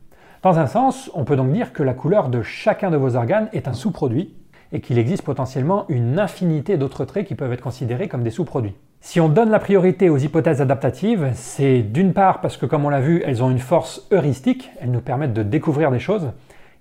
Dans 0.43 0.61
un 0.61 0.69
sens, 0.69 1.11
on 1.15 1.25
peut 1.25 1.35
donc 1.35 1.53
dire 1.53 1.73
que 1.73 1.83
la 1.83 1.93
couleur 1.93 2.29
de 2.29 2.41
chacun 2.43 2.93
de 2.93 2.97
vos 2.97 3.17
organes 3.17 3.49
est 3.53 3.67
un 3.67 3.73
sous-produit, 3.73 4.35
et 4.77 4.81
qu'il 4.81 4.99
existe 4.99 5.23
potentiellement 5.23 5.87
une 5.89 6.19
infinité 6.19 6.77
d'autres 6.77 7.07
traits 7.07 7.27
qui 7.27 7.35
peuvent 7.35 7.51
être 7.51 7.63
considérés 7.63 8.09
comme 8.09 8.23
des 8.23 8.31
sous-produits. 8.31 8.75
Si 9.01 9.21
on 9.21 9.31
donne 9.31 9.49
la 9.49 9.59
priorité 9.59 10.11
aux 10.11 10.19
hypothèses 10.19 10.61
adaptatives, 10.61 11.31
c'est 11.33 11.81
d'une 11.81 12.13
part 12.13 12.43
parce 12.43 12.59
que 12.59 12.67
comme 12.67 12.85
on 12.85 12.91
l'a 12.91 13.01
vu, 13.01 13.23
elles 13.25 13.43
ont 13.43 13.51
une 13.51 13.59
force 13.59 14.07
heuristique, 14.13 14.71
elles 14.79 14.91
nous 14.91 15.01
permettent 15.01 15.33
de 15.33 15.43
découvrir 15.43 15.91
des 15.91 15.99
choses, 15.99 16.31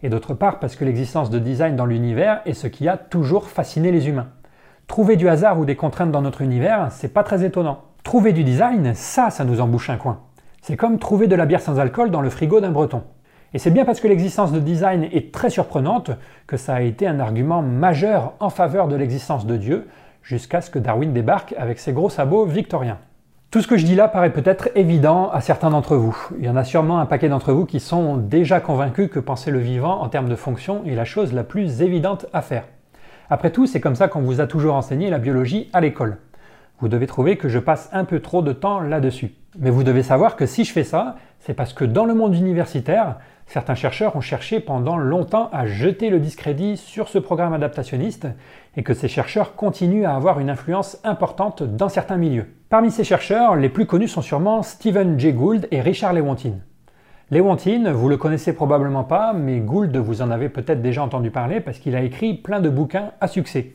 et 0.04 0.10
d'autre 0.10 0.34
part 0.34 0.60
parce 0.60 0.76
que 0.76 0.84
l'existence 0.84 1.30
de 1.30 1.40
design 1.40 1.78
dans 1.78 1.86
l'univers 1.86 2.42
est 2.46 2.54
ce 2.54 2.68
qui 2.68 2.90
a 2.90 2.98
toujours 2.98 3.48
fasciné 3.48 3.94
les 3.94 4.10
humains. 4.10 4.28
Trouver 4.88 5.16
du 5.16 5.30
hasard 5.30 5.58
ou 5.58 5.64
des 5.64 5.78
contraintes 5.78 6.12
dans 6.12 6.22
notre 6.22 6.42
univers, 6.42 6.92
c'est 6.92 7.14
pas 7.14 7.24
très 7.24 7.46
étonnant. 7.46 7.80
Trouver 8.04 8.34
du 8.34 8.44
design, 8.44 8.94
ça, 8.94 9.30
ça 9.30 9.46
nous 9.46 9.62
embouche 9.62 9.90
un 9.90 9.98
coin. 9.98 10.20
C'est 10.62 10.76
comme 10.76 11.00
trouver 11.00 11.28
de 11.28 11.36
la 11.36 11.46
bière 11.46 11.62
sans 11.62 11.80
alcool 11.80 12.12
dans 12.12 12.22
le 12.22 12.30
frigo 12.30 12.60
d'un 12.60 12.72
breton. 12.72 13.04
Et 13.56 13.58
c'est 13.58 13.72
bien 13.72 13.86
parce 13.86 14.02
que 14.02 14.10
l'existence 14.10 14.52
de 14.52 14.60
design 14.60 15.08
est 15.14 15.34
très 15.34 15.50
surprenante 15.50 16.12
que 16.46 16.58
ça 16.58 16.76
a 16.76 16.82
été 16.82 17.08
un 17.08 17.22
argument 17.22 17.62
majeur 17.62 18.34
en 18.42 18.50
faveur 18.50 18.90
de 18.90 18.98
l'existence 18.98 19.46
de 19.46 19.56
Dieu, 19.56 19.88
jusqu'à 20.24 20.60
ce 20.60 20.70
que 20.70 20.78
Darwin 20.78 21.14
débarque 21.14 21.56
avec 21.58 21.80
ses 21.80 21.94
gros 21.94 22.10
sabots 22.10 22.44
victoriens. 22.44 22.98
Tout 23.52 23.62
ce 23.62 23.68
que 23.68 23.78
je 23.78 23.86
dis 23.86 23.96
là 23.96 24.10
paraît 24.10 24.34
peut-être 24.34 24.68
évident 24.76 25.30
à 25.30 25.40
certains 25.40 25.70
d'entre 25.70 25.96
vous. 25.96 26.18
Il 26.38 26.44
y 26.44 26.50
en 26.50 26.58
a 26.58 26.66
sûrement 26.66 27.00
un 27.00 27.06
paquet 27.06 27.30
d'entre 27.30 27.54
vous 27.54 27.64
qui 27.64 27.80
sont 27.80 28.18
déjà 28.18 28.60
convaincus 28.60 29.10
que 29.10 29.20
penser 29.20 29.52
le 29.52 29.60
vivant 29.60 30.02
en 30.02 30.10
termes 30.10 30.28
de 30.28 30.36
fonction 30.36 30.84
est 30.84 30.94
la 30.94 31.06
chose 31.06 31.32
la 31.32 31.46
plus 31.46 31.82
évidente 31.82 32.26
à 32.34 32.42
faire. 32.42 32.66
Après 33.30 33.52
tout, 33.52 33.68
c'est 33.68 33.80
comme 33.80 33.96
ça 33.96 34.10
qu'on 34.10 34.20
vous 34.20 34.42
a 34.42 34.48
toujours 34.48 34.76
enseigné 34.76 35.10
la 35.10 35.18
biologie 35.18 35.70
à 35.72 35.80
l'école. 35.80 36.18
Vous 36.82 36.90
devez 36.90 37.08
trouver 37.08 37.38
que 37.38 37.48
je 37.48 37.60
passe 37.60 37.90
un 37.94 38.04
peu 38.04 38.20
trop 38.20 38.42
de 38.42 38.52
temps 38.52 38.82
là-dessus. 38.82 39.32
Mais 39.58 39.70
vous 39.70 39.86
devez 39.86 40.04
savoir 40.04 40.36
que 40.36 40.46
si 40.46 40.66
je 40.66 40.74
fais 40.74 40.84
ça, 40.84 41.16
c'est 41.40 41.54
parce 41.54 41.72
que 41.72 41.86
dans 41.86 42.04
le 42.04 42.14
monde 42.14 42.36
universitaire, 42.36 43.16
Certains 43.48 43.76
chercheurs 43.76 44.16
ont 44.16 44.22
cherché 44.22 44.60
pendant 44.60 44.98
longtemps 44.98 45.50
à 45.54 45.68
jeter 45.68 46.10
le 46.10 46.20
discrédit 46.20 46.78
sur 46.78 47.08
ce 47.08 47.20
programme 47.20 47.54
adaptationniste 47.54 48.28
et 48.76 48.84
que 48.84 48.94
ces 48.94 49.08
chercheurs 49.08 49.56
continuent 49.56 50.06
à 50.06 50.16
avoir 50.16 50.40
une 50.40 50.50
influence 50.50 51.00
importante 51.04 51.64
dans 51.64 51.90
certains 51.90 52.18
milieux. 52.18 52.48
Parmi 52.70 52.92
ces 52.92 53.04
chercheurs, 53.04 53.56
les 53.56 53.70
plus 53.70 53.86
connus 53.86 54.08
sont 54.08 54.22
sûrement 54.22 54.64
Stephen 54.64 55.20
Jay 55.20 55.32
Gould 55.32 55.68
et 55.72 55.82
Richard 55.82 56.14
Lewontin. 56.14 56.56
Lewontin, 57.32 57.92
vous 57.92 58.10
le 58.10 58.18
connaissez 58.18 58.54
probablement 58.54 59.04
pas, 59.04 59.34
mais 59.34 59.60
Gould, 59.60 59.96
vous 59.98 60.22
en 60.22 60.32
avez 60.32 60.50
peut-être 60.50 60.82
déjà 60.82 61.04
entendu 61.04 61.32
parler 61.32 61.60
parce 61.60 61.80
qu'il 61.80 61.96
a 61.96 62.02
écrit 62.02 62.34
plein 62.34 62.60
de 62.60 62.70
bouquins 62.70 63.12
à 63.22 63.28
succès. 63.28 63.74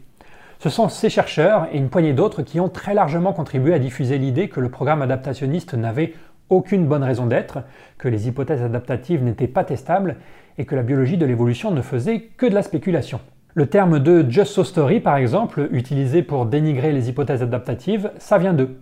Ce 0.61 0.69
sont 0.69 0.91
ces 0.91 1.09
chercheurs 1.09 1.69
et 1.73 1.79
une 1.79 1.89
poignée 1.89 2.13
d'autres 2.13 2.43
qui 2.43 2.61
ont 2.61 2.69
très 2.69 2.93
largement 2.93 3.33
contribué 3.33 3.73
à 3.73 3.79
diffuser 3.79 4.19
l'idée 4.19 4.51
que 4.51 4.61
le 4.61 4.69
programme 4.69 5.01
adaptationniste 5.01 5.73
n'avait 5.73 6.13
aucune 6.51 6.87
bonne 6.87 7.03
raison 7.03 7.27
d'être, 7.27 7.61
que 7.99 8.09
les 8.09 8.29
hypothèses 8.29 8.63
adaptatives 8.63 9.25
n'étaient 9.25 9.47
pas 9.47 9.65
testables 9.65 10.17
et 10.59 10.65
que 10.65 10.75
la 10.75 10.83
biologie 10.83 11.17
de 11.17 11.27
l'évolution 11.27 11.71
ne 11.71 11.81
faisait 11.81 12.21
que 12.37 12.47
de 12.47 12.55
la 12.55 12.63
spéculation. 12.63 13.21
Le 13.55 13.67
terme 13.67 13.99
de 13.99 14.31
just 14.31 14.53
so 14.53 14.63
story, 14.63 15.01
par 15.01 15.17
exemple, 15.17 15.69
utilisé 15.73 16.23
pour 16.23 16.47
dénigrer 16.47 16.93
les 16.93 17.09
hypothèses 17.09 17.43
adaptatives, 17.43 18.13
ça 18.19 18.39
vient 18.39 18.53
d'eux. 18.53 18.77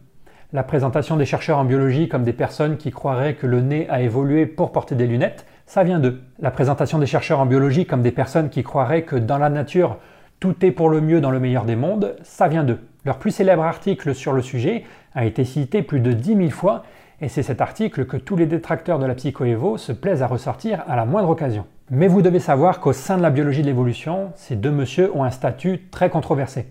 La 0.53 0.62
présentation 0.62 1.16
des 1.16 1.25
chercheurs 1.25 1.59
en 1.59 1.64
biologie 1.64 2.09
comme 2.09 2.25
des 2.25 2.33
personnes 2.33 2.77
qui 2.77 2.91
croiraient 2.91 3.35
que 3.35 3.47
le 3.47 3.61
nez 3.61 3.87
a 3.91 4.01
évolué 4.01 4.47
pour 4.47 4.73
porter 4.73 4.95
des 4.95 5.07
lunettes, 5.07 5.47
ça 5.66 5.85
vient 5.85 5.99
d'eux. 5.99 6.21
La 6.39 6.51
présentation 6.51 6.99
des 6.99 7.07
chercheurs 7.07 7.41
en 7.41 7.47
biologie 7.47 7.87
comme 7.87 8.03
des 8.03 8.12
personnes 8.12 8.49
qui 8.49 8.62
croiraient 8.62 9.03
que 9.03 9.16
dans 9.16 9.39
la 9.39 9.51
nature, 9.51 9.99
tout 10.41 10.64
est 10.64 10.71
pour 10.71 10.89
le 10.89 11.01
mieux 11.01 11.21
dans 11.21 11.31
le 11.31 11.41
meilleur 11.41 11.64
des 11.64 11.77
mondes, 11.77 12.16
ça 12.23 12.49
vient 12.49 12.64
d'eux. 12.64 12.81
Leur 13.05 13.19
plus 13.19 13.31
célèbre 13.31 13.62
article 13.62 14.14
sur 14.14 14.33
le 14.33 14.41
sujet 14.43 14.85
a 15.14 15.25
été 15.25 15.45
cité 15.45 15.83
plus 15.83 16.01
de 16.01 16.12
10 16.12 16.37
000 16.37 16.51
fois 16.51 16.85
et 17.21 17.29
c'est 17.29 17.43
cet 17.43 17.61
article 17.61 18.07
que 18.07 18.16
tous 18.16 18.37
les 18.37 18.47
détracteurs 18.47 18.99
de 18.99 19.07
la 19.07 19.14
psychoévo 19.14 19.77
se 19.77 19.93
plaisent 19.93 20.23
à 20.23 20.27
ressortir 20.27 20.85
à 20.87 20.95
la 20.95 21.05
moindre 21.05 21.31
occasion. 21.31 21.66
Mais 21.91 22.07
vous 22.07 22.23
devez 22.23 22.39
savoir 22.39 22.81
qu'au 22.81 22.93
sein 22.93 23.16
de 23.16 23.23
la 23.23 23.31
biologie 23.31 23.62
de 23.62 23.66
l'évolution, 23.66 24.31
ces 24.37 24.57
deux 24.57 24.71
messieurs 24.71 25.11
ont 25.14 25.25
un 25.25 25.31
statut 25.31 25.89
très 25.91 26.11
controversé. 26.11 26.66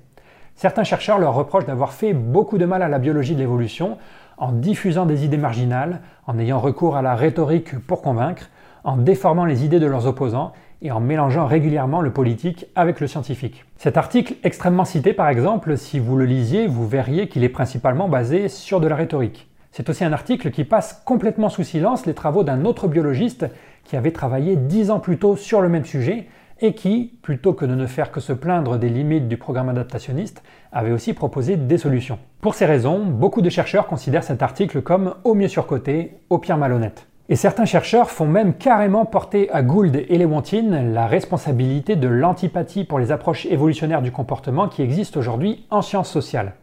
Certains 0.56 0.84
chercheurs 0.84 1.20
leur 1.20 1.34
reprochent 1.34 1.66
d'avoir 1.66 1.92
fait 1.94 2.14
beaucoup 2.14 2.58
de 2.58 2.66
mal 2.66 2.82
à 2.82 2.88
la 2.88 3.00
biologie 3.00 3.36
de 3.36 3.40
l'évolution 3.40 3.98
en 4.38 4.52
diffusant 4.52 5.06
des 5.06 5.26
idées 5.26 5.38
marginales, 5.38 6.00
en 6.28 6.40
ayant 6.40 6.60
recours 6.60 6.96
à 6.96 7.02
la 7.02 7.16
rhétorique 7.16 7.78
pour 7.80 8.02
convaincre, 8.02 8.50
en 8.84 8.96
déformant 8.96 9.46
les 9.46 9.66
idées 9.66 9.80
de 9.80 9.86
leurs 9.86 10.08
opposants 10.08 10.54
et 10.82 10.92
en 10.92 11.00
mélangeant 11.00 11.46
régulièrement 11.46 12.02
le 12.02 12.12
politique 12.12 12.68
avec 12.76 13.00
le 13.00 13.08
scientifique. 13.08 13.66
Cet 13.78 13.98
article 13.98 14.36
extrêmement 14.44 14.86
cité 14.86 15.14
par 15.14 15.28
exemple, 15.28 15.78
si 15.78 16.00
vous 16.00 16.16
le 16.16 16.26
lisiez, 16.26 16.68
vous 16.68 16.88
verriez 16.88 17.28
qu'il 17.28 17.44
est 17.44 17.50
principalement 17.50 18.08
basé 18.08 18.48
sur 18.48 18.80
de 18.80 18.88
la 18.88 18.96
rhétorique. 18.96 19.47
C'est 19.78 19.92
aussi 19.92 20.04
un 20.04 20.12
article 20.12 20.50
qui 20.50 20.64
passe 20.64 21.04
complètement 21.06 21.50
sous 21.50 21.62
silence 21.62 22.08
les 22.08 22.16
travaux 22.16 22.44
d'un 22.44 22.66
autre 22.66 22.88
biologiste 22.88 23.46
qui 23.84 23.96
avait 23.96 24.10
travaillé 24.10 24.56
dix 24.56 24.90
ans 24.90 25.00
plus 25.00 25.20
tôt 25.20 25.36
sur 25.36 25.62
le 25.62 25.70
même 25.70 25.86
sujet 25.86 26.26
et 26.62 26.74
qui, 26.74 27.14
plutôt 27.22 27.54
que 27.54 27.64
de 27.64 27.76
ne 27.76 27.86
faire 27.86 28.12
que 28.12 28.20
se 28.20 28.34
plaindre 28.34 28.80
des 28.80 28.90
limites 28.90 29.28
du 29.28 29.38
programme 29.38 29.70
adaptationniste, 29.70 30.42
avait 30.72 30.92
aussi 30.92 31.14
proposé 31.14 31.58
des 31.58 31.78
solutions. 31.78 32.18
Pour 32.42 32.56
ces 32.56 32.66
raisons, 32.66 33.06
beaucoup 33.06 33.44
de 33.44 33.52
chercheurs 33.52 33.86
considèrent 33.86 34.24
cet 34.24 34.42
article 34.42 34.82
comme 34.82 35.14
au 35.24 35.36
mieux 35.36 35.48
surcoté, 35.48 36.18
au 36.32 36.40
pire 36.40 36.58
malhonnête. 36.58 37.06
Et 37.30 37.36
certains 37.36 37.66
chercheurs 37.66 38.10
font 38.10 38.26
même 38.26 38.56
carrément 38.56 39.06
porter 39.06 39.48
à 39.52 39.62
Gould 39.62 39.96
et 39.96 40.18
Lewontin 40.18 40.86
la 40.92 41.06
responsabilité 41.06 41.96
de 41.96 42.08
l'antipathie 42.08 42.84
pour 42.84 42.98
les 42.98 43.12
approches 43.12 43.46
évolutionnaires 43.46 44.02
du 44.02 44.12
comportement 44.12 44.70
qui 44.70 44.82
existent 44.82 45.20
aujourd'hui 45.20 45.68
en 45.70 45.84
sciences 45.84 46.10
sociales. 46.10 46.54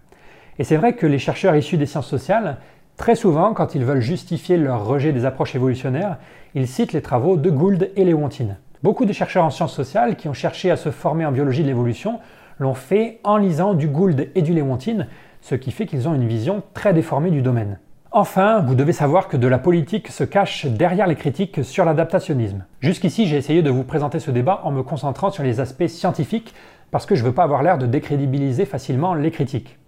Et 0.58 0.64
c'est 0.64 0.76
vrai 0.76 0.94
que 0.94 1.06
les 1.06 1.18
chercheurs 1.18 1.56
issus 1.56 1.76
des 1.76 1.86
sciences 1.86 2.06
sociales, 2.06 2.58
très 2.96 3.16
souvent, 3.16 3.54
quand 3.54 3.74
ils 3.74 3.84
veulent 3.84 4.00
justifier 4.00 4.56
leur 4.56 4.86
rejet 4.86 5.12
des 5.12 5.24
approches 5.24 5.54
évolutionnaires, 5.54 6.18
ils 6.54 6.68
citent 6.68 6.92
les 6.92 7.02
travaux 7.02 7.36
de 7.36 7.50
Gould 7.50 7.90
et 7.96 8.04
Lewontin. 8.04 8.56
Beaucoup 8.82 9.06
de 9.06 9.12
chercheurs 9.12 9.44
en 9.44 9.50
sciences 9.50 9.74
sociales 9.74 10.16
qui 10.16 10.28
ont 10.28 10.34
cherché 10.34 10.70
à 10.70 10.76
se 10.76 10.90
former 10.90 11.24
en 11.24 11.32
biologie 11.32 11.62
de 11.62 11.68
l'évolution 11.68 12.20
l'ont 12.58 12.74
fait 12.74 13.18
en 13.24 13.36
lisant 13.36 13.74
du 13.74 13.88
Gould 13.88 14.28
et 14.34 14.42
du 14.42 14.54
Lewontin, 14.54 15.06
ce 15.40 15.54
qui 15.54 15.72
fait 15.72 15.86
qu'ils 15.86 16.08
ont 16.08 16.14
une 16.14 16.26
vision 16.26 16.62
très 16.74 16.92
déformée 16.92 17.30
du 17.30 17.42
domaine. 17.42 17.78
Enfin, 18.12 18.60
vous 18.60 18.76
devez 18.76 18.92
savoir 18.92 19.26
que 19.26 19.36
de 19.36 19.48
la 19.48 19.58
politique 19.58 20.08
se 20.08 20.22
cache 20.22 20.66
derrière 20.66 21.08
les 21.08 21.16
critiques 21.16 21.64
sur 21.64 21.84
l'adaptationnisme. 21.84 22.64
Jusqu'ici, 22.80 23.26
j'ai 23.26 23.36
essayé 23.36 23.60
de 23.60 23.70
vous 23.70 23.82
présenter 23.82 24.20
ce 24.20 24.30
débat 24.30 24.60
en 24.62 24.70
me 24.70 24.84
concentrant 24.84 25.30
sur 25.30 25.42
les 25.42 25.58
aspects 25.58 25.88
scientifiques 25.88 26.54
parce 26.92 27.06
que 27.06 27.16
je 27.16 27.22
ne 27.22 27.26
veux 27.26 27.34
pas 27.34 27.42
avoir 27.42 27.64
l'air 27.64 27.76
de 27.76 27.86
décrédibiliser 27.86 28.66
facilement 28.66 29.14
les 29.14 29.32
critiques. 29.32 29.78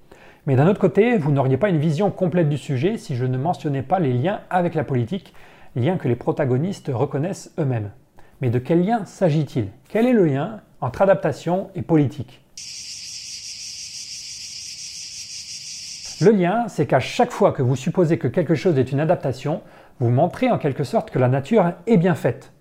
Mais 0.47 0.55
d'un 0.55 0.68
autre 0.68 0.80
côté, 0.80 1.18
vous 1.18 1.32
n'auriez 1.32 1.57
pas 1.57 1.70
une 1.70 1.78
vision 1.78 2.12
complète 2.12 2.49
du 2.49 2.57
sujet 2.57 2.99
si 2.99 3.16
je 3.16 3.26
ne 3.26 3.36
mentionnais 3.36 3.82
pas 3.82 3.99
les 3.99 4.12
liens 4.12 4.40
avec 4.49 4.76
la 4.76 4.84
politique, 4.84 5.34
liens 5.74 5.97
que 5.97 6.07
les 6.07 6.14
protagonistes 6.14 6.88
reconnaissent 6.94 7.53
eux-mêmes. 7.59 7.90
Mais 8.40 8.51
de 8.51 8.61
quel 8.61 8.84
lien 8.84 9.05
s'agit-il? 9.05 9.68
Quel 9.88 10.07
est 10.07 10.12
le 10.12 10.24
lien 10.24 10.61
entre 10.80 11.03
adaptation 11.03 11.70
et 11.74 11.82
politique? 11.82 12.42
Le 16.20 16.30
lien, 16.30 16.68
c'est 16.68 16.86
qu'à 16.86 17.01
chaque 17.01 17.32
fois 17.32 17.51
que 17.51 17.62
vous 17.62 17.76
supposez 17.76 18.16
que 18.16 18.28
quelque 18.28 18.55
chose 18.55 18.78
est 18.78 18.92
une 18.92 19.01
adaptation, 19.01 19.62
vous 19.99 20.11
montrez 20.11 20.51
en 20.51 20.59
quelque 20.59 20.84
sorte 20.84 21.11
que 21.11 21.18
la 21.18 21.28
nature 21.28 21.72
est 21.88 21.97
bien 21.97 22.14
faite. 22.14 22.53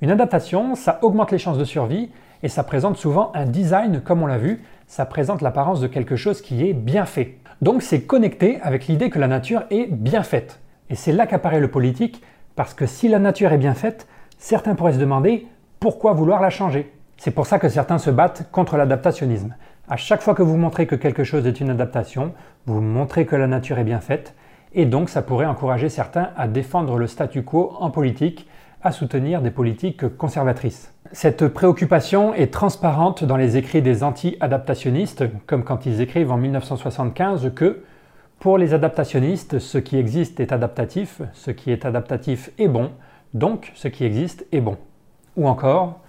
Une 0.00 0.10
adaptation, 0.12 0.76
ça 0.76 1.00
augmente 1.02 1.32
les 1.32 1.38
chances 1.38 1.58
de 1.58 1.64
survie 1.64 2.10
et 2.44 2.48
ça 2.48 2.62
présente 2.62 2.96
souvent 2.96 3.32
un 3.34 3.46
design 3.46 4.00
comme 4.00 4.22
on 4.22 4.26
l'a 4.26 4.38
vu, 4.38 4.62
ça 4.86 5.06
présente 5.06 5.42
l'apparence 5.42 5.80
de 5.80 5.86
quelque 5.86 6.16
chose 6.16 6.40
qui 6.40 6.68
est 6.68 6.72
bien 6.72 7.06
fait. 7.06 7.38
Donc 7.62 7.82
c'est 7.82 8.02
connecté 8.02 8.58
avec 8.62 8.86
l'idée 8.86 9.10
que 9.10 9.18
la 9.18 9.28
nature 9.28 9.64
est 9.70 9.86
bien 9.90 10.22
faite. 10.22 10.60
Et 10.90 10.94
c'est 10.94 11.12
là 11.12 11.26
qu'apparaît 11.26 11.60
le 11.60 11.70
politique, 11.70 12.22
parce 12.56 12.74
que 12.74 12.86
si 12.86 13.08
la 13.08 13.18
nature 13.18 13.52
est 13.52 13.58
bien 13.58 13.74
faite, 13.74 14.06
certains 14.38 14.74
pourraient 14.74 14.92
se 14.92 14.98
demander 14.98 15.46
pourquoi 15.80 16.12
vouloir 16.12 16.40
la 16.40 16.50
changer. 16.50 16.92
C'est 17.16 17.30
pour 17.30 17.46
ça 17.46 17.58
que 17.58 17.68
certains 17.68 17.98
se 17.98 18.10
battent 18.10 18.50
contre 18.50 18.76
l'adaptationnisme. 18.76 19.54
À 19.88 19.96
chaque 19.96 20.22
fois 20.22 20.34
que 20.34 20.42
vous 20.42 20.56
montrez 20.56 20.86
que 20.86 20.94
quelque 20.94 21.24
chose 21.24 21.46
est 21.46 21.60
une 21.60 21.70
adaptation, 21.70 22.32
vous 22.66 22.80
montrez 22.80 23.26
que 23.26 23.36
la 23.36 23.46
nature 23.46 23.78
est 23.78 23.84
bien 23.84 24.00
faite, 24.00 24.34
et 24.72 24.86
donc 24.86 25.08
ça 25.08 25.22
pourrait 25.22 25.46
encourager 25.46 25.88
certains 25.88 26.30
à 26.36 26.48
défendre 26.48 26.98
le 26.98 27.06
statu 27.06 27.42
quo 27.42 27.74
en 27.78 27.90
politique, 27.90 28.48
à 28.84 28.92
soutenir 28.92 29.42
des 29.42 29.50
politiques 29.50 30.16
conservatrices. 30.16 30.94
Cette 31.10 31.48
préoccupation 31.48 32.34
est 32.34 32.52
transparente 32.52 33.24
dans 33.24 33.36
les 33.36 33.56
écrits 33.56 33.82
des 33.82 34.04
anti-adaptationnistes, 34.04 35.24
comme 35.46 35.64
quand 35.64 35.86
ils 35.86 36.00
écrivent 36.00 36.30
en 36.30 36.36
1975 36.36 37.52
que 37.54 37.82
pour 38.38 38.58
les 38.58 38.74
adaptationnistes, 38.74 39.58
ce 39.58 39.78
qui 39.78 39.96
existe 39.96 40.38
est 40.38 40.52
adaptatif, 40.52 41.22
ce 41.32 41.50
qui 41.50 41.72
est 41.72 41.84
adaptatif 41.84 42.50
est 42.58 42.68
bon, 42.68 42.90
donc 43.32 43.72
ce 43.74 43.88
qui 43.88 44.04
existe 44.04 44.46
est 44.52 44.60
bon. 44.60 44.76
Ou 45.36 45.48
encore, 45.48 46.00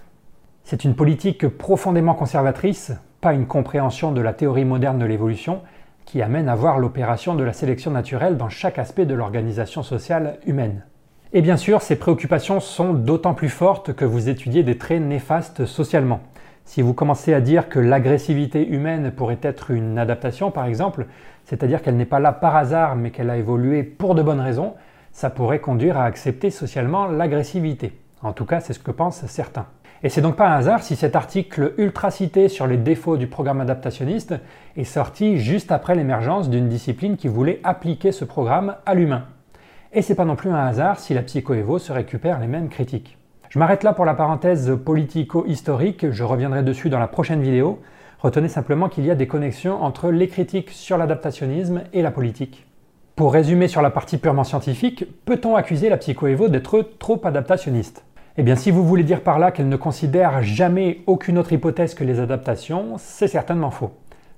c'est 0.63 0.83
une 0.83 0.95
politique 0.95 1.47
profondément 1.47 2.13
conservatrice 2.13 2.91
pas 3.25 3.33
une 3.33 3.47
compréhension 3.47 4.11
de 4.11 4.21
la 4.21 4.33
théorie 4.33 4.65
moderne 4.65 4.99
de 4.99 5.05
l'évolution 5.05 5.61
qui 6.05 6.21
amène 6.21 6.47
à 6.47 6.53
voir 6.53 6.77
l'opération 6.77 7.33
de 7.33 7.43
la 7.43 7.53
sélection 7.53 7.89
naturelle 7.89 8.37
dans 8.37 8.49
chaque 8.49 8.77
aspect 8.77 9.07
de 9.07 9.15
l'organisation 9.15 9.81
sociale 9.81 10.37
humaine. 10.45 10.83
Et 11.37 11.41
bien 11.41 11.57
sûr, 11.57 11.81
ces 11.81 11.97
préoccupations 11.97 12.61
sont 12.61 12.93
d'autant 12.93 13.33
plus 13.33 13.49
fortes 13.49 13.91
que 13.91 14.05
vous 14.05 14.29
étudiez 14.29 14.63
des 14.63 14.77
traits 14.77 15.01
néfastes 15.01 15.65
socialement. 15.65 16.21
Si 16.63 16.81
vous 16.81 16.93
commencez 16.93 17.33
à 17.33 17.41
dire 17.41 17.67
que 17.67 17.77
l'agressivité 17.77 18.65
humaine 18.65 19.11
pourrait 19.11 19.39
être 19.41 19.71
une 19.71 19.99
adaptation, 19.99 20.49
par 20.49 20.65
exemple, 20.65 21.07
c'est-à-dire 21.43 21.81
qu'elle 21.81 21.97
n'est 21.97 22.05
pas 22.05 22.21
là 22.21 22.31
par 22.31 22.55
hasard 22.55 22.95
mais 22.95 23.11
qu'elle 23.11 23.29
a 23.29 23.35
évolué 23.35 23.83
pour 23.83 24.15
de 24.15 24.23
bonnes 24.23 24.39
raisons, 24.39 24.75
ça 25.11 25.29
pourrait 25.29 25.59
conduire 25.59 25.97
à 25.97 26.05
accepter 26.05 26.51
socialement 26.51 27.07
l'agressivité. 27.07 27.91
En 28.21 28.31
tout 28.31 28.45
cas, 28.45 28.61
c'est 28.61 28.71
ce 28.71 28.79
que 28.79 28.91
pensent 28.91 29.25
certains. 29.25 29.65
Et 30.03 30.09
c'est 30.09 30.21
donc 30.21 30.37
pas 30.37 30.47
un 30.47 30.55
hasard 30.55 30.83
si 30.83 30.95
cet 30.95 31.17
article 31.17 31.73
ultra 31.77 32.11
cité 32.11 32.47
sur 32.47 32.65
les 32.65 32.77
défauts 32.77 33.17
du 33.17 33.27
programme 33.27 33.59
adaptationniste 33.59 34.35
est 34.77 34.85
sorti 34.85 35.37
juste 35.37 35.73
après 35.73 35.95
l'émergence 35.95 36.49
d'une 36.49 36.69
discipline 36.69 37.17
qui 37.17 37.27
voulait 37.27 37.59
appliquer 37.65 38.13
ce 38.13 38.23
programme 38.23 38.75
à 38.85 38.95
l'humain. 38.95 39.25
Et 39.97 40.01
c'est 40.01 40.15
pas 40.15 40.25
non 40.25 40.35
plus 40.35 40.49
un 40.49 40.57
hasard 40.57 40.99
si 40.99 41.13
la 41.13 41.21
psychoévo 41.21 41.79
se 41.79 41.93
récupère 41.93 42.41
les 42.41 42.47
mêmes 42.47 42.67
critiques. 42.67 43.17
Je 43.47 43.57
m'arrête 43.59 43.81
là 43.81 43.93
pour 43.93 44.03
la 44.03 44.13
parenthèse 44.13 44.77
politico-historique, 44.83 46.11
je 46.11 46.23
reviendrai 46.25 46.63
dessus 46.63 46.89
dans 46.89 46.99
la 46.99 47.07
prochaine 47.07 47.41
vidéo. 47.41 47.79
Retenez 48.19 48.49
simplement 48.49 48.89
qu'il 48.89 49.05
y 49.05 49.11
a 49.11 49.15
des 49.15 49.27
connexions 49.27 49.81
entre 49.81 50.11
les 50.11 50.27
critiques 50.27 50.71
sur 50.71 50.97
l'adaptationnisme 50.97 51.83
et 51.93 52.01
la 52.01 52.11
politique. 52.11 52.67
Pour 53.15 53.31
résumer 53.31 53.69
sur 53.69 53.81
la 53.81 53.89
partie 53.89 54.17
purement 54.17 54.43
scientifique, 54.43 55.05
peut-on 55.23 55.55
accuser 55.55 55.87
la 55.87 55.95
psychoévo 55.95 56.49
d'être 56.49 56.81
trop 56.99 57.21
adaptationniste? 57.23 58.03
Eh 58.35 58.43
bien, 58.43 58.57
si 58.57 58.71
vous 58.71 58.83
voulez 58.83 59.03
dire 59.05 59.21
par 59.21 59.39
là 59.39 59.51
qu'elle 59.51 59.69
ne 59.69 59.77
considère 59.77 60.43
jamais 60.43 61.03
aucune 61.07 61.37
autre 61.37 61.53
hypothèse 61.53 61.93
que 61.93 62.03
les 62.03 62.19
adaptations, 62.19 62.95
c'est 62.97 63.29
certainement 63.29 63.71
faux. 63.71 63.91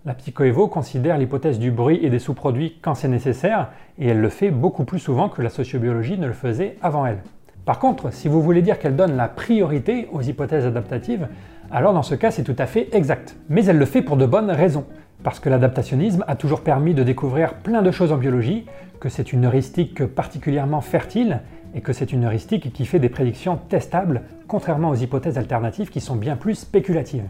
La 0.08 0.14
psychoévo 0.14 0.70
considère 0.70 1.18
l'hypothèse 1.18 1.60
du 1.60 1.70
bruit 1.70 2.00
et 2.02 2.10
des 2.10 2.20
sous-produits 2.20 2.78
quand 2.82 2.96
c'est 2.96 3.10
nécessaire, 3.10 3.72
et 4.00 4.08
elle 4.08 4.22
le 4.22 4.30
fait 4.30 4.52
beaucoup 4.52 4.86
plus 4.86 5.00
souvent 5.00 5.28
que 5.28 5.42
la 5.42 5.50
sociobiologie 5.50 6.18
ne 6.18 6.28
le 6.28 6.34
faisait 6.34 6.78
avant 6.82 7.06
elle. 7.06 7.18
Par 7.66 7.78
contre, 7.78 8.14
si 8.14 8.30
vous 8.30 8.42
voulez 8.42 8.62
dire 8.62 8.80
qu'elle 8.80 8.96
donne 8.96 9.18
la 9.18 9.28
priorité 9.28 10.08
aux 10.14 10.22
hypothèses 10.22 10.66
adaptatives, 10.66 11.28
alors 11.72 11.92
dans 11.92 12.04
ce 12.04 12.16
cas 12.16 12.32
c'est 12.32 12.46
tout 12.46 12.56
à 12.58 12.68
fait 12.68 12.88
exact. 12.94 13.36
Mais 13.50 13.66
elle 13.66 13.78
le 13.78 13.84
fait 13.84 14.02
pour 14.02 14.16
de 14.16 14.26
bonnes 14.26 14.50
raisons. 14.50 14.86
Parce 15.24 15.42
que 15.42 15.50
l'adaptationnisme 15.50 16.24
a 16.26 16.38
toujours 16.38 16.62
permis 16.62 16.94
de 16.94 17.04
découvrir 17.04 17.56
plein 17.56 17.82
de 17.82 17.92
choses 17.92 18.14
en 18.14 18.18
biologie, 18.18 18.66
que 19.02 19.10
c'est 19.10 19.34
une 19.34 19.44
heuristique 19.44 20.06
particulièrement 20.06 20.80
fertile 20.80 21.42
et 21.76 21.82
que 21.82 21.92
c'est 21.92 22.14
une 22.14 22.24
heuristique 22.24 22.72
qui 22.72 22.86
fait 22.86 23.00
des 23.00 23.10
prédictions 23.10 23.60
testables, 23.68 24.22
contrairement 24.48 24.88
aux 24.88 24.96
hypothèses 24.96 25.38
alternatives 25.38 25.90
qui 25.90 26.00
sont 26.00 26.16
bien 26.16 26.38
plus 26.38 26.56
spéculatives. 26.56 27.26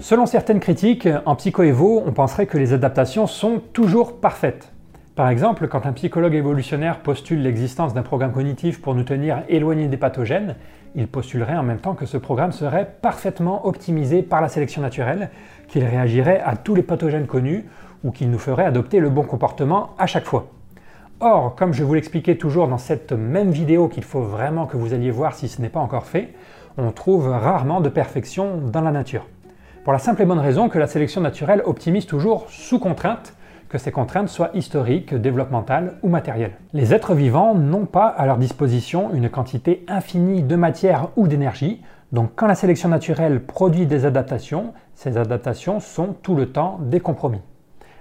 Selon 0.00 0.24
certaines 0.24 0.60
critiques, 0.60 1.06
en 1.26 1.34
psychoévo, 1.36 2.02
on 2.06 2.12
penserait 2.12 2.46
que 2.46 2.56
les 2.56 2.72
adaptations 2.72 3.26
sont 3.26 3.60
toujours 3.74 4.20
parfaites. 4.20 4.72
Par 5.16 5.28
exemple, 5.28 5.68
quand 5.68 5.84
un 5.84 5.92
psychologue 5.92 6.34
évolutionnaire 6.34 7.00
postule 7.00 7.42
l'existence 7.42 7.92
d'un 7.92 8.02
programme 8.02 8.32
cognitif 8.32 8.80
pour 8.80 8.94
nous 8.94 9.02
tenir 9.02 9.42
éloignés 9.48 9.88
des 9.88 9.96
pathogènes, 9.96 10.54
il 10.94 11.08
postulerait 11.08 11.56
en 11.56 11.62
même 11.62 11.80
temps 11.80 11.94
que 11.94 12.06
ce 12.06 12.16
programme 12.16 12.52
serait 12.52 12.88
parfaitement 13.02 13.66
optimisé 13.66 14.22
par 14.22 14.40
la 14.40 14.48
sélection 14.48 14.80
naturelle, 14.80 15.28
qu'il 15.66 15.84
réagirait 15.84 16.40
à 16.40 16.56
tous 16.56 16.74
les 16.74 16.82
pathogènes 16.82 17.26
connus 17.26 17.66
ou 18.02 18.10
qu'il 18.10 18.30
nous 18.30 18.38
ferait 18.38 18.64
adopter 18.64 19.00
le 19.00 19.10
bon 19.10 19.24
comportement 19.24 19.90
à 19.98 20.06
chaque 20.06 20.24
fois. 20.24 20.46
Or, 21.20 21.56
comme 21.56 21.72
je 21.72 21.82
vous 21.82 21.94
l'expliquais 21.94 22.36
toujours 22.36 22.68
dans 22.68 22.78
cette 22.78 23.10
même 23.10 23.50
vidéo 23.50 23.88
qu'il 23.88 24.04
faut 24.04 24.22
vraiment 24.22 24.66
que 24.66 24.76
vous 24.76 24.94
alliez 24.94 25.10
voir 25.10 25.34
si 25.34 25.48
ce 25.48 25.60
n'est 25.60 25.68
pas 25.68 25.80
encore 25.80 26.06
fait, 26.06 26.32
on 26.76 26.92
trouve 26.92 27.26
rarement 27.26 27.80
de 27.80 27.88
perfection 27.88 28.58
dans 28.58 28.82
la 28.82 28.92
nature. 28.92 29.26
Pour 29.82 29.92
la 29.92 29.98
simple 29.98 30.22
et 30.22 30.26
bonne 30.26 30.38
raison 30.38 30.68
que 30.68 30.78
la 30.78 30.86
sélection 30.86 31.20
naturelle 31.20 31.62
optimise 31.64 32.06
toujours 32.06 32.48
sous 32.50 32.78
contrainte 32.78 33.34
que 33.68 33.78
ces 33.78 33.90
contraintes 33.90 34.28
soient 34.28 34.52
historiques, 34.54 35.12
développementales 35.12 35.94
ou 36.04 36.08
matérielles. 36.08 36.56
Les 36.72 36.94
êtres 36.94 37.14
vivants 37.14 37.52
n'ont 37.52 37.86
pas 37.86 38.06
à 38.06 38.24
leur 38.24 38.38
disposition 38.38 39.12
une 39.12 39.28
quantité 39.28 39.84
infinie 39.88 40.44
de 40.44 40.54
matière 40.54 41.08
ou 41.16 41.26
d'énergie, 41.26 41.82
donc 42.12 42.30
quand 42.36 42.46
la 42.46 42.54
sélection 42.54 42.90
naturelle 42.90 43.42
produit 43.42 43.86
des 43.86 44.04
adaptations, 44.04 44.72
ces 44.94 45.18
adaptations 45.18 45.80
sont 45.80 46.14
tout 46.22 46.36
le 46.36 46.52
temps 46.52 46.78
des 46.80 47.00
compromis. 47.00 47.40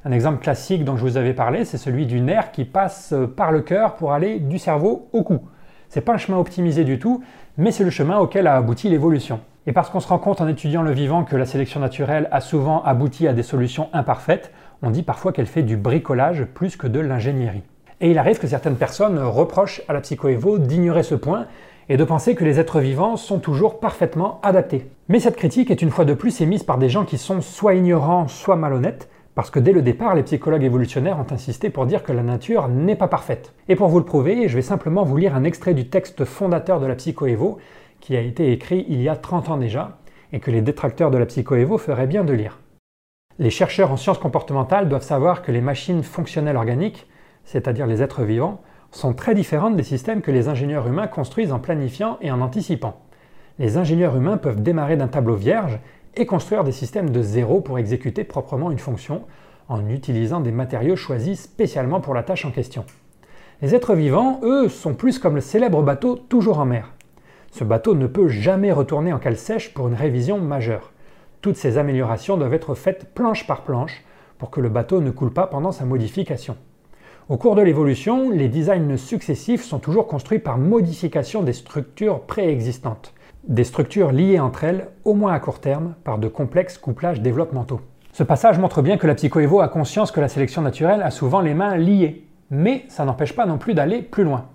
Un 0.08 0.14
exemple 0.14 0.42
classique 0.42 0.86
dont 0.86 0.96
je 0.96 1.02
vous 1.02 1.18
avais 1.18 1.34
parlé, 1.34 1.66
c'est 1.66 1.78
celui 1.78 2.06
du 2.06 2.22
nerf 2.22 2.54
qui 2.54 2.64
passe 2.64 3.14
par 3.36 3.52
le 3.52 3.60
cœur 3.60 3.96
pour 3.96 4.14
aller 4.14 4.40
du 4.40 4.58
cerveau 4.58 5.10
au 5.12 5.22
cou. 5.22 5.42
C'est 5.90 6.00
pas 6.00 6.14
un 6.14 6.18
chemin 6.18 6.38
optimisé 6.38 6.86
du 6.86 6.98
tout, 6.98 7.22
mais 7.58 7.72
c'est 7.72 7.84
le 7.84 7.90
chemin 7.90 8.18
auquel 8.18 8.48
a 8.48 8.56
abouti 8.56 8.88
l'évolution. 8.88 9.42
Et 9.66 9.74
parce 9.74 9.90
qu'on 9.90 10.00
se 10.00 10.08
rend 10.08 10.18
compte 10.18 10.40
en 10.40 10.48
étudiant 10.48 10.82
le 10.82 10.92
vivant 10.92 11.26
que 11.26 11.36
la 11.36 11.46
sélection 11.46 11.82
naturelle 11.82 12.30
a 12.32 12.40
souvent 12.40 12.82
abouti 12.84 13.28
à 13.28 13.34
des 13.34 13.44
solutions 13.44 13.90
imparfaites, 13.92 14.54
on 14.82 14.92
dit 14.92 15.04
parfois 15.04 15.34
qu'elle 15.34 15.46
fait 15.46 15.62
du 15.62 15.76
bricolage 15.76 16.46
plus 16.46 16.78
que 16.78 16.88
de 16.88 17.02
l'ingénierie. 17.02 17.64
Et 18.00 18.10
il 18.10 18.18
arrive 18.18 18.40
que 18.40 18.48
certaines 18.48 18.78
personnes 18.78 19.20
reprochent 19.20 19.82
à 19.90 19.94
la 19.94 20.00
psychoévo 20.00 20.58
d'ignorer 20.58 21.04
ce 21.04 21.16
point 21.16 21.48
et 21.90 21.98
de 21.98 22.04
penser 22.06 22.34
que 22.34 22.46
les 22.46 22.62
êtres 22.62 22.80
vivants 22.80 23.18
sont 23.18 23.40
toujours 23.40 23.82
parfaitement 23.82 24.40
adaptés. 24.42 24.90
Mais 25.10 25.20
cette 25.20 25.36
critique 25.36 25.70
est 25.70 25.82
une 25.82 25.92
fois 25.92 26.06
de 26.06 26.14
plus 26.14 26.40
émise 26.40 26.64
par 26.64 26.78
des 26.78 26.88
gens 26.88 27.04
qui 27.04 27.18
sont 27.18 27.42
soit 27.42 27.74
ignorants, 27.74 28.30
soit 28.30 28.56
malhonnêtes, 28.56 29.10
parce 29.38 29.52
que 29.52 29.60
dès 29.60 29.72
le 29.72 29.84
départ, 29.84 30.16
les 30.16 30.24
psychologues 30.24 30.64
évolutionnaires 30.64 31.20
ont 31.20 31.32
insisté 31.32 31.70
pour 31.70 31.86
dire 31.86 32.02
que 32.02 32.12
la 32.12 32.24
nature 32.24 32.70
n'est 32.70 32.96
pas 32.96 33.08
parfaite. 33.08 33.54
Et 33.70 33.76
pour 33.76 33.88
vous 33.88 34.00
le 34.00 34.04
prouver, 34.04 34.48
je 34.48 34.56
vais 34.56 34.64
simplement 34.64 35.04
vous 35.04 35.16
lire 35.16 35.36
un 35.36 35.44
extrait 35.44 35.76
du 35.76 35.90
texte 35.90 36.26
fondateur 36.26 36.80
de 36.80 36.88
la 36.88 36.96
psychoévo, 36.96 37.60
qui 38.00 38.18
a 38.18 38.22
été 38.22 38.52
écrit 38.52 38.88
il 38.90 39.00
y 39.00 39.08
a 39.08 39.16
30 39.16 39.50
ans 39.52 39.58
déjà, 39.58 40.00
et 40.34 40.40
que 40.40 40.50
les 40.50 40.64
détracteurs 40.64 41.12
de 41.12 41.20
la 41.20 41.28
psychoévo 41.28 41.78
feraient 41.78 42.08
bien 42.08 42.24
de 42.24 42.34
lire. 42.34 42.58
Les 43.38 43.52
chercheurs 43.52 43.92
en 43.92 43.98
sciences 43.98 44.18
comportementales 44.18 44.90
doivent 44.90 45.04
savoir 45.04 45.44
que 45.44 45.52
les 45.52 45.62
machines 45.62 46.02
fonctionnelles 46.02 46.58
organiques, 46.58 47.06
c'est-à-dire 47.44 47.86
les 47.86 48.02
êtres 48.02 48.24
vivants, 48.24 48.62
sont 48.90 49.14
très 49.14 49.36
différentes 49.36 49.76
des 49.76 49.84
systèmes 49.84 50.22
que 50.24 50.32
les 50.32 50.48
ingénieurs 50.48 50.88
humains 50.88 51.06
construisent 51.06 51.52
en 51.52 51.60
planifiant 51.60 52.18
et 52.22 52.32
en 52.32 52.42
anticipant. 52.42 53.04
Les 53.60 53.78
ingénieurs 53.78 54.16
humains 54.16 54.38
peuvent 54.38 54.64
démarrer 54.64 54.98
d'un 54.98 55.08
tableau 55.08 55.36
vierge 55.36 55.80
et 56.18 56.26
construire 56.26 56.64
des 56.64 56.72
systèmes 56.72 57.12
de 57.12 57.22
zéro 57.22 57.62
pour 57.62 57.78
exécuter 57.78 58.24
proprement 58.24 58.72
une 58.72 58.80
fonction 58.80 59.24
en 59.70 59.88
utilisant 59.88 60.40
des 60.40 60.52
matériaux 60.52 60.96
choisis 60.96 61.42
spécialement 61.42 62.02
pour 62.02 62.14
la 62.14 62.24
tâche 62.24 62.46
en 62.46 62.52
question. 62.52 62.86
Les 63.62 63.76
êtres 63.76 63.94
vivants, 63.94 64.40
eux, 64.44 64.68
sont 64.68 64.94
plus 64.94 65.20
comme 65.20 65.36
le 65.36 65.42
célèbre 65.42 65.84
bateau 65.84 66.16
toujours 66.16 66.60
en 66.60 66.66
mer. 66.66 66.94
Ce 67.52 67.64
bateau 67.64 67.96
ne 67.96 68.08
peut 68.08 68.28
jamais 68.28 68.72
retourner 68.72 69.14
en 69.14 69.20
cale 69.20 69.38
sèche 69.38 69.74
pour 69.74 69.88
une 69.88 69.94
révision 69.94 70.40
majeure. 70.40 70.92
Toutes 71.42 71.58
ces 71.58 71.78
améliorations 71.78 72.38
doivent 72.38 72.54
être 72.54 72.76
faites 72.76 73.14
planche 73.14 73.46
par 73.46 73.62
planche 73.62 74.04
pour 74.38 74.50
que 74.50 74.62
le 74.62 74.70
bateau 74.70 75.02
ne 75.02 75.12
coule 75.12 75.32
pas 75.32 75.48
pendant 75.48 75.72
sa 75.72 75.86
modification. 75.86 76.58
Au 77.30 77.38
cours 77.38 77.56
de 77.56 77.62
l'évolution, 77.62 78.30
les 78.30 78.48
designs 78.48 78.98
successifs 78.98 79.64
sont 79.64 79.80
toujours 79.80 80.08
construits 80.08 80.40
par 80.40 80.58
modification 80.58 81.44
des 81.44 81.54
structures 81.54 82.22
préexistantes 82.22 83.14
des 83.48 83.64
structures 83.64 84.12
liées 84.12 84.40
entre 84.40 84.64
elles, 84.64 84.90
au 85.06 85.14
moins 85.14 85.34
à 85.34 85.40
court 85.40 85.60
terme, 85.60 85.96
par 86.04 86.18
de 86.18 86.28
complexes 86.28 86.78
couplages 86.78 87.22
développementaux. 87.22 87.82
Ce 88.12 88.24
passage 88.24 88.60
montre 88.60 88.82
bien 88.82 88.98
que 88.98 89.08
la 89.08 89.16
psychoévo 89.16 89.62
a 89.62 89.68
conscience 89.68 90.12
que 90.12 90.20
la 90.20 90.28
sélection 90.28 90.62
naturelle 90.62 91.02
a 91.02 91.12
souvent 91.12 91.40
les 91.40 91.54
mains 91.54 91.78
liées, 91.78 92.28
mais 92.50 92.86
ça 92.90 93.06
n'empêche 93.06 93.34
pas 93.34 93.46
non 93.46 93.58
plus 93.58 93.74
d'aller 93.74 94.02
plus 94.02 94.24
loin. 94.24 94.46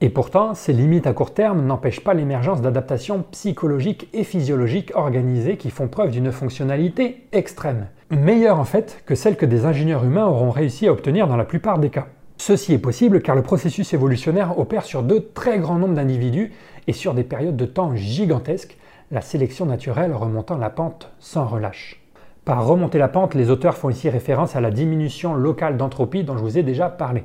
Et 0.00 0.10
pourtant, 0.10 0.54
ces 0.54 0.72
limites 0.72 1.06
à 1.06 1.12
court 1.12 1.32
terme 1.32 1.64
n'empêchent 1.64 2.02
pas 2.02 2.12
l'émergence 2.12 2.60
d'adaptations 2.60 3.24
psychologiques 3.30 4.08
et 4.12 4.24
physiologiques 4.24 4.92
organisées 4.94 5.56
qui 5.56 5.70
font 5.70 5.88
preuve 5.88 6.10
d'une 6.10 6.32
fonctionnalité 6.32 7.26
extrême, 7.32 7.86
meilleure 8.10 8.58
en 8.58 8.64
fait 8.64 9.02
que 9.06 9.14
celle 9.14 9.36
que 9.36 9.46
des 9.46 9.64
ingénieurs 9.64 10.04
humains 10.04 10.26
auront 10.26 10.50
réussi 10.50 10.88
à 10.88 10.92
obtenir 10.92 11.26
dans 11.28 11.36
la 11.36 11.44
plupart 11.44 11.78
des 11.78 11.90
cas. 11.90 12.08
Ceci 12.36 12.74
est 12.74 12.78
possible 12.78 13.22
car 13.22 13.36
le 13.36 13.42
processus 13.42 13.94
évolutionnaire 13.94 14.58
opère 14.58 14.82
sur 14.82 15.02
de 15.02 15.18
très 15.18 15.58
grands 15.58 15.78
nombres 15.78 15.94
d'individus 15.94 16.52
et 16.86 16.92
sur 16.92 17.14
des 17.14 17.24
périodes 17.24 17.56
de 17.56 17.66
temps 17.66 17.94
gigantesques, 17.94 18.76
la 19.10 19.20
sélection 19.20 19.66
naturelle 19.66 20.12
remontant 20.12 20.56
la 20.56 20.70
pente 20.70 21.10
sans 21.18 21.46
relâche. 21.46 22.00
Par 22.44 22.66
remonter 22.66 22.98
la 22.98 23.08
pente, 23.08 23.34
les 23.34 23.50
auteurs 23.50 23.76
font 23.76 23.88
ici 23.88 24.10
référence 24.10 24.56
à 24.56 24.60
la 24.60 24.70
diminution 24.70 25.34
locale 25.34 25.76
d'entropie 25.76 26.24
dont 26.24 26.36
je 26.36 26.42
vous 26.42 26.58
ai 26.58 26.62
déjà 26.62 26.88
parlé. 26.88 27.24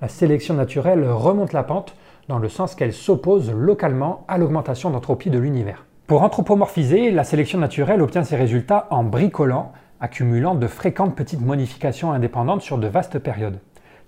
La 0.00 0.08
sélection 0.08 0.54
naturelle 0.54 1.06
remonte 1.10 1.52
la 1.52 1.62
pente 1.62 1.94
dans 2.28 2.38
le 2.38 2.48
sens 2.48 2.74
qu'elle 2.74 2.92
s'oppose 2.92 3.50
localement 3.50 4.24
à 4.28 4.38
l'augmentation 4.38 4.90
d'entropie 4.90 5.30
de 5.30 5.38
l'univers. 5.38 5.84
Pour 6.06 6.22
anthropomorphiser, 6.22 7.10
la 7.10 7.24
sélection 7.24 7.58
naturelle 7.58 8.02
obtient 8.02 8.24
ses 8.24 8.36
résultats 8.36 8.86
en 8.90 9.04
bricolant, 9.04 9.72
accumulant 10.00 10.54
de 10.54 10.66
fréquentes 10.66 11.14
petites 11.14 11.40
modifications 11.40 12.12
indépendantes 12.12 12.62
sur 12.62 12.78
de 12.78 12.86
vastes 12.86 13.18
périodes. 13.18 13.58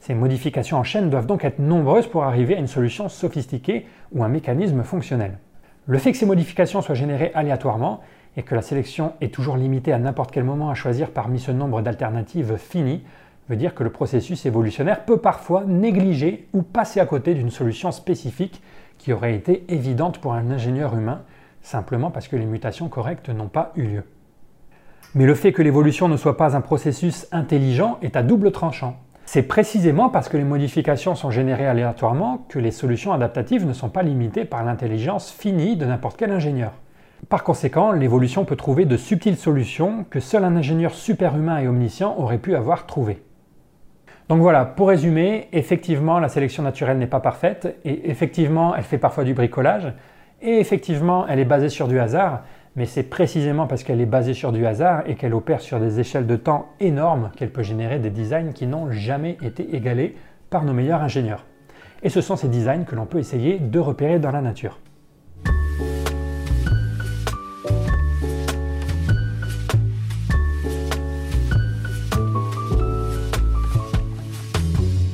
Ces 0.07 0.15
modifications 0.15 0.79
en 0.79 0.85
chaîne 0.85 1.11
doivent 1.11 1.27
donc 1.27 1.45
être 1.45 1.59
nombreuses 1.59 2.07
pour 2.07 2.23
arriver 2.23 2.55
à 2.55 2.61
une 2.61 2.69
solution 2.69 3.09
sophistiquée 3.09 3.89
ou 4.13 4.23
un 4.23 4.29
mécanisme 4.29 4.85
fonctionnel. 4.85 5.39
Le 5.87 5.99
fait 5.99 6.13
que 6.13 6.17
ces 6.17 6.27
modifications 6.27 6.81
soient 6.81 6.95
générées 6.95 7.33
aléatoirement 7.35 8.03
et 8.37 8.45
que 8.45 8.55
la 8.55 8.63
sélection 8.63 9.15
est 9.21 9.35
toujours 9.35 9.57
limitée 9.57 9.93
à 9.93 9.99
n'importe 9.99 10.31
quel 10.31 10.45
moment 10.45 10.71
à 10.71 10.75
choisir 10.75 11.11
parmi 11.11 11.41
ce 11.41 11.51
nombre 11.51 11.83
d'alternatives 11.83 12.57
finies 12.57 13.03
veut 13.49 13.57
dire 13.57 13.75
que 13.75 13.83
le 13.83 13.91
processus 13.91 14.47
évolutionnaire 14.47 15.05
peut 15.05 15.17
parfois 15.17 15.65
négliger 15.65 16.47
ou 16.53 16.63
passer 16.63 17.01
à 17.01 17.07
côté 17.07 17.35
d'une 17.35 17.51
solution 17.51 17.91
spécifique 17.91 18.63
qui 18.99 19.13
aurait 19.13 19.35
été 19.35 19.65
évidente 19.69 20.19
pour 20.19 20.35
un 20.35 20.53
ingénieur 20.53 20.95
humain, 20.95 21.23
simplement 21.63 22.13
parce 22.13 22.29
que 22.29 22.37
les 22.37 22.47
mutations 22.47 22.89
correctes 22.89 23.29
n'ont 23.29 23.49
pas 23.49 23.73
eu 23.75 23.83
lieu. 23.83 24.05
Mais 25.17 25.27
le 25.27 25.35
fait 25.35 25.53
que 25.53 25.63
l'évolution 25.63 26.07
ne 26.07 26.17
soit 26.17 26.37
pas 26.37 26.57
un 26.57 26.61
processus 26.61 27.27
intelligent 27.33 27.99
est 28.03 28.15
à 28.15 28.23
double 28.23 28.53
tranchant. 28.53 29.01
C'est 29.29 29.43
précisément 29.43 30.09
parce 30.09 30.29
que 30.29 30.37
les 30.37 30.45
modifications 30.45 31.17
sont 31.17 31.33
générées 31.33 31.67
aléatoirement 31.67 32.47
que 32.49 32.61
les 32.61 32.71
solutions 32.71 33.13
adaptatives 33.13 33.67
ne 33.67 33.73
sont 33.73 33.89
pas 33.89 34.05
limitées 34.05 34.45
par 34.45 34.63
l'intelligence 34.63 35.33
finie 35.33 35.77
de 35.77 35.85
n'importe 35.85 36.17
quel 36.17 36.31
ingénieur. 36.31 36.73
Par 37.29 37.43
conséquent, 37.43 37.91
l'évolution 37.91 38.45
peut 38.45 38.55
trouver 38.55 38.85
de 38.85 38.97
subtiles 38.97 39.37
solutions 39.37 40.05
que 40.09 40.21
seul 40.21 40.45
un 40.45 40.55
ingénieur 40.55 40.95
superhumain 40.95 41.59
et 41.59 41.67
omniscient 41.67 42.15
aurait 42.17 42.39
pu 42.39 42.55
avoir 42.55 42.87
trouvées. 42.87 43.21
Donc 44.29 44.41
voilà, 44.41 44.65
pour 44.65 44.89
résumer, 44.89 45.49
effectivement 45.53 46.21
la 46.21 46.29
sélection 46.29 46.63
naturelle 46.63 46.99
n'est 46.99 47.07
pas 47.09 47.21
parfaite, 47.21 47.81
et 47.85 48.09
effectivement 48.09 48.77
elle 48.77 48.85
fait 48.85 48.97
parfois 48.97 49.25
du 49.25 49.35
bricolage, 49.35 49.93
et 50.41 50.61
effectivement 50.61 51.27
elle 51.27 51.41
est 51.41 51.45
basée 51.45 51.69
sur 51.69 51.89
du 51.89 51.99
hasard, 51.99 52.45
mais 52.77 52.85
c'est 52.85 53.03
précisément 53.03 53.67
parce 53.67 53.83
qu'elle 53.83 54.03
est 54.03 54.07
basée 54.07 54.35
sur 54.35 54.53
du 54.53 54.67
hasard 54.67 55.03
et 55.07 55.15
qu'elle 55.15 55.35
opère 55.35 55.63
sur 55.63 55.81
des 55.81 55.99
échelles 55.99 56.27
de 56.27 56.37
temps 56.37 56.69
énormes 56.79 57.31
qu'elle 57.35 57.51
peut 57.51 57.63
générer 57.63 57.99
des 57.99 58.11
designs 58.11 58.53
qui 58.53 58.67
n'ont 58.67 58.93
jamais 58.93 59.39
été 59.43 59.75
égalés 59.75 60.15
par 60.51 60.63
nos 60.63 60.75
meilleurs 60.75 61.01
ingénieurs. 61.01 61.47
Et 62.03 62.11
ce 62.11 62.21
sont 62.21 62.37
ces 62.37 62.49
designs 62.49 62.85
que 62.85 62.95
l'on 62.95 63.07
peut 63.07 63.19
essayer 63.19 63.59
de 63.59 63.79
repérer 63.79 64.19
dans 64.19 64.31
la 64.31 64.43
nature. 64.43 64.79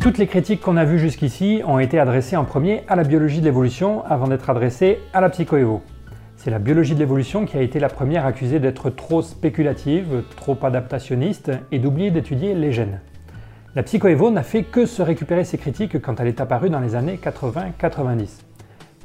Toutes 0.01 0.19
les 0.19 0.27
critiques 0.27 0.61
qu'on 0.61 0.77
a 0.77 0.85
vues 0.85 0.99
jusqu'ici 0.99 1.63
ont 1.65 1.79
été 1.79 2.01
adressées 2.01 2.37
en 2.37 2.45
premier 2.45 2.83
à 2.89 2.97
la 2.97 3.05
biologie 3.05 3.39
de 3.39 3.45
l'évolution 3.45 4.05
avant 4.05 4.27
d'être 4.27 4.51
adressées 4.51 4.99
à 5.13 5.21
la 5.21 5.31
psychoévo. 5.31 5.81
C'est 6.45 6.51
la 6.51 6.59
biologie 6.59 6.95
de 6.95 6.99
l'évolution 6.99 7.47
qui 7.47 7.57
a 7.57 7.63
été 7.63 7.79
la 7.79 7.89
première 7.89 8.27
accusée 8.27 8.59
d'être 8.59 8.91
trop 8.91 9.23
spéculative, 9.23 10.25
trop 10.35 10.59
adaptationniste 10.61 11.53
et 11.71 11.79
d'oublier 11.79 12.11
d'étudier 12.11 12.57
les 12.57 12.73
gènes. 12.73 12.99
La 13.77 13.85
psychoévo 13.85 14.29
n'a 14.33 14.43
fait 14.43 14.65
que 14.65 14.85
se 14.85 15.03
récupérer 15.03 15.45
ses 15.45 15.57
critiques 15.57 16.03
quand 16.03 16.19
elle 16.19 16.27
est 16.27 16.41
apparue 16.41 16.69
dans 16.69 16.81
les 16.81 16.97
années 16.97 17.21
80-90. 17.23 18.41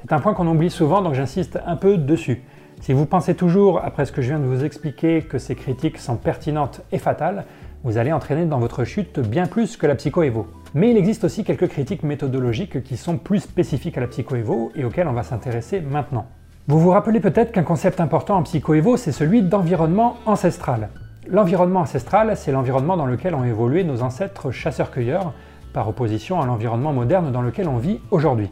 C'est 0.01 0.13
un 0.13 0.19
point 0.19 0.33
qu'on 0.33 0.47
oublie 0.47 0.71
souvent 0.71 1.03
donc 1.03 1.13
j'insiste 1.13 1.59
un 1.63 1.75
peu 1.75 1.99
dessus. 1.99 2.41
Si 2.81 2.91
vous 2.91 3.05
pensez 3.05 3.35
toujours, 3.35 3.85
après 3.85 4.07
ce 4.07 4.11
que 4.11 4.23
je 4.23 4.29
viens 4.29 4.39
de 4.39 4.45
vous 4.45 4.65
expliquer, 4.65 5.21
que 5.21 5.37
ces 5.37 5.53
critiques 5.53 5.99
sont 5.99 6.15
pertinentes 6.15 6.81
et 6.91 6.97
fatales, 6.97 7.45
vous 7.83 7.99
allez 7.99 8.13
entraîner 8.13 8.47
dans 8.47 8.57
votre 8.57 8.83
chute 8.83 9.19
bien 9.19 9.45
plus 9.45 9.77
que 9.77 9.85
la 9.85 9.93
psychoévo. 9.93 10.47
Mais 10.73 10.89
il 10.89 10.97
existe 10.97 11.23
aussi 11.23 11.43
quelques 11.43 11.67
critiques 11.67 12.01
méthodologiques 12.01 12.81
qui 12.81 12.97
sont 12.97 13.19
plus 13.19 13.41
spécifiques 13.41 13.99
à 13.99 14.01
la 14.01 14.07
psychoévo 14.07 14.71
et 14.75 14.83
auxquelles 14.83 15.07
on 15.07 15.13
va 15.13 15.21
s'intéresser 15.21 15.81
maintenant. 15.81 16.25
Vous 16.69 16.81
vous 16.81 16.89
rappelez 16.89 17.21
peut-être 17.21 17.53
qu'un 17.53 17.63
concept 17.63 18.01
important 18.01 18.35
en 18.35 18.43
psychoévo, 18.43 18.97
c'est 18.97 19.13
celui 19.13 19.41
d'environnement 19.41 20.17
ancestral. 20.25 20.89
L'environnement 21.25 21.79
ancestral, 21.79 22.35
c'est 22.35 22.51
l'environnement 22.51 22.97
dans 22.97 23.05
lequel 23.05 23.35
ont 23.35 23.45
évolué 23.45 23.85
nos 23.85 24.01
ancêtres 24.01 24.51
chasseurs-cueilleurs, 24.51 25.31
par 25.71 25.87
opposition 25.87 26.41
à 26.41 26.45
l'environnement 26.45 26.91
moderne 26.91 27.31
dans 27.31 27.41
lequel 27.41 27.69
on 27.69 27.77
vit 27.77 28.01
aujourd'hui. 28.11 28.49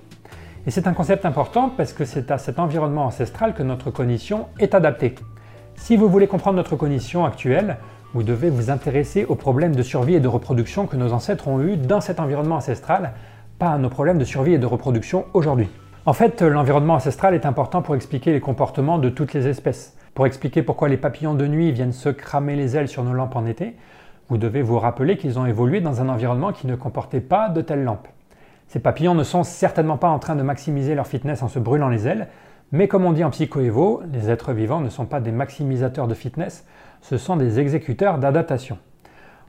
Et 0.65 0.71
c'est 0.71 0.87
un 0.87 0.93
concept 0.93 1.25
important 1.25 1.69
parce 1.75 1.91
que 1.91 2.05
c'est 2.05 2.31
à 2.31 2.37
cet 2.37 2.57
environnement 2.57 3.03
ancestral 3.03 3.53
que 3.53 3.63
notre 3.63 3.91
cognition 3.91 4.45
est 4.59 4.75
adaptée. 4.75 5.15
Si 5.75 5.97
vous 5.97 6.07
voulez 6.07 6.27
comprendre 6.27 6.55
notre 6.55 6.77
cognition 6.77 7.25
actuelle, 7.25 7.75
vous 8.13 8.23
devez 8.23 8.49
vous 8.49 8.69
intéresser 8.69 9.25
aux 9.25 9.35
problèmes 9.35 9.75
de 9.75 9.83
survie 9.83 10.15
et 10.15 10.21
de 10.21 10.29
reproduction 10.29 10.87
que 10.87 10.95
nos 10.95 11.11
ancêtres 11.11 11.49
ont 11.49 11.59
eus 11.59 11.75
dans 11.75 11.99
cet 11.99 12.21
environnement 12.21 12.55
ancestral, 12.55 13.11
pas 13.59 13.71
à 13.71 13.77
nos 13.77 13.89
problèmes 13.89 14.19
de 14.19 14.25
survie 14.25 14.53
et 14.53 14.57
de 14.57 14.65
reproduction 14.65 15.25
aujourd'hui. 15.33 15.67
En 16.07 16.13
fait, 16.13 16.43
l'environnement 16.43 16.93
ancestral 16.93 17.33
est 17.33 17.47
important 17.47 17.81
pour 17.81 17.95
expliquer 17.95 18.31
les 18.31 18.39
comportements 18.39 18.99
de 18.99 19.09
toutes 19.09 19.33
les 19.33 19.47
espèces. 19.47 19.97
Pour 20.13 20.27
expliquer 20.27 20.61
pourquoi 20.61 20.87
les 20.87 20.97
papillons 20.97 21.33
de 21.33 21.47
nuit 21.47 21.71
viennent 21.71 21.93
se 21.93 22.09
cramer 22.09 22.55
les 22.55 22.77
ailes 22.77 22.87
sur 22.87 23.03
nos 23.03 23.13
lampes 23.13 23.35
en 23.35 23.47
été, 23.47 23.75
vous 24.29 24.37
devez 24.37 24.61
vous 24.61 24.77
rappeler 24.77 25.17
qu'ils 25.17 25.39
ont 25.39 25.47
évolué 25.47 25.81
dans 25.81 26.01
un 26.01 26.09
environnement 26.09 26.51
qui 26.51 26.67
ne 26.67 26.75
comportait 26.75 27.21
pas 27.21 27.49
de 27.49 27.61
telles 27.61 27.83
lampes. 27.83 28.07
Ces 28.67 28.77
papillons 28.77 29.15
ne 29.15 29.23
sont 29.23 29.41
certainement 29.41 29.97
pas 29.97 30.09
en 30.09 30.19
train 30.19 30.35
de 30.35 30.43
maximiser 30.43 30.93
leur 30.93 31.07
fitness 31.07 31.41
en 31.41 31.47
se 31.47 31.57
brûlant 31.57 31.89
les 31.89 32.07
ailes, 32.07 32.27
mais 32.71 32.87
comme 32.87 33.05
on 33.05 33.11
dit 33.11 33.23
en 33.23 33.31
psychoévo, 33.31 34.03
les 34.13 34.29
êtres 34.29 34.53
vivants 34.53 34.81
ne 34.81 34.89
sont 34.89 35.05
pas 35.07 35.21
des 35.21 35.31
maximisateurs 35.31 36.07
de 36.07 36.13
fitness, 36.13 36.67
ce 37.01 37.17
sont 37.17 37.35
des 37.35 37.59
exécuteurs 37.59 38.19
d'adaptation. 38.19 38.77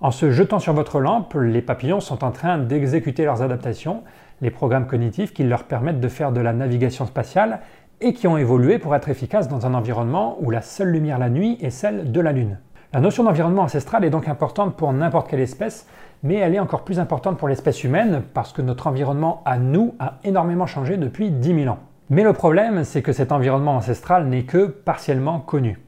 En 0.01 0.11
se 0.11 0.31
jetant 0.31 0.59
sur 0.59 0.73
votre 0.73 1.01
lampe, 1.01 1.35
les 1.35 1.63
papillons 1.63 2.01
sont 2.01 2.25
en 2.25 2.31
train 2.31 2.57
d'exécuter 2.57 3.25
leurs 3.25 3.43
adaptations, 3.43 4.03
les 4.41 4.51
programmes 4.51 4.87
cognitifs 4.87 5.33
qui 5.33 5.45
leur 5.45 5.65
permettent 5.65 6.01
de 6.01 6.09
faire 6.09 6.33
de 6.33 6.41
la 6.41 6.53
navigation 6.53 7.07
spatiale 7.07 7.61
et 8.01 8.13
qui 8.13 8.27
ont 8.27 8.37
évolué 8.37 8.79
pour 8.79 8.95
être 8.95 9.09
efficaces 9.09 9.49
dans 9.49 9.67
un 9.67 9.75
environnement 9.75 10.37
où 10.41 10.51
la 10.51 10.63
seule 10.63 10.91
lumière 10.91 11.19
la 11.19 11.31
nuit 11.31 11.59
est 11.61 11.71
celle 11.71 12.13
de 12.13 12.21
la 12.21 12.33
Lune. 12.33 12.59
La 12.93 13.01
notion 13.01 13.25
d'environnement 13.25 13.63
ancestral 13.63 14.05
est 14.05 14.11
donc 14.11 14.29
importante 14.29 14.77
pour 14.77 14.93
n'importe 14.93 15.29
quelle 15.29 15.41
espèce, 15.41 15.87
mais 16.23 16.37
elle 16.37 16.55
est 16.55 16.61
encore 16.61 16.85
plus 16.85 16.99
importante 16.99 17.37
pour 17.39 17.49
l'espèce 17.49 17.85
humaine 17.85 18.23
parce 18.33 18.53
que 18.53 18.63
notre 18.63 18.87
environnement 18.87 19.43
à 19.45 19.59
nous 19.59 19.95
a 19.99 20.19
énormément 20.25 20.67
changé 20.67 20.97
depuis 20.97 21.31
10 21.31 21.63
000 21.63 21.69
ans. 21.69 21.79
Mais 22.09 22.23
le 22.23 22.33
problème, 22.33 22.85
c'est 22.85 23.03
que 23.03 23.13
cet 23.13 23.33
environnement 23.33 23.77
ancestral 23.77 24.27
n'est 24.27 24.45
que 24.45 24.67
partiellement 24.67 25.41
connu. 25.41 25.79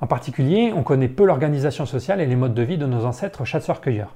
En 0.00 0.06
particulier, 0.06 0.72
on 0.74 0.82
connaît 0.82 1.08
peu 1.08 1.26
l'organisation 1.26 1.84
sociale 1.84 2.20
et 2.20 2.26
les 2.26 2.36
modes 2.36 2.54
de 2.54 2.62
vie 2.62 2.78
de 2.78 2.86
nos 2.86 3.04
ancêtres 3.04 3.44
chasseurs-cueilleurs. 3.44 4.14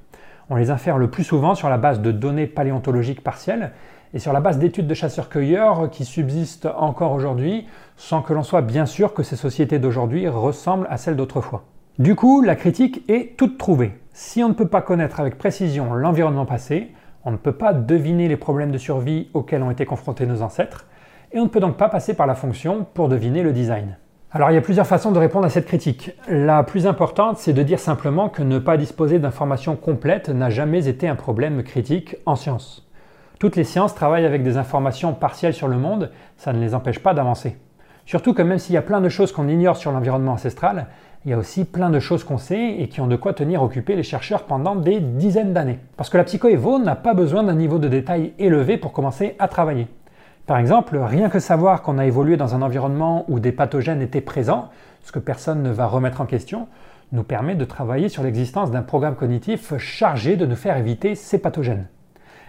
On 0.51 0.57
les 0.57 0.71
infère 0.71 0.99
le 0.99 1.11
plus 1.11 1.25
souvent 1.25 1.55
sur 1.55 1.69
la 1.69 1.79
base 1.79 2.01
de 2.01 2.13
données 2.13 2.47
paléontologiques 2.47 3.23
partielles 3.23 3.73
et 4.15 4.19
sur 4.19 4.33
la 4.33 4.41
base 4.41 4.59
d'études 4.59 4.87
de 4.87 4.95
chasseurs-cueilleurs 4.95 5.91
qui 5.91 6.05
subsistent 6.05 6.69
encore 6.77 7.13
aujourd'hui 7.13 7.67
sans 7.97 8.23
que 8.23 8.33
l'on 8.33 8.43
soit 8.43 8.63
bien 8.63 8.87
sûr 8.87 9.15
que 9.15 9.23
ces 9.23 9.37
sociétés 9.37 9.79
d'aujourd'hui 9.79 10.29
ressemblent 10.29 10.87
à 10.91 10.97
celles 10.97 11.17
d'autrefois. 11.17 11.65
Du 11.99 12.15
coup, 12.15 12.43
la 12.43 12.57
critique 12.57 13.05
est 13.09 13.37
toute 13.37 13.59
trouvée. 13.59 13.99
Si 14.13 14.43
on 14.43 14.49
ne 14.49 14.55
peut 14.55 14.69
pas 14.69 14.83
connaître 14.83 15.21
avec 15.21 15.39
précision 15.39 15.95
l'environnement 15.95 16.47
passé, 16.47 16.93
on 17.25 17.31
ne 17.31 17.37
peut 17.37 17.53
pas 17.53 17.73
deviner 17.73 18.29
les 18.29 18.37
problèmes 18.37 18.73
de 18.73 18.79
survie 18.79 19.29
auxquels 19.35 19.63
ont 19.63 19.71
été 19.71 19.85
confrontés 19.85 20.27
nos 20.27 20.43
ancêtres, 20.43 20.87
et 21.33 21.39
on 21.39 21.45
ne 21.45 21.49
peut 21.49 21.61
donc 21.61 21.77
pas 21.77 21.89
passer 21.89 22.15
par 22.15 22.27
la 22.27 22.35
fonction 22.35 22.87
pour 22.95 23.09
deviner 23.09 23.43
le 23.43 23.53
design. 23.53 23.97
Alors 24.35 24.51
il 24.51 24.55
y 24.55 24.57
a 24.57 24.63
plusieurs 24.63 24.87
façons 24.87 25.13
de 25.13 25.19
répondre 25.19 25.45
à 25.45 25.51
cette 25.51 25.67
critique. 25.67 26.13
La 26.27 26.63
plus 26.63 26.87
importante, 26.87 27.37
c'est 27.37 27.53
de 27.53 27.63
dire 27.63 27.79
simplement 27.79 28.31
que 28.31 28.43
ne 28.43 28.59
pas 28.59 28.79
disposer 28.79 29.19
d'informations 29.19 29.77
complètes 29.77 30.31
n'a 30.31 30.49
jamais 30.49 30.89
été 30.89 31.07
un 31.07 31.17
problème 31.17 31.63
critique 31.63 32.17
en 32.25 32.35
science. 32.35 32.89
Toutes 33.39 33.57
les 33.57 33.65
sciences 33.65 33.95
travaillent 33.95 34.25
avec 34.25 34.43
des 34.43 34.57
informations 34.57 35.13
partielles 35.13 35.53
sur 35.53 35.69
le 35.69 35.77
monde, 35.77 36.11
ça 36.39 36.55
ne 36.55 36.61
les 36.61 36.75
empêche 36.75 37.01
pas 37.01 37.13
d'avancer. 37.13 37.59
Surtout 38.07 38.33
que 38.33 38.41
même 38.41 38.59
s'il 38.59 38.75
y 38.75 38.79
a 38.79 38.83
plein 38.83 39.03
de 39.03 39.11
choses 39.11 39.33
qu'on 39.33 39.49
ignore 39.49 39.77
sur 39.77 39.93
l'environnement 39.93 40.33
ancestral, 40.33 40.87
il 41.27 41.31
y 41.31 41.35
a 41.35 41.39
aussi 41.39 41.67
plein 41.67 41.91
de 41.91 42.01
choses 42.01 42.25
qu'on 42.25 42.39
sait 42.39 42.77
et 42.79 42.89
qui 42.89 43.03
ont 43.03 43.09
de 43.09 43.17
quoi 43.17 43.35
tenir 43.35 43.63
occupés 43.63 43.97
les 43.97 44.03
chercheurs 44.03 44.45
pendant 44.45 44.77
des 44.77 45.01
dizaines 45.01 45.53
d'années. 45.53 45.79
Parce 45.99 46.09
que 46.09 46.17
la 46.17 46.25
psychoévo 46.25 46.79
n'a 46.79 46.97
pas 46.97 47.13
besoin 47.13 47.43
d'un 47.43 47.55
niveau 47.55 47.79
de 47.79 47.89
détail 47.89 48.33
élevé 48.39 48.79
pour 48.79 48.93
commencer 48.93 49.37
à 49.39 49.47
travailler. 49.47 49.89
Par 50.53 50.59
exemple, 50.59 50.99
rien 50.99 51.31
que 51.31 51.39
savoir 51.39 51.81
qu'on 51.81 51.97
a 51.97 52.05
évolué 52.05 52.37
dans 52.37 52.55
un 52.55 52.61
environnement 52.61 53.25
où 53.29 53.41
des 53.41 53.53
pathogènes 53.53 54.03
étaient 54.03 54.21
présents, 54.21 54.69
ce 55.03 55.11
que 55.11 55.19
personne 55.19 55.63
ne 55.63 55.71
va 55.71 55.87
remettre 55.87 56.21
en 56.21 56.27
question, 56.27 56.69
nous 57.11 57.23
permet 57.23 57.55
de 57.55 57.65
travailler 57.65 58.11
sur 58.11 58.23
l'existence 58.23 58.71
d'un 58.71 58.83
programme 58.83 59.15
cognitif 59.15 59.75
chargé 59.79 60.37
de 60.37 60.45
nous 60.45 60.55
faire 60.55 60.77
éviter 60.77 61.15
ces 61.15 61.39
pathogènes. 61.39 61.87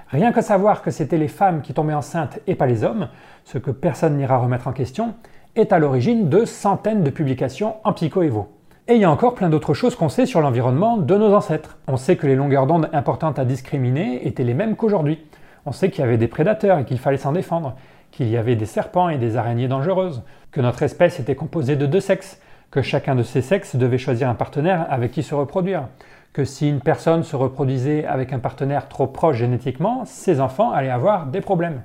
Rien 0.10 0.34
que 0.34 0.42
savoir 0.42 0.82
que 0.82 0.92
c'était 0.92 1.18
les 1.18 1.30
femmes 1.30 1.62
qui 1.62 1.74
tombaient 1.74 1.94
enceintes 1.94 2.40
et 2.46 2.56
pas 2.56 2.66
les 2.66 2.84
hommes, 2.84 3.08
ce 3.46 3.58
que 3.58 3.72
personne 3.72 4.18
n'ira 4.18 4.38
remettre 4.38 4.68
en 4.68 4.74
question, 4.74 5.14
est 5.56 5.72
à 5.72 5.80
l'origine 5.80 6.28
de 6.28 6.44
centaines 6.44 7.06
de 7.06 7.10
publications 7.10 7.76
en 7.86 7.94
psychoévo. 7.94 8.50
Et 8.90 8.96
il 8.96 9.02
y 9.02 9.06
a 9.06 9.12
encore 9.12 9.34
plein 9.34 9.48
d'autres 9.48 9.74
choses 9.74 9.96
qu'on 9.96 10.10
sait 10.10 10.26
sur 10.26 10.42
l'environnement 10.42 10.98
de 10.98 11.16
nos 11.16 11.34
ancêtres. 11.34 11.78
On 11.88 11.96
sait 11.96 12.18
que 12.18 12.28
les 12.28 12.36
longueurs 12.36 12.68
d'onde 12.68 12.90
importantes 12.92 13.40
à 13.40 13.46
discriminer 13.46 14.28
étaient 14.28 14.44
les 14.44 14.54
mêmes 14.54 14.76
qu'aujourd'hui. 14.76 15.26
On 15.66 15.72
sait 15.72 15.90
qu'il 15.90 16.02
y 16.02 16.04
avait 16.04 16.18
des 16.18 16.28
prédateurs 16.28 16.80
et 16.80 16.84
qu'il 16.84 17.00
fallait 17.00 17.16
s'en 17.16 17.32
défendre, 17.32 17.78
qu'il 18.14 18.30
y 18.30 18.38
avait 18.38 18.56
des 18.56 18.68
serpents 18.68 19.10
et 19.10 19.18
des 19.18 19.38
araignées 19.38 19.68
dangereuses, 19.68 20.22
que 20.52 20.61
notre 20.61 20.84
espèce 20.84 21.19
était 21.19 21.35
composée 21.35 21.76
de 21.76 21.88
deux 21.88 21.99
sexes, 21.99 22.40
que 22.69 22.84
chacun 22.84 23.15
de 23.15 23.23
ces 23.23 23.41
sexes 23.41 23.76
devait 23.76 23.98
choisir 23.98 24.30
un 24.30 24.35
partenaire 24.35 24.85
avec 24.90 25.11
qui 25.11 25.23
se 25.23 25.34
reproduire, 25.34 25.88
que 26.31 26.45
si 26.45 26.69
une 26.69 26.80
personne 26.80 27.23
se 27.23 27.35
reproduisait 27.35 28.06
avec 28.06 28.31
un 28.31 28.38
partenaire 28.38 28.88
trop 28.88 29.07
proche 29.07 29.38
génétiquement, 29.38 30.06
ses 30.06 30.41
enfants 30.41 30.72
allaient 30.72 30.91
avoir 30.91 31.26
des 31.26 31.41
problèmes, 31.41 31.81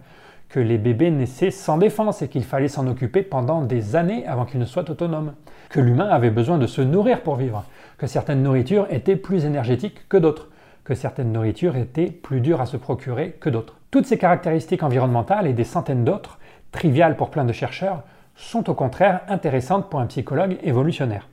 que 0.50 0.60
les 0.60 0.76
bébés 0.76 1.10
naissaient 1.10 1.50
sans 1.50 1.78
défense 1.78 2.20
et 2.20 2.28
qu'il 2.28 2.44
fallait 2.44 2.68
s'en 2.68 2.86
occuper 2.86 3.22
pendant 3.22 3.62
des 3.62 3.96
années 3.96 4.26
avant 4.26 4.44
qu'ils 4.44 4.60
ne 4.60 4.66
soient 4.66 4.90
autonomes, 4.90 5.32
que 5.70 5.80
l'humain 5.80 6.08
avait 6.10 6.30
besoin 6.30 6.58
de 6.58 6.66
se 6.66 6.82
nourrir 6.82 7.22
pour 7.22 7.36
vivre, 7.36 7.64
que 7.96 8.06
certaines 8.06 8.42
nourritures 8.42 8.86
étaient 8.90 9.16
plus 9.16 9.46
énergétiques 9.46 10.06
que 10.10 10.18
d'autres, 10.18 10.48
que 10.88 10.94
certaines 10.94 11.32
nourritures 11.32 11.76
étaient 11.76 12.10
plus 12.10 12.40
dures 12.40 12.62
à 12.62 12.66
se 12.66 12.78
procurer 12.78 13.32
que 13.40 13.50
d'autres. 13.50 13.76
Toutes 13.90 14.06
ces 14.06 14.16
caractéristiques 14.16 14.82
environnementales 14.82 15.46
et 15.46 15.52
des 15.52 15.64
centaines 15.64 16.02
d'autres, 16.02 16.38
triviales 16.72 17.14
pour 17.14 17.28
plein 17.28 17.44
de 17.44 17.52
chercheurs, 17.52 18.04
sont 18.36 18.70
au 18.70 18.74
contraire 18.74 19.20
intéressantes 19.28 19.90
pour 19.90 20.00
un 20.00 20.06
psychologue 20.06 20.56
évolutionnaire. 20.62 21.28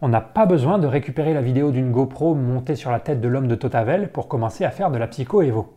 On 0.00 0.08
n'a 0.08 0.22
pas 0.22 0.46
besoin 0.46 0.78
de 0.78 0.86
récupérer 0.86 1.34
la 1.34 1.42
vidéo 1.42 1.70
d'une 1.70 1.92
GoPro 1.92 2.34
montée 2.34 2.76
sur 2.76 2.90
la 2.90 2.98
tête 2.98 3.20
de 3.20 3.28
l'homme 3.28 3.46
de 3.46 3.54
Totavel 3.54 4.08
pour 4.08 4.26
commencer 4.26 4.64
à 4.64 4.70
faire 4.70 4.90
de 4.90 4.96
la 4.96 5.06
psycho-évo. 5.06 5.76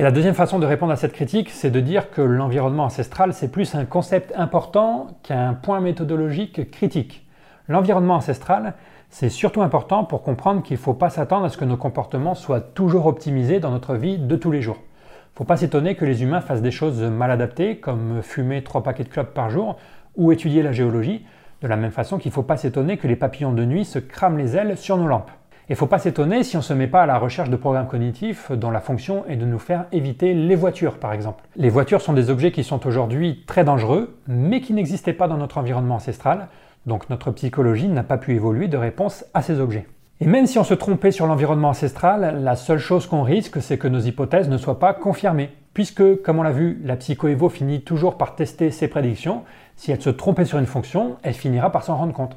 Et 0.00 0.02
la 0.02 0.12
deuxième 0.12 0.32
façon 0.32 0.58
de 0.58 0.64
répondre 0.64 0.92
à 0.92 0.96
cette 0.96 1.12
critique, 1.12 1.50
c'est 1.50 1.70
de 1.70 1.78
dire 1.78 2.10
que 2.10 2.22
l'environnement 2.22 2.84
ancestral, 2.84 3.34
c'est 3.34 3.52
plus 3.52 3.74
un 3.74 3.84
concept 3.84 4.32
important 4.34 5.08
qu'un 5.22 5.52
point 5.52 5.80
méthodologique 5.80 6.70
critique. 6.70 7.28
L'environnement 7.68 8.14
ancestral, 8.14 8.72
c'est 9.10 9.28
surtout 9.28 9.60
important 9.60 10.04
pour 10.04 10.22
comprendre 10.22 10.62
qu'il 10.62 10.78
ne 10.78 10.80
faut 10.80 10.94
pas 10.94 11.10
s'attendre 11.10 11.44
à 11.44 11.48
ce 11.50 11.58
que 11.58 11.66
nos 11.66 11.76
comportements 11.76 12.34
soient 12.34 12.62
toujours 12.62 13.04
optimisés 13.04 13.60
dans 13.60 13.72
notre 13.72 13.94
vie 13.94 14.16
de 14.16 14.36
tous 14.36 14.50
les 14.50 14.62
jours. 14.62 14.78
Il 14.78 15.34
ne 15.34 15.36
faut 15.36 15.44
pas 15.44 15.58
s'étonner 15.58 15.94
que 15.96 16.06
les 16.06 16.22
humains 16.22 16.40
fassent 16.40 16.62
des 16.62 16.70
choses 16.70 17.02
mal 17.02 17.30
adaptées, 17.30 17.76
comme 17.76 18.22
fumer 18.22 18.64
trois 18.64 18.82
paquets 18.82 19.04
de 19.04 19.10
clopes 19.10 19.34
par 19.34 19.50
jour 19.50 19.76
ou 20.16 20.32
étudier 20.32 20.62
la 20.62 20.72
géologie, 20.72 21.26
de 21.60 21.68
la 21.68 21.76
même 21.76 21.92
façon 21.92 22.16
qu'il 22.16 22.30
ne 22.30 22.34
faut 22.34 22.42
pas 22.42 22.56
s'étonner 22.56 22.96
que 22.96 23.06
les 23.06 23.16
papillons 23.16 23.52
de 23.52 23.66
nuit 23.66 23.84
se 23.84 23.98
crament 23.98 24.38
les 24.38 24.56
ailes 24.56 24.78
sur 24.78 24.96
nos 24.96 25.08
lampes. 25.08 25.30
Ne 25.70 25.76
faut 25.76 25.86
pas 25.86 26.00
s'étonner 26.00 26.42
si 26.42 26.56
on 26.56 26.62
se 26.62 26.74
met 26.74 26.88
pas 26.88 27.04
à 27.04 27.06
la 27.06 27.16
recherche 27.16 27.48
de 27.48 27.54
programmes 27.54 27.86
cognitifs 27.86 28.50
dont 28.50 28.72
la 28.72 28.80
fonction 28.80 29.24
est 29.28 29.36
de 29.36 29.46
nous 29.46 29.60
faire 29.60 29.84
éviter 29.92 30.34
les 30.34 30.56
voitures, 30.56 30.98
par 30.98 31.12
exemple. 31.12 31.44
Les 31.54 31.70
voitures 31.70 32.00
sont 32.00 32.12
des 32.12 32.28
objets 32.28 32.50
qui 32.50 32.64
sont 32.64 32.88
aujourd'hui 32.88 33.44
très 33.46 33.62
dangereux, 33.62 34.18
mais 34.26 34.60
qui 34.60 34.74
n'existaient 34.74 35.12
pas 35.12 35.28
dans 35.28 35.36
notre 35.36 35.58
environnement 35.58 35.94
ancestral, 35.94 36.48
donc 36.86 37.08
notre 37.08 37.30
psychologie 37.30 37.86
n'a 37.86 38.02
pas 38.02 38.18
pu 38.18 38.34
évoluer 38.34 38.66
de 38.66 38.76
réponse 38.76 39.24
à 39.32 39.42
ces 39.42 39.60
objets. 39.60 39.86
Et 40.20 40.26
même 40.26 40.48
si 40.48 40.58
on 40.58 40.64
se 40.64 40.74
trompait 40.74 41.12
sur 41.12 41.28
l'environnement 41.28 41.68
ancestral, 41.68 42.42
la 42.42 42.56
seule 42.56 42.78
chose 42.78 43.06
qu'on 43.06 43.22
risque, 43.22 43.62
c'est 43.62 43.78
que 43.78 43.86
nos 43.86 44.00
hypothèses 44.00 44.48
ne 44.48 44.58
soient 44.58 44.80
pas 44.80 44.92
confirmées. 44.92 45.50
Puisque, 45.72 46.20
comme 46.22 46.40
on 46.40 46.42
l'a 46.42 46.50
vu, 46.50 46.80
la 46.84 46.96
psychoévo 46.96 47.48
finit 47.48 47.82
toujours 47.82 48.18
par 48.18 48.34
tester 48.34 48.72
ses 48.72 48.88
prédictions, 48.88 49.44
si 49.76 49.92
elle 49.92 50.02
se 50.02 50.10
trompait 50.10 50.44
sur 50.44 50.58
une 50.58 50.66
fonction, 50.66 51.16
elle 51.22 51.34
finira 51.34 51.70
par 51.70 51.84
s'en 51.84 51.96
rendre 51.96 52.12
compte. 52.12 52.36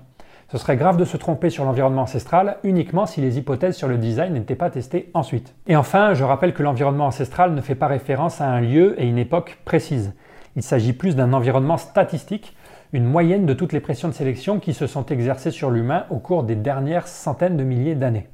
Ce 0.53 0.59
serait 0.59 0.77
grave 0.77 0.97
de 0.97 1.03
se 1.03 1.17
tromper 1.17 1.49
sur 1.49 1.65
l'environnement 1.65 2.03
ancestral 2.03 2.57
uniquement 2.63 3.07
si 3.07 3.21
les 3.21 3.39
hypothèses 3.39 3.75
sur 3.75 3.87
le 3.87 3.97
design 3.97 4.33
n'étaient 4.33 4.53
pas 4.53 4.69
testées 4.69 5.09
ensuite. 5.15 5.55
Et 5.65 5.75
enfin, 5.75 6.13
je 6.13 6.23
rappelle 6.23 6.53
que 6.53 6.61
l'environnement 6.61 7.07
ancestral 7.07 7.55
ne 7.55 7.61
fait 7.61 7.73
pas 7.73 7.87
référence 7.87 8.39
à 8.39 8.45
un 8.45 8.61
lieu 8.61 8.93
et 9.01 9.07
une 9.07 9.17
époque 9.17 9.57
précise. 9.65 10.13
Il 10.55 10.61
s'agit 10.61 10.93
plus 10.93 11.15
d'un 11.15 11.33
environnement 11.33 11.77
statistique, 11.77 12.55
une 12.91 13.03
moyenne 13.03 13.47
de 13.47 13.55
toutes 13.55 13.73
les 13.73 13.79
pressions 13.79 14.09
de 14.09 14.13
sélection 14.13 14.59
qui 14.59 14.75
se 14.75 14.85
sont 14.85 15.07
exercées 15.07 15.49
sur 15.49 15.71
l'humain 15.71 16.05
au 16.11 16.17
cours 16.19 16.43
des 16.43 16.55
dernières 16.55 17.07
centaines 17.07 17.57
de 17.57 17.63
milliers 17.63 17.95
d'années. 17.95 18.27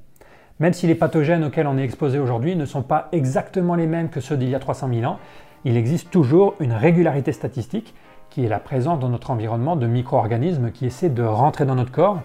Même 0.60 0.74
si 0.74 0.88
les 0.88 0.96
pathogènes 0.96 1.46
auxquels 1.46 1.68
on 1.68 1.78
est 1.78 1.86
exposé 1.86 2.20
aujourd'hui 2.20 2.58
ne 2.58 2.66
sont 2.66 2.84
pas 2.84 3.08
exactement 3.14 3.76
les 3.76 3.88
mêmes 3.88 4.10
que 4.10 4.20
ceux 4.20 4.36
d'il 4.36 4.50
y 4.50 4.56
a 4.56 4.60
300 4.60 4.90
000 4.94 5.10
ans, 5.10 5.20
il 5.64 5.78
existe 5.78 6.12
toujours 6.12 6.56
une 6.60 6.74
régularité 6.74 7.32
statistique 7.32 7.94
qui 8.30 8.46
est 8.46 8.50
la 8.50 8.60
présence 8.60 9.00
dans 9.00 9.10
notre 9.10 9.32
environnement 9.32 9.76
de 9.76 9.88
micro-organismes 9.88 10.72
qui 10.72 10.86
essaient 10.86 11.10
de 11.10 11.24
rentrer 11.24 11.66
dans 11.66 11.76
notre 11.76 11.92
corps 11.92 12.22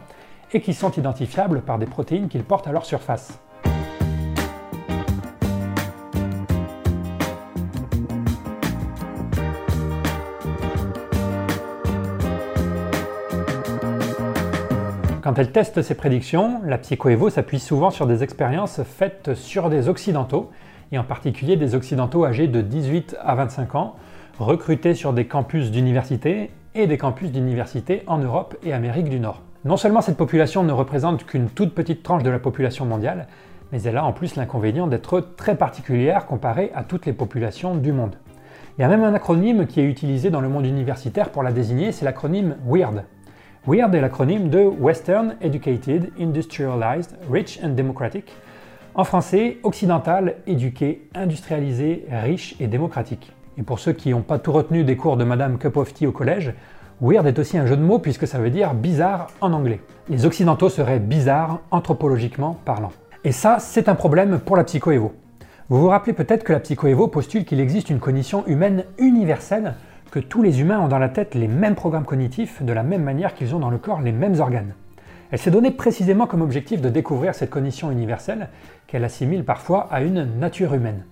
et 0.52 0.60
qui 0.60 0.74
sont 0.74 0.90
identifiables 0.92 1.62
par 1.62 1.78
des 1.78 1.86
protéines 1.86 2.28
qu'ils 2.28 2.44
portent 2.44 2.66
à 2.66 2.72
leur 2.72 2.84
surface. 2.84 3.40
Quand 15.22 15.38
elle 15.38 15.52
teste 15.52 15.80
ses 15.80 15.94
prédictions, 15.94 16.60
la 16.66 16.76
psychoévo 16.76 17.30
s'appuie 17.30 17.58
souvent 17.58 17.90
sur 17.90 18.06
des 18.06 18.22
expériences 18.22 18.82
faites 18.82 19.32
sur 19.32 19.70
des 19.70 19.88
occidentaux, 19.88 20.50
et 20.92 20.98
en 20.98 21.02
particulier 21.02 21.56
des 21.56 21.74
occidentaux 21.74 22.26
âgés 22.26 22.46
de 22.46 22.60
18 22.60 23.16
à 23.24 23.34
25 23.34 23.74
ans, 23.74 23.96
recrutés 24.38 24.94
sur 24.94 25.12
des 25.12 25.26
campus 25.26 25.70
d'université 25.70 26.50
et 26.74 26.86
des 26.86 26.98
campus 26.98 27.30
d'université 27.30 28.02
en 28.06 28.18
Europe 28.18 28.56
et 28.62 28.72
Amérique 28.72 29.08
du 29.08 29.20
Nord. 29.20 29.42
Non 29.64 29.76
seulement 29.76 30.00
cette 30.00 30.16
population 30.16 30.62
ne 30.62 30.72
représente 30.72 31.24
qu'une 31.24 31.48
toute 31.48 31.74
petite 31.74 32.02
tranche 32.02 32.22
de 32.22 32.30
la 32.30 32.38
population 32.38 32.84
mondiale, 32.84 33.28
mais 33.72 33.82
elle 33.82 33.96
a 33.96 34.04
en 34.04 34.12
plus 34.12 34.36
l'inconvénient 34.36 34.86
d'être 34.86 35.20
très 35.36 35.56
particulière 35.56 36.26
comparée 36.26 36.70
à 36.74 36.82
toutes 36.84 37.06
les 37.06 37.12
populations 37.12 37.74
du 37.74 37.92
monde. 37.92 38.16
Il 38.76 38.82
y 38.82 38.84
a 38.84 38.88
même 38.88 39.04
un 39.04 39.14
acronyme 39.14 39.66
qui 39.66 39.80
est 39.80 39.84
utilisé 39.84 40.30
dans 40.30 40.40
le 40.40 40.48
monde 40.48 40.66
universitaire 40.66 41.30
pour 41.30 41.42
la 41.42 41.52
désigner, 41.52 41.92
c'est 41.92 42.04
l'acronyme 42.04 42.56
WEIRD. 42.66 43.04
WEIRD 43.66 43.94
est 43.94 44.00
l'acronyme 44.00 44.50
de 44.50 44.60
Western 44.64 45.36
Educated, 45.40 46.10
Industrialized, 46.20 47.16
Rich 47.30 47.60
and 47.62 47.70
Democratic. 47.70 48.32
En 48.94 49.04
français, 49.04 49.58
occidental, 49.62 50.36
éduqué, 50.46 51.08
industrialisé, 51.14 52.04
riche 52.10 52.56
et 52.60 52.66
démocratique. 52.66 53.33
Et 53.56 53.62
pour 53.62 53.78
ceux 53.78 53.92
qui 53.92 54.10
n'ont 54.10 54.22
pas 54.22 54.38
tout 54.38 54.52
retenu 54.52 54.84
des 54.84 54.96
cours 54.96 55.16
de 55.16 55.24
Madame 55.24 55.58
Cup 55.58 55.76
of 55.76 55.94
Tea 55.94 56.06
au 56.06 56.12
collège, 56.12 56.54
Weird 57.00 57.26
est 57.26 57.38
aussi 57.38 57.58
un 57.58 57.66
jeu 57.66 57.76
de 57.76 57.82
mots 57.82 57.98
puisque 57.98 58.26
ça 58.26 58.38
veut 58.38 58.50
dire 58.50 58.74
bizarre 58.74 59.28
en 59.40 59.52
anglais. 59.52 59.80
Les 60.08 60.26
occidentaux 60.26 60.68
seraient 60.68 61.00
bizarres 61.00 61.60
anthropologiquement 61.70 62.58
parlant. 62.64 62.92
Et 63.24 63.32
ça, 63.32 63.58
c'est 63.58 63.88
un 63.88 63.94
problème 63.94 64.38
pour 64.38 64.56
la 64.56 64.64
psychoévo. 64.64 65.12
Vous 65.68 65.80
vous 65.80 65.88
rappelez 65.88 66.12
peut-être 66.12 66.44
que 66.44 66.52
la 66.52 66.60
psychoévo 66.60 67.08
postule 67.08 67.44
qu'il 67.44 67.60
existe 67.60 67.90
une 67.90 67.98
cognition 67.98 68.46
humaine 68.46 68.84
universelle, 68.98 69.74
que 70.10 70.18
tous 70.18 70.42
les 70.42 70.60
humains 70.60 70.80
ont 70.80 70.88
dans 70.88 70.98
la 70.98 71.08
tête 71.08 71.34
les 71.34 71.48
mêmes 71.48 71.74
programmes 71.74 72.04
cognitifs 72.04 72.62
de 72.62 72.72
la 72.72 72.82
même 72.82 73.02
manière 73.02 73.34
qu'ils 73.34 73.54
ont 73.54 73.60
dans 73.60 73.70
le 73.70 73.78
corps 73.78 74.02
les 74.02 74.12
mêmes 74.12 74.38
organes. 74.40 74.74
Elle 75.30 75.38
s'est 75.38 75.50
donnée 75.50 75.70
précisément 75.70 76.26
comme 76.26 76.42
objectif 76.42 76.80
de 76.80 76.90
découvrir 76.90 77.34
cette 77.34 77.50
cognition 77.50 77.90
universelle 77.90 78.50
qu'elle 78.86 79.04
assimile 79.04 79.44
parfois 79.44 79.88
à 79.90 80.02
une 80.02 80.38
nature 80.38 80.74
humaine. 80.74 81.04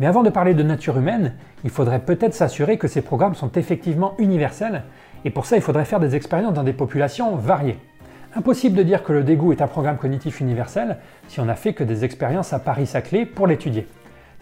Mais 0.00 0.06
avant 0.06 0.22
de 0.22 0.30
parler 0.30 0.54
de 0.54 0.62
nature 0.62 0.98
humaine, 0.98 1.34
il 1.62 1.70
faudrait 1.70 2.00
peut-être 2.00 2.34
s'assurer 2.34 2.78
que 2.78 2.88
ces 2.88 3.02
programmes 3.02 3.34
sont 3.34 3.52
effectivement 3.52 4.14
universels, 4.18 4.82
et 5.24 5.30
pour 5.30 5.46
ça 5.46 5.56
il 5.56 5.62
faudrait 5.62 5.84
faire 5.84 6.00
des 6.00 6.16
expériences 6.16 6.54
dans 6.54 6.64
des 6.64 6.72
populations 6.72 7.36
variées. 7.36 7.78
Impossible 8.36 8.76
de 8.76 8.82
dire 8.82 9.04
que 9.04 9.12
le 9.12 9.22
dégoût 9.22 9.52
est 9.52 9.62
un 9.62 9.68
programme 9.68 9.96
cognitif 9.96 10.40
universel 10.40 10.96
si 11.28 11.38
on 11.38 11.44
n'a 11.44 11.54
fait 11.54 11.72
que 11.72 11.84
des 11.84 12.04
expériences 12.04 12.52
à 12.52 12.58
Paris-Saclay 12.58 13.26
pour 13.26 13.46
l'étudier. 13.46 13.86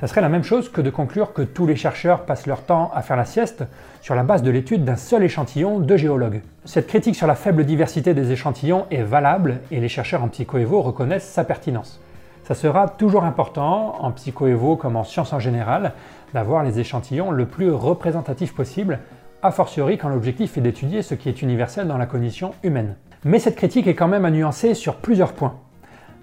Ça 0.01 0.07
serait 0.07 0.23
la 0.23 0.31
même 0.31 0.43
chose 0.43 0.71
que 0.71 0.81
de 0.81 0.89
conclure 0.89 1.35
que 1.35 1.43
tous 1.43 1.67
les 1.67 1.77
chercheurs 1.77 2.25
passent 2.25 2.47
leur 2.47 2.63
temps 2.63 2.91
à 2.95 3.03
faire 3.03 3.19
la 3.19 3.27
sieste 3.27 3.65
sur 4.01 4.15
la 4.15 4.25
base 4.25 4.43
de 4.43 4.51
l'étude 4.51 4.85
d'un 4.85 4.97
seul 4.97 5.23
échantillon 5.23 5.79
de 5.79 5.97
géologues. 5.97 6.41
Cette 6.65 6.89
critique 6.89 7.15
sur 7.15 7.27
la 7.27 7.35
faible 7.35 7.65
diversité 7.65 8.15
des 8.15 8.33
échantillons 8.33 8.87
est 8.91 9.03
valable 9.03 9.61
et 9.71 9.79
les 9.79 9.89
chercheurs 9.89 10.25
en 10.25 10.29
psychoévo 10.29 10.81
reconnaissent 10.81 11.29
sa 11.29 11.45
pertinence. 11.45 12.01
Ça 12.45 12.55
sera 12.55 12.89
toujours 12.89 13.25
important, 13.25 13.97
en 14.01 14.11
psychoévo 14.11 14.77
comme 14.77 14.97
en 14.97 15.05
sciences 15.05 15.33
en 15.33 15.39
général, 15.39 15.93
d'avoir 16.35 16.65
les 16.65 16.81
échantillons 16.81 17.31
le 17.31 17.47
plus 17.47 17.71
représentatifs 17.71 18.55
possible, 18.55 18.99
a 19.43 19.51
fortiori 19.51 19.97
quand 19.97 20.09
l'objectif 20.09 20.59
est 20.59 20.61
d'étudier 20.61 21.03
ce 21.03 21.15
qui 21.15 21.29
est 21.29 21.43
universel 21.43 21.87
dans 21.87 21.99
la 21.99 22.07
cognition 22.07 22.53
humaine. 22.63 22.97
Mais 23.25 23.39
cette 23.39 23.57
critique 23.57 23.87
est 23.87 23.95
quand 23.95 24.09
même 24.09 24.25
à 24.25 24.31
nuancer 24.31 24.75
sur 24.75 24.97
plusieurs 24.97 25.33
points. 25.33 25.55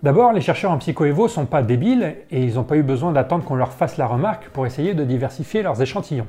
D'abord, 0.03 0.33
les 0.33 0.41
chercheurs 0.41 0.71
en 0.71 0.77
psychoévo 0.77 1.27
sont 1.27 1.45
pas 1.45 1.61
débiles 1.61 2.15
et 2.31 2.43
ils 2.43 2.55
n'ont 2.55 2.63
pas 2.63 2.77
eu 2.77 2.83
besoin 2.83 3.11
d'attendre 3.11 3.45
qu'on 3.45 3.55
leur 3.55 3.71
fasse 3.71 3.97
la 3.97 4.07
remarque 4.07 4.49
pour 4.49 4.65
essayer 4.65 4.93
de 4.93 5.03
diversifier 5.03 5.61
leurs 5.61 5.81
échantillons. 5.81 6.27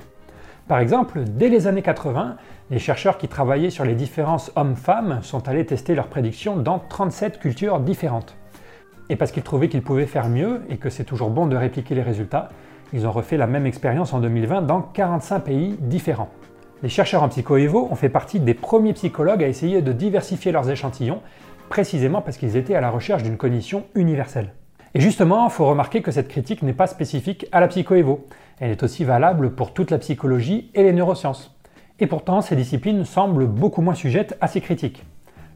Par 0.67 0.79
exemple, 0.79 1.25
dès 1.25 1.49
les 1.49 1.67
années 1.67 1.83
80, 1.83 2.37
les 2.71 2.79
chercheurs 2.79 3.19
qui 3.19 3.27
travaillaient 3.27 3.71
sur 3.71 3.85
les 3.85 3.95
différences 3.95 4.53
hommes-femmes 4.55 5.19
sont 5.23 5.49
allés 5.49 5.67
tester 5.67 5.97
leurs 5.97 6.07
prédictions 6.07 6.57
dans 6.57 6.79
37 6.79 7.41
cultures 7.41 7.81
différentes. 7.81 8.37
Et 9.11 9.17
parce 9.17 9.33
qu'ils 9.33 9.43
trouvaient 9.43 9.69
qu'ils 9.69 9.83
pouvaient 9.83 10.07
faire 10.07 10.29
mieux 10.29 10.63
et 10.71 10.77
que 10.77 10.89
c'est 10.89 11.03
toujours 11.05 11.31
bon 11.31 11.47
de 11.47 11.57
répliquer 11.57 11.97
les 11.97 12.03
résultats, 12.03 12.49
ils 12.93 13.09
ont 13.09 13.11
refait 13.11 13.37
la 13.37 13.49
même 13.49 13.67
expérience 13.67 14.13
en 14.13 14.21
2020 14.21 14.63
dans 14.63 14.81
45 14.81 15.41
pays 15.41 15.77
différents. 15.81 16.31
Les 16.85 16.89
chercheurs 16.89 17.25
en 17.25 17.29
psychoévo 17.29 17.89
ont 17.91 17.97
fait 17.97 18.09
partie 18.09 18.39
des 18.39 18.55
premiers 18.55 18.93
psychologues 18.93 19.43
à 19.43 19.49
essayer 19.49 19.83
de 19.83 19.93
diversifier 19.93 20.53
leurs 20.53 20.71
échantillons, 20.71 21.21
précisément 21.69 22.23
parce 22.23 22.37
qu'ils 22.37 22.57
étaient 22.57 22.77
à 22.77 22.81
la 22.81 22.89
recherche 22.89 23.25
d'une 23.25 23.37
cognition 23.37 23.85
universelle. 23.97 24.55
Et 24.95 25.01
justement, 25.01 25.47
il 25.49 25.51
faut 25.51 25.67
remarquer 25.67 26.03
que 26.03 26.13
cette 26.13 26.29
critique 26.29 26.63
n'est 26.63 26.73
pas 26.73 26.87
spécifique 26.87 27.47
à 27.51 27.61
la 27.61 27.67
psychoévo. 27.67 28.27
Elle 28.61 28.71
est 28.71 28.83
aussi 28.85 29.03
valable 29.03 29.51
pour 29.57 29.75
toute 29.75 29.91
la 29.91 29.99
psychologie 29.99 30.71
et 30.75 30.85
les 30.85 30.93
neurosciences. 30.93 31.57
Et 31.99 32.07
pourtant, 32.07 32.43
ces 32.43 32.55
disciplines 32.55 33.05
semblent 33.05 33.47
beaucoup 33.47 33.83
moins 33.83 33.95
sujettes 33.95 34.37
à 34.41 34.47
ces 34.47 34.61
critiques. 34.61 35.05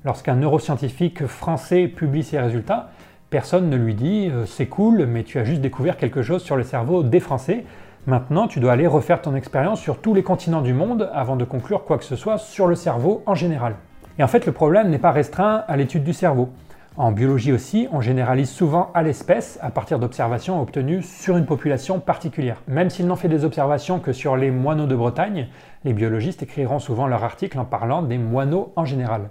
Lorsqu'un 0.05 0.35
neuroscientifique 0.35 1.27
français 1.27 1.87
publie 1.87 2.25
ses 2.25 2.39
résultats, 2.39 2.91
Personne 3.35 3.69
ne 3.69 3.77
lui 3.77 3.97
dit 3.97 4.31
euh, 4.31 4.47
c'est 4.47 4.66
cool, 4.69 5.06
mais 5.06 5.24
tu 5.24 5.40
as 5.40 5.44
juste 5.44 5.61
découvert 5.61 5.97
quelque 5.97 6.23
chose 6.23 6.40
sur 6.40 6.55
le 6.55 6.62
cerveau 6.62 7.02
des 7.02 7.19
Français. 7.19 7.65
Maintenant, 8.06 8.47
tu 8.47 8.61
dois 8.61 8.70
aller 8.70 8.86
refaire 8.86 9.20
ton 9.20 9.35
expérience 9.35 9.81
sur 9.81 9.98
tous 9.98 10.15
les 10.15 10.23
continents 10.23 10.61
du 10.61 10.73
monde 10.73 11.11
avant 11.12 11.35
de 11.35 11.44
conclure 11.44 11.82
quoi 11.82 11.98
que 11.98 12.05
ce 12.05 12.15
soit 12.15 12.39
sur 12.39 12.69
le 12.69 12.77
cerveau 12.77 13.24
en 13.27 13.35
général. 13.35 13.74
Et 14.20 14.23
en 14.23 14.28
fait, 14.28 14.47
le 14.47 14.52
problème 14.52 14.89
n'est 14.89 15.01
pas 15.01 15.11
restreint 15.11 15.65
à 15.66 15.77
l'étude 15.77 16.05
du 16.05 16.12
cerveau. 16.12 16.51
En 16.97 17.11
biologie 17.11 17.51
aussi, 17.51 17.89
on 17.90 18.01
généralise 18.01 18.51
souvent 18.51 18.93
à 18.94 19.02
l'espèce 19.02 19.59
à 19.61 19.70
partir 19.70 19.98
d'observations 19.98 20.62
obtenues 20.62 21.02
sur 21.02 21.36
une 21.36 21.44
population 21.44 21.98
particulière. 21.98 22.62
Même 22.69 22.89
s'ils 22.89 23.09
n'ont 23.09 23.16
fait 23.16 23.27
des 23.27 23.44
observations 23.44 23.98
que 23.98 24.12
sur 24.12 24.36
les 24.36 24.52
moineaux 24.52 24.86
de 24.86 24.94
Bretagne, 24.94 25.48
les 25.82 25.93
biologistes 25.93 26.44
écriront 26.44 26.78
souvent 26.78 27.09
leur 27.09 27.24
article 27.24 27.59
en 27.59 27.65
parlant 27.65 28.02
des 28.02 28.16
moineaux 28.16 28.73
en 28.77 28.85
général. 28.85 29.23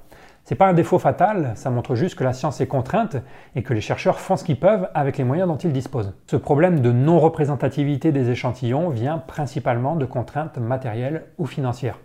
C'est 0.45 0.55
pas 0.55 0.67
un 0.67 0.73
défaut 0.73 0.99
fatal, 0.99 1.53
ça 1.55 1.69
montre 1.69 1.95
juste 1.95 2.15
que 2.15 2.23
la 2.25 2.33
science 2.33 2.59
est 2.59 2.67
contrainte 2.67 3.15
et 3.55 3.63
que 3.63 3.73
les 3.73 3.79
chercheurs 3.79 4.19
font 4.19 4.35
ce 4.35 4.43
qu'ils 4.43 4.59
peuvent 4.59 4.89
avec 4.93 5.17
les 5.17 5.23
moyens 5.23 5.47
dont 5.47 5.55
ils 5.55 5.71
disposent. 5.71 6.13
Ce 6.27 6.35
problème 6.35 6.81
de 6.81 6.91
non-représentativité 6.91 8.11
des 8.11 8.29
échantillons 8.29 8.89
vient 8.89 9.19
principalement 9.19 9.95
de 9.95 10.05
contraintes 10.05 10.57
matérielles 10.57 11.23
ou 11.37 11.45
financières. 11.45 11.97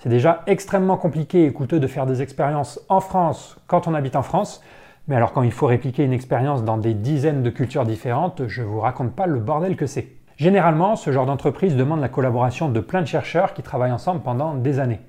C'est 0.00 0.08
déjà 0.08 0.42
extrêmement 0.48 0.96
compliqué 0.96 1.46
et 1.46 1.52
coûteux 1.52 1.78
de 1.78 1.86
faire 1.86 2.06
des 2.06 2.22
expériences 2.22 2.80
en 2.88 2.98
France 2.98 3.56
quand 3.68 3.86
on 3.86 3.94
habite 3.94 4.16
en 4.16 4.22
France, 4.22 4.64
mais 5.06 5.14
alors 5.14 5.32
quand 5.32 5.42
il 5.42 5.52
faut 5.52 5.66
répliquer 5.66 6.02
une 6.02 6.12
expérience 6.12 6.64
dans 6.64 6.78
des 6.78 6.92
dizaines 6.92 7.44
de 7.44 7.50
cultures 7.50 7.84
différentes, 7.84 8.48
je 8.48 8.62
vous 8.62 8.80
raconte 8.80 9.14
pas 9.14 9.26
le 9.26 9.38
bordel 9.38 9.76
que 9.76 9.86
c'est. 9.86 10.08
Généralement, 10.36 10.96
ce 10.96 11.12
genre 11.12 11.24
d'entreprise 11.24 11.76
demande 11.76 12.00
la 12.00 12.08
collaboration 12.08 12.68
de 12.68 12.80
plein 12.80 13.02
de 13.02 13.06
chercheurs 13.06 13.54
qui 13.54 13.62
travaillent 13.62 13.92
ensemble 13.92 14.22
pendant 14.22 14.54
des 14.54 14.80
années. 14.80 15.00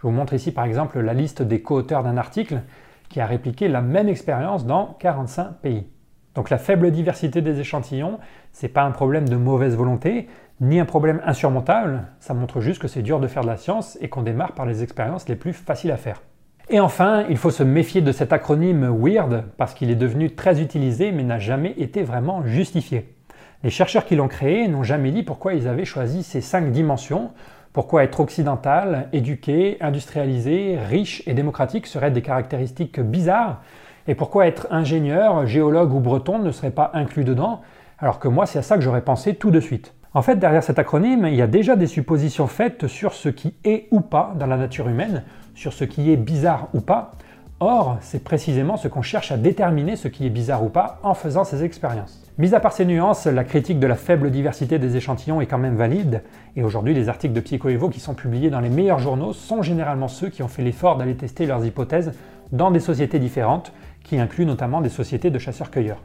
Je 0.00 0.06
vous 0.06 0.14
montre 0.14 0.32
ici 0.32 0.50
par 0.50 0.64
exemple 0.64 0.98
la 1.00 1.12
liste 1.12 1.42
des 1.42 1.60
co-auteurs 1.60 2.02
d'un 2.02 2.16
article 2.16 2.62
qui 3.10 3.20
a 3.20 3.26
répliqué 3.26 3.68
la 3.68 3.82
même 3.82 4.08
expérience 4.08 4.64
dans 4.64 4.96
45 4.98 5.58
pays. 5.60 5.88
Donc 6.34 6.48
la 6.48 6.56
faible 6.56 6.90
diversité 6.90 7.42
des 7.42 7.60
échantillons, 7.60 8.18
c'est 8.52 8.68
pas 8.68 8.84
un 8.84 8.92
problème 8.92 9.28
de 9.28 9.36
mauvaise 9.36 9.76
volonté, 9.76 10.28
ni 10.62 10.80
un 10.80 10.86
problème 10.86 11.20
insurmontable, 11.26 12.04
ça 12.18 12.32
montre 12.32 12.62
juste 12.62 12.80
que 12.80 12.88
c'est 12.88 13.02
dur 13.02 13.20
de 13.20 13.26
faire 13.26 13.42
de 13.42 13.48
la 13.48 13.58
science 13.58 13.98
et 14.00 14.08
qu'on 14.08 14.22
démarre 14.22 14.52
par 14.52 14.64
les 14.64 14.82
expériences 14.82 15.28
les 15.28 15.36
plus 15.36 15.52
faciles 15.52 15.90
à 15.90 15.98
faire. 15.98 16.22
Et 16.70 16.80
enfin, 16.80 17.26
il 17.28 17.36
faut 17.36 17.50
se 17.50 17.62
méfier 17.62 18.00
de 18.00 18.12
cet 18.12 18.32
acronyme 18.32 18.88
WEIRD 18.88 19.44
parce 19.58 19.74
qu'il 19.74 19.90
est 19.90 19.96
devenu 19.96 20.34
très 20.34 20.62
utilisé 20.62 21.12
mais 21.12 21.24
n'a 21.24 21.38
jamais 21.38 21.74
été 21.76 22.02
vraiment 22.02 22.46
justifié. 22.46 23.16
Les 23.64 23.70
chercheurs 23.70 24.06
qui 24.06 24.16
l'ont 24.16 24.28
créé 24.28 24.66
n'ont 24.66 24.82
jamais 24.82 25.10
dit 25.10 25.24
pourquoi 25.24 25.52
ils 25.52 25.68
avaient 25.68 25.84
choisi 25.84 26.22
ces 26.22 26.40
cinq 26.40 26.70
dimensions 26.72 27.32
pourquoi 27.72 28.02
être 28.02 28.18
occidental, 28.18 29.08
éduqué, 29.12 29.76
industrialisé, 29.80 30.76
riche 30.76 31.22
et 31.26 31.34
démocratique 31.34 31.86
seraient 31.86 32.10
des 32.10 32.22
caractéristiques 32.22 32.98
bizarres 32.98 33.62
Et 34.08 34.16
pourquoi 34.16 34.48
être 34.48 34.66
ingénieur, 34.70 35.46
géologue 35.46 35.94
ou 35.94 36.00
breton 36.00 36.40
ne 36.40 36.50
serait 36.50 36.72
pas 36.72 36.90
inclus 36.94 37.22
dedans 37.22 37.60
Alors 38.00 38.18
que 38.18 38.26
moi, 38.26 38.46
c'est 38.46 38.58
à 38.58 38.62
ça 38.62 38.76
que 38.76 38.82
j'aurais 38.82 39.04
pensé 39.04 39.34
tout 39.36 39.52
de 39.52 39.60
suite. 39.60 39.94
En 40.14 40.22
fait, 40.22 40.36
derrière 40.36 40.64
cet 40.64 40.80
acronyme, 40.80 41.26
il 41.28 41.36
y 41.36 41.42
a 41.42 41.46
déjà 41.46 41.76
des 41.76 41.86
suppositions 41.86 42.48
faites 42.48 42.88
sur 42.88 43.12
ce 43.12 43.28
qui 43.28 43.54
est 43.62 43.86
ou 43.92 44.00
pas 44.00 44.34
dans 44.36 44.46
la 44.46 44.56
nature 44.56 44.88
humaine, 44.88 45.22
sur 45.54 45.72
ce 45.72 45.84
qui 45.84 46.10
est 46.10 46.16
bizarre 46.16 46.66
ou 46.74 46.80
pas. 46.80 47.12
Or, 47.60 47.98
c'est 48.00 48.24
précisément 48.24 48.78
ce 48.78 48.88
qu'on 48.88 49.02
cherche 49.02 49.30
à 49.30 49.36
déterminer 49.36 49.94
ce 49.94 50.08
qui 50.08 50.26
est 50.26 50.30
bizarre 50.30 50.64
ou 50.64 50.70
pas 50.70 50.98
en 51.04 51.14
faisant 51.14 51.44
ces 51.44 51.62
expériences. 51.62 52.20
Mis 52.40 52.54
à 52.54 52.60
part 52.60 52.72
ces 52.72 52.86
nuances, 52.86 53.26
la 53.26 53.44
critique 53.44 53.78
de 53.78 53.86
la 53.86 53.96
faible 53.96 54.30
diversité 54.30 54.78
des 54.78 54.96
échantillons 54.96 55.42
est 55.42 55.46
quand 55.46 55.58
même 55.58 55.76
valide, 55.76 56.22
et 56.56 56.62
aujourd'hui 56.62 56.94
les 56.94 57.10
articles 57.10 57.34
de 57.34 57.40
PsychoEvo 57.40 57.90
qui 57.90 58.00
sont 58.00 58.14
publiés 58.14 58.48
dans 58.48 58.60
les 58.60 58.70
meilleurs 58.70 58.98
journaux 58.98 59.34
sont 59.34 59.60
généralement 59.60 60.08
ceux 60.08 60.30
qui 60.30 60.42
ont 60.42 60.48
fait 60.48 60.62
l'effort 60.62 60.96
d'aller 60.96 61.14
tester 61.14 61.44
leurs 61.44 61.66
hypothèses 61.66 62.14
dans 62.50 62.70
des 62.70 62.80
sociétés 62.80 63.18
différentes, 63.18 63.74
qui 64.04 64.18
incluent 64.18 64.46
notamment 64.46 64.80
des 64.80 64.88
sociétés 64.88 65.28
de 65.28 65.38
chasseurs-cueilleurs. 65.38 66.02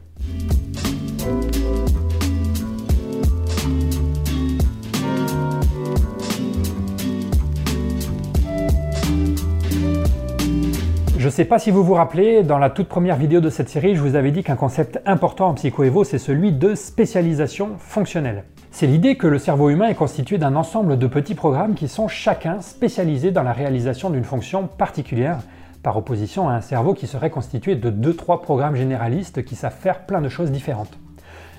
Je 11.25 11.29
ne 11.29 11.33
sais 11.33 11.45
pas 11.45 11.57
si 11.57 11.71
vous 11.71 11.83
vous 11.83 11.95
rappelez, 11.95 12.43
dans 12.43 12.59
la 12.59 12.69
toute 12.69 12.87
première 12.87 13.15
vidéo 13.15 13.41
de 13.41 13.49
cette 13.49 13.67
série, 13.67 13.95
je 13.95 14.01
vous 14.01 14.13
avais 14.13 14.29
dit 14.29 14.43
qu'un 14.43 14.55
concept 14.55 15.01
important 15.07 15.47
en 15.47 15.53
psychoévo, 15.55 16.03
c'est 16.03 16.19
celui 16.19 16.51
de 16.51 16.75
spécialisation 16.75 17.71
fonctionnelle. 17.79 18.43
C'est 18.69 18.85
l'idée 18.85 19.17
que 19.17 19.25
le 19.25 19.39
cerveau 19.39 19.71
humain 19.71 19.87
est 19.87 19.95
constitué 19.95 20.37
d'un 20.37 20.55
ensemble 20.55 20.99
de 20.99 21.07
petits 21.07 21.33
programmes 21.33 21.73
qui 21.73 21.87
sont 21.87 22.07
chacun 22.07 22.61
spécialisés 22.61 23.31
dans 23.31 23.41
la 23.41 23.53
réalisation 23.53 24.11
d'une 24.11 24.23
fonction 24.23 24.67
particulière, 24.67 25.39
par 25.81 25.97
opposition 25.97 26.47
à 26.47 26.53
un 26.53 26.61
cerveau 26.61 26.93
qui 26.93 27.07
serait 27.07 27.31
constitué 27.31 27.73
de 27.73 27.89
2-3 27.89 28.39
programmes 28.43 28.75
généralistes 28.75 29.43
qui 29.43 29.55
savent 29.55 29.73
faire 29.73 30.01
plein 30.01 30.21
de 30.21 30.29
choses 30.29 30.51
différentes. 30.51 30.95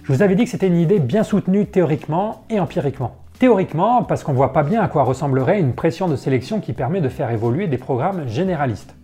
Je 0.05 0.12
vous 0.12 0.22
avais 0.22 0.36
dit 0.36 0.44
que 0.44 0.51
c'était 0.51 0.68
une 0.68 0.78
idée 0.78 1.01
bien 1.01 1.24
soutenue 1.24 1.66
théoriquement 1.66 2.44
et 2.51 2.60
empiriquement. 2.60 3.16
Théoriquement, 3.40 4.05
parce 4.05 4.22
qu'on 4.22 4.32
voit 4.32 4.52
pas 4.52 4.62
bien 4.62 4.80
à 4.80 4.86
quoi 4.86 5.02
ressemblerait 5.02 5.59
une 5.59 5.72
pression 5.72 6.06
de 6.06 6.14
sélection 6.14 6.60
qui 6.60 6.72
permet 6.72 7.01
de 7.01 7.09
faire 7.09 7.32
évoluer 7.32 7.66
des 7.66 7.78
programmes 7.78 8.28
généralistes. 8.28 8.94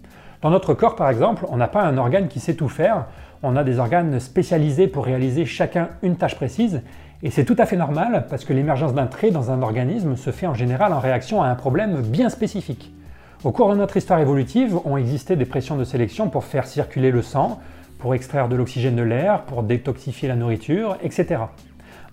Dans 0.42 0.50
notre 0.50 0.74
corps, 0.74 0.96
par 0.96 1.08
exemple, 1.08 1.46
on 1.50 1.56
n'a 1.56 1.68
pas 1.68 1.84
un 1.84 1.96
organe 1.96 2.26
qui 2.26 2.40
sait 2.40 2.54
tout 2.54 2.68
faire, 2.68 3.06
on 3.44 3.54
a 3.54 3.62
des 3.62 3.78
organes 3.78 4.18
spécialisés 4.18 4.88
pour 4.88 5.04
réaliser 5.04 5.46
chacun 5.46 5.90
une 6.02 6.16
tâche 6.16 6.34
précise, 6.34 6.82
et 7.22 7.30
c'est 7.30 7.44
tout 7.44 7.54
à 7.58 7.64
fait 7.64 7.76
normal 7.76 8.26
parce 8.28 8.44
que 8.44 8.52
l'émergence 8.52 8.92
d'un 8.92 9.06
trait 9.06 9.30
dans 9.30 9.52
un 9.52 9.62
organisme 9.62 10.16
se 10.16 10.32
fait 10.32 10.48
en 10.48 10.54
général 10.54 10.92
en 10.92 10.98
réaction 10.98 11.42
à 11.42 11.46
un 11.46 11.54
problème 11.54 12.02
bien 12.02 12.28
spécifique. 12.28 12.92
Au 13.44 13.52
cours 13.52 13.70
de 13.70 13.76
notre 13.76 13.96
histoire 13.96 14.18
évolutive, 14.18 14.76
ont 14.84 14.96
existé 14.96 15.36
des 15.36 15.44
pressions 15.44 15.76
de 15.76 15.84
sélection 15.84 16.28
pour 16.28 16.42
faire 16.42 16.66
circuler 16.66 17.12
le 17.12 17.22
sang, 17.22 17.60
pour 18.00 18.12
extraire 18.12 18.48
de 18.48 18.56
l'oxygène 18.56 18.96
de 18.96 19.02
l'air, 19.02 19.42
pour 19.42 19.62
détoxifier 19.62 20.26
la 20.26 20.34
nourriture, 20.34 20.96
etc. 21.04 21.42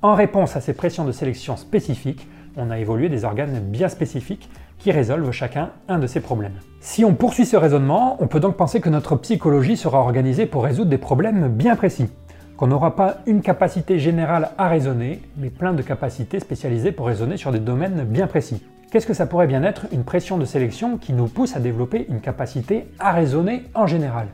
En 0.03 0.13
réponse 0.13 0.55
à 0.55 0.61
ces 0.61 0.73
pressions 0.73 1.03
de 1.03 1.11
sélection 1.11 1.57
spécifiques, 1.57 2.27
on 2.57 2.69
a 2.69 2.77
évolué 2.77 3.09
des 3.09 3.25
organes 3.25 3.59
bien 3.59 3.89
spécifiques 3.89 4.49
qui 4.79 4.91
résolvent 4.91 5.31
chacun 5.31 5.69
un 5.87 5.99
de 5.99 6.07
ces 6.07 6.21
problèmes. 6.21 6.59
Si 6.79 7.05
on 7.05 7.13
poursuit 7.13 7.45
ce 7.45 7.57
raisonnement, 7.57 8.17
on 8.19 8.27
peut 8.27 8.39
donc 8.39 8.55
penser 8.55 8.79
que 8.81 8.89
notre 8.89 9.15
psychologie 9.17 9.77
sera 9.77 9.99
organisée 9.99 10.45
pour 10.45 10.63
résoudre 10.63 10.89
des 10.89 10.97
problèmes 10.97 11.49
bien 11.49 11.75
précis, 11.75 12.09
qu'on 12.57 12.67
n'aura 12.67 12.95
pas 12.95 13.17
une 13.27 13.41
capacité 13.41 13.99
générale 13.99 14.49
à 14.57 14.67
raisonner, 14.67 15.21
mais 15.37 15.49
plein 15.49 15.73
de 15.73 15.81
capacités 15.81 16.39
spécialisées 16.39 16.91
pour 16.91 17.07
raisonner 17.07 17.37
sur 17.37 17.51
des 17.51 17.59
domaines 17.59 18.03
bien 18.05 18.27
précis. 18.27 18.63
Qu'est-ce 18.91 19.05
que 19.05 19.13
ça 19.13 19.27
pourrait 19.27 19.47
bien 19.47 19.63
être 19.63 19.85
une 19.91 20.03
pression 20.03 20.37
de 20.37 20.45
sélection 20.45 20.97
qui 20.97 21.13
nous 21.13 21.27
pousse 21.27 21.55
à 21.55 21.59
développer 21.59 22.07
une 22.09 22.21
capacité 22.21 22.87
à 22.97 23.11
raisonner 23.11 23.65
en 23.75 23.85
général, 23.85 24.27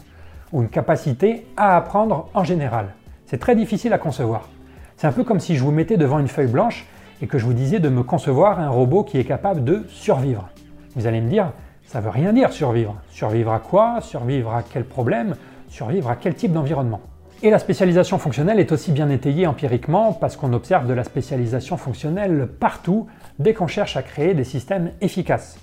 ou 0.53 0.61
une 0.61 0.69
capacité 0.69 1.45
à 1.57 1.75
apprendre 1.75 2.29
en 2.33 2.43
général? 2.43 2.93
C'est 3.25 3.39
très 3.39 3.55
difficile 3.55 3.91
à 3.91 3.97
concevoir. 3.97 4.49
C'est 4.97 5.07
un 5.07 5.11
peu 5.11 5.23
comme 5.23 5.39
si 5.39 5.55
je 5.55 5.63
vous 5.63 5.71
mettais 5.71 5.97
devant 5.97 6.19
une 6.19 6.27
feuille 6.27 6.47
blanche 6.47 6.85
et 7.21 7.27
que 7.27 7.37
je 7.37 7.45
vous 7.45 7.53
disais 7.53 7.79
de 7.79 7.89
me 7.89 8.03
concevoir 8.03 8.59
un 8.59 8.69
robot 8.69 9.03
qui 9.03 9.17
est 9.17 9.23
capable 9.23 9.63
de 9.63 9.85
survivre. 9.89 10.49
Vous 10.95 11.07
allez 11.07 11.21
me 11.21 11.29
dire, 11.29 11.51
ça 11.85 12.01
veut 12.01 12.09
rien 12.09 12.33
dire 12.33 12.51
survivre. 12.51 12.95
Survivre 13.09 13.51
à 13.51 13.59
quoi? 13.59 13.99
Survivre 14.01 14.53
à 14.53 14.63
quel 14.63 14.85
problème? 14.85 15.35
Survivre 15.69 16.09
à 16.09 16.15
quel 16.15 16.35
type 16.35 16.51
d'environnement? 16.51 17.01
Et 17.43 17.49
la 17.49 17.59
spécialisation 17.59 18.17
fonctionnelle 18.17 18.59
est 18.59 18.71
aussi 18.71 18.91
bien 18.91 19.09
étayée 19.09 19.45
empiriquement 19.45 20.13
parce 20.13 20.37
qu'on 20.37 20.53
observe 20.53 20.87
de 20.87 20.93
la 20.93 21.03
spécialisation 21.03 21.77
fonctionnelle 21.77 22.47
partout 22.59 23.07
dès 23.39 23.53
qu'on 23.53 23.67
cherche 23.67 23.97
à 23.97 24.01
créer 24.01 24.33
des 24.33 24.45
systèmes 24.45 24.91
efficaces. 25.01 25.59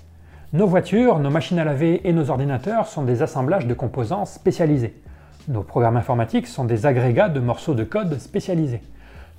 Nos 0.53 0.67
voitures, 0.67 1.17
nos 1.17 1.31
machines 1.31 1.57
à 1.57 1.65
laver 1.65 2.07
et 2.07 2.13
nos 2.13 2.29
ordinateurs 2.29 2.87
sont 2.87 3.01
des 3.03 3.23
assemblages 3.23 3.65
de 3.65 3.73
composants 3.73 4.25
spécialisés. 4.25 4.93
Nos 5.47 5.63
programmes 5.63 5.97
informatiques 5.97 6.47
sont 6.47 6.63
des 6.63 6.85
agrégats 6.85 7.27
de 7.27 7.39
morceaux 7.39 7.73
de 7.73 7.83
code 7.83 8.19
spécialisés. 8.19 8.81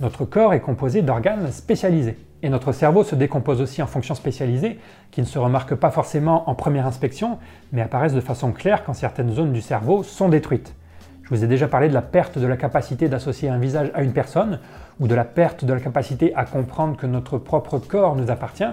Notre 0.00 0.24
corps 0.24 0.54
est 0.54 0.60
composé 0.60 1.02
d'organes 1.02 1.52
spécialisés. 1.52 2.16
Et 2.42 2.48
notre 2.48 2.72
cerveau 2.72 3.04
se 3.04 3.14
décompose 3.14 3.60
aussi 3.60 3.80
en 3.80 3.86
fonctions 3.86 4.16
spécialisées 4.16 4.78
qui 5.12 5.20
ne 5.20 5.26
se 5.26 5.38
remarquent 5.38 5.76
pas 5.76 5.90
forcément 5.90 6.50
en 6.50 6.54
première 6.54 6.86
inspection, 6.86 7.38
mais 7.72 7.80
apparaissent 7.80 8.12
de 8.12 8.20
façon 8.20 8.52
claire 8.52 8.84
quand 8.84 8.92
certaines 8.92 9.32
zones 9.32 9.52
du 9.52 9.62
cerveau 9.62 10.02
sont 10.02 10.28
détruites. 10.28 10.74
Je 11.22 11.30
vous 11.30 11.42
ai 11.42 11.46
déjà 11.46 11.68
parlé 11.68 11.88
de 11.88 11.94
la 11.94 12.02
perte 12.02 12.38
de 12.38 12.46
la 12.46 12.56
capacité 12.56 13.08
d'associer 13.08 13.48
un 13.48 13.58
visage 13.58 13.92
à 13.94 14.02
une 14.02 14.12
personne, 14.12 14.58
ou 15.00 15.06
de 15.06 15.14
la 15.14 15.24
perte 15.24 15.64
de 15.64 15.72
la 15.72 15.80
capacité 15.80 16.34
à 16.34 16.44
comprendre 16.44 16.96
que 16.96 17.06
notre 17.06 17.38
propre 17.38 17.78
corps 17.78 18.16
nous 18.16 18.30
appartient, 18.30 18.64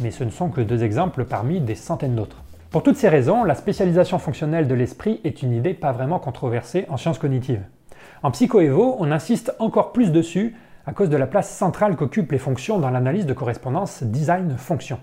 mais 0.00 0.10
ce 0.10 0.24
ne 0.24 0.30
sont 0.30 0.50
que 0.50 0.60
deux 0.60 0.82
exemples 0.82 1.24
parmi 1.24 1.60
des 1.60 1.76
centaines 1.76 2.16
d'autres. 2.16 2.42
Pour 2.70 2.82
toutes 2.82 2.96
ces 2.96 3.08
raisons, 3.08 3.44
la 3.44 3.54
spécialisation 3.54 4.18
fonctionnelle 4.18 4.68
de 4.68 4.74
l'esprit 4.74 5.20
est 5.22 5.40
une 5.40 5.52
idée 5.52 5.72
pas 5.72 5.92
vraiment 5.92 6.18
controversée 6.18 6.84
en 6.90 6.96
sciences 6.96 7.18
cognitives. 7.18 7.62
En 8.24 8.30
psychoévo, 8.30 8.96
on 9.00 9.12
insiste 9.12 9.54
encore 9.58 9.92
plus 9.92 10.10
dessus 10.10 10.54
à 10.86 10.94
cause 10.94 11.10
de 11.10 11.16
la 11.18 11.26
place 11.26 11.54
centrale 11.54 11.94
qu'occupent 11.94 12.32
les 12.32 12.38
fonctions 12.38 12.78
dans 12.78 12.88
l'analyse 12.88 13.26
de 13.26 13.34
correspondance 13.34 14.02
design-fonction. 14.02 14.98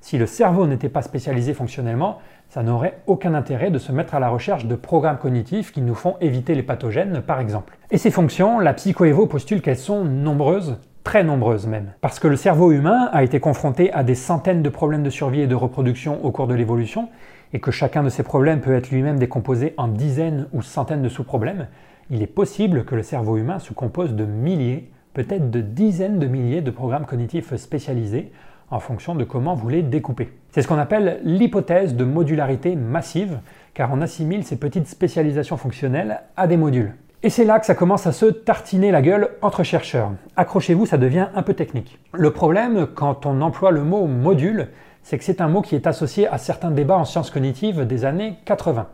Si 0.00 0.18
le 0.18 0.26
cerveau 0.26 0.66
n'était 0.66 0.88
pas 0.88 1.02
spécialisé 1.02 1.54
fonctionnellement, 1.54 2.18
ça 2.48 2.64
n'aurait 2.64 2.98
aucun 3.06 3.34
intérêt 3.34 3.70
de 3.70 3.78
se 3.78 3.92
mettre 3.92 4.16
à 4.16 4.18
la 4.18 4.28
recherche 4.28 4.66
de 4.66 4.74
programmes 4.74 5.18
cognitifs 5.18 5.70
qui 5.70 5.82
nous 5.82 5.94
font 5.94 6.16
éviter 6.20 6.56
les 6.56 6.64
pathogènes, 6.64 7.22
par 7.24 7.38
exemple. 7.38 7.78
Et 7.92 7.96
ces 7.96 8.10
fonctions, 8.10 8.58
la 8.58 8.74
psychoévo 8.74 9.28
postule 9.28 9.62
qu'elles 9.62 9.76
sont 9.76 10.04
nombreuses, 10.04 10.78
très 11.04 11.22
nombreuses 11.22 11.68
même. 11.68 11.92
Parce 12.00 12.18
que 12.18 12.26
le 12.26 12.34
cerveau 12.34 12.72
humain 12.72 13.08
a 13.12 13.22
été 13.22 13.38
confronté 13.38 13.92
à 13.92 14.02
des 14.02 14.16
centaines 14.16 14.62
de 14.62 14.68
problèmes 14.68 15.04
de 15.04 15.10
survie 15.10 15.42
et 15.42 15.46
de 15.46 15.54
reproduction 15.54 16.24
au 16.24 16.32
cours 16.32 16.48
de 16.48 16.54
l'évolution, 16.54 17.08
et 17.52 17.60
que 17.60 17.70
chacun 17.70 18.02
de 18.02 18.08
ces 18.08 18.24
problèmes 18.24 18.60
peut 18.60 18.74
être 18.74 18.90
lui-même 18.90 19.20
décomposé 19.20 19.74
en 19.76 19.86
dizaines 19.86 20.48
ou 20.52 20.60
centaines 20.60 21.02
de 21.02 21.08
sous-problèmes, 21.08 21.68
il 22.10 22.22
est 22.22 22.26
possible 22.26 22.84
que 22.84 22.94
le 22.94 23.02
cerveau 23.02 23.36
humain 23.36 23.58
se 23.58 23.72
compose 23.72 24.14
de 24.14 24.24
milliers, 24.24 24.90
peut-être 25.14 25.50
de 25.50 25.60
dizaines 25.60 26.18
de 26.18 26.26
milliers 26.26 26.62
de 26.62 26.70
programmes 26.70 27.06
cognitifs 27.06 27.54
spécialisés 27.56 28.32
en 28.70 28.80
fonction 28.80 29.14
de 29.14 29.24
comment 29.24 29.54
vous 29.54 29.68
les 29.68 29.82
découpez. 29.82 30.32
C'est 30.50 30.62
ce 30.62 30.68
qu'on 30.68 30.78
appelle 30.78 31.20
l'hypothèse 31.24 31.94
de 31.94 32.04
modularité 32.04 32.76
massive, 32.76 33.40
car 33.74 33.90
on 33.92 34.00
assimile 34.00 34.44
ces 34.44 34.56
petites 34.56 34.88
spécialisations 34.88 35.56
fonctionnelles 35.56 36.20
à 36.36 36.46
des 36.46 36.56
modules. 36.56 36.94
Et 37.22 37.30
c'est 37.30 37.44
là 37.44 37.58
que 37.58 37.66
ça 37.66 37.74
commence 37.74 38.06
à 38.06 38.12
se 38.12 38.26
tartiner 38.26 38.90
la 38.90 39.02
gueule 39.02 39.30
entre 39.42 39.64
chercheurs. 39.64 40.12
Accrochez-vous, 40.36 40.86
ça 40.86 40.98
devient 40.98 41.28
un 41.34 41.42
peu 41.42 41.54
technique. 41.54 41.98
Le 42.12 42.30
problème, 42.30 42.86
quand 42.94 43.26
on 43.26 43.40
emploie 43.40 43.72
le 43.72 43.82
mot 43.82 44.06
module, 44.06 44.68
c'est 45.02 45.18
que 45.18 45.24
c'est 45.24 45.40
un 45.40 45.48
mot 45.48 45.62
qui 45.62 45.74
est 45.74 45.86
associé 45.86 46.28
à 46.28 46.38
certains 46.38 46.70
débats 46.70 46.96
en 46.96 47.04
sciences 47.04 47.30
cognitives 47.30 47.86
des 47.86 48.04
années 48.04 48.36
80. 48.44 48.86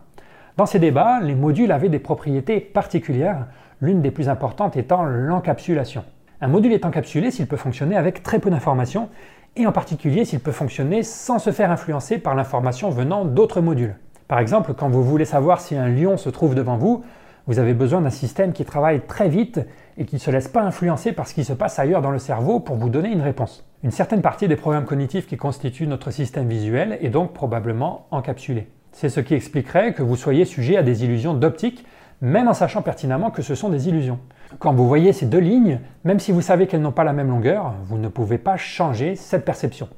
Dans 0.56 0.66
ces 0.66 0.78
débats, 0.78 1.18
les 1.20 1.34
modules 1.34 1.72
avaient 1.72 1.88
des 1.88 1.98
propriétés 1.98 2.60
particulières, 2.60 3.46
l'une 3.80 4.02
des 4.02 4.12
plus 4.12 4.28
importantes 4.28 4.76
étant 4.76 5.02
l'encapsulation. 5.02 6.04
Un 6.40 6.46
module 6.46 6.72
est 6.72 6.84
encapsulé 6.84 7.32
s'il 7.32 7.48
peut 7.48 7.56
fonctionner 7.56 7.96
avec 7.96 8.22
très 8.22 8.38
peu 8.38 8.50
d'informations 8.50 9.08
et 9.56 9.66
en 9.66 9.72
particulier 9.72 10.24
s'il 10.24 10.38
peut 10.38 10.52
fonctionner 10.52 11.02
sans 11.02 11.40
se 11.40 11.50
faire 11.50 11.72
influencer 11.72 12.18
par 12.18 12.36
l'information 12.36 12.90
venant 12.90 13.24
d'autres 13.24 13.60
modules. 13.60 13.96
Par 14.28 14.38
exemple, 14.38 14.74
quand 14.74 14.88
vous 14.88 15.02
voulez 15.02 15.24
savoir 15.24 15.60
si 15.60 15.74
un 15.74 15.88
lion 15.88 16.16
se 16.16 16.30
trouve 16.30 16.54
devant 16.54 16.76
vous, 16.76 17.02
vous 17.48 17.58
avez 17.58 17.74
besoin 17.74 18.00
d'un 18.00 18.10
système 18.10 18.52
qui 18.52 18.64
travaille 18.64 19.00
très 19.00 19.28
vite 19.28 19.60
et 19.98 20.04
qui 20.04 20.14
ne 20.14 20.20
se 20.20 20.30
laisse 20.30 20.48
pas 20.48 20.62
influencer 20.62 21.10
par 21.10 21.26
ce 21.26 21.34
qui 21.34 21.42
se 21.42 21.52
passe 21.52 21.80
ailleurs 21.80 22.00
dans 22.00 22.12
le 22.12 22.20
cerveau 22.20 22.60
pour 22.60 22.76
vous 22.76 22.90
donner 22.90 23.10
une 23.10 23.22
réponse. 23.22 23.66
Une 23.82 23.90
certaine 23.90 24.22
partie 24.22 24.46
des 24.46 24.56
programmes 24.56 24.86
cognitifs 24.86 25.26
qui 25.26 25.36
constituent 25.36 25.88
notre 25.88 26.12
système 26.12 26.46
visuel 26.46 26.96
est 27.00 27.10
donc 27.10 27.32
probablement 27.32 28.06
encapsulée. 28.12 28.68
C'est 28.96 29.08
ce 29.08 29.18
qui 29.18 29.34
expliquerait 29.34 29.92
que 29.92 30.04
vous 30.04 30.14
soyez 30.14 30.44
sujet 30.44 30.76
à 30.76 30.84
des 30.84 31.02
illusions 31.02 31.34
d'optique, 31.34 31.84
même 32.20 32.46
en 32.46 32.54
sachant 32.54 32.80
pertinemment 32.80 33.32
que 33.32 33.42
ce 33.42 33.56
sont 33.56 33.68
des 33.68 33.88
illusions. 33.88 34.20
Quand 34.60 34.72
vous 34.72 34.86
voyez 34.86 35.12
ces 35.12 35.26
deux 35.26 35.40
lignes, 35.40 35.80
même 36.04 36.20
si 36.20 36.30
vous 36.30 36.40
savez 36.40 36.68
qu'elles 36.68 36.80
n'ont 36.80 36.92
pas 36.92 37.02
la 37.02 37.12
même 37.12 37.28
longueur, 37.28 37.74
vous 37.82 37.98
ne 37.98 38.06
pouvez 38.06 38.38
pas 38.38 38.56
changer 38.56 39.16
cette 39.16 39.44
perception. 39.44 39.88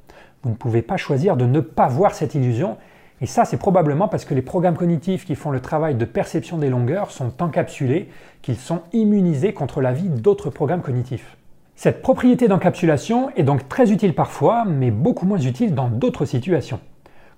Vous 0.42 0.48
ne 0.48 0.54
pouvez 0.54 0.80
pas 0.80 0.96
choisir 0.96 1.36
de 1.36 1.44
ne 1.44 1.60
pas 1.60 1.88
voir 1.88 2.14
cette 2.14 2.34
illusion, 2.34 2.78
et 3.20 3.26
ça 3.26 3.44
c'est 3.44 3.58
probablement 3.58 4.08
parce 4.08 4.24
que 4.24 4.32
les 4.32 4.40
programmes 4.40 4.78
cognitifs 4.78 5.26
qui 5.26 5.34
font 5.34 5.50
le 5.50 5.60
travail 5.60 5.94
de 5.94 6.06
perception 6.06 6.56
des 6.56 6.70
longueurs 6.70 7.10
sont 7.10 7.42
encapsulés, 7.42 8.08
qu'ils 8.40 8.56
sont 8.56 8.80
immunisés 8.94 9.52
contre 9.52 9.82
la 9.82 9.92
vie 9.92 10.08
d'autres 10.08 10.48
programmes 10.48 10.80
cognitifs. 10.80 11.36
Cette 11.74 12.00
propriété 12.00 12.48
d'encapsulation 12.48 13.28
est 13.36 13.42
donc 13.42 13.68
très 13.68 13.92
utile 13.92 14.14
parfois, 14.14 14.64
mais 14.64 14.90
beaucoup 14.90 15.26
moins 15.26 15.36
utile 15.36 15.74
dans 15.74 15.90
d'autres 15.90 16.24
situations. 16.24 16.80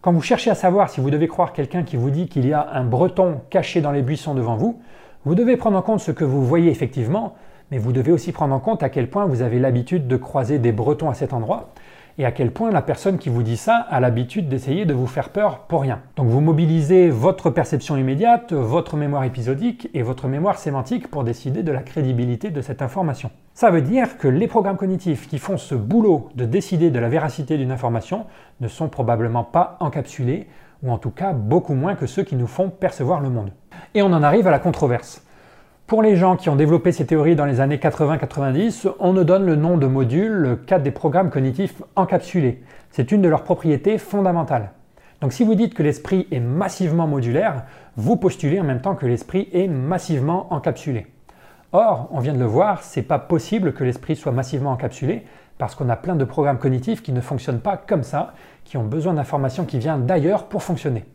Quand 0.00 0.12
vous 0.12 0.22
cherchez 0.22 0.48
à 0.48 0.54
savoir 0.54 0.90
si 0.90 1.00
vous 1.00 1.10
devez 1.10 1.26
croire 1.26 1.52
quelqu'un 1.52 1.82
qui 1.82 1.96
vous 1.96 2.10
dit 2.10 2.28
qu'il 2.28 2.46
y 2.46 2.52
a 2.52 2.70
un 2.72 2.84
breton 2.84 3.40
caché 3.50 3.80
dans 3.80 3.90
les 3.90 4.02
buissons 4.02 4.32
devant 4.32 4.54
vous, 4.54 4.80
vous 5.24 5.34
devez 5.34 5.56
prendre 5.56 5.76
en 5.76 5.82
compte 5.82 5.98
ce 5.98 6.12
que 6.12 6.24
vous 6.24 6.44
voyez 6.44 6.70
effectivement, 6.70 7.34
mais 7.72 7.78
vous 7.78 7.92
devez 7.92 8.12
aussi 8.12 8.30
prendre 8.30 8.54
en 8.54 8.60
compte 8.60 8.84
à 8.84 8.90
quel 8.90 9.10
point 9.10 9.26
vous 9.26 9.42
avez 9.42 9.58
l'habitude 9.58 10.06
de 10.06 10.16
croiser 10.16 10.60
des 10.60 10.70
bretons 10.70 11.10
à 11.10 11.14
cet 11.14 11.32
endroit, 11.32 11.70
et 12.18 12.24
à 12.24 12.32
quel 12.32 12.50
point 12.50 12.70
la 12.70 12.82
personne 12.82 13.16
qui 13.16 13.28
vous 13.28 13.44
dit 13.44 13.56
ça 13.56 13.76
a 13.76 14.00
l'habitude 14.00 14.48
d'essayer 14.48 14.84
de 14.84 14.92
vous 14.92 15.06
faire 15.06 15.30
peur 15.30 15.60
pour 15.60 15.82
rien. 15.82 16.00
Donc 16.16 16.26
vous 16.26 16.40
mobilisez 16.40 17.10
votre 17.10 17.48
perception 17.48 17.96
immédiate, 17.96 18.52
votre 18.52 18.96
mémoire 18.96 19.22
épisodique 19.22 19.88
et 19.94 20.02
votre 20.02 20.26
mémoire 20.26 20.58
sémantique 20.58 21.08
pour 21.08 21.22
décider 21.22 21.62
de 21.62 21.70
la 21.70 21.82
crédibilité 21.82 22.50
de 22.50 22.60
cette 22.60 22.82
information. 22.82 23.30
Ça 23.54 23.70
veut 23.70 23.82
dire 23.82 24.18
que 24.18 24.26
les 24.26 24.48
programmes 24.48 24.76
cognitifs 24.76 25.28
qui 25.28 25.38
font 25.38 25.56
ce 25.56 25.76
boulot 25.76 26.28
de 26.34 26.44
décider 26.44 26.90
de 26.90 26.98
la 26.98 27.08
véracité 27.08 27.56
d'une 27.56 27.70
information 27.70 28.26
ne 28.60 28.68
sont 28.68 28.88
probablement 28.88 29.44
pas 29.44 29.76
encapsulés, 29.80 30.48
ou 30.82 30.92
en 30.92 30.98
tout 30.98 31.10
cas 31.10 31.32
beaucoup 31.32 31.74
moins 31.74 31.94
que 31.94 32.06
ceux 32.06 32.22
qui 32.22 32.36
nous 32.36 32.46
font 32.46 32.68
percevoir 32.68 33.20
le 33.20 33.30
monde. 33.30 33.50
Et 33.94 34.02
on 34.02 34.12
en 34.12 34.22
arrive 34.22 34.46
à 34.46 34.52
la 34.52 34.58
controverse. 34.58 35.24
Pour 35.88 36.02
les 36.02 36.16
gens 36.16 36.36
qui 36.36 36.50
ont 36.50 36.54
développé 36.54 36.92
ces 36.92 37.06
théories 37.06 37.34
dans 37.34 37.46
les 37.46 37.62
années 37.62 37.78
80-90, 37.78 38.92
on 38.98 39.14
ne 39.14 39.22
donne 39.22 39.46
le 39.46 39.56
nom 39.56 39.78
de 39.78 39.86
module 39.86 40.58
qu'à 40.66 40.78
des 40.78 40.90
programmes 40.90 41.30
cognitifs 41.30 41.82
encapsulés. 41.96 42.62
C'est 42.90 43.10
une 43.10 43.22
de 43.22 43.28
leurs 43.30 43.42
propriétés 43.42 43.96
fondamentales. 43.96 44.72
Donc 45.22 45.32
si 45.32 45.44
vous 45.44 45.54
dites 45.54 45.72
que 45.72 45.82
l'esprit 45.82 46.28
est 46.30 46.40
massivement 46.40 47.06
modulaire, 47.06 47.62
vous 47.96 48.16
postulez 48.16 48.60
en 48.60 48.64
même 48.64 48.82
temps 48.82 48.96
que 48.96 49.06
l'esprit 49.06 49.48
est 49.54 49.66
massivement 49.66 50.52
encapsulé. 50.52 51.06
Or, 51.72 52.10
on 52.12 52.20
vient 52.20 52.34
de 52.34 52.38
le 52.38 52.44
voir, 52.44 52.82
c'est 52.82 53.00
pas 53.00 53.18
possible 53.18 53.72
que 53.72 53.82
l'esprit 53.82 54.14
soit 54.14 54.30
massivement 54.30 54.72
encapsulé 54.72 55.24
parce 55.56 55.74
qu'on 55.74 55.88
a 55.88 55.96
plein 55.96 56.16
de 56.16 56.24
programmes 56.26 56.58
cognitifs 56.58 57.02
qui 57.02 57.12
ne 57.12 57.22
fonctionnent 57.22 57.60
pas 57.60 57.78
comme 57.78 58.02
ça, 58.02 58.34
qui 58.64 58.76
ont 58.76 58.84
besoin 58.84 59.14
d'informations 59.14 59.64
qui 59.64 59.78
viennent 59.78 60.04
d'ailleurs 60.04 60.48
pour 60.48 60.62
fonctionner. 60.62 61.06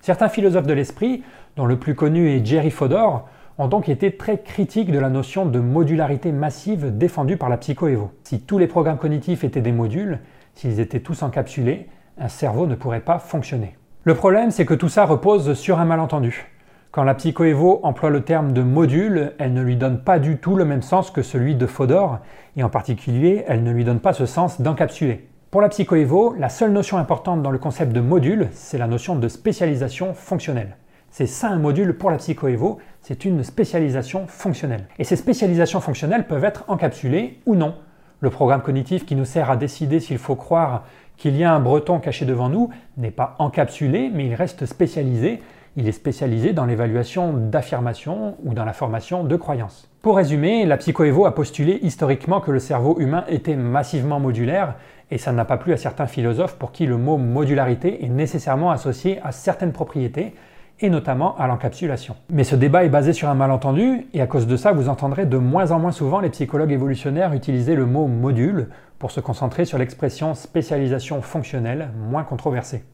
Certains 0.00 0.28
philosophes 0.28 0.68
de 0.68 0.72
l'esprit, 0.72 1.24
dont 1.56 1.66
le 1.66 1.80
plus 1.80 1.96
connu 1.96 2.30
est 2.30 2.46
Jerry 2.46 2.70
Fodor, 2.70 3.28
ont 3.60 3.68
donc 3.68 3.90
été 3.90 4.16
très 4.16 4.38
critiques 4.38 4.90
de 4.90 4.98
la 4.98 5.10
notion 5.10 5.44
de 5.44 5.60
modularité 5.60 6.32
massive 6.32 6.96
défendue 6.96 7.36
par 7.36 7.50
la 7.50 7.58
psychoévo. 7.58 8.10
Si 8.24 8.40
tous 8.40 8.56
les 8.56 8.66
programmes 8.66 8.96
cognitifs 8.96 9.44
étaient 9.44 9.60
des 9.60 9.70
modules, 9.70 10.20
s'ils 10.54 10.80
étaient 10.80 11.00
tous 11.00 11.22
encapsulés, 11.22 11.86
un 12.18 12.28
cerveau 12.28 12.66
ne 12.66 12.74
pourrait 12.74 13.00
pas 13.00 13.18
fonctionner. 13.18 13.76
Le 14.04 14.14
problème, 14.14 14.50
c'est 14.50 14.64
que 14.64 14.72
tout 14.72 14.88
ça 14.88 15.04
repose 15.04 15.52
sur 15.52 15.78
un 15.78 15.84
malentendu. 15.84 16.46
Quand 16.90 17.04
la 17.04 17.14
psychoévo 17.14 17.80
emploie 17.82 18.08
le 18.08 18.22
terme 18.22 18.54
de 18.54 18.62
module, 18.62 19.34
elle 19.38 19.52
ne 19.52 19.62
lui 19.62 19.76
donne 19.76 20.00
pas 20.00 20.18
du 20.18 20.38
tout 20.38 20.56
le 20.56 20.64
même 20.64 20.82
sens 20.82 21.10
que 21.10 21.20
celui 21.20 21.54
de 21.54 21.66
Fodor, 21.66 22.20
et 22.56 22.62
en 22.62 22.70
particulier, 22.70 23.44
elle 23.46 23.62
ne 23.62 23.72
lui 23.72 23.84
donne 23.84 24.00
pas 24.00 24.14
ce 24.14 24.24
sens 24.24 24.62
d'encapsulé. 24.62 25.28
Pour 25.50 25.60
la 25.60 25.68
psychoévo, 25.68 26.34
la 26.38 26.48
seule 26.48 26.72
notion 26.72 26.96
importante 26.96 27.42
dans 27.42 27.50
le 27.50 27.58
concept 27.58 27.92
de 27.92 28.00
module, 28.00 28.48
c'est 28.52 28.78
la 28.78 28.86
notion 28.86 29.16
de 29.16 29.28
spécialisation 29.28 30.14
fonctionnelle. 30.14 30.76
C'est 31.10 31.26
ça 31.26 31.48
un 31.48 31.58
module 31.58 31.96
pour 31.98 32.10
la 32.10 32.18
psychoévo, 32.18 32.78
c'est 33.02 33.24
une 33.24 33.42
spécialisation 33.42 34.28
fonctionnelle. 34.28 34.86
Et 34.98 35.04
ces 35.04 35.16
spécialisations 35.16 35.80
fonctionnelles 35.80 36.28
peuvent 36.28 36.44
être 36.44 36.64
encapsulées 36.68 37.40
ou 37.46 37.56
non, 37.56 37.74
Le 38.20 38.30
programme 38.30 38.60
cognitif 38.60 39.06
qui 39.06 39.16
nous 39.16 39.24
sert 39.24 39.50
à 39.50 39.56
décider 39.56 39.98
s'il 39.98 40.18
faut 40.18 40.36
croire 40.36 40.84
qu'il 41.16 41.36
y 41.36 41.42
a 41.42 41.52
un 41.52 41.58
breton 41.58 41.98
caché 41.98 42.26
devant 42.26 42.48
nous 42.48 42.70
n'est 42.96 43.10
pas 43.10 43.34
encapsulé, 43.38 44.10
mais 44.12 44.26
il 44.26 44.34
reste 44.34 44.66
spécialisé. 44.66 45.40
Il 45.76 45.88
est 45.88 45.92
spécialisé 45.92 46.52
dans 46.52 46.66
l'évaluation 46.66 47.32
d'affirmations 47.32 48.36
ou 48.44 48.54
dans 48.54 48.64
la 48.64 48.72
formation 48.72 49.24
de 49.24 49.36
croyances. 49.36 49.88
Pour 50.02 50.16
résumer, 50.16 50.64
la 50.66 50.76
psychoévo 50.76 51.26
a 51.26 51.34
postulé 51.34 51.78
historiquement 51.82 52.40
que 52.40 52.50
le 52.50 52.58
cerveau 52.58 53.00
humain 53.00 53.24
était 53.28 53.56
massivement 53.56 54.20
modulaire, 54.20 54.74
et 55.10 55.18
ça 55.18 55.32
n'a 55.32 55.44
pas 55.44 55.56
plu 55.56 55.72
à 55.72 55.76
certains 55.76 56.06
philosophes 56.06 56.56
pour 56.56 56.72
qui 56.72 56.86
le 56.86 56.96
mot 56.98 57.16
modularité 57.16 58.04
est 58.04 58.08
nécessairement 58.08 58.70
associé 58.70 59.18
à 59.24 59.32
certaines 59.32 59.72
propriétés, 59.72 60.34
et 60.80 60.90
notamment 60.90 61.36
à 61.36 61.46
l'encapsulation. 61.46 62.16
Mais 62.30 62.44
ce 62.44 62.56
débat 62.56 62.84
est 62.84 62.88
basé 62.88 63.12
sur 63.12 63.28
un 63.28 63.34
malentendu, 63.34 64.06
et 64.12 64.20
à 64.20 64.26
cause 64.26 64.46
de 64.46 64.56
ça, 64.56 64.72
vous 64.72 64.88
entendrez 64.88 65.26
de 65.26 65.36
moins 65.36 65.70
en 65.72 65.78
moins 65.78 65.92
souvent 65.92 66.20
les 66.20 66.30
psychologues 66.30 66.72
évolutionnaires 66.72 67.32
utiliser 67.32 67.74
le 67.74 67.86
mot 67.86 68.06
module 68.06 68.68
pour 68.98 69.10
se 69.10 69.20
concentrer 69.20 69.64
sur 69.64 69.78
l'expression 69.78 70.34
spécialisation 70.34 71.22
fonctionnelle, 71.22 71.90
moins 72.10 72.24
controversée. 72.24 72.84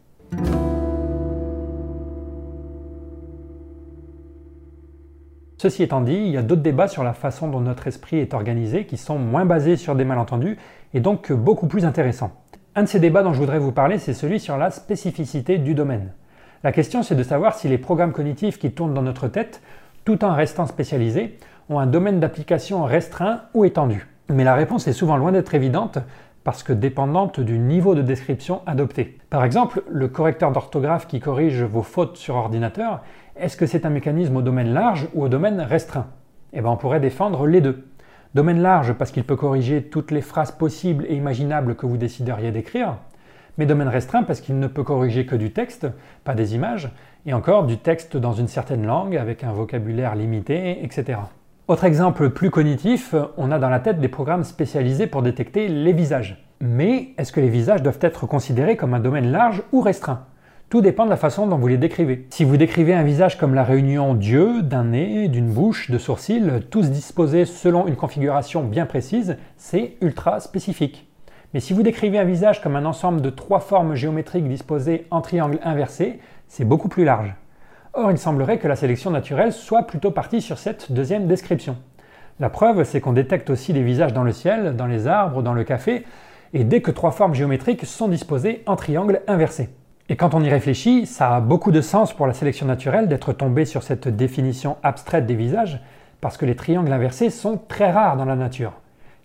Ceci 5.58 5.82
étant 5.82 6.02
dit, 6.02 6.14
il 6.14 6.32
y 6.32 6.36
a 6.36 6.42
d'autres 6.42 6.62
débats 6.62 6.86
sur 6.86 7.02
la 7.02 7.14
façon 7.14 7.48
dont 7.48 7.60
notre 7.60 7.86
esprit 7.86 8.18
est 8.18 8.34
organisé 8.34 8.84
qui 8.84 8.98
sont 8.98 9.18
moins 9.18 9.46
basés 9.46 9.76
sur 9.76 9.94
des 9.94 10.04
malentendus 10.04 10.58
et 10.92 11.00
donc 11.00 11.32
beaucoup 11.32 11.66
plus 11.66 11.84
intéressants. 11.84 12.30
Un 12.74 12.82
de 12.82 12.88
ces 12.88 13.00
débats 13.00 13.22
dont 13.22 13.32
je 13.32 13.38
voudrais 13.38 13.58
vous 13.58 13.72
parler, 13.72 13.98
c'est 13.98 14.12
celui 14.12 14.38
sur 14.38 14.58
la 14.58 14.70
spécificité 14.70 15.56
du 15.56 15.74
domaine. 15.74 16.12
La 16.66 16.72
question, 16.72 17.04
c'est 17.04 17.14
de 17.14 17.22
savoir 17.22 17.54
si 17.54 17.68
les 17.68 17.78
programmes 17.78 18.10
cognitifs 18.10 18.58
qui 18.58 18.72
tournent 18.72 18.92
dans 18.92 19.00
notre 19.00 19.28
tête, 19.28 19.62
tout 20.04 20.24
en 20.24 20.34
restant 20.34 20.66
spécialisés, 20.66 21.38
ont 21.68 21.78
un 21.78 21.86
domaine 21.86 22.18
d'application 22.18 22.82
restreint 22.82 23.42
ou 23.54 23.64
étendu. 23.64 24.08
Mais 24.30 24.42
la 24.42 24.56
réponse 24.56 24.88
est 24.88 24.92
souvent 24.92 25.16
loin 25.16 25.30
d'être 25.30 25.54
évidente 25.54 25.98
parce 26.42 26.64
que 26.64 26.72
dépendante 26.72 27.38
du 27.38 27.60
niveau 27.60 27.94
de 27.94 28.02
description 28.02 28.62
adopté. 28.66 29.16
Par 29.30 29.44
exemple, 29.44 29.84
le 29.88 30.08
correcteur 30.08 30.50
d'orthographe 30.50 31.06
qui 31.06 31.20
corrige 31.20 31.62
vos 31.62 31.82
fautes 31.82 32.16
sur 32.16 32.34
ordinateur, 32.34 33.04
est-ce 33.36 33.56
que 33.56 33.66
c'est 33.66 33.86
un 33.86 33.90
mécanisme 33.90 34.36
au 34.36 34.42
domaine 34.42 34.74
large 34.74 35.06
ou 35.14 35.22
au 35.22 35.28
domaine 35.28 35.60
restreint? 35.60 36.08
Eh 36.52 36.62
bien, 36.62 36.70
on 36.70 36.76
pourrait 36.76 36.98
défendre 36.98 37.46
les 37.46 37.60
deux. 37.60 37.86
Domaine 38.34 38.60
large 38.60 38.92
parce 38.94 39.12
qu'il 39.12 39.22
peut 39.22 39.36
corriger 39.36 39.84
toutes 39.84 40.10
les 40.10 40.20
phrases 40.20 40.50
possibles 40.50 41.06
et 41.08 41.14
imaginables 41.14 41.76
que 41.76 41.86
vous 41.86 41.96
décideriez 41.96 42.50
d'écrire, 42.50 42.96
mais 43.58 43.66
domaine 43.66 43.88
restreint 43.88 44.22
parce 44.22 44.40
qu'il 44.40 44.58
ne 44.58 44.66
peut 44.66 44.82
corriger 44.82 45.26
que 45.26 45.36
du 45.36 45.52
texte, 45.52 45.86
pas 46.24 46.34
des 46.34 46.54
images, 46.54 46.90
et 47.26 47.34
encore 47.34 47.64
du 47.64 47.78
texte 47.78 48.16
dans 48.16 48.32
une 48.32 48.48
certaine 48.48 48.86
langue 48.86 49.16
avec 49.16 49.44
un 49.44 49.52
vocabulaire 49.52 50.14
limité, 50.14 50.84
etc. 50.84 51.18
Autre 51.68 51.84
exemple 51.84 52.30
plus 52.30 52.50
cognitif, 52.50 53.14
on 53.36 53.50
a 53.50 53.58
dans 53.58 53.68
la 53.68 53.80
tête 53.80 54.00
des 54.00 54.08
programmes 54.08 54.44
spécialisés 54.44 55.08
pour 55.08 55.22
détecter 55.22 55.66
les 55.66 55.92
visages. 55.92 56.46
Mais 56.60 57.08
est-ce 57.18 57.32
que 57.32 57.40
les 57.40 57.48
visages 57.48 57.82
doivent 57.82 57.98
être 58.00 58.26
considérés 58.26 58.76
comme 58.76 58.94
un 58.94 59.00
domaine 59.00 59.32
large 59.32 59.62
ou 59.72 59.80
restreint? 59.80 60.26
Tout 60.68 60.80
dépend 60.80 61.04
de 61.04 61.10
la 61.10 61.16
façon 61.16 61.46
dont 61.46 61.58
vous 61.58 61.68
les 61.68 61.78
décrivez. 61.78 62.26
Si 62.30 62.42
vous 62.42 62.56
décrivez 62.56 62.92
un 62.92 63.04
visage 63.04 63.38
comme 63.38 63.54
la 63.54 63.62
réunion 63.62 64.14
d'yeux, 64.14 64.62
d'un 64.62 64.84
nez, 64.84 65.28
d'une 65.28 65.48
bouche, 65.48 65.90
de 65.90 65.98
sourcils, 65.98 66.60
tous 66.70 66.90
disposés 66.90 67.44
selon 67.44 67.86
une 67.86 67.94
configuration 67.94 68.64
bien 68.64 68.86
précise, 68.86 69.36
c'est 69.56 69.96
ultra 70.00 70.40
spécifique. 70.40 71.05
Mais 71.56 71.60
si 71.60 71.72
vous 71.72 71.82
décrivez 71.82 72.18
un 72.18 72.24
visage 72.24 72.60
comme 72.60 72.76
un 72.76 72.84
ensemble 72.84 73.22
de 73.22 73.30
trois 73.30 73.60
formes 73.60 73.94
géométriques 73.94 74.46
disposées 74.46 75.06
en 75.10 75.22
triangle 75.22 75.58
inversé, 75.62 76.20
c'est 76.48 76.66
beaucoup 76.66 76.90
plus 76.90 77.06
large. 77.06 77.34
Or, 77.94 78.10
il 78.10 78.18
semblerait 78.18 78.58
que 78.58 78.68
la 78.68 78.76
sélection 78.76 79.10
naturelle 79.10 79.54
soit 79.54 79.84
plutôt 79.84 80.10
partie 80.10 80.42
sur 80.42 80.58
cette 80.58 80.92
deuxième 80.92 81.26
description. 81.26 81.78
La 82.40 82.50
preuve, 82.50 82.84
c'est 82.84 83.00
qu'on 83.00 83.14
détecte 83.14 83.48
aussi 83.48 83.72
des 83.72 83.82
visages 83.82 84.12
dans 84.12 84.22
le 84.22 84.32
ciel, 84.32 84.76
dans 84.76 84.84
les 84.84 85.06
arbres, 85.06 85.42
dans 85.42 85.54
le 85.54 85.64
café, 85.64 86.04
et 86.52 86.62
dès 86.62 86.82
que 86.82 86.90
trois 86.90 87.10
formes 87.10 87.32
géométriques 87.34 87.86
sont 87.86 88.08
disposées 88.08 88.62
en 88.66 88.76
triangle 88.76 89.22
inversé. 89.26 89.70
Et 90.10 90.16
quand 90.16 90.34
on 90.34 90.44
y 90.44 90.50
réfléchit, 90.50 91.06
ça 91.06 91.36
a 91.36 91.40
beaucoup 91.40 91.72
de 91.72 91.80
sens 91.80 92.12
pour 92.12 92.26
la 92.26 92.34
sélection 92.34 92.66
naturelle 92.66 93.08
d'être 93.08 93.32
tombé 93.32 93.64
sur 93.64 93.82
cette 93.82 94.08
définition 94.08 94.76
abstraite 94.82 95.24
des 95.24 95.34
visages, 95.34 95.80
parce 96.20 96.36
que 96.36 96.44
les 96.44 96.54
triangles 96.54 96.92
inversés 96.92 97.30
sont 97.30 97.58
très 97.66 97.90
rares 97.90 98.18
dans 98.18 98.26
la 98.26 98.36
nature. 98.36 98.74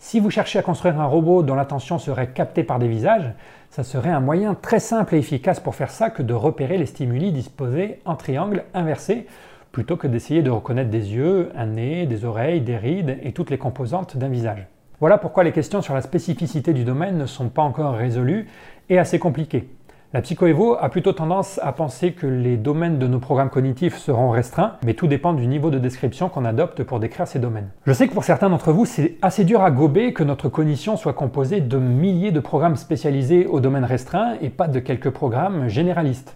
Si 0.04 0.20
vous 0.20 0.32
cherchez 0.32 0.58
à 0.58 0.64
construire 0.64 1.00
un 1.00 1.06
robot 1.06 1.44
dont 1.44 1.54
l'attention 1.54 2.00
serait 2.00 2.32
captée 2.32 2.64
par 2.64 2.80
des 2.80 2.88
visages, 2.88 3.34
ça 3.70 3.84
serait 3.84 4.10
un 4.10 4.20
moyen 4.20 4.56
très 4.56 4.80
simple 4.80 5.14
et 5.14 5.20
efficace 5.20 5.60
pour 5.60 5.76
faire 5.76 5.92
ça 5.92 6.10
que 6.10 6.24
de 6.24 6.34
repérer 6.34 6.80
les 6.80 6.88
stimuli 6.88 7.32
disposés 7.32 8.00
en 8.04 8.16
triangle 8.16 8.64
inversé, 8.74 9.28
plutôt 9.72 9.98
que 9.98 10.08
d'essayer 10.08 10.42
de 10.42 10.50
reconnaître 10.50 10.90
des 10.90 11.14
yeux, 11.14 11.52
un 11.56 11.68
nez, 11.68 12.08
des 12.08 12.26
oreilles, 12.26 12.62
des 12.62 12.78
rides 12.78 13.20
et 13.22 13.32
toutes 13.32 13.52
les 13.52 13.60
composantes 13.60 14.18
d'un 14.18 14.28
visage. 14.28 14.66
Voilà 15.00 15.20
pourquoi 15.20 15.44
les 15.44 15.52
questions 15.52 15.84
sur 15.84 15.94
la 15.94 16.02
spécificité 16.02 16.74
du 16.74 16.84
domaine 16.84 17.20
ne 17.20 17.28
sont 17.28 17.50
pas 17.50 17.62
encore 17.62 17.94
résolues 17.94 18.48
et 18.90 18.98
assez 18.98 19.20
compliquées. 19.20 19.70
La 20.14 20.22
psychoévo 20.22 20.76
a 20.78 20.90
plutôt 20.90 21.14
tendance 21.14 21.58
à 21.64 21.72
penser 21.72 22.12
que 22.12 22.28
les 22.28 22.58
domaines 22.58 23.00
de 23.00 23.08
nos 23.08 23.20
programmes 23.20 23.50
cognitifs 23.50 23.96
seront 23.98 24.30
restreints, 24.30 24.74
mais 24.84 24.94
tout 24.94 25.08
dépend 25.08 25.32
du 25.32 25.48
niveau 25.48 25.70
de 25.70 25.80
description 25.80 26.28
qu'on 26.28 26.44
adopte 26.44 26.84
pour 26.84 27.00
décrire 27.00 27.30
ces 27.30 27.40
domaines. 27.40 27.70
Je 27.86 27.94
sais 27.94 28.10
que 28.10 28.14
pour 28.14 28.26
certains 28.26 28.50
d'entre 28.50 28.74
vous, 28.74 28.84
c'est 28.84 29.16
assez 29.22 29.46
dur 29.46 29.62
à 29.62 29.72
gober 29.72 30.12
que 30.12 30.26
notre 30.26 30.50
cognition 30.50 30.98
soit 30.98 31.14
composée 31.14 31.62
de 31.62 31.78
milliers 31.78 32.34
de 32.34 32.42
programmes 32.42 32.76
spécialisés 32.76 33.46
au 33.46 33.62
domaine 33.62 33.86
restreint 33.86 34.34
et 34.42 34.50
pas 34.50 34.68
de 34.68 34.82
quelques 34.82 35.12
programmes 35.12 35.70
généralistes. 35.70 36.36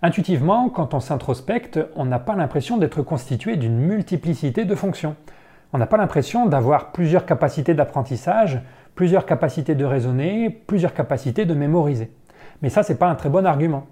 Intuitivement, 0.00 0.70
quand 0.70 0.94
on 0.94 1.00
s'introspecte, 1.00 1.78
on 1.96 2.06
n'a 2.06 2.20
pas 2.20 2.36
l'impression 2.36 2.78
d'être 2.78 3.02
constitué 3.02 3.56
d'une 3.56 3.76
multiplicité 3.76 4.64
de 4.64 4.74
fonctions. 4.74 5.14
On 5.74 5.78
n'a 5.78 5.86
pas 5.86 5.98
l'impression 5.98 6.46
d'avoir 6.46 6.90
plusieurs 6.90 7.26
capacités 7.26 7.74
d'apprentissage, 7.74 8.62
plusieurs 8.94 9.26
capacités 9.26 9.74
de 9.74 9.84
raisonner, 9.84 10.48
plusieurs 10.48 10.94
capacités 10.94 11.44
de 11.44 11.52
mémoriser. 11.52 12.10
Mais 12.62 12.68
ça, 12.68 12.82
n'est 12.88 12.94
pas 12.94 13.08
un 13.08 13.14
très 13.14 13.28
bon 13.28 13.46
argument. 13.46 13.86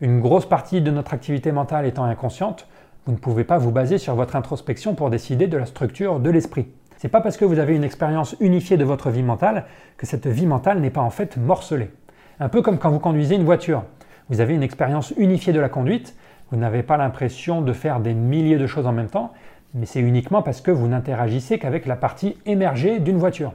Une 0.00 0.20
grosse 0.20 0.48
partie 0.48 0.80
de 0.80 0.90
notre 0.90 1.14
activité 1.14 1.52
mentale 1.52 1.86
étant 1.86 2.04
inconsciente, 2.04 2.66
vous 3.06 3.12
ne 3.12 3.18
pouvez 3.18 3.44
pas 3.44 3.58
vous 3.58 3.72
baser 3.72 3.98
sur 3.98 4.14
votre 4.14 4.36
introspection 4.36 4.94
pour 4.94 5.10
décider 5.10 5.46
de 5.46 5.56
la 5.56 5.66
structure 5.66 6.20
de 6.20 6.30
l'esprit. 6.30 6.68
C'est 6.98 7.08
pas 7.08 7.20
parce 7.20 7.36
que 7.36 7.44
vous 7.44 7.58
avez 7.58 7.74
une 7.74 7.82
expérience 7.82 8.36
unifiée 8.38 8.76
de 8.76 8.84
votre 8.84 9.10
vie 9.10 9.24
mentale 9.24 9.64
que 9.96 10.06
cette 10.06 10.28
vie 10.28 10.46
mentale 10.46 10.80
n'est 10.80 10.90
pas 10.90 11.00
en 11.00 11.10
fait 11.10 11.36
morcelée. 11.36 11.90
Un 12.38 12.48
peu 12.48 12.62
comme 12.62 12.78
quand 12.78 12.90
vous 12.90 13.00
conduisez 13.00 13.34
une 13.34 13.44
voiture. 13.44 13.82
Vous 14.28 14.40
avez 14.40 14.54
une 14.54 14.62
expérience 14.62 15.12
unifiée 15.16 15.52
de 15.52 15.58
la 15.58 15.68
conduite, 15.68 16.14
vous 16.52 16.56
n'avez 16.56 16.84
pas 16.84 16.96
l'impression 16.96 17.60
de 17.60 17.72
faire 17.72 17.98
des 17.98 18.14
milliers 18.14 18.58
de 18.58 18.68
choses 18.68 18.86
en 18.86 18.92
même 18.92 19.08
temps, 19.08 19.32
mais 19.74 19.86
c'est 19.86 20.00
uniquement 20.00 20.42
parce 20.42 20.60
que 20.60 20.70
vous 20.70 20.86
n'interagissez 20.86 21.58
qu'avec 21.58 21.86
la 21.86 21.96
partie 21.96 22.36
émergée 22.46 23.00
d'une 23.00 23.18
voiture. 23.18 23.52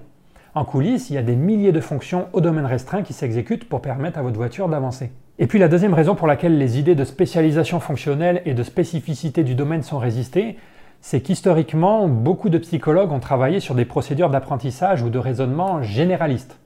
En 0.57 0.65
coulisses, 0.65 1.11
il 1.11 1.13
y 1.13 1.19
a 1.19 1.21
des 1.21 1.35
milliers 1.35 1.71
de 1.71 1.79
fonctions 1.79 2.29
au 2.34 2.41
domaine 2.41 2.65
restreint 2.65 3.03
qui 3.03 3.13
s'exécutent 3.13 3.69
pour 3.69 3.79
permettre 3.79 4.17
à 4.17 4.23
votre 4.23 4.38
voiture 4.38 4.67
d'avancer. 4.67 5.11
Et 5.38 5.45
puis 5.45 5.59
la 5.59 5.67
deuxième 5.67 5.93
raison 5.93 6.15
pour 6.15 6.25
laquelle 6.25 6.57
les 6.57 6.79
idées 6.79 6.95
de 6.95 7.03
spécialisation 7.03 7.79
fonctionnelle 7.79 8.41
et 8.43 8.55
de 8.55 8.63
spécificité 8.63 9.43
du 9.43 9.53
domaine 9.53 9.84
sont 9.84 9.99
résistées, 9.99 10.57
c'est 10.99 11.21
qu'historiquement, 11.21 12.07
beaucoup 12.07 12.49
de 12.49 12.57
psychologues 12.57 13.11
ont 13.11 13.19
travaillé 13.19 13.59
sur 13.59 13.75
des 13.75 13.85
procédures 13.85 14.31
d'apprentissage 14.31 15.03
ou 15.03 15.11
de 15.11 15.19
raisonnement 15.19 15.84
généralistes. 15.84 16.57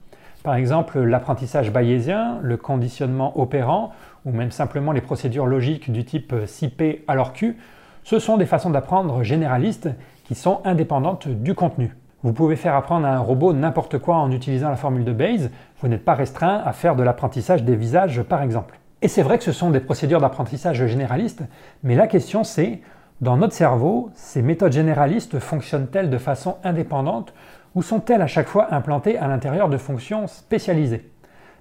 Par 0.42 0.54
exemple, 0.54 0.98
l'apprentissage 0.98 1.70
bayésien, 1.70 2.38
le 2.40 2.56
conditionnement 2.56 3.38
opérant, 3.38 3.92
ou 4.24 4.32
même 4.32 4.52
simplement 4.52 4.92
les 4.92 5.02
procédures 5.02 5.44
logiques 5.44 5.92
du 5.92 6.06
type 6.06 6.34
CP 6.46 7.04
alors 7.08 7.34
Q, 7.34 7.58
ce 8.04 8.18
sont 8.18 8.38
des 8.38 8.46
façons 8.46 8.70
d'apprendre 8.70 9.22
généralistes 9.22 9.90
qui 10.24 10.34
sont 10.34 10.62
indépendantes 10.64 11.28
du 11.28 11.54
contenu. 11.54 11.94
Vous 12.24 12.32
pouvez 12.32 12.54
faire 12.54 12.76
apprendre 12.76 13.06
à 13.06 13.14
un 13.14 13.18
robot 13.18 13.52
n'importe 13.52 13.98
quoi 13.98 14.16
en 14.16 14.30
utilisant 14.30 14.70
la 14.70 14.76
formule 14.76 15.04
de 15.04 15.12
Bayes, 15.12 15.50
vous 15.80 15.88
n'êtes 15.88 16.04
pas 16.04 16.14
restreint 16.14 16.62
à 16.64 16.72
faire 16.72 16.94
de 16.94 17.02
l'apprentissage 17.02 17.64
des 17.64 17.74
visages 17.74 18.22
par 18.22 18.42
exemple. 18.42 18.78
Et 19.02 19.08
c'est 19.08 19.22
vrai 19.22 19.38
que 19.38 19.44
ce 19.44 19.50
sont 19.50 19.70
des 19.70 19.80
procédures 19.80 20.20
d'apprentissage 20.20 20.86
généralistes, 20.86 21.42
mais 21.82 21.96
la 21.96 22.06
question 22.06 22.44
c'est, 22.44 22.80
dans 23.20 23.36
notre 23.36 23.54
cerveau, 23.54 24.10
ces 24.14 24.40
méthodes 24.40 24.72
généralistes 24.72 25.40
fonctionnent-elles 25.40 26.10
de 26.10 26.18
façon 26.18 26.58
indépendante 26.62 27.34
ou 27.74 27.82
sont-elles 27.82 28.22
à 28.22 28.28
chaque 28.28 28.48
fois 28.48 28.72
implantées 28.72 29.18
à 29.18 29.26
l'intérieur 29.26 29.68
de 29.68 29.76
fonctions 29.76 30.28
spécialisées? 30.28 31.10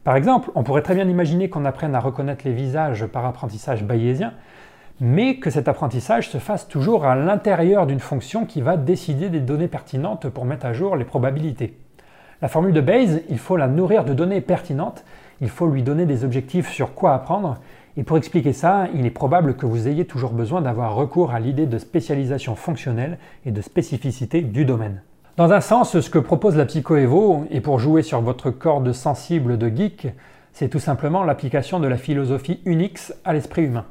Par 0.04 0.16
exemple, 0.16 0.52
on 0.54 0.64
pourrait 0.64 0.84
très 0.84 0.96
bien 0.96 1.08
imaginer 1.08 1.50
qu'on 1.50 1.66
apprenne 1.66 1.96
à 1.96 2.00
reconnaître 2.00 2.46
les 2.46 2.54
visages 2.54 3.06
par 3.08 3.26
apprentissage 3.26 3.84
bayésien, 3.84 4.34
mais 5.04 5.38
que 5.38 5.50
cet 5.50 5.68
apprentissage 5.68 6.30
se 6.30 6.38
fasse 6.38 6.68
toujours 6.68 7.06
à 7.06 7.16
l'intérieur 7.16 7.88
d'une 7.88 8.00
fonction 8.00 8.46
qui 8.46 8.62
va 8.62 8.78
décider 8.78 9.30
des 9.30 9.40
données 9.40 9.68
pertinentes 9.68 10.30
pour 10.30 10.46
mettre 10.46 10.68
à 10.68 10.74
jour 10.74 10.96
les 10.96 11.06
probabilités. 11.06 11.76
La 12.40 12.48
formule 12.48 12.72
de 12.72 12.82
Bayes, 12.82 13.24
il 13.28 13.40
faut 13.40 13.58
la 13.58 13.68
nourrir 13.68 14.06
de 14.06 14.14
données 14.14 14.42
pertinentes, 14.42 15.04
il 15.42 15.50
faut 15.50 15.66
lui 15.66 15.82
donner 15.82 16.06
des 16.06 16.24
objectifs 16.24 16.70
sur 16.70 16.94
quoi 16.94 17.16
apprendre, 17.16 17.58
et 17.98 18.04
pour 18.04 18.16
expliquer 18.16 18.54
ça, 18.54 18.90
il 18.94 19.08
est 19.08 19.12
probable 19.12 19.56
que 19.56 19.66
vous 19.66 19.88
ayez 19.88 20.06
toujours 20.06 20.34
besoin 20.34 20.62
d'avoir 20.62 20.94
recours 20.94 21.32
à 21.32 21.40
l'idée 21.40 21.66
de 21.66 21.80
spécialisation 21.80 22.56
fonctionnelle 22.56 23.18
et 23.44 23.52
de 23.52 23.62
spécificité 23.62 24.42
du 24.42 24.66
domaine. 24.66 25.02
Dans 25.36 25.52
un 25.52 25.62
sens, 25.62 26.00
ce 26.00 26.10
que 26.12 26.20
propose 26.20 26.56
la 26.56 26.66
psychoévo, 26.66 27.46
et 27.50 27.60
pour 27.60 27.80
jouer 27.80 28.04
sur 28.04 28.22
votre 28.22 28.52
corde 28.52 28.92
sensible 28.92 29.58
de 29.58 29.68
geek, 29.68 30.10
c'est 30.54 30.70
tout 30.70 30.80
simplement 30.80 31.24
l'application 31.24 31.80
de 31.80 31.88
la 31.88 31.98
philosophie 31.98 32.62
Unix 32.66 33.16
à 33.26 33.34
l'esprit 33.34 33.64
humain 33.64 33.86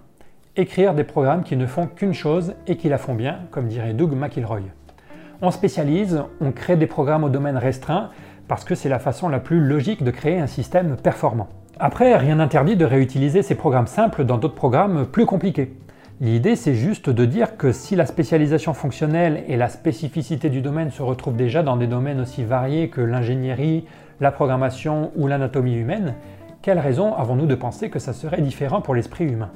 écrire 0.57 0.95
des 0.95 1.05
programmes 1.05 1.43
qui 1.43 1.57
ne 1.57 1.67
font 1.67 1.87
qu'une 1.87 2.15
chose 2.15 2.55
et 2.67 2.77
qui 2.77 2.89
la 2.89 2.99
font 2.99 3.15
bien, 3.15 3.41
comme 3.51 3.69
dirait 3.69 3.95
Doug 3.95 4.15
McIlroy. 4.15 4.61
On 5.43 5.51
spécialise, 5.51 6.23
on 6.41 6.53
crée 6.53 6.77
des 6.77 6.87
programmes 6.87 7.25
au 7.25 7.29
domaine 7.29 7.57
restreint 7.57 8.11
parce 8.49 8.65
que 8.65 8.75
c'est 8.75 8.89
la 8.89 8.99
façon 8.99 9.29
la 9.29 9.39
plus 9.39 9.61
logique 9.61 10.03
de 10.03 10.11
créer 10.11 10.39
un 10.39 10.47
système 10.47 10.97
performant. 10.97 11.49
Après, 11.79 12.17
rien 12.17 12.35
n'interdit 12.35 12.77
de 12.77 12.85
réutiliser 12.85 13.43
ces 13.43 13.55
programmes 13.55 13.87
simples 13.87 14.25
dans 14.25 14.37
d'autres 14.37 14.55
programmes 14.55 15.07
plus 15.07 15.25
compliqués. 15.25 15.73
L'idée, 16.21 16.57
c'est 16.57 16.75
juste 16.75 17.09
de 17.09 17.25
dire 17.25 17.57
que 17.57 17.73
si 17.73 17.97
la 17.97 18.05
spécialisation 18.05 18.75
fonctionnelle 18.75 19.45
et 19.49 19.57
la 19.57 19.71
spécificité 19.71 20.51
du 20.51 20.61
domaine 20.61 20.91
se 20.91 21.01
retrouvent 21.01 21.37
déjà 21.37 21.63
dans 21.63 21.79
des 21.79 21.87
domaines 21.87 22.21
aussi 22.21 22.45
variés 22.45 22.91
que 22.91 23.01
l'ingénierie, 23.01 23.87
la 24.21 24.31
programmation 24.31 25.13
ou 25.17 25.27
l'anatomie 25.27 25.77
humaine, 25.77 26.15
quelle 26.61 26.79
raison 26.79 27.15
avons-nous 27.15 27.47
de 27.47 27.55
penser 27.55 27.89
que 27.89 27.99
ça 27.99 28.13
serait 28.13 28.43
différent 28.43 28.83
pour 28.83 28.95
l'esprit 28.95 29.25
humain? 29.25 29.51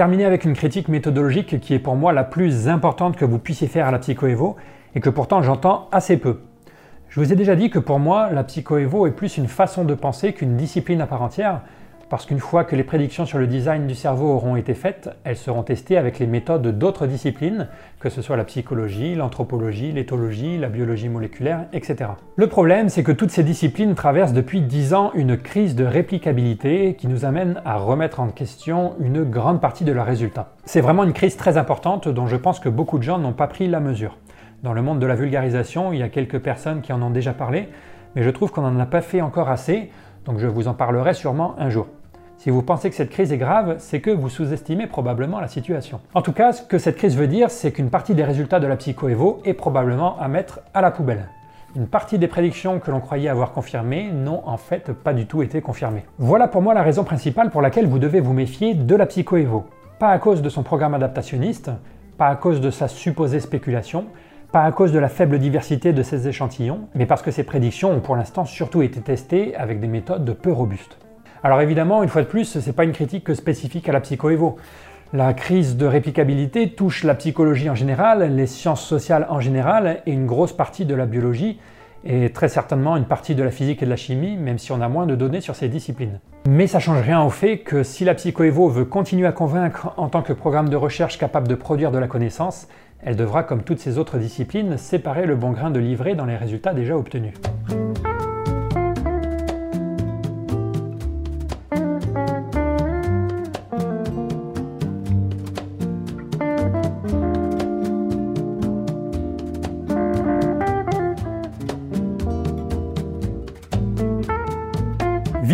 Terminer 0.00 0.24
avec 0.24 0.46
une 0.46 0.54
critique 0.54 0.88
méthodologique 0.88 1.60
qui 1.60 1.74
est 1.74 1.78
pour 1.78 1.94
moi 1.94 2.14
la 2.14 2.24
plus 2.24 2.68
importante 2.68 3.18
que 3.18 3.26
vous 3.26 3.38
puissiez 3.38 3.68
faire 3.68 3.86
à 3.86 3.90
la 3.90 3.98
psychoévo 3.98 4.56
et 4.94 5.00
que 5.00 5.10
pourtant 5.10 5.42
j'entends 5.42 5.90
assez 5.92 6.16
peu. 6.16 6.40
Je 7.10 7.20
vous 7.20 7.34
ai 7.34 7.36
déjà 7.36 7.54
dit 7.54 7.68
que 7.68 7.78
pour 7.78 7.98
moi, 7.98 8.30
la 8.30 8.42
psychoévo 8.42 9.06
est 9.06 9.10
plus 9.10 9.36
une 9.36 9.46
façon 9.46 9.84
de 9.84 9.92
penser 9.92 10.32
qu'une 10.32 10.56
discipline 10.56 11.02
à 11.02 11.06
part 11.06 11.20
entière, 11.20 11.60
parce 12.10 12.26
qu'une 12.26 12.40
fois 12.40 12.64
que 12.64 12.74
les 12.74 12.82
prédictions 12.82 13.24
sur 13.24 13.38
le 13.38 13.46
design 13.46 13.86
du 13.86 13.94
cerveau 13.94 14.32
auront 14.32 14.56
été 14.56 14.74
faites, 14.74 15.10
elles 15.22 15.36
seront 15.36 15.62
testées 15.62 15.96
avec 15.96 16.18
les 16.18 16.26
méthodes 16.26 16.76
d'autres 16.76 17.06
disciplines, 17.06 17.68
que 18.00 18.10
ce 18.10 18.20
soit 18.20 18.36
la 18.36 18.42
psychologie, 18.42 19.14
l'anthropologie, 19.14 19.92
l'éthologie, 19.92 20.58
la 20.58 20.68
biologie 20.68 21.08
moléculaire, 21.08 21.66
etc. 21.72 22.10
Le 22.34 22.48
problème, 22.48 22.88
c'est 22.88 23.04
que 23.04 23.12
toutes 23.12 23.30
ces 23.30 23.44
disciplines 23.44 23.94
traversent 23.94 24.32
depuis 24.32 24.60
10 24.60 24.92
ans 24.92 25.12
une 25.14 25.36
crise 25.36 25.76
de 25.76 25.84
réplicabilité 25.84 26.94
qui 26.94 27.06
nous 27.06 27.24
amène 27.24 27.62
à 27.64 27.76
remettre 27.76 28.18
en 28.18 28.26
question 28.30 28.94
une 28.98 29.22
grande 29.22 29.60
partie 29.60 29.84
de 29.84 29.92
leurs 29.92 30.06
résultats. 30.06 30.56
C'est 30.64 30.80
vraiment 30.80 31.04
une 31.04 31.12
crise 31.12 31.36
très 31.36 31.58
importante 31.58 32.08
dont 32.08 32.26
je 32.26 32.36
pense 32.36 32.58
que 32.58 32.68
beaucoup 32.68 32.98
de 32.98 33.04
gens 33.04 33.18
n'ont 33.18 33.32
pas 33.32 33.46
pris 33.46 33.68
la 33.68 33.78
mesure. 33.78 34.18
Dans 34.64 34.72
le 34.72 34.82
monde 34.82 34.98
de 34.98 35.06
la 35.06 35.14
vulgarisation, 35.14 35.92
il 35.92 36.00
y 36.00 36.02
a 36.02 36.08
quelques 36.08 36.40
personnes 36.40 36.80
qui 36.80 36.92
en 36.92 37.00
ont 37.02 37.10
déjà 37.10 37.32
parlé, 37.32 37.68
mais 38.16 38.24
je 38.24 38.30
trouve 38.30 38.50
qu'on 38.50 38.62
n'en 38.62 38.80
a 38.80 38.86
pas 38.86 39.00
fait 39.00 39.20
encore 39.20 39.48
assez, 39.48 39.92
donc 40.24 40.38
je 40.38 40.48
vous 40.48 40.66
en 40.66 40.74
parlerai 40.74 41.14
sûrement 41.14 41.54
un 41.56 41.70
jour. 41.70 41.86
Si 42.42 42.48
vous 42.48 42.62
pensez 42.62 42.88
que 42.88 42.96
cette 42.96 43.10
crise 43.10 43.34
est 43.34 43.36
grave, 43.36 43.74
c'est 43.80 44.00
que 44.00 44.10
vous 44.10 44.30
sous-estimez 44.30 44.86
probablement 44.86 45.40
la 45.40 45.48
situation. 45.48 46.00
En 46.14 46.22
tout 46.22 46.32
cas, 46.32 46.54
ce 46.54 46.62
que 46.62 46.78
cette 46.78 46.96
crise 46.96 47.14
veut 47.14 47.26
dire, 47.26 47.50
c'est 47.50 47.70
qu'une 47.70 47.90
partie 47.90 48.14
des 48.14 48.24
résultats 48.24 48.60
de 48.60 48.66
la 48.66 48.76
psychoévo 48.76 49.42
est 49.44 49.52
probablement 49.52 50.18
à 50.18 50.26
mettre 50.26 50.60
à 50.72 50.80
la 50.80 50.90
poubelle. 50.90 51.28
Une 51.76 51.86
partie 51.86 52.18
des 52.18 52.28
prédictions 52.28 52.78
que 52.78 52.90
l'on 52.90 53.00
croyait 53.00 53.28
avoir 53.28 53.52
confirmées 53.52 54.10
n'ont 54.10 54.40
en 54.46 54.56
fait 54.56 54.90
pas 54.90 55.12
du 55.12 55.26
tout 55.26 55.42
été 55.42 55.60
confirmées. 55.60 56.06
Voilà 56.16 56.48
pour 56.48 56.62
moi 56.62 56.72
la 56.72 56.82
raison 56.82 57.04
principale 57.04 57.50
pour 57.50 57.60
laquelle 57.60 57.86
vous 57.86 57.98
devez 57.98 58.20
vous 58.20 58.32
méfier 58.32 58.72
de 58.72 58.96
la 58.96 59.04
psychoévo. 59.04 59.66
Pas 59.98 60.08
à 60.08 60.18
cause 60.18 60.40
de 60.40 60.48
son 60.48 60.62
programme 60.62 60.94
adaptationniste, 60.94 61.70
pas 62.16 62.28
à 62.28 62.36
cause 62.36 62.62
de 62.62 62.70
sa 62.70 62.88
supposée 62.88 63.40
spéculation, 63.40 64.06
pas 64.50 64.64
à 64.64 64.72
cause 64.72 64.92
de 64.92 64.98
la 64.98 65.10
faible 65.10 65.38
diversité 65.38 65.92
de 65.92 66.02
ses 66.02 66.26
échantillons, 66.26 66.88
mais 66.94 67.04
parce 67.04 67.20
que 67.20 67.32
ces 67.32 67.44
prédictions 67.44 67.90
ont 67.90 68.00
pour 68.00 68.16
l'instant 68.16 68.46
surtout 68.46 68.80
été 68.80 69.02
testées 69.02 69.54
avec 69.56 69.78
des 69.78 69.88
méthodes 69.88 70.32
peu 70.40 70.50
robustes. 70.50 70.96
Alors 71.42 71.60
évidemment, 71.60 72.02
une 72.02 72.08
fois 72.08 72.22
de 72.22 72.26
plus, 72.26 72.44
ce 72.44 72.58
n'est 72.58 72.72
pas 72.74 72.84
une 72.84 72.92
critique 72.92 73.34
spécifique 73.34 73.88
à 73.88 73.92
la 73.92 74.00
psychoévo. 74.00 74.56
La 75.12 75.32
crise 75.34 75.76
de 75.76 75.86
réplicabilité 75.86 76.70
touche 76.70 77.02
la 77.02 77.14
psychologie 77.14 77.70
en 77.70 77.74
général, 77.74 78.36
les 78.36 78.46
sciences 78.46 78.84
sociales 78.84 79.26
en 79.28 79.40
général 79.40 80.02
et 80.06 80.12
une 80.12 80.26
grosse 80.26 80.52
partie 80.52 80.84
de 80.84 80.94
la 80.94 81.06
biologie 81.06 81.58
et 82.04 82.30
très 82.30 82.48
certainement 82.48 82.96
une 82.96 83.04
partie 83.04 83.34
de 83.34 83.42
la 83.42 83.50
physique 83.50 83.82
et 83.82 83.86
de 83.86 83.90
la 83.90 83.96
chimie, 83.96 84.36
même 84.36 84.58
si 84.58 84.72
on 84.72 84.80
a 84.80 84.88
moins 84.88 85.06
de 85.06 85.14
données 85.14 85.40
sur 85.40 85.54
ces 85.54 85.68
disciplines. 85.68 86.20
Mais 86.48 86.66
ça 86.66 86.78
change 86.78 87.02
rien 87.02 87.22
au 87.22 87.30
fait 87.30 87.58
que 87.58 87.82
si 87.82 88.04
la 88.04 88.14
psychoévo 88.14 88.68
veut 88.68 88.84
continuer 88.84 89.26
à 89.26 89.32
convaincre 89.32 89.92
en 89.96 90.08
tant 90.08 90.22
que 90.22 90.32
programme 90.32 90.68
de 90.68 90.76
recherche 90.76 91.18
capable 91.18 91.48
de 91.48 91.54
produire 91.54 91.90
de 91.90 91.98
la 91.98 92.06
connaissance, 92.06 92.68
elle 93.02 93.16
devra, 93.16 93.42
comme 93.42 93.62
toutes 93.62 93.80
ces 93.80 93.98
autres 93.98 94.18
disciplines, 94.18 94.76
séparer 94.76 95.26
le 95.26 95.34
bon 95.34 95.50
grain 95.50 95.70
de 95.70 95.80
livret 95.80 96.14
dans 96.14 96.26
les 96.26 96.36
résultats 96.36 96.74
déjà 96.74 96.96
obtenus. 96.96 97.34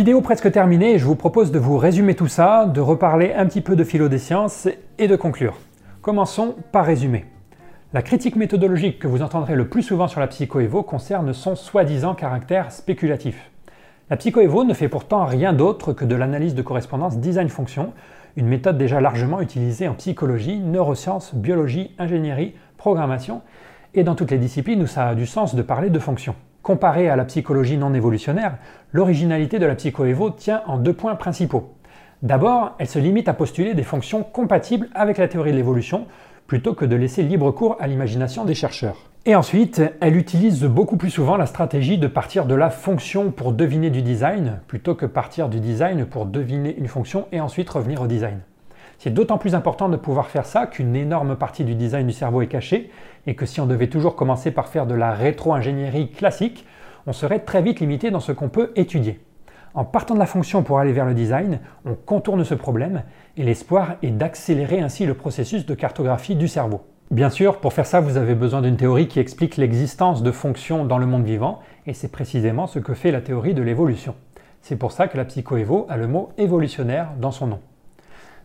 Vidéo 0.06 0.20
presque 0.20 0.52
terminée, 0.52 1.00
je 1.00 1.04
vous 1.04 1.16
propose 1.16 1.50
de 1.50 1.58
vous 1.58 1.78
résumer 1.78 2.14
tout 2.14 2.28
ça, 2.28 2.66
de 2.66 2.80
reparler 2.80 3.32
un 3.32 3.44
petit 3.44 3.60
peu 3.60 3.74
de 3.74 3.82
philo 3.82 4.08
des 4.08 4.20
sciences 4.20 4.68
et 4.98 5.08
de 5.08 5.16
conclure. 5.16 5.58
Commençons 6.00 6.54
par 6.70 6.86
résumer. 6.86 7.24
La 7.92 8.02
critique 8.02 8.36
méthodologique 8.36 9.00
que 9.00 9.08
vous 9.08 9.22
entendrez 9.22 9.56
le 9.56 9.66
plus 9.68 9.82
souvent 9.82 10.06
sur 10.06 10.20
la 10.20 10.28
psychoévo 10.28 10.84
concerne 10.84 11.32
son 11.32 11.56
soi-disant 11.56 12.14
caractère 12.14 12.70
spéculatif. 12.70 13.50
La 14.08 14.16
psychoévo 14.16 14.62
ne 14.62 14.74
fait 14.74 14.88
pourtant 14.88 15.24
rien 15.24 15.52
d'autre 15.52 15.92
que 15.92 16.04
de 16.04 16.14
l'analyse 16.14 16.54
de 16.54 16.62
correspondance 16.62 17.18
design-fonction, 17.18 17.92
une 18.36 18.46
méthode 18.46 18.78
déjà 18.78 19.00
largement 19.00 19.40
utilisée 19.40 19.88
en 19.88 19.94
psychologie, 19.94 20.60
neurosciences, 20.60 21.34
biologie, 21.34 21.96
ingénierie, 21.98 22.54
programmation, 22.76 23.42
et 23.92 24.04
dans 24.04 24.14
toutes 24.14 24.30
les 24.30 24.38
disciplines 24.38 24.82
où 24.82 24.86
ça 24.86 25.08
a 25.08 25.16
du 25.16 25.26
sens 25.26 25.56
de 25.56 25.62
parler 25.62 25.90
de 25.90 25.98
fonction. 25.98 26.36
Comparée 26.66 27.08
à 27.08 27.14
la 27.14 27.24
psychologie 27.24 27.76
non 27.76 27.94
évolutionnaire, 27.94 28.56
l'originalité 28.90 29.60
de 29.60 29.66
la 29.66 29.76
psychoévo 29.76 30.30
tient 30.30 30.62
en 30.66 30.78
deux 30.78 30.94
points 30.94 31.14
principaux. 31.14 31.76
D'abord, 32.22 32.74
elle 32.80 32.88
se 32.88 32.98
limite 32.98 33.28
à 33.28 33.34
postuler 33.34 33.74
des 33.74 33.84
fonctions 33.84 34.24
compatibles 34.24 34.88
avec 34.92 35.18
la 35.18 35.28
théorie 35.28 35.52
de 35.52 35.56
l'évolution, 35.58 36.08
plutôt 36.48 36.74
que 36.74 36.84
de 36.84 36.96
laisser 36.96 37.22
libre 37.22 37.52
cours 37.52 37.76
à 37.78 37.86
l'imagination 37.86 38.44
des 38.44 38.56
chercheurs. 38.56 38.96
Et 39.26 39.36
ensuite, 39.36 39.80
elle 40.00 40.16
utilise 40.16 40.64
beaucoup 40.64 40.96
plus 40.96 41.10
souvent 41.10 41.36
la 41.36 41.46
stratégie 41.46 41.98
de 41.98 42.08
partir 42.08 42.46
de 42.46 42.56
la 42.56 42.70
fonction 42.70 43.30
pour 43.30 43.52
deviner 43.52 43.90
du 43.90 44.02
design, 44.02 44.58
plutôt 44.66 44.96
que 44.96 45.06
partir 45.06 45.48
du 45.48 45.60
design 45.60 46.04
pour 46.04 46.26
deviner 46.26 46.76
une 46.76 46.88
fonction 46.88 47.28
et 47.30 47.40
ensuite 47.40 47.70
revenir 47.70 48.02
au 48.02 48.08
design. 48.08 48.40
C'est 49.06 49.12
d'autant 49.12 49.38
plus 49.38 49.54
important 49.54 49.88
de 49.88 49.96
pouvoir 49.96 50.26
faire 50.26 50.46
ça 50.46 50.66
qu'une 50.66 50.96
énorme 50.96 51.36
partie 51.36 51.62
du 51.62 51.76
design 51.76 52.08
du 52.08 52.12
cerveau 52.12 52.42
est 52.42 52.48
cachée 52.48 52.90
et 53.28 53.36
que 53.36 53.46
si 53.46 53.60
on 53.60 53.66
devait 53.66 53.86
toujours 53.86 54.16
commencer 54.16 54.50
par 54.50 54.66
faire 54.66 54.84
de 54.84 54.96
la 54.96 55.12
rétro-ingénierie 55.12 56.10
classique, 56.10 56.66
on 57.06 57.12
serait 57.12 57.38
très 57.38 57.62
vite 57.62 57.78
limité 57.78 58.10
dans 58.10 58.18
ce 58.18 58.32
qu'on 58.32 58.48
peut 58.48 58.72
étudier. 58.74 59.20
En 59.74 59.84
partant 59.84 60.14
de 60.14 60.18
la 60.18 60.26
fonction 60.26 60.64
pour 60.64 60.80
aller 60.80 60.92
vers 60.92 61.04
le 61.04 61.14
design, 61.14 61.60
on 61.84 61.94
contourne 61.94 62.42
ce 62.42 62.54
problème 62.54 63.04
et 63.36 63.44
l'espoir 63.44 63.94
est 64.02 64.10
d'accélérer 64.10 64.80
ainsi 64.80 65.06
le 65.06 65.14
processus 65.14 65.66
de 65.66 65.74
cartographie 65.76 66.34
du 66.34 66.48
cerveau. 66.48 66.80
Bien 67.12 67.30
sûr, 67.30 67.58
pour 67.58 67.74
faire 67.74 67.86
ça, 67.86 68.00
vous 68.00 68.16
avez 68.16 68.34
besoin 68.34 68.60
d'une 68.60 68.76
théorie 68.76 69.06
qui 69.06 69.20
explique 69.20 69.56
l'existence 69.56 70.24
de 70.24 70.32
fonctions 70.32 70.84
dans 70.84 70.98
le 70.98 71.06
monde 71.06 71.22
vivant, 71.22 71.60
et 71.86 71.92
c'est 71.92 72.10
précisément 72.10 72.66
ce 72.66 72.80
que 72.80 72.92
fait 72.92 73.12
la 73.12 73.20
théorie 73.20 73.54
de 73.54 73.62
l'évolution. 73.62 74.16
C'est 74.62 74.74
pour 74.74 74.90
ça 74.90 75.06
que 75.06 75.16
la 75.16 75.26
psychoévo 75.26 75.86
a 75.88 75.96
le 75.96 76.08
mot 76.08 76.30
évolutionnaire 76.38 77.10
dans 77.20 77.30
son 77.30 77.46
nom. 77.46 77.60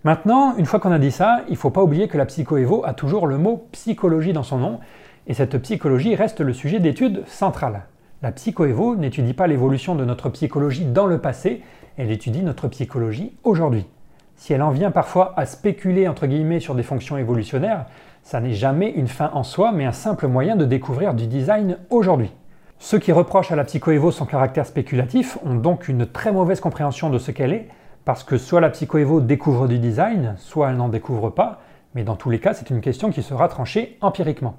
Maintenant, 0.03 0.55
une 0.57 0.65
fois 0.65 0.79
qu'on 0.79 0.91
a 0.91 0.97
dit 0.97 1.11
ça, 1.11 1.41
il 1.47 1.51
ne 1.51 1.57
faut 1.57 1.69
pas 1.69 1.83
oublier 1.83 2.07
que 2.07 2.17
la 2.17 2.25
psychoévo 2.25 2.83
a 2.83 2.93
toujours 2.95 3.27
le 3.27 3.37
mot 3.37 3.67
psychologie 3.71 4.33
dans 4.33 4.41
son 4.41 4.57
nom, 4.57 4.79
et 5.27 5.35
cette 5.35 5.55
psychologie 5.59 6.15
reste 6.15 6.41
le 6.41 6.53
sujet 6.53 6.79
d'étude 6.79 7.21
central. 7.27 7.83
La 8.23 8.31
psychoévo 8.31 8.95
n'étudie 8.95 9.33
pas 9.33 9.45
l'évolution 9.45 9.93
de 9.93 10.03
notre 10.03 10.29
psychologie 10.29 10.85
dans 10.85 11.05
le 11.05 11.19
passé, 11.19 11.61
elle 11.97 12.09
étudie 12.09 12.41
notre 12.41 12.67
psychologie 12.67 13.33
aujourd'hui. 13.43 13.85
Si 14.37 14.53
elle 14.53 14.63
en 14.63 14.71
vient 14.71 14.89
parfois 14.89 15.35
à 15.37 15.45
spéculer 15.45 16.07
entre 16.07 16.25
guillemets 16.25 16.59
sur 16.59 16.73
des 16.73 16.81
fonctions 16.81 17.17
évolutionnaires, 17.17 17.85
ça 18.23 18.39
n'est 18.39 18.53
jamais 18.53 18.89
une 18.89 19.07
fin 19.07 19.29
en 19.33 19.43
soi, 19.43 19.71
mais 19.71 19.85
un 19.85 19.91
simple 19.91 20.27
moyen 20.27 20.55
de 20.55 20.65
découvrir 20.65 21.13
du 21.13 21.27
design 21.27 21.77
aujourd'hui. 21.91 22.31
Ceux 22.79 22.97
qui 22.97 23.11
reprochent 23.11 23.51
à 23.51 23.55
la 23.55 23.65
psychoévo 23.65 24.09
son 24.09 24.25
caractère 24.25 24.65
spéculatif 24.65 25.37
ont 25.45 25.53
donc 25.53 25.87
une 25.87 26.07
très 26.07 26.31
mauvaise 26.31 26.59
compréhension 26.59 27.11
de 27.11 27.19
ce 27.19 27.29
qu'elle 27.29 27.53
est, 27.53 27.67
parce 28.05 28.23
que 28.23 28.37
soit 28.37 28.61
la 28.61 28.69
psychoévo 28.69 29.21
découvre 29.21 29.67
du 29.67 29.79
design, 29.79 30.35
soit 30.37 30.69
elle 30.69 30.77
n'en 30.77 30.89
découvre 30.89 31.29
pas, 31.29 31.61
mais 31.93 32.03
dans 32.03 32.15
tous 32.15 32.29
les 32.29 32.39
cas, 32.39 32.53
c'est 32.53 32.69
une 32.69 32.81
question 32.81 33.11
qui 33.11 33.21
sera 33.21 33.47
tranchée 33.47 33.97
empiriquement. 34.01 34.55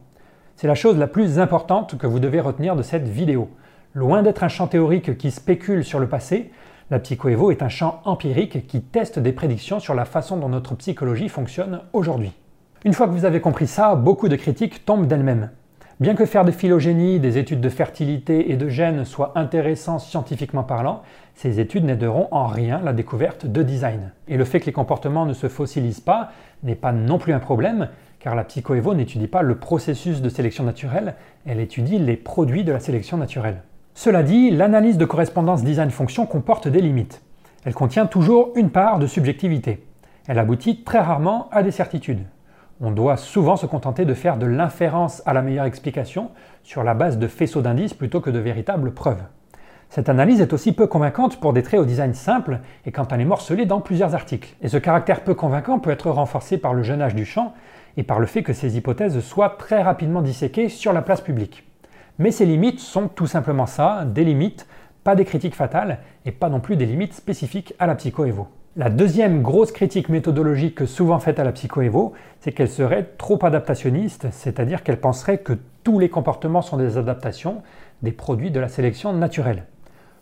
C'est 0.56 0.66
la 0.66 0.74
chose 0.74 0.98
la 0.98 1.06
plus 1.06 1.38
importante 1.38 1.98
que 1.98 2.06
vous 2.06 2.20
devez 2.20 2.40
retenir 2.40 2.76
de 2.76 2.82
cette 2.82 3.08
vidéo. 3.08 3.48
Loin 3.94 4.22
d'être 4.22 4.44
un 4.44 4.48
champ 4.48 4.66
théorique 4.66 5.16
qui 5.18 5.30
spécule 5.30 5.84
sur 5.84 5.98
le 5.98 6.08
passé, 6.08 6.50
la 6.90 6.98
psychoévo 6.98 7.50
est 7.50 7.62
un 7.62 7.68
champ 7.68 8.02
empirique 8.04 8.66
qui 8.66 8.82
teste 8.82 9.18
des 9.18 9.32
prédictions 9.32 9.80
sur 9.80 9.94
la 9.94 10.04
façon 10.04 10.36
dont 10.36 10.48
notre 10.48 10.74
psychologie 10.74 11.28
fonctionne 11.28 11.80
aujourd'hui. 11.92 12.32
Une 12.84 12.92
fois 12.92 13.06
que 13.06 13.12
vous 13.12 13.24
avez 13.24 13.40
compris 13.40 13.66
ça, 13.66 13.94
beaucoup 13.94 14.28
de 14.28 14.36
critiques 14.36 14.84
tombent 14.84 15.06
d'elles-mêmes. 15.06 15.50
Bien 16.02 16.16
que 16.16 16.26
faire 16.26 16.44
de 16.44 16.50
phylogénie, 16.50 17.20
des 17.20 17.38
études 17.38 17.60
de 17.60 17.68
fertilité 17.68 18.50
et 18.50 18.56
de 18.56 18.68
gènes 18.68 19.04
soit 19.04 19.30
intéressant 19.36 20.00
scientifiquement 20.00 20.64
parlant, 20.64 21.02
ces 21.36 21.60
études 21.60 21.84
n'aideront 21.84 22.26
en 22.32 22.48
rien 22.48 22.80
la 22.82 22.92
découverte 22.92 23.46
de 23.46 23.62
design. 23.62 24.10
Et 24.26 24.36
le 24.36 24.44
fait 24.44 24.58
que 24.58 24.66
les 24.66 24.72
comportements 24.72 25.26
ne 25.26 25.32
se 25.32 25.46
fossilisent 25.46 26.00
pas 26.00 26.32
n'est 26.64 26.74
pas 26.74 26.90
non 26.90 27.18
plus 27.18 27.32
un 27.32 27.38
problème, 27.38 27.88
car 28.18 28.34
la 28.34 28.42
psychoévo 28.42 28.94
n'étudie 28.94 29.28
pas 29.28 29.42
le 29.42 29.54
processus 29.54 30.20
de 30.22 30.28
sélection 30.28 30.64
naturelle, 30.64 31.14
elle 31.46 31.60
étudie 31.60 32.00
les 32.00 32.16
produits 32.16 32.64
de 32.64 32.72
la 32.72 32.80
sélection 32.80 33.16
naturelle. 33.16 33.62
Cela 33.94 34.24
dit, 34.24 34.50
l'analyse 34.50 34.98
de 34.98 35.04
correspondance 35.04 35.62
design-fonction 35.62 36.26
comporte 36.26 36.66
des 36.66 36.80
limites. 36.80 37.22
Elle 37.64 37.74
contient 37.74 38.06
toujours 38.06 38.50
une 38.56 38.70
part 38.70 38.98
de 38.98 39.06
subjectivité. 39.06 39.86
Elle 40.26 40.40
aboutit 40.40 40.82
très 40.82 40.98
rarement 40.98 41.48
à 41.52 41.62
des 41.62 41.70
certitudes. 41.70 42.24
On 42.84 42.90
doit 42.90 43.16
souvent 43.16 43.56
se 43.56 43.64
contenter 43.64 44.04
de 44.04 44.12
faire 44.12 44.36
de 44.36 44.44
l'inférence 44.44 45.22
à 45.24 45.32
la 45.32 45.40
meilleure 45.40 45.66
explication 45.66 46.32
sur 46.64 46.82
la 46.82 46.94
base 46.94 47.16
de 47.16 47.28
faisceaux 47.28 47.62
d'indices 47.62 47.94
plutôt 47.94 48.20
que 48.20 48.28
de 48.28 48.40
véritables 48.40 48.92
preuves. 48.92 49.22
Cette 49.88 50.08
analyse 50.08 50.40
est 50.40 50.52
aussi 50.52 50.72
peu 50.72 50.88
convaincante 50.88 51.38
pour 51.38 51.52
des 51.52 51.62
traits 51.62 51.78
au 51.78 51.84
design 51.84 52.12
simple 52.12 52.58
et 52.84 52.90
quand 52.90 53.12
elle 53.12 53.20
est 53.20 53.24
morcelée 53.24 53.66
dans 53.66 53.80
plusieurs 53.80 54.16
articles. 54.16 54.56
Et 54.62 54.68
ce 54.68 54.78
caractère 54.78 55.22
peu 55.22 55.34
convaincant 55.34 55.78
peut 55.78 55.90
être 55.90 56.10
renforcé 56.10 56.58
par 56.58 56.74
le 56.74 56.82
jeune 56.82 57.02
âge 57.02 57.14
du 57.14 57.24
champ 57.24 57.54
et 57.96 58.02
par 58.02 58.18
le 58.18 58.26
fait 58.26 58.42
que 58.42 58.52
ces 58.52 58.76
hypothèses 58.76 59.20
soient 59.20 59.54
très 59.56 59.82
rapidement 59.82 60.20
disséquées 60.20 60.68
sur 60.68 60.92
la 60.92 61.02
place 61.02 61.20
publique. 61.20 61.64
Mais 62.18 62.32
ces 62.32 62.46
limites 62.46 62.80
sont 62.80 63.06
tout 63.06 63.28
simplement 63.28 63.66
ça, 63.66 64.04
des 64.06 64.24
limites, 64.24 64.66
pas 65.04 65.14
des 65.14 65.24
critiques 65.24 65.54
fatales 65.54 66.00
et 66.24 66.32
pas 66.32 66.48
non 66.48 66.58
plus 66.58 66.74
des 66.74 66.86
limites 66.86 67.14
spécifiques 67.14 67.74
à 67.78 67.86
la 67.86 67.94
psychoévo. 67.94 68.48
La 68.74 68.88
deuxième 68.88 69.42
grosse 69.42 69.70
critique 69.70 70.08
méthodologique 70.08 70.86
souvent 70.86 71.18
faite 71.18 71.38
à 71.38 71.44
la 71.44 71.52
psychoévo, 71.52 72.14
c'est 72.40 72.52
qu'elle 72.52 72.70
serait 72.70 73.06
trop 73.18 73.38
adaptationniste, 73.44 74.28
c'est-à-dire 74.30 74.82
qu'elle 74.82 74.98
penserait 74.98 75.36
que 75.36 75.52
tous 75.84 75.98
les 75.98 76.08
comportements 76.08 76.62
sont 76.62 76.78
des 76.78 76.96
adaptations, 76.96 77.60
des 78.00 78.12
produits 78.12 78.50
de 78.50 78.58
la 78.58 78.68
sélection 78.68 79.12
naturelle. 79.12 79.64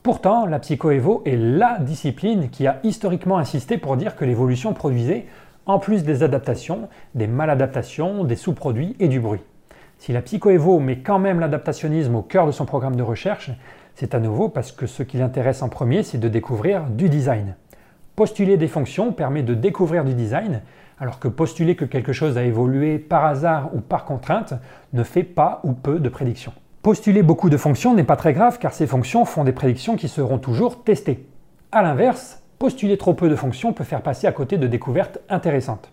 Pourtant, 0.02 0.46
la 0.46 0.58
psychoévo 0.58 1.22
est 1.26 1.36
LA 1.36 1.78
discipline 1.78 2.50
qui 2.50 2.66
a 2.66 2.80
historiquement 2.82 3.38
insisté 3.38 3.78
pour 3.78 3.96
dire 3.96 4.16
que 4.16 4.24
l'évolution 4.24 4.74
produisait, 4.74 5.26
en 5.66 5.78
plus 5.78 6.02
des 6.02 6.24
adaptations, 6.24 6.88
des 7.14 7.28
maladaptations, 7.28 8.24
des 8.24 8.34
sous-produits 8.34 8.96
et 8.98 9.06
du 9.06 9.20
bruit. 9.20 9.42
Si 9.98 10.12
la 10.12 10.22
psychoévo 10.22 10.80
met 10.80 10.98
quand 10.98 11.20
même 11.20 11.38
l'adaptationnisme 11.38 12.16
au 12.16 12.22
cœur 12.22 12.48
de 12.48 12.52
son 12.52 12.64
programme 12.64 12.96
de 12.96 13.04
recherche, 13.04 13.52
c'est 13.94 14.12
à 14.12 14.18
nouveau 14.18 14.48
parce 14.48 14.72
que 14.72 14.88
ce 14.88 15.04
qui 15.04 15.18
l'intéresse 15.18 15.62
en 15.62 15.68
premier, 15.68 16.02
c'est 16.02 16.18
de 16.18 16.28
découvrir 16.28 16.90
du 16.90 17.08
design. 17.08 17.54
Postuler 18.20 18.58
des 18.58 18.68
fonctions 18.68 19.14
permet 19.14 19.42
de 19.42 19.54
découvrir 19.54 20.04
du 20.04 20.12
design, 20.12 20.60
alors 20.98 21.20
que 21.20 21.26
postuler 21.26 21.74
que 21.74 21.86
quelque 21.86 22.12
chose 22.12 22.36
a 22.36 22.42
évolué 22.42 22.98
par 22.98 23.24
hasard 23.24 23.70
ou 23.74 23.80
par 23.80 24.04
contrainte 24.04 24.52
ne 24.92 25.04
fait 25.04 25.22
pas 25.22 25.62
ou 25.64 25.72
peu 25.72 25.98
de 25.98 26.08
prédictions. 26.10 26.52
Postuler 26.82 27.22
beaucoup 27.22 27.48
de 27.48 27.56
fonctions 27.56 27.94
n'est 27.94 28.04
pas 28.04 28.16
très 28.16 28.34
grave 28.34 28.58
car 28.58 28.74
ces 28.74 28.86
fonctions 28.86 29.24
font 29.24 29.42
des 29.42 29.52
prédictions 29.52 29.96
qui 29.96 30.06
seront 30.06 30.36
toujours 30.36 30.84
testées. 30.84 31.26
A 31.72 31.82
l'inverse, 31.82 32.42
postuler 32.58 32.98
trop 32.98 33.14
peu 33.14 33.30
de 33.30 33.36
fonctions 33.36 33.72
peut 33.72 33.84
faire 33.84 34.02
passer 34.02 34.26
à 34.26 34.32
côté 34.32 34.58
de 34.58 34.66
découvertes 34.66 35.16
intéressantes. 35.30 35.90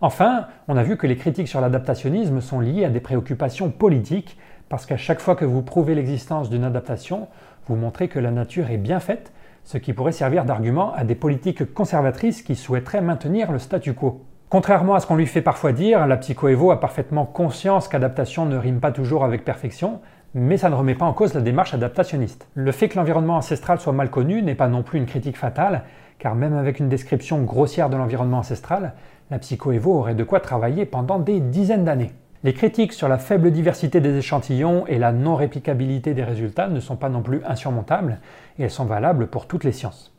Enfin, 0.00 0.46
on 0.68 0.76
a 0.76 0.84
vu 0.84 0.96
que 0.96 1.08
les 1.08 1.16
critiques 1.16 1.48
sur 1.48 1.60
l'adaptationnisme 1.60 2.40
sont 2.40 2.60
liées 2.60 2.84
à 2.84 2.90
des 2.90 3.00
préoccupations 3.00 3.70
politiques 3.70 4.38
parce 4.68 4.86
qu'à 4.86 4.96
chaque 4.96 5.20
fois 5.20 5.34
que 5.34 5.44
vous 5.44 5.62
prouvez 5.62 5.96
l'existence 5.96 6.48
d'une 6.48 6.62
adaptation, 6.62 7.26
vous 7.66 7.74
montrez 7.74 8.06
que 8.06 8.20
la 8.20 8.30
nature 8.30 8.70
est 8.70 8.76
bien 8.76 9.00
faite, 9.00 9.32
ce 9.66 9.78
qui 9.78 9.92
pourrait 9.92 10.12
servir 10.12 10.44
d'argument 10.44 10.92
à 10.94 11.02
des 11.02 11.16
politiques 11.16 11.74
conservatrices 11.74 12.42
qui 12.42 12.54
souhaiteraient 12.54 13.00
maintenir 13.00 13.50
le 13.50 13.58
statu 13.58 13.94
quo. 13.94 14.22
Contrairement 14.48 14.94
à 14.94 15.00
ce 15.00 15.08
qu'on 15.08 15.16
lui 15.16 15.26
fait 15.26 15.42
parfois 15.42 15.72
dire, 15.72 16.06
la 16.06 16.16
psychoévo 16.16 16.70
a 16.70 16.78
parfaitement 16.78 17.26
conscience 17.26 17.88
qu'adaptation 17.88 18.46
ne 18.46 18.56
rime 18.56 18.78
pas 18.78 18.92
toujours 18.92 19.24
avec 19.24 19.44
perfection, 19.44 20.00
mais 20.34 20.56
ça 20.56 20.70
ne 20.70 20.76
remet 20.76 20.94
pas 20.94 21.04
en 21.04 21.12
cause 21.12 21.34
la 21.34 21.40
démarche 21.40 21.74
adaptationniste. 21.74 22.46
Le 22.54 22.70
fait 22.70 22.88
que 22.88 22.96
l'environnement 22.96 23.36
ancestral 23.36 23.80
soit 23.80 23.92
mal 23.92 24.08
connu 24.08 24.40
n'est 24.40 24.54
pas 24.54 24.68
non 24.68 24.84
plus 24.84 25.00
une 25.00 25.06
critique 25.06 25.36
fatale, 25.36 25.82
car 26.20 26.36
même 26.36 26.54
avec 26.54 26.78
une 26.78 26.88
description 26.88 27.42
grossière 27.42 27.90
de 27.90 27.96
l'environnement 27.96 28.38
ancestral, 28.38 28.92
la 29.32 29.40
psychoévo 29.40 29.98
aurait 29.98 30.14
de 30.14 30.22
quoi 30.22 30.38
travailler 30.38 30.86
pendant 30.86 31.18
des 31.18 31.40
dizaines 31.40 31.84
d'années. 31.84 32.12
Les 32.44 32.54
critiques 32.54 32.92
sur 32.92 33.08
la 33.08 33.18
faible 33.18 33.50
diversité 33.50 34.00
des 34.00 34.16
échantillons 34.18 34.86
et 34.86 34.98
la 34.98 35.10
non-réplicabilité 35.10 36.14
des 36.14 36.22
résultats 36.22 36.68
ne 36.68 36.78
sont 36.78 36.94
pas 36.94 37.08
non 37.08 37.22
plus 37.22 37.40
insurmontables, 37.44 38.20
et 38.58 38.64
elles 38.64 38.70
sont 38.70 38.84
valables 38.84 39.26
pour 39.26 39.46
toutes 39.46 39.64
les 39.64 39.72
sciences. 39.72 40.12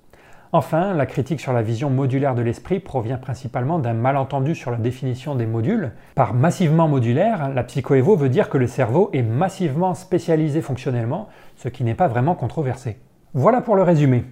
Enfin, 0.53 0.93
la 0.93 1.05
critique 1.05 1.41
sur 1.41 1.51
la 1.51 1.61
vision 1.61 1.89
modulaire 1.89 2.33
de 2.33 2.41
l'esprit 2.41 2.79
provient 2.79 3.17
principalement 3.17 3.79
d'un 3.79 3.93
malentendu 3.93 4.55
sur 4.55 4.71
la 4.71 4.77
définition 4.77 5.35
des 5.35 5.45
modules. 5.45 5.91
Par 6.15 6.33
massivement 6.33 6.87
modulaire, 6.87 7.49
la 7.53 7.63
psychoévo 7.63 8.15
veut 8.15 8.29
dire 8.29 8.49
que 8.49 8.57
le 8.57 8.67
cerveau 8.67 9.09
est 9.11 9.23
massivement 9.23 9.93
spécialisé 9.93 10.61
fonctionnellement, 10.61 11.27
ce 11.57 11.67
qui 11.67 11.83
n'est 11.83 11.95
pas 11.95 12.07
vraiment 12.07 12.33
controversé. 12.33 12.97
Voilà 13.33 13.59
pour 13.59 13.75
le 13.75 13.83
résumé. 13.83 14.23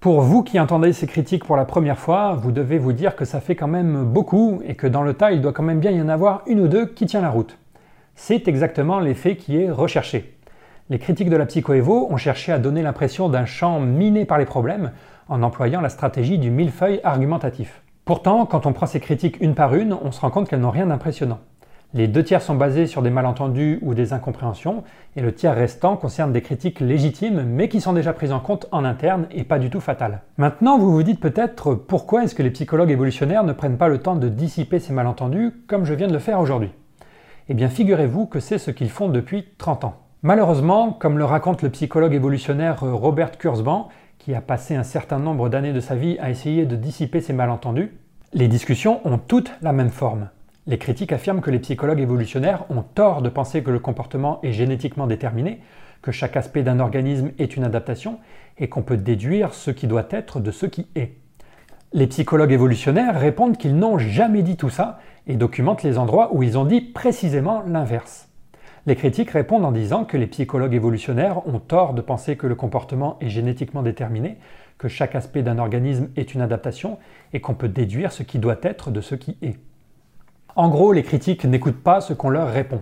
Pour 0.00 0.22
vous 0.22 0.42
qui 0.42 0.58
entendez 0.58 0.94
ces 0.94 1.06
critiques 1.06 1.44
pour 1.44 1.58
la 1.58 1.66
première 1.66 1.98
fois, 1.98 2.32
vous 2.32 2.52
devez 2.52 2.78
vous 2.78 2.94
dire 2.94 3.14
que 3.14 3.26
ça 3.26 3.38
fait 3.42 3.54
quand 3.54 3.68
même 3.68 4.04
beaucoup 4.04 4.62
et 4.64 4.74
que 4.74 4.86
dans 4.86 5.02
le 5.02 5.12
tas, 5.12 5.32
il 5.32 5.42
doit 5.42 5.52
quand 5.52 5.62
même 5.62 5.78
bien 5.78 5.90
y 5.90 6.00
en 6.00 6.08
avoir 6.08 6.42
une 6.46 6.60
ou 6.60 6.68
deux 6.68 6.86
qui 6.86 7.04
tient 7.04 7.20
la 7.20 7.28
route. 7.28 7.58
C'est 8.14 8.48
exactement 8.48 8.98
l'effet 8.98 9.36
qui 9.36 9.58
est 9.58 9.70
recherché. 9.70 10.39
Les 10.90 10.98
critiques 10.98 11.30
de 11.30 11.36
la 11.36 11.46
psychoévo 11.46 12.08
ont 12.10 12.16
cherché 12.16 12.50
à 12.50 12.58
donner 12.58 12.82
l'impression 12.82 13.28
d'un 13.28 13.44
champ 13.44 13.78
miné 13.78 14.24
par 14.24 14.38
les 14.38 14.44
problèmes 14.44 14.90
en 15.28 15.44
employant 15.44 15.80
la 15.80 15.88
stratégie 15.88 16.36
du 16.36 16.50
millefeuille 16.50 16.98
argumentatif. 17.04 17.82
Pourtant, 18.04 18.44
quand 18.44 18.66
on 18.66 18.72
prend 18.72 18.86
ces 18.86 18.98
critiques 18.98 19.40
une 19.40 19.54
par 19.54 19.76
une, 19.76 19.92
on 19.92 20.10
se 20.10 20.20
rend 20.20 20.30
compte 20.30 20.48
qu'elles 20.48 20.58
n'ont 20.58 20.70
rien 20.70 20.86
d'impressionnant. 20.86 21.38
Les 21.94 22.08
deux 22.08 22.24
tiers 22.24 22.42
sont 22.42 22.56
basés 22.56 22.88
sur 22.88 23.02
des 23.02 23.10
malentendus 23.10 23.78
ou 23.82 23.94
des 23.94 24.12
incompréhensions, 24.12 24.82
et 25.14 25.20
le 25.20 25.32
tiers 25.32 25.54
restant 25.54 25.96
concerne 25.96 26.32
des 26.32 26.42
critiques 26.42 26.80
légitimes, 26.80 27.44
mais 27.44 27.68
qui 27.68 27.80
sont 27.80 27.92
déjà 27.92 28.12
prises 28.12 28.32
en 28.32 28.40
compte 28.40 28.66
en 28.72 28.84
interne 28.84 29.28
et 29.30 29.44
pas 29.44 29.60
du 29.60 29.70
tout 29.70 29.80
fatales. 29.80 30.22
Maintenant, 30.38 30.76
vous 30.76 30.90
vous 30.90 31.04
dites 31.04 31.20
peut-être 31.20 31.74
pourquoi 31.74 32.24
est-ce 32.24 32.34
que 32.34 32.42
les 32.42 32.50
psychologues 32.50 32.90
évolutionnaires 32.90 33.44
ne 33.44 33.52
prennent 33.52 33.78
pas 33.78 33.88
le 33.88 33.98
temps 33.98 34.16
de 34.16 34.28
dissiper 34.28 34.80
ces 34.80 34.92
malentendus 34.92 35.52
comme 35.68 35.84
je 35.84 35.94
viens 35.94 36.08
de 36.08 36.12
le 36.12 36.18
faire 36.18 36.40
aujourd'hui? 36.40 36.72
Eh 37.48 37.54
bien, 37.54 37.68
figurez-vous 37.68 38.26
que 38.26 38.40
c'est 38.40 38.58
ce 38.58 38.72
qu'ils 38.72 38.90
font 38.90 39.08
depuis 39.08 39.44
30 39.56 39.84
ans. 39.84 40.09
Malheureusement, 40.22 40.92
comme 40.92 41.16
le 41.16 41.24
raconte 41.24 41.62
le 41.62 41.70
psychologue 41.70 42.12
évolutionnaire 42.12 42.80
Robert 42.80 43.38
Kurzban, 43.38 43.88
qui 44.18 44.34
a 44.34 44.42
passé 44.42 44.74
un 44.74 44.82
certain 44.82 45.18
nombre 45.18 45.48
d'années 45.48 45.72
de 45.72 45.80
sa 45.80 45.94
vie 45.94 46.18
à 46.18 46.28
essayer 46.28 46.66
de 46.66 46.76
dissiper 46.76 47.22
ces 47.22 47.32
malentendus, 47.32 47.90
les 48.34 48.46
discussions 48.46 49.00
ont 49.06 49.16
toutes 49.16 49.50
la 49.62 49.72
même 49.72 49.88
forme. 49.88 50.28
Les 50.66 50.76
critiques 50.76 51.12
affirment 51.12 51.40
que 51.40 51.50
les 51.50 51.58
psychologues 51.58 52.00
évolutionnaires 52.00 52.66
ont 52.68 52.82
tort 52.82 53.22
de 53.22 53.30
penser 53.30 53.62
que 53.62 53.70
le 53.70 53.78
comportement 53.78 54.40
est 54.42 54.52
génétiquement 54.52 55.06
déterminé, 55.06 55.62
que 56.02 56.12
chaque 56.12 56.36
aspect 56.36 56.62
d'un 56.62 56.80
organisme 56.80 57.30
est 57.38 57.56
une 57.56 57.64
adaptation 57.64 58.18
et 58.58 58.68
qu'on 58.68 58.82
peut 58.82 58.98
déduire 58.98 59.54
ce 59.54 59.70
qui 59.70 59.86
doit 59.86 60.08
être 60.10 60.38
de 60.38 60.50
ce 60.50 60.66
qui 60.66 60.86
est. 60.96 61.16
Les 61.94 62.06
psychologues 62.08 62.52
évolutionnaires 62.52 63.18
répondent 63.18 63.56
qu'ils 63.56 63.76
n'ont 63.76 63.96
jamais 63.96 64.42
dit 64.42 64.58
tout 64.58 64.68
ça 64.68 64.98
et 65.26 65.36
documentent 65.36 65.82
les 65.82 65.96
endroits 65.96 66.34
où 66.34 66.42
ils 66.42 66.58
ont 66.58 66.66
dit 66.66 66.82
précisément 66.82 67.62
l'inverse. 67.66 68.29
Les 68.86 68.96
critiques 68.96 69.30
répondent 69.30 69.64
en 69.64 69.72
disant 69.72 70.04
que 70.04 70.16
les 70.16 70.26
psychologues 70.26 70.74
évolutionnaires 70.74 71.46
ont 71.46 71.58
tort 71.58 71.92
de 71.92 72.00
penser 72.00 72.36
que 72.36 72.46
le 72.46 72.54
comportement 72.54 73.18
est 73.20 73.28
génétiquement 73.28 73.82
déterminé, 73.82 74.38
que 74.78 74.88
chaque 74.88 75.14
aspect 75.14 75.42
d'un 75.42 75.58
organisme 75.58 76.08
est 76.16 76.34
une 76.34 76.40
adaptation 76.40 76.98
et 77.34 77.40
qu'on 77.40 77.54
peut 77.54 77.68
déduire 77.68 78.12
ce 78.12 78.22
qui 78.22 78.38
doit 78.38 78.56
être 78.62 78.90
de 78.90 79.02
ce 79.02 79.14
qui 79.14 79.36
est. 79.42 79.58
En 80.56 80.68
gros, 80.70 80.92
les 80.92 81.02
critiques 81.02 81.44
n'écoutent 81.44 81.82
pas 81.82 82.00
ce 82.00 82.14
qu'on 82.14 82.30
leur 82.30 82.50
répond. 82.50 82.80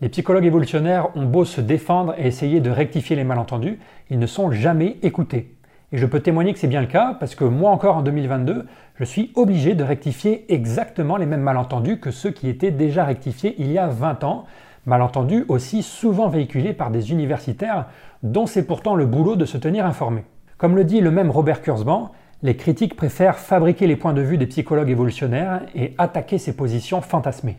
Les 0.00 0.08
psychologues 0.08 0.44
évolutionnaires 0.44 1.16
ont 1.16 1.24
beau 1.24 1.44
se 1.44 1.60
défendre 1.60 2.14
et 2.18 2.26
essayer 2.26 2.60
de 2.60 2.68
rectifier 2.68 3.16
les 3.16 3.24
malentendus, 3.24 3.78
ils 4.10 4.18
ne 4.18 4.26
sont 4.26 4.50
jamais 4.50 4.98
écoutés. 5.02 5.54
Et 5.92 5.98
je 5.98 6.06
peux 6.06 6.20
témoigner 6.20 6.52
que 6.52 6.58
c'est 6.58 6.66
bien 6.66 6.80
le 6.80 6.88
cas 6.88 7.16
parce 7.18 7.36
que 7.36 7.44
moi 7.44 7.70
encore 7.70 7.96
en 7.96 8.02
2022, 8.02 8.66
je 8.96 9.04
suis 9.04 9.30
obligé 9.36 9.74
de 9.74 9.84
rectifier 9.84 10.52
exactement 10.52 11.16
les 11.16 11.26
mêmes 11.26 11.40
malentendus 11.40 12.00
que 12.00 12.10
ceux 12.10 12.32
qui 12.32 12.48
étaient 12.48 12.72
déjà 12.72 13.04
rectifiés 13.04 13.54
il 13.58 13.70
y 13.70 13.78
a 13.78 13.86
20 13.86 14.24
ans 14.24 14.46
malentendu 14.86 15.44
aussi 15.48 15.82
souvent 15.82 16.28
véhiculé 16.28 16.72
par 16.72 16.90
des 16.90 17.12
universitaires 17.12 17.86
dont 18.22 18.46
c'est 18.46 18.66
pourtant 18.66 18.94
le 18.94 19.06
boulot 19.06 19.36
de 19.36 19.44
se 19.44 19.58
tenir 19.58 19.84
informé. 19.84 20.24
Comme 20.56 20.76
le 20.76 20.84
dit 20.84 21.00
le 21.00 21.10
même 21.10 21.30
Robert 21.30 21.60
Kurzban, 21.60 22.12
les 22.42 22.56
critiques 22.56 22.96
préfèrent 22.96 23.38
fabriquer 23.38 23.86
les 23.86 23.96
points 23.96 24.12
de 24.12 24.22
vue 24.22 24.38
des 24.38 24.46
psychologues 24.46 24.90
évolutionnaires 24.90 25.62
et 25.74 25.94
attaquer 25.98 26.38
ces 26.38 26.54
positions 26.54 27.00
fantasmées. 27.00 27.58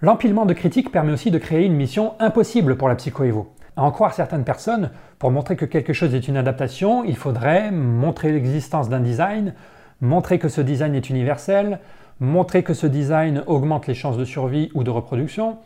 L'empilement 0.00 0.46
de 0.46 0.54
critiques 0.54 0.90
permet 0.90 1.12
aussi 1.12 1.30
de 1.30 1.38
créer 1.38 1.64
une 1.64 1.76
mission 1.76 2.14
impossible 2.18 2.76
pour 2.76 2.88
la 2.88 2.96
psychoévo. 2.96 3.54
À 3.76 3.82
en 3.84 3.90
croire 3.90 4.14
certaines 4.14 4.44
personnes, 4.44 4.90
pour 5.18 5.30
montrer 5.30 5.56
que 5.56 5.64
quelque 5.64 5.92
chose 5.92 6.14
est 6.14 6.26
une 6.26 6.36
adaptation, 6.36 7.04
il 7.04 7.16
faudrait 7.16 7.70
montrer 7.70 8.32
l'existence 8.32 8.88
d'un 8.88 9.00
design, 9.00 9.54
montrer 10.00 10.38
que 10.38 10.48
ce 10.48 10.60
design 10.60 10.94
est 10.94 11.08
universel, 11.08 11.78
montrer 12.20 12.62
que 12.62 12.74
ce 12.74 12.86
design 12.86 13.44
augmente 13.46 13.86
les 13.86 13.94
chances 13.94 14.18
de 14.18 14.24
survie 14.24 14.70
ou 14.74 14.84
de 14.84 14.90
reproduction, 14.90 15.58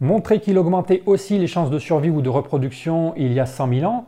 montrer 0.00 0.40
qu'il 0.40 0.58
augmentait 0.58 1.02
aussi 1.06 1.38
les 1.38 1.46
chances 1.46 1.70
de 1.70 1.78
survie 1.78 2.10
ou 2.10 2.22
de 2.22 2.28
reproduction 2.28 3.14
il 3.16 3.32
y 3.32 3.40
a 3.40 3.46
100 3.46 3.68
000 3.80 3.90
ans, 3.90 4.06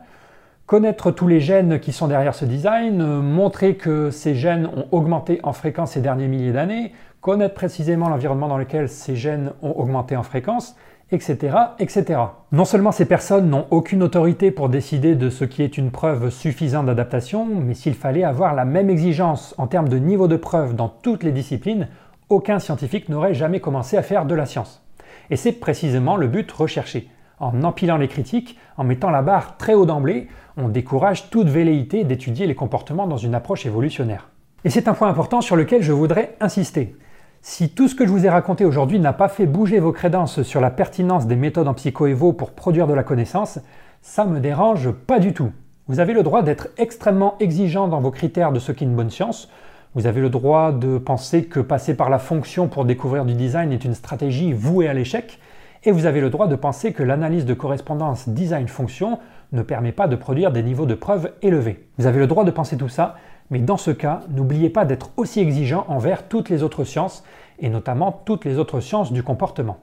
connaître 0.65 1.09
tous 1.09 1.27
les 1.27 1.39
gènes 1.39 1.79
qui 1.79 1.91
sont 1.91 2.07
derrière 2.07 2.35
ce 2.35 2.45
design, 2.45 3.03
montrer 3.21 3.75
que 3.75 4.11
ces 4.11 4.35
gènes 4.35 4.67
ont 4.67 4.85
augmenté 4.91 5.39
en 5.41 5.51
fréquence 5.51 5.93
ces 5.93 6.01
derniers 6.01 6.27
milliers 6.27 6.51
d'années, 6.51 6.93
connaître 7.21 7.55
précisément 7.55 8.07
l'environnement 8.07 8.47
dans 8.47 8.57
lequel 8.57 8.87
ces 8.87 9.15
gènes 9.15 9.51
ont 9.63 9.71
augmenté 9.71 10.15
en 10.15 10.21
fréquence, 10.21 10.75
etc., 11.11 11.55
etc. 11.79 12.19
Non 12.51 12.65
seulement 12.65 12.91
ces 12.91 13.05
personnes 13.05 13.49
n'ont 13.49 13.65
aucune 13.71 14.03
autorité 14.03 14.51
pour 14.51 14.69
décider 14.69 15.15
de 15.15 15.31
ce 15.31 15.43
qui 15.43 15.63
est 15.63 15.77
une 15.77 15.89
preuve 15.89 16.29
suffisante 16.29 16.85
d'adaptation, 16.85 17.47
mais 17.47 17.73
s'il 17.73 17.95
fallait 17.95 18.23
avoir 18.23 18.53
la 18.53 18.65
même 18.65 18.91
exigence 18.91 19.55
en 19.57 19.65
termes 19.65 19.89
de 19.89 19.97
niveau 19.97 20.27
de 20.27 20.37
preuve 20.37 20.75
dans 20.75 20.89
toutes 20.89 21.23
les 21.23 21.31
disciplines, 21.31 21.87
aucun 22.29 22.59
scientifique 22.59 23.09
n'aurait 23.09 23.33
jamais 23.33 23.59
commencé 23.59 23.97
à 23.97 24.03
faire 24.03 24.25
de 24.25 24.35
la 24.35 24.45
science. 24.45 24.83
Et 25.29 25.35
c'est 25.35 25.53
précisément 25.53 26.17
le 26.17 26.27
but 26.27 26.51
recherché. 26.51 27.09
En 27.39 27.63
empilant 27.63 27.97
les 27.97 28.07
critiques, 28.07 28.57
en 28.77 28.83
mettant 28.83 29.09
la 29.09 29.21
barre 29.21 29.57
très 29.57 29.73
haut 29.73 29.85
d'emblée, 29.85 30.27
on 30.57 30.67
décourage 30.67 31.29
toute 31.29 31.47
velléité 31.47 32.03
d'étudier 32.03 32.47
les 32.47 32.55
comportements 32.55 33.07
dans 33.07 33.17
une 33.17 33.35
approche 33.35 33.65
évolutionnaire. 33.65 34.29
Et 34.65 34.69
c'est 34.69 34.89
un 34.89 34.93
point 34.93 35.07
important 35.07 35.39
sur 35.39 35.55
lequel 35.55 35.81
je 35.81 35.93
voudrais 35.93 36.35
insister. 36.41 36.97
Si 37.41 37.69
tout 37.69 37.87
ce 37.87 37.95
que 37.95 38.05
je 38.05 38.11
vous 38.11 38.25
ai 38.25 38.29
raconté 38.29 38.65
aujourd'hui 38.65 38.99
n'a 38.99 39.13
pas 39.13 39.29
fait 39.29 39.45
bouger 39.45 39.79
vos 39.79 39.93
crédences 39.93 40.41
sur 40.43 40.59
la 40.59 40.69
pertinence 40.69 41.27
des 41.27 41.37
méthodes 41.37 41.69
en 41.69 41.73
psychoévo 41.73 42.33
pour 42.33 42.51
produire 42.51 42.87
de 42.87 42.93
la 42.93 43.03
connaissance, 43.03 43.59
ça 44.01 44.25
me 44.25 44.41
dérange 44.41 44.91
pas 44.91 45.19
du 45.19 45.33
tout. 45.33 45.51
Vous 45.87 46.01
avez 46.01 46.13
le 46.13 46.23
droit 46.23 46.43
d'être 46.43 46.67
extrêmement 46.77 47.37
exigeant 47.39 47.87
dans 47.87 48.01
vos 48.01 48.11
critères 48.11 48.51
de 48.51 48.59
ce 48.59 48.73
qu'est 48.73 48.83
une 48.83 48.95
bonne 48.95 49.09
science. 49.09 49.49
Vous 49.95 50.05
avez 50.05 50.21
le 50.21 50.29
droit 50.29 50.71
de 50.71 50.99
penser 50.99 51.45
que 51.45 51.59
passer 51.59 51.95
par 51.95 52.11
la 52.11 52.19
fonction 52.19 52.67
pour 52.67 52.85
découvrir 52.85 53.25
du 53.25 53.33
design 53.33 53.71
est 53.71 53.83
une 53.83 53.95
stratégie 53.95 54.53
vouée 54.53 54.87
à 54.87 54.93
l'échec. 54.93 55.39
Et 55.83 55.91
vous 55.91 56.05
avez 56.05 56.21
le 56.21 56.29
droit 56.29 56.45
de 56.45 56.55
penser 56.55 56.93
que 56.93 57.01
l'analyse 57.01 57.43
de 57.43 57.55
correspondance 57.55 58.29
design-fonction 58.29 59.17
ne 59.51 59.63
permet 59.63 59.91
pas 59.91 60.07
de 60.07 60.15
produire 60.15 60.51
des 60.51 60.61
niveaux 60.61 60.85
de 60.85 60.93
preuve 60.93 61.31
élevés. 61.41 61.87
Vous 61.97 62.05
avez 62.05 62.19
le 62.19 62.27
droit 62.27 62.43
de 62.43 62.51
penser 62.51 62.77
tout 62.77 62.87
ça, 62.87 63.15
mais 63.49 63.57
dans 63.57 63.77
ce 63.77 63.89
cas, 63.89 64.21
n'oubliez 64.29 64.69
pas 64.69 64.85
d'être 64.85 65.09
aussi 65.17 65.39
exigeant 65.39 65.85
envers 65.87 66.27
toutes 66.27 66.49
les 66.49 66.61
autres 66.61 66.83
sciences, 66.83 67.23
et 67.57 67.69
notamment 67.69 68.11
toutes 68.11 68.45
les 68.45 68.59
autres 68.59 68.81
sciences 68.81 69.11
du 69.11 69.23
comportement. 69.23 69.79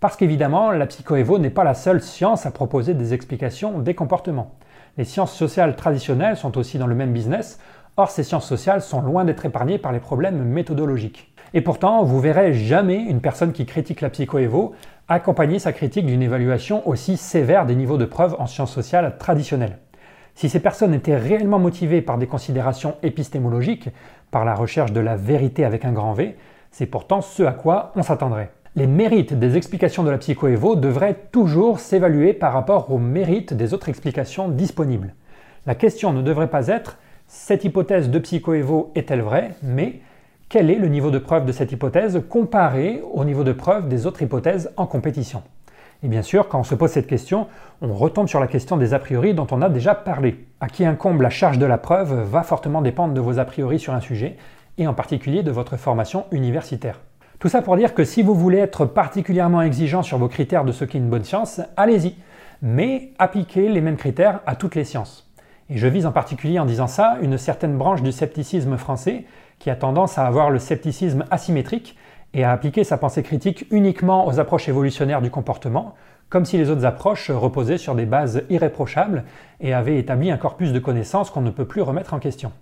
Parce 0.00 0.18
qu'évidemment, 0.18 0.70
la 0.70 0.86
psychoévo 0.86 1.38
n'est 1.38 1.48
pas 1.48 1.64
la 1.64 1.72
seule 1.72 2.02
science 2.02 2.44
à 2.44 2.50
proposer 2.50 2.92
des 2.92 3.14
explications 3.14 3.78
des 3.78 3.94
comportements. 3.94 4.52
Les 4.98 5.04
sciences 5.04 5.34
sociales 5.34 5.76
traditionnelles 5.76 6.36
sont 6.36 6.58
aussi 6.58 6.78
dans 6.78 6.86
le 6.86 6.94
même 6.94 7.12
business, 7.12 7.58
or 7.96 8.10
ces 8.10 8.22
sciences 8.22 8.46
sociales 8.46 8.82
sont 8.82 9.00
loin 9.00 9.24
d'être 9.24 9.46
épargnées 9.46 9.78
par 9.78 9.92
les 9.92 10.00
problèmes 10.00 10.42
méthodologiques. 10.44 11.32
Et 11.54 11.60
pourtant, 11.60 12.02
vous 12.04 12.20
verrez 12.20 12.52
jamais 12.52 12.96
une 12.96 13.20
personne 13.20 13.52
qui 13.52 13.66
critique 13.66 14.00
la 14.00 14.10
psychoévo 14.10 14.74
accompagner 15.08 15.58
sa 15.58 15.72
critique 15.72 16.06
d'une 16.06 16.22
évaluation 16.22 16.86
aussi 16.88 17.16
sévère 17.16 17.64
des 17.64 17.76
niveaux 17.76 17.98
de 17.98 18.04
preuve 18.04 18.36
en 18.38 18.46
sciences 18.46 18.72
sociales 18.72 19.16
traditionnelles. 19.18 19.78
Si 20.34 20.48
ces 20.48 20.60
personnes 20.60 20.92
étaient 20.92 21.16
réellement 21.16 21.58
motivées 21.58 22.02
par 22.02 22.18
des 22.18 22.26
considérations 22.26 22.96
épistémologiques, 23.02 23.88
par 24.30 24.44
la 24.44 24.54
recherche 24.54 24.92
de 24.92 25.00
la 25.00 25.16
vérité 25.16 25.64
avec 25.64 25.84
un 25.84 25.92
grand 25.92 26.12
V, 26.12 26.36
c'est 26.70 26.86
pourtant 26.86 27.22
ce 27.22 27.44
à 27.44 27.52
quoi 27.52 27.92
on 27.94 28.02
s'attendrait. 28.02 28.50
Les 28.74 28.86
mérites 28.86 29.32
des 29.32 29.56
explications 29.56 30.02
de 30.02 30.10
la 30.10 30.18
psychoévo 30.18 30.76
devraient 30.76 31.16
toujours 31.32 31.80
s'évaluer 31.80 32.34
par 32.34 32.52
rapport 32.52 32.92
aux 32.92 32.98
mérites 32.98 33.54
des 33.54 33.72
autres 33.72 33.88
explications 33.88 34.48
disponibles. 34.48 35.14
La 35.64 35.74
question 35.74 36.12
ne 36.12 36.20
devrait 36.20 36.50
pas 36.50 36.66
être 36.66 36.98
cette 37.28 37.64
hypothèse 37.64 38.08
de 38.08 38.18
psychoévo 38.18 38.92
est-elle 38.94 39.20
vraie, 39.20 39.50
mais 39.62 40.00
quel 40.48 40.70
est 40.70 40.76
le 40.76 40.88
niveau 40.88 41.10
de 41.10 41.18
preuve 41.18 41.44
de 41.44 41.52
cette 41.52 41.72
hypothèse 41.72 42.22
comparé 42.28 43.02
au 43.12 43.24
niveau 43.24 43.42
de 43.42 43.52
preuve 43.52 43.88
des 43.88 44.06
autres 44.06 44.22
hypothèses 44.22 44.70
en 44.76 44.86
compétition? 44.86 45.42
Et 46.02 46.08
bien 46.08 46.22
sûr, 46.22 46.48
quand 46.48 46.60
on 46.60 46.64
se 46.64 46.74
pose 46.74 46.90
cette 46.90 47.08
question, 47.08 47.48
on 47.82 47.94
retombe 47.94 48.28
sur 48.28 48.38
la 48.38 48.46
question 48.46 48.76
des 48.76 48.94
a 48.94 49.00
priori 49.00 49.34
dont 49.34 49.46
on 49.50 49.60
a 49.60 49.68
déjà 49.68 49.94
parlé. 49.94 50.44
À 50.60 50.68
qui 50.68 50.84
incombe 50.84 51.20
la 51.20 51.30
charge 51.30 51.58
de 51.58 51.66
la 51.66 51.78
preuve 51.78 52.14
va 52.14 52.42
fortement 52.42 52.80
dépendre 52.80 53.12
de 53.12 53.20
vos 53.20 53.38
a 53.38 53.44
priori 53.44 53.78
sur 53.78 53.92
un 53.92 54.00
sujet, 54.00 54.36
et 54.78 54.86
en 54.86 54.94
particulier 54.94 55.42
de 55.42 55.50
votre 55.50 55.76
formation 55.76 56.26
universitaire. 56.30 57.00
Tout 57.38 57.48
ça 57.48 57.60
pour 57.60 57.76
dire 57.76 57.92
que 57.92 58.04
si 58.04 58.22
vous 58.22 58.34
voulez 58.34 58.58
être 58.58 58.84
particulièrement 58.84 59.62
exigeant 59.62 60.02
sur 60.02 60.18
vos 60.18 60.28
critères 60.28 60.64
de 60.64 60.72
ce 60.72 60.84
qu'est 60.84 60.98
une 60.98 61.10
bonne 61.10 61.24
science, 61.24 61.60
allez-y, 61.76 62.14
mais 62.62 63.10
appliquez 63.18 63.68
les 63.68 63.80
mêmes 63.80 63.96
critères 63.96 64.40
à 64.46 64.54
toutes 64.54 64.74
les 64.74 64.84
sciences. 64.84 65.25
Et 65.68 65.78
je 65.78 65.86
vise 65.86 66.06
en 66.06 66.12
particulier 66.12 66.58
en 66.58 66.64
disant 66.64 66.86
ça 66.86 67.18
une 67.22 67.38
certaine 67.38 67.76
branche 67.76 68.02
du 68.02 68.12
scepticisme 68.12 68.76
français 68.76 69.24
qui 69.58 69.70
a 69.70 69.76
tendance 69.76 70.18
à 70.18 70.26
avoir 70.26 70.50
le 70.50 70.58
scepticisme 70.58 71.24
asymétrique, 71.30 71.96
et 72.36 72.44
à 72.44 72.52
appliquer 72.52 72.84
sa 72.84 72.98
pensée 72.98 73.22
critique 73.22 73.66
uniquement 73.70 74.26
aux 74.26 74.38
approches 74.38 74.68
évolutionnaires 74.68 75.22
du 75.22 75.30
comportement, 75.30 75.94
comme 76.28 76.44
si 76.44 76.58
les 76.58 76.68
autres 76.68 76.84
approches 76.84 77.30
reposaient 77.30 77.78
sur 77.78 77.94
des 77.94 78.04
bases 78.04 78.42
irréprochables 78.50 79.24
et 79.60 79.72
avaient 79.72 79.98
établi 79.98 80.30
un 80.30 80.36
corpus 80.36 80.72
de 80.72 80.78
connaissances 80.78 81.30
qu'on 81.30 81.40
ne 81.40 81.50
peut 81.50 81.64
plus 81.64 81.80
remettre 81.80 82.12
en 82.12 82.18
question. 82.18 82.52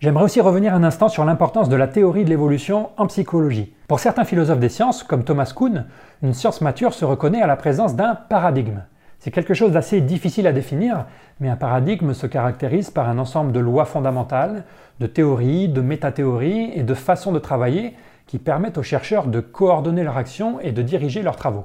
J'aimerais 0.00 0.24
aussi 0.24 0.42
revenir 0.42 0.74
un 0.74 0.84
instant 0.84 1.08
sur 1.08 1.24
l'importance 1.24 1.70
de 1.70 1.76
la 1.76 1.88
théorie 1.88 2.24
de 2.24 2.28
l'évolution 2.28 2.90
en 2.98 3.06
psychologie. 3.06 3.72
Pour 3.88 4.00
certains 4.00 4.24
philosophes 4.24 4.58
des 4.58 4.68
sciences, 4.68 5.02
comme 5.02 5.24
Thomas 5.24 5.50
Kuhn, 5.56 5.86
une 6.22 6.34
science 6.34 6.60
mature 6.60 6.92
se 6.92 7.06
reconnaît 7.06 7.40
à 7.40 7.46
la 7.46 7.56
présence 7.56 7.96
d'un 7.96 8.14
paradigme. 8.14 8.82
C'est 9.26 9.32
quelque 9.32 9.54
chose 9.54 9.72
d'assez 9.72 10.00
difficile 10.00 10.46
à 10.46 10.52
définir, 10.52 11.04
mais 11.40 11.48
un 11.48 11.56
paradigme 11.56 12.14
se 12.14 12.28
caractérise 12.28 12.90
par 12.90 13.08
un 13.08 13.18
ensemble 13.18 13.50
de 13.50 13.58
lois 13.58 13.84
fondamentales, 13.84 14.62
de 15.00 15.08
théories, 15.08 15.68
de 15.68 15.80
métathéories 15.80 16.70
et 16.76 16.84
de 16.84 16.94
façons 16.94 17.32
de 17.32 17.40
travailler 17.40 17.94
qui 18.28 18.38
permettent 18.38 18.78
aux 18.78 18.84
chercheurs 18.84 19.26
de 19.26 19.40
coordonner 19.40 20.04
leur 20.04 20.16
action 20.16 20.60
et 20.60 20.70
de 20.70 20.80
diriger 20.80 21.22
leurs 21.22 21.34
travaux. 21.34 21.64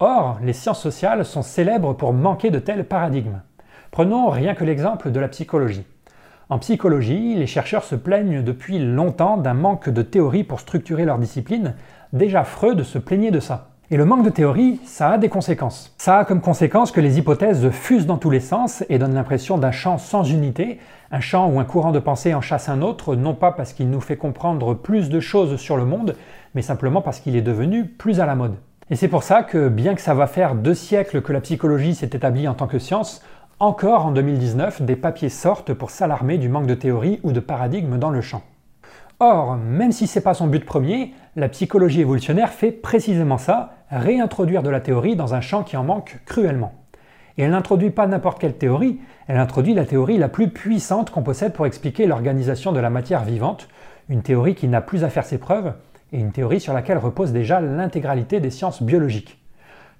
Or, 0.00 0.38
les 0.42 0.54
sciences 0.54 0.80
sociales 0.80 1.26
sont 1.26 1.42
célèbres 1.42 1.92
pour 1.92 2.14
manquer 2.14 2.48
de 2.48 2.58
tels 2.58 2.86
paradigmes. 2.86 3.42
Prenons 3.90 4.30
rien 4.30 4.54
que 4.54 4.64
l'exemple 4.64 5.10
de 5.10 5.20
la 5.20 5.28
psychologie. 5.28 5.84
En 6.48 6.58
psychologie, 6.58 7.34
les 7.34 7.46
chercheurs 7.46 7.84
se 7.84 7.96
plaignent 7.96 8.42
depuis 8.42 8.78
longtemps 8.78 9.36
d'un 9.36 9.52
manque 9.52 9.90
de 9.90 10.00
théorie 10.00 10.42
pour 10.42 10.60
structurer 10.60 11.04
leur 11.04 11.18
discipline. 11.18 11.74
Déjà 12.14 12.44
Freud 12.44 12.82
se 12.82 12.96
plaignait 12.96 13.30
de 13.30 13.40
ça. 13.40 13.67
Et 13.90 13.96
le 13.96 14.04
manque 14.04 14.22
de 14.22 14.28
théorie, 14.28 14.80
ça 14.84 15.12
a 15.12 15.18
des 15.18 15.30
conséquences. 15.30 15.94
Ça 15.96 16.18
a 16.18 16.24
comme 16.26 16.42
conséquence 16.42 16.92
que 16.92 17.00
les 17.00 17.16
hypothèses 17.16 17.70
fusent 17.70 18.04
dans 18.04 18.18
tous 18.18 18.28
les 18.28 18.38
sens 18.38 18.84
et 18.90 18.98
donnent 18.98 19.14
l'impression 19.14 19.56
d'un 19.56 19.70
champ 19.70 19.96
sans 19.96 20.24
unité, 20.24 20.78
un 21.10 21.20
champ 21.20 21.48
où 21.48 21.58
un 21.58 21.64
courant 21.64 21.90
de 21.90 21.98
pensée 21.98 22.34
en 22.34 22.42
chasse 22.42 22.68
un 22.68 22.82
autre, 22.82 23.16
non 23.16 23.32
pas 23.32 23.50
parce 23.50 23.72
qu'il 23.72 23.88
nous 23.88 24.02
fait 24.02 24.18
comprendre 24.18 24.74
plus 24.74 25.08
de 25.08 25.20
choses 25.20 25.56
sur 25.56 25.78
le 25.78 25.86
monde, 25.86 26.16
mais 26.54 26.60
simplement 26.60 27.00
parce 27.00 27.18
qu'il 27.18 27.34
est 27.34 27.40
devenu 27.40 27.86
plus 27.86 28.20
à 28.20 28.26
la 28.26 28.34
mode. 28.34 28.56
Et 28.90 28.96
c'est 28.96 29.08
pour 29.08 29.22
ça 29.22 29.42
que, 29.42 29.70
bien 29.70 29.94
que 29.94 30.02
ça 30.02 30.12
va 30.12 30.26
faire 30.26 30.54
deux 30.54 30.74
siècles 30.74 31.22
que 31.22 31.32
la 31.32 31.40
psychologie 31.40 31.94
s'est 31.94 32.10
établie 32.12 32.46
en 32.46 32.52
tant 32.52 32.66
que 32.66 32.78
science, 32.78 33.22
encore 33.58 34.04
en 34.04 34.12
2019, 34.12 34.82
des 34.82 34.96
papiers 34.96 35.30
sortent 35.30 35.72
pour 35.72 35.88
s'alarmer 35.90 36.36
du 36.36 36.50
manque 36.50 36.66
de 36.66 36.74
théorie 36.74 37.20
ou 37.22 37.32
de 37.32 37.40
paradigme 37.40 37.96
dans 37.96 38.10
le 38.10 38.20
champ. 38.20 38.42
Or, 39.20 39.56
même 39.56 39.90
si 39.90 40.06
ce 40.06 40.18
n'est 40.18 40.22
pas 40.22 40.34
son 40.34 40.46
but 40.46 40.64
premier, 40.64 41.12
la 41.38 41.48
psychologie 41.48 42.00
évolutionnaire 42.00 42.50
fait 42.50 42.72
précisément 42.72 43.38
ça, 43.38 43.76
réintroduire 43.92 44.64
de 44.64 44.70
la 44.70 44.80
théorie 44.80 45.14
dans 45.14 45.34
un 45.34 45.40
champ 45.40 45.62
qui 45.62 45.76
en 45.76 45.84
manque 45.84 46.18
cruellement. 46.26 46.74
Et 47.36 47.42
elle 47.42 47.52
n'introduit 47.52 47.90
pas 47.90 48.08
n'importe 48.08 48.40
quelle 48.40 48.56
théorie, 48.56 48.98
elle 49.28 49.38
introduit 49.38 49.72
la 49.72 49.84
théorie 49.84 50.18
la 50.18 50.28
plus 50.28 50.48
puissante 50.48 51.10
qu'on 51.10 51.22
possède 51.22 51.52
pour 51.52 51.66
expliquer 51.66 52.06
l'organisation 52.06 52.72
de 52.72 52.80
la 52.80 52.90
matière 52.90 53.22
vivante, 53.22 53.68
une 54.08 54.22
théorie 54.22 54.56
qui 54.56 54.66
n'a 54.66 54.80
plus 54.80 55.04
à 55.04 55.10
faire 55.10 55.24
ses 55.24 55.38
preuves, 55.38 55.74
et 56.12 56.18
une 56.18 56.32
théorie 56.32 56.58
sur 56.58 56.72
laquelle 56.72 56.98
repose 56.98 57.32
déjà 57.32 57.60
l'intégralité 57.60 58.40
des 58.40 58.50
sciences 58.50 58.82
biologiques. 58.82 59.38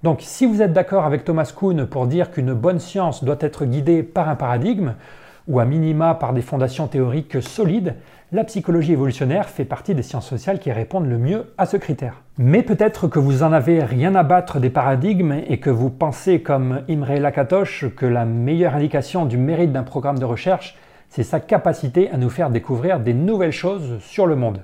Donc 0.03 0.19
si 0.23 0.45
vous 0.45 0.61
êtes 0.61 0.73
d'accord 0.73 1.05
avec 1.05 1.25
Thomas 1.25 1.53
Kuhn 1.57 1.87
pour 1.87 2.09
dire 2.09 2.33
qu'une 2.33 2.53
bonne 2.53 2.81
science 2.81 3.23
doit 3.23 3.39
être 3.41 3.65
guidée 3.65 4.03
par 4.03 4.29
un 4.29 4.35
paradigme, 4.35 4.95
ou 5.47 5.61
à 5.61 5.65
minima 5.65 6.15
par 6.15 6.33
des 6.33 6.43
fondations 6.43 6.89
théoriques 6.89 7.41
solides, 7.43 7.95
la 8.31 8.45
psychologie 8.45 8.93
évolutionnaire 8.93 9.49
fait 9.49 9.65
partie 9.65 9.95
des 9.95 10.03
sciences 10.03 10.29
sociales 10.29 10.59
qui 10.59 10.71
répondent 10.71 11.09
le 11.09 11.17
mieux 11.17 11.47
à 11.57 11.65
ce 11.65 11.79
critère. 11.79 12.23
Mais 12.37 12.63
peut-être 12.63 13.09
que 13.09 13.19
vous 13.19 13.43
en 13.43 13.53
avez 13.53 13.83
rien 13.83 14.15
à 14.15 14.23
battre 14.23 14.61
des 14.61 14.69
paradigmes 14.69 15.41
et 15.47 15.59
que 15.61 15.71
vous 15.71 15.89
pensez 15.89 16.43
comme 16.43 16.83
Imre 16.91 17.19
Lakatosh 17.19 17.87
que 17.97 18.05
la 18.05 18.27
meilleure 18.27 18.75
indication 18.75 19.25
du 19.25 19.39
mérite 19.39 19.73
d'un 19.73 19.83
programme 19.83 20.19
de 20.19 20.27
recherche, 20.27 20.77
c'est 21.09 21.23
sa 21.23 21.41
capacité 21.41 22.11
à 22.11 22.19
nous 22.19 22.29
faire 22.29 22.51
découvrir 22.51 23.01
des 23.01 23.15
nouvelles 23.15 23.51
choses 23.51 23.99
sur 24.01 24.27
le 24.27 24.37
monde. 24.37 24.61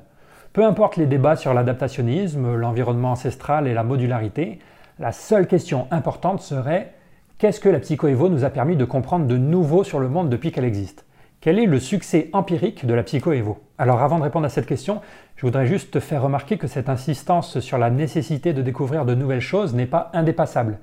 Peu 0.52 0.62
importe 0.62 0.98
les 0.98 1.06
débats 1.06 1.36
sur 1.36 1.54
l'adaptationnisme, 1.54 2.56
l'environnement 2.56 3.12
ancestral 3.12 3.66
et 3.66 3.72
la 3.72 3.82
modularité, 3.82 4.58
la 4.98 5.10
seule 5.10 5.46
question 5.46 5.86
importante 5.90 6.42
serait 6.42 6.92
Qu'est-ce 7.38 7.60
que 7.60 7.70
la 7.70 7.80
psychoévo 7.80 8.28
nous 8.28 8.44
a 8.44 8.50
permis 8.50 8.76
de 8.76 8.84
comprendre 8.84 9.26
de 9.26 9.36
nouveau 9.36 9.84
sur 9.84 10.00
le 10.00 10.08
monde 10.08 10.28
depuis 10.28 10.52
qu'elle 10.52 10.64
existe? 10.64 11.04
Quel 11.44 11.58
est 11.58 11.66
le 11.66 11.78
succès 11.78 12.30
empirique 12.32 12.86
de 12.86 12.94
la 12.94 13.02
psychoévo 13.02 13.58
Alors 13.76 14.00
avant 14.00 14.16
de 14.16 14.22
répondre 14.22 14.46
à 14.46 14.48
cette 14.48 14.64
question, 14.64 15.02
je 15.36 15.44
voudrais 15.44 15.66
juste 15.66 15.90
te 15.90 16.00
faire 16.00 16.22
remarquer 16.22 16.56
que 16.56 16.66
cette 16.66 16.88
insistance 16.88 17.60
sur 17.60 17.76
la 17.76 17.90
nécessité 17.90 18.54
de 18.54 18.62
découvrir 18.62 19.04
de 19.04 19.14
nouvelles 19.14 19.42
choses 19.42 19.74
n'est 19.74 19.84
pas 19.84 20.10
indépassable. 20.14 20.78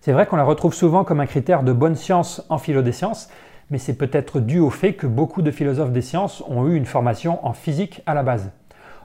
C'est 0.00 0.12
vrai 0.12 0.24
qu'on 0.24 0.36
la 0.36 0.44
retrouve 0.44 0.72
souvent 0.72 1.04
comme 1.04 1.20
un 1.20 1.26
critère 1.26 1.62
de 1.64 1.72
bonne 1.74 1.96
science 1.96 2.42
en 2.48 2.56
philo 2.56 2.80
des 2.80 2.92
sciences, 2.92 3.28
mais 3.70 3.76
c'est 3.76 3.98
peut-être 3.98 4.40
dû 4.40 4.58
au 4.58 4.70
fait 4.70 4.94
que 4.94 5.06
beaucoup 5.06 5.42
de 5.42 5.50
philosophes 5.50 5.92
des 5.92 6.00
sciences 6.00 6.42
ont 6.48 6.66
eu 6.66 6.76
une 6.76 6.86
formation 6.86 7.46
en 7.46 7.52
physique 7.52 8.00
à 8.06 8.14
la 8.14 8.22
base. 8.22 8.52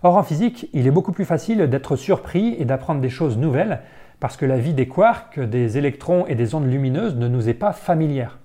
Or 0.03 0.15
en 0.15 0.23
physique, 0.23 0.69
il 0.71 0.87
est 0.87 0.91
beaucoup 0.91 1.11
plus 1.11 1.25
facile 1.25 1.69
d'être 1.69 1.97
surpris 1.97 2.55
et 2.57 2.63
d'apprendre 2.63 3.01
des 3.01 3.09
choses 3.09 3.37
nouvelles 3.37 3.81
parce 4.21 4.37
que 4.37 4.45
la 4.45 4.59
vie 4.59 4.73
des 4.73 4.87
quarks, 4.87 5.41
des 5.41 5.77
électrons 5.77 6.25
et 6.27 6.35
des 6.35 6.55
ondes 6.55 6.71
lumineuses 6.71 7.17
ne 7.17 7.27
nous 7.27 7.49
est 7.49 7.53
pas 7.53 7.73
familière. 7.73 8.39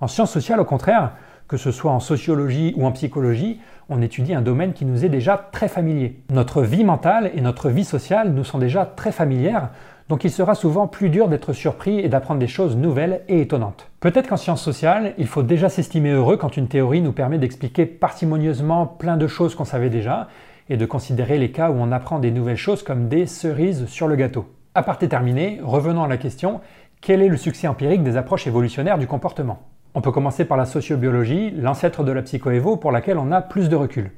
En 0.00 0.08
sciences 0.08 0.32
sociales, 0.32 0.58
au 0.58 0.64
contraire, 0.64 1.12
que 1.48 1.56
ce 1.56 1.72
soit 1.72 1.90
en 1.90 2.00
sociologie 2.00 2.74
ou 2.76 2.86
en 2.86 2.92
psychologie, 2.92 3.58
on 3.88 4.02
étudie 4.02 4.34
un 4.34 4.42
domaine 4.42 4.74
qui 4.74 4.84
nous 4.84 5.04
est 5.04 5.08
déjà 5.08 5.48
très 5.50 5.68
familier. 5.68 6.20
Notre 6.30 6.62
vie 6.62 6.84
mentale 6.84 7.30
et 7.34 7.40
notre 7.40 7.70
vie 7.70 7.84
sociale 7.84 8.32
nous 8.32 8.44
sont 8.44 8.58
déjà 8.58 8.84
très 8.84 9.12
familières, 9.12 9.70
donc 10.10 10.24
il 10.24 10.30
sera 10.30 10.54
souvent 10.54 10.86
plus 10.86 11.08
dur 11.08 11.28
d'être 11.28 11.52
surpris 11.52 11.98
et 11.98 12.08
d'apprendre 12.08 12.40
des 12.40 12.46
choses 12.46 12.76
nouvelles 12.76 13.22
et 13.28 13.40
étonnantes. 13.40 13.88
Peut-être 14.00 14.28
qu'en 14.28 14.36
sciences 14.36 14.62
sociales, 14.62 15.14
il 15.18 15.26
faut 15.26 15.42
déjà 15.42 15.68
s'estimer 15.68 16.10
heureux 16.10 16.36
quand 16.36 16.56
une 16.56 16.68
théorie 16.68 17.00
nous 17.00 17.12
permet 17.12 17.38
d'expliquer 17.38 17.86
parcimonieusement 17.86 18.86
plein 18.86 19.16
de 19.16 19.26
choses 19.26 19.54
qu'on 19.54 19.64
savait 19.64 19.90
déjà, 19.90 20.28
et 20.70 20.76
de 20.76 20.86
considérer 20.86 21.38
les 21.38 21.50
cas 21.50 21.70
où 21.70 21.76
on 21.78 21.92
apprend 21.92 22.18
des 22.18 22.30
nouvelles 22.30 22.56
choses 22.56 22.82
comme 22.82 23.08
des 23.08 23.26
cerises 23.26 23.86
sur 23.86 24.06
le 24.06 24.16
gâteau. 24.16 24.46
Aparté 24.74 25.08
terminé, 25.08 25.60
revenons 25.62 26.04
à 26.04 26.08
la 26.08 26.18
question, 26.18 26.60
quel 27.00 27.22
est 27.22 27.28
le 27.28 27.36
succès 27.36 27.68
empirique 27.68 28.02
des 28.02 28.16
approches 28.16 28.46
évolutionnaires 28.46 28.98
du 28.98 29.06
comportement? 29.06 29.60
On 29.98 30.00
peut 30.00 30.12
commencer 30.12 30.44
par 30.44 30.56
la 30.56 30.64
sociobiologie, 30.64 31.50
l'ancêtre 31.50 32.04
de 32.04 32.12
la 32.12 32.22
psychoévo 32.22 32.76
pour 32.76 32.92
laquelle 32.92 33.18
on 33.18 33.32
a 33.32 33.42
plus 33.42 33.68
de 33.68 33.74
recul. 33.74 34.12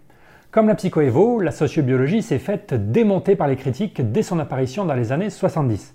Comme 0.51 0.69
la 0.69 0.75
psychoévo, 0.75 1.41
la 1.41 1.53
sociobiologie 1.53 2.21
s'est 2.21 2.39
faite 2.39 2.75
démonter 2.93 3.35
par 3.35 3.49
les 3.49 3.57
critiques 3.57 4.13
dès 4.13 4.23
son 4.23 4.39
apparition 4.41 4.85
dans 4.85 4.93
les 4.93 5.11
années 5.11 5.31
70. 5.31 5.95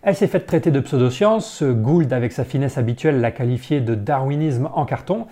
Elle 0.00 0.16
s'est 0.16 0.28
faite 0.28 0.46
traiter 0.46 0.70
de 0.70 0.80
pseudoscience, 0.80 1.62
Gould 1.62 2.10
avec 2.14 2.32
sa 2.32 2.44
finesse 2.44 2.78
habituelle 2.78 3.20
l'a 3.20 3.30
qualifiée 3.30 3.82
de 3.82 3.94
darwinisme 3.94 4.70
en 4.72 4.86
carton, 4.86 5.26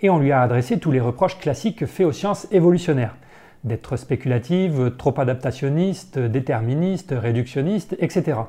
et 0.00 0.10
on 0.10 0.20
lui 0.20 0.30
a 0.30 0.42
adressé 0.42 0.78
tous 0.78 0.92
les 0.92 1.00
reproches 1.00 1.40
classiques 1.40 1.86
faits 1.86 2.06
aux 2.06 2.12
sciences 2.12 2.46
évolutionnaires 2.52 3.16
d'être 3.64 3.96
spéculative, 3.96 4.92
trop 4.96 5.20
adaptationniste, 5.20 6.20
déterministe, 6.20 7.12
réductionniste, 7.20 7.96
etc. 7.98 8.42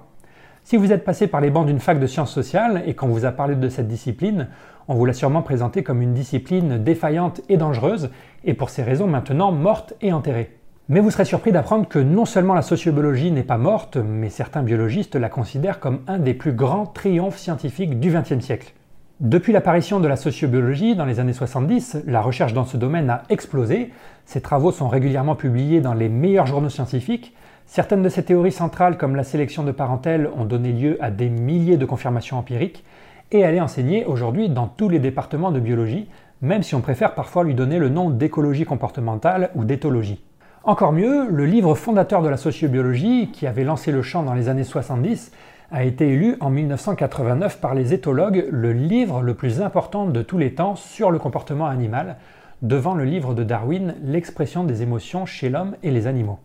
Si 0.63 0.77
vous 0.77 0.91
êtes 0.91 1.03
passé 1.03 1.27
par 1.27 1.41
les 1.41 1.49
bancs 1.49 1.65
d'une 1.65 1.79
fac 1.79 1.99
de 1.99 2.07
sciences 2.07 2.31
sociales 2.31 2.83
et 2.85 2.93
qu'on 2.93 3.07
vous 3.07 3.25
a 3.25 3.31
parlé 3.31 3.55
de 3.55 3.69
cette 3.69 3.87
discipline, 3.87 4.47
on 4.87 4.95
vous 4.95 5.05
l'a 5.05 5.13
sûrement 5.13 5.41
présentée 5.41 5.83
comme 5.83 6.01
une 6.01 6.13
discipline 6.13 6.77
défaillante 6.77 7.41
et 7.49 7.57
dangereuse, 7.57 8.09
et 8.43 8.53
pour 8.53 8.69
ces 8.69 8.83
raisons 8.83 9.07
maintenant 9.07 9.51
morte 9.51 9.93
et 10.01 10.13
enterrée. 10.13 10.57
Mais 10.89 10.99
vous 10.99 11.11
serez 11.11 11.25
surpris 11.25 11.51
d'apprendre 11.51 11.87
que 11.87 11.99
non 11.99 12.25
seulement 12.25 12.53
la 12.53 12.61
sociobiologie 12.61 13.31
n'est 13.31 13.43
pas 13.43 13.57
morte, 13.57 13.97
mais 13.97 14.29
certains 14.29 14.63
biologistes 14.63 15.15
la 15.15 15.29
considèrent 15.29 15.79
comme 15.79 16.01
un 16.07 16.19
des 16.19 16.33
plus 16.33 16.51
grands 16.51 16.85
triomphes 16.85 17.37
scientifiques 17.37 17.99
du 17.99 18.11
XXe 18.11 18.43
siècle. 18.43 18.73
Depuis 19.21 19.53
l'apparition 19.53 19.99
de 19.99 20.07
la 20.07 20.15
sociobiologie 20.15 20.95
dans 20.95 21.05
les 21.05 21.19
années 21.19 21.31
70, 21.31 21.99
la 22.07 22.21
recherche 22.21 22.53
dans 22.53 22.65
ce 22.65 22.75
domaine 22.75 23.09
a 23.09 23.23
explosé. 23.29 23.91
Ces 24.25 24.41
travaux 24.41 24.71
sont 24.71 24.89
régulièrement 24.89 25.35
publiés 25.35 25.79
dans 25.79 25.93
les 25.93 26.09
meilleurs 26.09 26.47
journaux 26.47 26.69
scientifiques. 26.69 27.35
Certaines 27.67 28.01
de 28.01 28.09
ces 28.09 28.23
théories 28.23 28.51
centrales, 28.51 28.97
comme 28.97 29.15
la 29.15 29.23
sélection 29.23 29.63
de 29.63 29.71
parentèle, 29.71 30.27
ont 30.35 30.43
donné 30.43 30.73
lieu 30.73 30.97
à 31.01 31.11
des 31.11 31.29
milliers 31.29 31.77
de 31.77 31.85
confirmations 31.85 32.39
empiriques, 32.39 32.83
et 33.31 33.39
elle 33.39 33.55
est 33.55 33.61
enseignée 33.61 34.05
aujourd'hui 34.05 34.49
dans 34.49 34.67
tous 34.67 34.89
les 34.89 34.99
départements 34.99 35.51
de 35.51 35.59
biologie, 35.59 36.09
même 36.41 36.63
si 36.63 36.75
on 36.75 36.81
préfère 36.81 37.15
parfois 37.15 37.43
lui 37.43 37.55
donner 37.55 37.79
le 37.79 37.89
nom 37.89 38.09
d'écologie 38.09 38.65
comportementale 38.65 39.51
ou 39.55 39.63
d'éthologie. 39.63 40.23
Encore 40.63 40.91
mieux, 40.91 41.27
le 41.29 41.45
livre 41.45 41.73
fondateur 41.73 42.21
de 42.21 42.29
la 42.29 42.37
sociobiologie, 42.37 43.29
qui 43.31 43.47
avait 43.47 43.63
lancé 43.63 43.91
le 43.91 44.01
champ 44.01 44.23
dans 44.23 44.33
les 44.33 44.49
années 44.49 44.63
70, 44.63 45.31
a 45.71 45.85
été 45.85 46.09
élu 46.09 46.35
en 46.39 46.49
1989 46.49 47.59
par 47.59 47.73
les 47.73 47.93
éthologues 47.93 48.45
le 48.51 48.73
livre 48.73 49.21
le 49.21 49.33
plus 49.33 49.61
important 49.61 50.05
de 50.05 50.21
tous 50.21 50.37
les 50.37 50.53
temps 50.53 50.75
sur 50.75 51.09
le 51.09 51.17
comportement 51.17 51.67
animal, 51.67 52.17
devant 52.61 52.93
le 52.93 53.05
livre 53.05 53.33
de 53.33 53.43
Darwin 53.43 53.95
L'expression 54.03 54.63
des 54.63 54.83
émotions 54.83 55.25
chez 55.25 55.49
l'homme 55.49 55.75
et 55.81 55.91
les 55.91 56.07
animaux. 56.07 56.39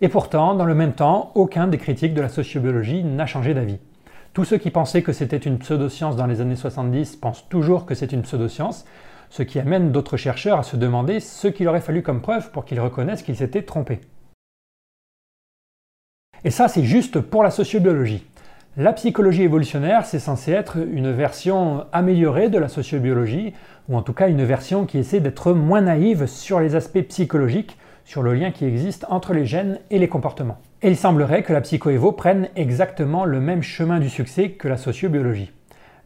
Et 0.00 0.08
pourtant, 0.08 0.54
dans 0.54 0.66
le 0.66 0.74
même 0.74 0.92
temps, 0.92 1.32
aucun 1.34 1.66
des 1.66 1.78
critiques 1.78 2.14
de 2.14 2.20
la 2.20 2.28
sociobiologie 2.28 3.02
n'a 3.02 3.26
changé 3.26 3.54
d'avis. 3.54 3.78
Tous 4.36 4.44
ceux 4.44 4.58
qui 4.58 4.70
pensaient 4.70 5.00
que 5.00 5.14
c'était 5.14 5.38
une 5.38 5.56
pseudoscience 5.56 6.14
dans 6.14 6.26
les 6.26 6.42
années 6.42 6.56
70 6.56 7.16
pensent 7.16 7.48
toujours 7.48 7.86
que 7.86 7.94
c'est 7.94 8.12
une 8.12 8.20
pseudoscience, 8.20 8.84
ce 9.30 9.42
qui 9.42 9.58
amène 9.58 9.92
d'autres 9.92 10.18
chercheurs 10.18 10.58
à 10.58 10.62
se 10.62 10.76
demander 10.76 11.20
ce 11.20 11.48
qu'il 11.48 11.66
aurait 11.68 11.80
fallu 11.80 12.02
comme 12.02 12.20
preuve 12.20 12.50
pour 12.50 12.66
qu'ils 12.66 12.78
reconnaissent 12.78 13.22
qu'ils 13.22 13.38
s'étaient 13.38 13.62
trompés. 13.62 14.02
Et 16.44 16.50
ça, 16.50 16.68
c'est 16.68 16.84
juste 16.84 17.18
pour 17.18 17.44
la 17.44 17.50
sociobiologie. 17.50 18.26
La 18.76 18.92
psychologie 18.92 19.44
évolutionnaire, 19.44 20.04
c'est 20.04 20.18
censé 20.18 20.52
être 20.52 20.76
une 20.76 21.12
version 21.12 21.86
améliorée 21.92 22.50
de 22.50 22.58
la 22.58 22.68
sociobiologie, 22.68 23.54
ou 23.88 23.96
en 23.96 24.02
tout 24.02 24.12
cas 24.12 24.28
une 24.28 24.44
version 24.44 24.84
qui 24.84 24.98
essaie 24.98 25.20
d'être 25.20 25.54
moins 25.54 25.80
naïve 25.80 26.26
sur 26.26 26.60
les 26.60 26.74
aspects 26.74 27.08
psychologiques, 27.08 27.78
sur 28.04 28.22
le 28.22 28.34
lien 28.34 28.50
qui 28.50 28.66
existe 28.66 29.06
entre 29.08 29.32
les 29.32 29.46
gènes 29.46 29.80
et 29.88 29.98
les 29.98 30.08
comportements. 30.08 30.58
Et 30.86 30.90
il 30.90 30.96
semblerait 30.96 31.42
que 31.42 31.52
la 31.52 31.62
psychoévo 31.62 32.12
prenne 32.12 32.48
exactement 32.54 33.24
le 33.24 33.40
même 33.40 33.64
chemin 33.64 33.98
du 33.98 34.08
succès 34.08 34.50
que 34.50 34.68
la 34.68 34.76
sociobiologie. 34.76 35.50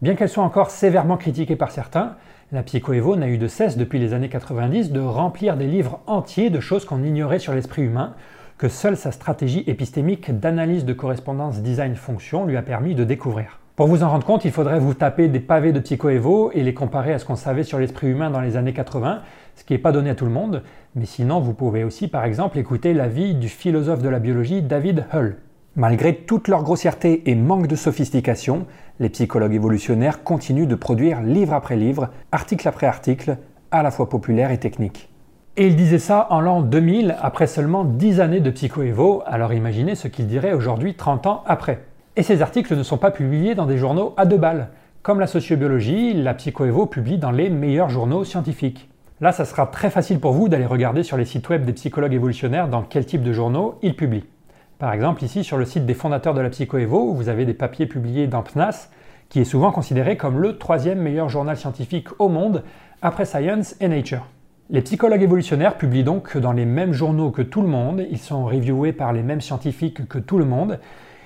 Bien 0.00 0.14
qu'elle 0.14 0.30
soit 0.30 0.42
encore 0.42 0.70
sévèrement 0.70 1.18
critiquée 1.18 1.54
par 1.54 1.70
certains, 1.70 2.16
la 2.50 2.62
psychoévo 2.62 3.14
n'a 3.14 3.28
eu 3.28 3.36
de 3.36 3.46
cesse 3.46 3.76
depuis 3.76 3.98
les 3.98 4.14
années 4.14 4.30
90 4.30 4.90
de 4.90 5.00
remplir 5.00 5.58
des 5.58 5.66
livres 5.66 6.00
entiers 6.06 6.48
de 6.48 6.60
choses 6.60 6.86
qu'on 6.86 7.04
ignorait 7.04 7.38
sur 7.38 7.52
l'esprit 7.52 7.82
humain, 7.82 8.14
que 8.56 8.70
seule 8.70 8.96
sa 8.96 9.12
stratégie 9.12 9.64
épistémique 9.66 10.30
d'analyse 10.40 10.86
de 10.86 10.94
correspondance 10.94 11.60
design-fonction 11.60 12.46
lui 12.46 12.56
a 12.56 12.62
permis 12.62 12.94
de 12.94 13.04
découvrir. 13.04 13.58
Pour 13.76 13.86
vous 13.86 14.02
en 14.02 14.08
rendre 14.08 14.26
compte, 14.26 14.46
il 14.46 14.50
faudrait 14.50 14.78
vous 14.78 14.94
taper 14.94 15.28
des 15.28 15.40
pavés 15.40 15.72
de 15.72 15.80
psychoévo 15.80 16.52
et 16.54 16.62
les 16.62 16.72
comparer 16.72 17.12
à 17.12 17.18
ce 17.18 17.26
qu'on 17.26 17.36
savait 17.36 17.64
sur 17.64 17.78
l'esprit 17.78 18.08
humain 18.08 18.30
dans 18.30 18.40
les 18.40 18.56
années 18.56 18.72
80, 18.72 19.20
ce 19.54 19.64
qui 19.64 19.72
n'est 19.72 19.78
pas 19.78 19.92
donné 19.92 20.10
à 20.10 20.14
tout 20.14 20.24
le 20.24 20.30
monde, 20.30 20.62
mais 20.94 21.06
sinon 21.06 21.40
vous 21.40 21.54
pouvez 21.54 21.84
aussi 21.84 22.08
par 22.08 22.24
exemple 22.24 22.58
écouter 22.58 22.94
l'avis 22.94 23.34
du 23.34 23.48
philosophe 23.48 24.02
de 24.02 24.08
la 24.08 24.18
biologie 24.18 24.62
David 24.62 25.06
Hull. 25.12 25.36
Malgré 25.76 26.16
toute 26.16 26.48
leur 26.48 26.62
grossièreté 26.62 27.30
et 27.30 27.34
manque 27.36 27.68
de 27.68 27.76
sophistication, 27.76 28.66
les 28.98 29.08
psychologues 29.08 29.54
évolutionnaires 29.54 30.24
continuent 30.24 30.66
de 30.66 30.74
produire 30.74 31.22
livre 31.22 31.54
après 31.54 31.76
livre, 31.76 32.10
article 32.32 32.66
après 32.66 32.86
article, 32.86 33.38
à 33.70 33.82
la 33.82 33.90
fois 33.90 34.08
populaires 34.08 34.50
et 34.50 34.58
techniques. 34.58 35.08
Et 35.56 35.68
il 35.68 35.76
disait 35.76 35.98
ça 35.98 36.26
en 36.30 36.40
l'an 36.40 36.62
2000, 36.62 37.16
après 37.20 37.46
seulement 37.46 37.84
10 37.84 38.20
années 38.20 38.40
de 38.40 38.50
psychoévo, 38.50 39.22
alors 39.26 39.52
imaginez 39.52 39.94
ce 39.94 40.08
qu'il 40.08 40.26
dirait 40.26 40.52
aujourd'hui 40.52 40.94
30 40.94 41.26
ans 41.26 41.42
après. 41.46 41.84
Et 42.16 42.22
ces 42.22 42.42
articles 42.42 42.76
ne 42.76 42.82
sont 42.82 42.98
pas 42.98 43.10
publiés 43.10 43.54
dans 43.54 43.66
des 43.66 43.78
journaux 43.78 44.12
à 44.16 44.26
deux 44.26 44.36
balles. 44.36 44.68
Comme 45.02 45.20
la 45.20 45.26
sociobiologie, 45.26 46.12
la 46.14 46.34
psychoévo 46.34 46.86
publie 46.86 47.18
dans 47.18 47.30
les 47.30 47.48
meilleurs 47.48 47.88
journaux 47.88 48.24
scientifiques. 48.24 48.89
Là, 49.20 49.32
ça 49.32 49.44
sera 49.44 49.66
très 49.66 49.90
facile 49.90 50.18
pour 50.18 50.32
vous 50.32 50.48
d'aller 50.48 50.64
regarder 50.64 51.02
sur 51.02 51.18
les 51.18 51.26
sites 51.26 51.46
web 51.50 51.66
des 51.66 51.74
psychologues 51.74 52.14
évolutionnaires 52.14 52.68
dans 52.68 52.80
quel 52.80 53.04
type 53.04 53.22
de 53.22 53.34
journaux 53.34 53.78
ils 53.82 53.94
publient. 53.94 54.24
Par 54.78 54.94
exemple, 54.94 55.22
ici 55.22 55.44
sur 55.44 55.58
le 55.58 55.66
site 55.66 55.84
des 55.84 55.92
fondateurs 55.92 56.32
de 56.32 56.40
la 56.40 56.48
psychoévo, 56.48 57.12
vous 57.12 57.28
avez 57.28 57.44
des 57.44 57.52
papiers 57.52 57.84
publiés 57.84 58.28
dans 58.28 58.42
PNAS, 58.42 58.88
qui 59.28 59.40
est 59.40 59.44
souvent 59.44 59.72
considéré 59.72 60.16
comme 60.16 60.40
le 60.40 60.56
troisième 60.56 61.00
meilleur 61.00 61.28
journal 61.28 61.58
scientifique 61.58 62.08
au 62.18 62.30
monde 62.30 62.64
après 63.02 63.26
Science 63.26 63.76
et 63.80 63.88
Nature. 63.88 64.26
Les 64.70 64.80
psychologues 64.80 65.22
évolutionnaires 65.22 65.76
publient 65.76 66.02
donc 66.02 66.38
dans 66.38 66.52
les 66.52 66.64
mêmes 66.64 66.94
journaux 66.94 67.30
que 67.30 67.42
tout 67.42 67.60
le 67.60 67.68
monde, 67.68 68.06
ils 68.10 68.18
sont 68.18 68.46
reviewés 68.46 68.94
par 68.94 69.12
les 69.12 69.22
mêmes 69.22 69.42
scientifiques 69.42 70.08
que 70.08 70.18
tout 70.18 70.38
le 70.38 70.46
monde, 70.46 70.78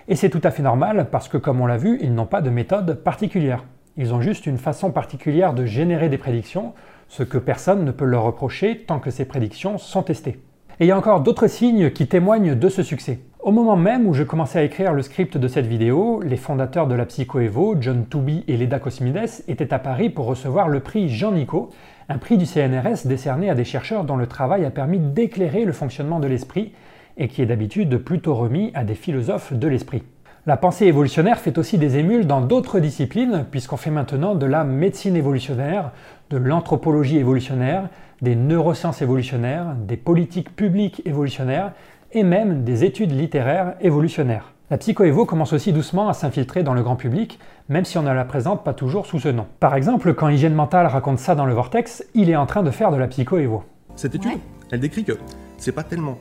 et 0.08 0.16
c'est 0.16 0.30
tout 0.30 0.40
à 0.42 0.50
fait 0.50 0.64
normal 0.64 1.10
parce 1.12 1.28
que 1.28 1.36
comme 1.36 1.60
on 1.60 1.66
l'a 1.66 1.76
vu, 1.76 2.00
ils 2.02 2.12
n'ont 2.12 2.26
pas 2.26 2.40
de 2.40 2.50
méthode 2.50 3.04
particulière. 3.04 3.62
Ils 3.96 4.12
ont 4.12 4.20
juste 4.20 4.46
une 4.46 4.58
façon 4.58 4.90
particulière 4.90 5.54
de 5.54 5.64
générer 5.64 6.08
des 6.08 6.18
prédictions, 6.18 6.72
ce 7.08 7.22
que 7.22 7.38
personne 7.38 7.84
ne 7.84 7.90
peut 7.90 8.04
leur 8.04 8.24
reprocher 8.24 8.84
tant 8.86 8.98
que 8.98 9.10
ces 9.10 9.24
prédictions 9.24 9.78
sont 9.78 10.02
testées. 10.02 10.40
Et 10.80 10.86
il 10.86 10.88
y 10.88 10.90
a 10.90 10.98
encore 10.98 11.20
d'autres 11.20 11.46
signes 11.46 11.90
qui 11.90 12.08
témoignent 12.08 12.56
de 12.56 12.68
ce 12.68 12.82
succès. 12.82 13.20
Au 13.40 13.52
moment 13.52 13.76
même 13.76 14.06
où 14.06 14.14
je 14.14 14.22
commençais 14.22 14.58
à 14.58 14.64
écrire 14.64 14.92
le 14.92 15.02
script 15.02 15.36
de 15.36 15.48
cette 15.48 15.66
vidéo, 15.66 16.20
les 16.24 16.36
fondateurs 16.36 16.86
de 16.86 16.94
la 16.94 17.04
PsychoEvo, 17.04 17.76
John 17.78 18.06
Touby 18.06 18.42
et 18.48 18.56
Leda 18.56 18.78
Cosmides, 18.78 19.44
étaient 19.46 19.72
à 19.72 19.78
Paris 19.78 20.10
pour 20.10 20.26
recevoir 20.26 20.68
le 20.68 20.80
prix 20.80 21.08
Jean 21.08 21.30
Nico, 21.30 21.70
un 22.08 22.18
prix 22.18 22.38
du 22.38 22.46
CNRS 22.46 23.06
décerné 23.06 23.50
à 23.50 23.54
des 23.54 23.64
chercheurs 23.64 24.04
dont 24.04 24.16
le 24.16 24.26
travail 24.26 24.64
a 24.64 24.70
permis 24.70 24.98
d'éclairer 24.98 25.64
le 25.64 25.72
fonctionnement 25.72 26.20
de 26.20 26.26
l'esprit 26.26 26.72
et 27.16 27.28
qui 27.28 27.42
est 27.42 27.46
d'habitude 27.46 27.98
plutôt 27.98 28.34
remis 28.34 28.70
à 28.74 28.82
des 28.82 28.94
philosophes 28.94 29.52
de 29.52 29.68
l'esprit. 29.68 30.02
La 30.46 30.58
pensée 30.58 30.84
évolutionnaire 30.84 31.38
fait 31.38 31.56
aussi 31.56 31.78
des 31.78 31.96
émules 31.96 32.26
dans 32.26 32.42
d'autres 32.42 32.78
disciplines, 32.78 33.46
puisqu'on 33.50 33.78
fait 33.78 33.90
maintenant 33.90 34.34
de 34.34 34.44
la 34.44 34.62
médecine 34.62 35.16
évolutionnaire, 35.16 35.92
de 36.28 36.36
l'anthropologie 36.36 37.16
évolutionnaire, 37.16 37.88
des 38.20 38.36
neurosciences 38.36 39.00
évolutionnaires, 39.00 39.74
des 39.74 39.96
politiques 39.96 40.54
publiques 40.54 41.00
évolutionnaires 41.06 41.72
et 42.12 42.24
même 42.24 42.62
des 42.62 42.84
études 42.84 43.12
littéraires 43.12 43.72
évolutionnaires. 43.80 44.52
La 44.70 44.76
psychoévo 44.76 45.24
commence 45.24 45.54
aussi 45.54 45.72
doucement 45.72 46.10
à 46.10 46.12
s'infiltrer 46.12 46.62
dans 46.62 46.74
le 46.74 46.82
grand 46.82 46.96
public, 46.96 47.38
même 47.70 47.86
si 47.86 47.96
on 47.96 48.02
ne 48.02 48.12
la 48.12 48.26
présente 48.26 48.64
pas 48.64 48.74
toujours 48.74 49.06
sous 49.06 49.20
ce 49.20 49.28
nom. 49.28 49.46
Par 49.60 49.74
exemple, 49.74 50.12
quand 50.12 50.28
Hygiène 50.28 50.54
Mentale 50.54 50.88
raconte 50.88 51.20
ça 51.20 51.34
dans 51.34 51.46
le 51.46 51.54
Vortex, 51.54 52.04
il 52.12 52.28
est 52.28 52.36
en 52.36 52.44
train 52.44 52.62
de 52.62 52.70
faire 52.70 52.90
de 52.90 52.98
la 52.98 53.06
psychoévo. 53.06 53.64
Cette 53.96 54.14
étude, 54.14 54.40
elle 54.70 54.80
décrit 54.80 55.04
que 55.04 55.12
c'est 55.56 55.72
pas 55.72 55.84
tellement 55.84 56.18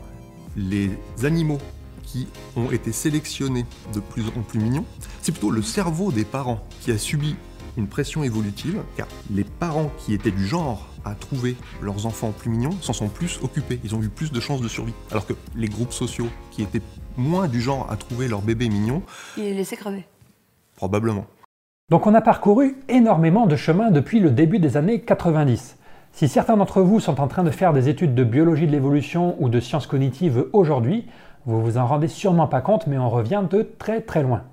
les 0.56 0.92
animaux 1.26 1.58
qui 2.14 2.28
ont 2.56 2.72
été 2.72 2.92
sélectionnés 2.92 3.66
de 3.94 4.00
plus 4.00 4.28
en 4.38 4.42
plus 4.42 4.60
mignons, 4.60 4.86
c'est 5.24 5.32
plutôt 5.32 5.50
le 5.50 5.64
cerveau 5.64 6.12
des 6.12 6.26
parents 6.26 6.60
qui 6.82 6.92
a 6.92 6.98
subi 7.00 7.36
une 7.76 7.88
pression 7.88 8.24
évolutive, 8.24 8.84
car 8.96 9.08
les 9.32 9.44
parents 9.44 9.92
qui 9.98 10.14
étaient 10.14 10.30
du 10.30 10.46
genre 10.46 10.88
à 11.06 11.16
trouver 11.16 11.56
leurs 11.82 12.06
enfants 12.06 12.32
plus 12.32 12.52
mignons 12.52 12.78
s'en 12.82 12.94
sont 12.94 13.08
plus 13.08 13.40
occupés, 13.42 13.80
ils 13.84 13.96
ont 13.96 14.02
eu 14.04 14.10
plus 14.10 14.32
de 14.32 14.40
chances 14.40 14.62
de 14.62 14.68
survie. 14.68 14.94
Alors 15.10 15.26
que 15.26 15.34
les 15.56 15.68
groupes 15.68 15.92
sociaux 15.92 16.28
qui 16.52 16.62
étaient 16.62 16.84
moins 17.18 17.48
du 17.48 17.60
genre 17.60 17.92
à 17.92 17.98
trouver 17.98 18.28
leur 18.28 18.44
bébé 18.44 18.70
mignon... 18.70 19.02
Ils 19.36 19.46
les 19.46 19.54
laissaient 19.56 19.76
crever. 19.76 20.06
Probablement. 20.76 21.26
Donc 21.90 22.06
on 22.06 22.14
a 22.14 22.22
parcouru 22.22 22.78
énormément 22.90 23.48
de 23.48 23.56
chemin 23.56 23.90
depuis 23.90 24.20
le 24.20 24.30
début 24.30 24.60
des 24.60 24.78
années 24.78 25.02
90. 25.02 25.78
Si 26.12 26.28
certains 26.28 26.58
d'entre 26.58 26.82
vous 26.82 27.00
sont 27.00 27.20
en 27.20 27.28
train 27.28 27.44
de 27.44 27.50
faire 27.50 27.74
des 27.74 27.90
études 27.90 28.14
de 28.14 28.24
biologie 28.24 28.68
de 28.68 28.72
l'évolution 28.72 29.36
ou 29.40 29.50
de 29.50 29.60
sciences 29.60 29.88
cognitives 29.88 30.46
aujourd'hui, 30.54 31.08
vous 31.46 31.62
vous 31.62 31.78
en 31.78 31.86
rendez 31.86 32.08
sûrement 32.08 32.48
pas 32.48 32.62
compte, 32.62 32.88
mais 32.88 32.98
on 32.98 33.10
revient 33.10 33.44
de 33.50 33.62
très 33.78 34.02
très 34.02 34.24
loin. 34.24 34.44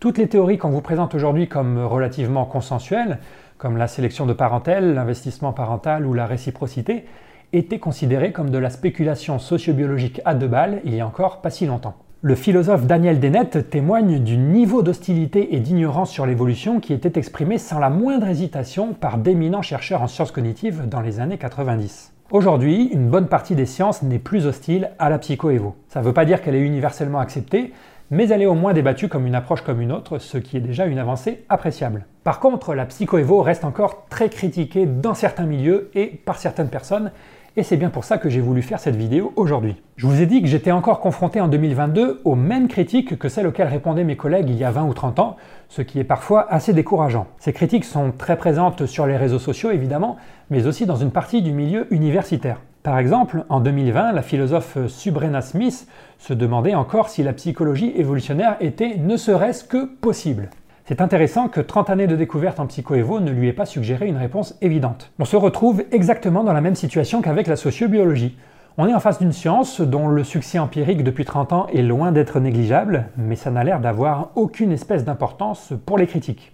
Toutes 0.00 0.16
les 0.16 0.28
théories 0.28 0.58
qu'on 0.58 0.70
vous 0.70 0.80
présente 0.80 1.14
aujourd'hui 1.14 1.48
comme 1.48 1.78
relativement 1.78 2.44
consensuelles, 2.44 3.18
comme 3.58 3.76
la 3.76 3.88
sélection 3.88 4.24
de 4.24 4.32
parentèle, 4.32 4.94
l'investissement 4.94 5.52
parental 5.52 6.06
ou 6.06 6.14
la 6.14 6.26
réciprocité, 6.26 7.04
était 7.52 7.78
considéré 7.78 8.32
comme 8.32 8.50
de 8.50 8.58
la 8.58 8.70
spéculation 8.70 9.38
sociobiologique 9.38 10.20
à 10.24 10.34
deux 10.34 10.48
balles 10.48 10.80
il 10.84 10.94
y 10.94 11.00
a 11.00 11.06
encore 11.06 11.40
pas 11.40 11.50
si 11.50 11.66
longtemps. 11.66 11.96
Le 12.20 12.34
philosophe 12.34 12.86
Daniel 12.86 13.20
Dennett 13.20 13.70
témoigne 13.70 14.18
du 14.18 14.38
niveau 14.38 14.82
d'hostilité 14.82 15.54
et 15.54 15.60
d'ignorance 15.60 16.10
sur 16.10 16.26
l'évolution 16.26 16.80
qui 16.80 16.92
était 16.92 17.18
exprimé 17.18 17.58
sans 17.58 17.78
la 17.78 17.90
moindre 17.90 18.26
hésitation 18.26 18.92
par 18.92 19.18
d'éminents 19.18 19.62
chercheurs 19.62 20.02
en 20.02 20.08
sciences 20.08 20.32
cognitives 20.32 20.88
dans 20.88 21.00
les 21.00 21.20
années 21.20 21.38
90. 21.38 22.12
Aujourd'hui, 22.30 22.90
une 22.92 23.08
bonne 23.08 23.26
partie 23.26 23.54
des 23.54 23.64
sciences 23.64 24.02
n'est 24.02 24.18
plus 24.18 24.44
hostile 24.44 24.90
à 24.98 25.08
la 25.08 25.18
psychoévo. 25.18 25.76
Ça 25.88 26.00
ne 26.00 26.04
veut 26.04 26.12
pas 26.12 26.26
dire 26.26 26.42
qu'elle 26.42 26.56
est 26.56 26.60
universellement 26.60 27.20
acceptée, 27.20 27.72
mais 28.10 28.28
elle 28.28 28.42
est 28.42 28.46
au 28.46 28.54
moins 28.54 28.74
débattue 28.74 29.08
comme 29.08 29.24
une 29.24 29.34
approche 29.34 29.62
comme 29.62 29.80
une 29.80 29.92
autre, 29.92 30.18
ce 30.18 30.36
qui 30.36 30.58
est 30.58 30.60
déjà 30.60 30.84
une 30.84 30.98
avancée 30.98 31.46
appréciable. 31.48 32.04
Par 32.24 32.38
contre, 32.38 32.74
la 32.74 32.84
psychoévo 32.84 33.40
reste 33.40 33.64
encore 33.64 34.04
très 34.10 34.28
critiquée 34.28 34.84
dans 34.84 35.14
certains 35.14 35.46
milieux 35.46 35.90
et 35.94 36.04
par 36.06 36.36
certaines 36.36 36.68
personnes, 36.68 37.12
et 37.56 37.62
c'est 37.62 37.78
bien 37.78 37.88
pour 37.88 38.04
ça 38.04 38.18
que 38.18 38.28
j'ai 38.28 38.42
voulu 38.42 38.60
faire 38.60 38.78
cette 38.78 38.94
vidéo 38.94 39.32
aujourd'hui. 39.34 39.76
Je 39.96 40.06
vous 40.06 40.20
ai 40.20 40.26
dit 40.26 40.42
que 40.42 40.48
j'étais 40.48 40.70
encore 40.70 41.00
confronté 41.00 41.40
en 41.40 41.48
2022 41.48 42.20
aux 42.24 42.34
mêmes 42.34 42.68
critiques 42.68 43.18
que 43.18 43.30
celles 43.30 43.46
auxquelles 43.46 43.68
répondaient 43.68 44.04
mes 44.04 44.16
collègues 44.16 44.50
il 44.50 44.56
y 44.56 44.64
a 44.64 44.70
20 44.70 44.84
ou 44.84 44.92
30 44.92 45.18
ans, 45.18 45.36
ce 45.68 45.82
qui 45.82 46.00
est 46.00 46.04
parfois 46.04 46.50
assez 46.50 46.72
décourageant. 46.72 47.26
Ces 47.38 47.52
critiques 47.52 47.84
sont 47.84 48.12
très 48.16 48.36
présentes 48.36 48.86
sur 48.86 49.06
les 49.06 49.16
réseaux 49.16 49.38
sociaux 49.38 49.70
évidemment, 49.70 50.16
mais 50.50 50.66
aussi 50.66 50.86
dans 50.86 50.96
une 50.96 51.10
partie 51.10 51.42
du 51.42 51.52
milieu 51.52 51.86
universitaire. 51.92 52.60
Par 52.82 52.98
exemple, 52.98 53.44
en 53.48 53.60
2020, 53.60 54.12
la 54.12 54.22
philosophe 54.22 54.78
Subrena 54.86 55.42
Smith 55.42 55.86
se 56.18 56.32
demandait 56.32 56.74
encore 56.74 57.08
si 57.08 57.22
la 57.22 57.32
psychologie 57.32 57.92
évolutionnaire 57.96 58.56
était 58.60 58.96
ne 58.96 59.16
serait-ce 59.16 59.64
que 59.64 59.84
possible. 59.84 60.48
C'est 60.86 61.02
intéressant 61.02 61.48
que 61.48 61.60
30 61.60 61.90
années 61.90 62.06
de 62.06 62.16
découverte 62.16 62.60
en 62.60 62.66
psychoévo 62.66 63.20
ne 63.20 63.30
lui 63.30 63.48
aient 63.48 63.52
pas 63.52 63.66
suggéré 63.66 64.06
une 64.06 64.16
réponse 64.16 64.56
évidente. 64.62 65.10
On 65.18 65.26
se 65.26 65.36
retrouve 65.36 65.84
exactement 65.92 66.44
dans 66.44 66.54
la 66.54 66.62
même 66.62 66.76
situation 66.76 67.20
qu'avec 67.20 67.46
la 67.46 67.56
sociobiologie. 67.56 68.38
On 68.80 68.86
est 68.86 68.94
en 68.94 69.00
face 69.00 69.18
d'une 69.18 69.32
science 69.32 69.80
dont 69.80 70.06
le 70.06 70.22
succès 70.22 70.60
empirique 70.60 71.02
depuis 71.02 71.24
30 71.24 71.52
ans 71.52 71.66
est 71.74 71.82
loin 71.82 72.12
d'être 72.12 72.38
négligeable, 72.38 73.06
mais 73.16 73.34
ça 73.34 73.50
n'a 73.50 73.64
l'air 73.64 73.80
d'avoir 73.80 74.30
aucune 74.36 74.70
espèce 74.70 75.04
d'importance 75.04 75.72
pour 75.84 75.98
les 75.98 76.06
critiques. 76.06 76.52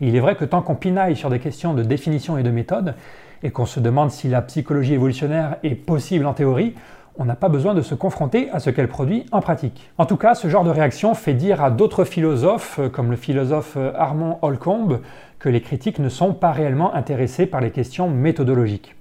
il 0.00 0.16
est 0.16 0.20
vrai 0.20 0.36
que 0.36 0.46
tant 0.46 0.62
qu'on 0.62 0.74
pinaille 0.74 1.16
sur 1.16 1.28
des 1.28 1.38
questions 1.38 1.74
de 1.74 1.82
définition 1.82 2.38
et 2.38 2.42
de 2.42 2.50
méthode, 2.50 2.94
et 3.42 3.50
qu'on 3.50 3.66
se 3.66 3.78
demande 3.78 4.10
si 4.10 4.26
la 4.28 4.40
psychologie 4.40 4.94
évolutionnaire 4.94 5.56
est 5.62 5.74
possible 5.74 6.24
en 6.24 6.32
théorie, 6.32 6.74
on 7.18 7.26
n'a 7.26 7.36
pas 7.36 7.50
besoin 7.50 7.74
de 7.74 7.82
se 7.82 7.94
confronter 7.94 8.48
à 8.52 8.58
ce 8.58 8.70
qu'elle 8.70 8.88
produit 8.88 9.26
en 9.30 9.42
pratique. 9.42 9.90
En 9.98 10.06
tout 10.06 10.16
cas, 10.16 10.34
ce 10.34 10.48
genre 10.48 10.64
de 10.64 10.70
réaction 10.70 11.12
fait 11.12 11.34
dire 11.34 11.62
à 11.62 11.70
d'autres 11.70 12.04
philosophes, 12.06 12.80
comme 12.94 13.10
le 13.10 13.18
philosophe 13.18 13.76
Armand 13.94 14.38
Holcombe, 14.40 15.02
que 15.38 15.50
les 15.50 15.60
critiques 15.60 15.98
ne 15.98 16.08
sont 16.08 16.32
pas 16.32 16.52
réellement 16.52 16.94
intéressés 16.94 17.44
par 17.44 17.60
les 17.60 17.70
questions 17.70 18.08
méthodologiques. 18.08 18.96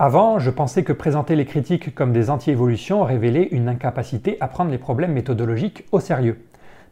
Avant, 0.00 0.38
je 0.38 0.50
pensais 0.50 0.84
que 0.84 0.92
présenter 0.92 1.34
les 1.34 1.44
critiques 1.44 1.92
comme 1.92 2.12
des 2.12 2.30
anti-évolutions 2.30 3.02
révélait 3.02 3.48
une 3.50 3.68
incapacité 3.68 4.36
à 4.38 4.46
prendre 4.46 4.70
les 4.70 4.78
problèmes 4.78 5.12
méthodologiques 5.12 5.86
au 5.90 5.98
sérieux. 5.98 6.38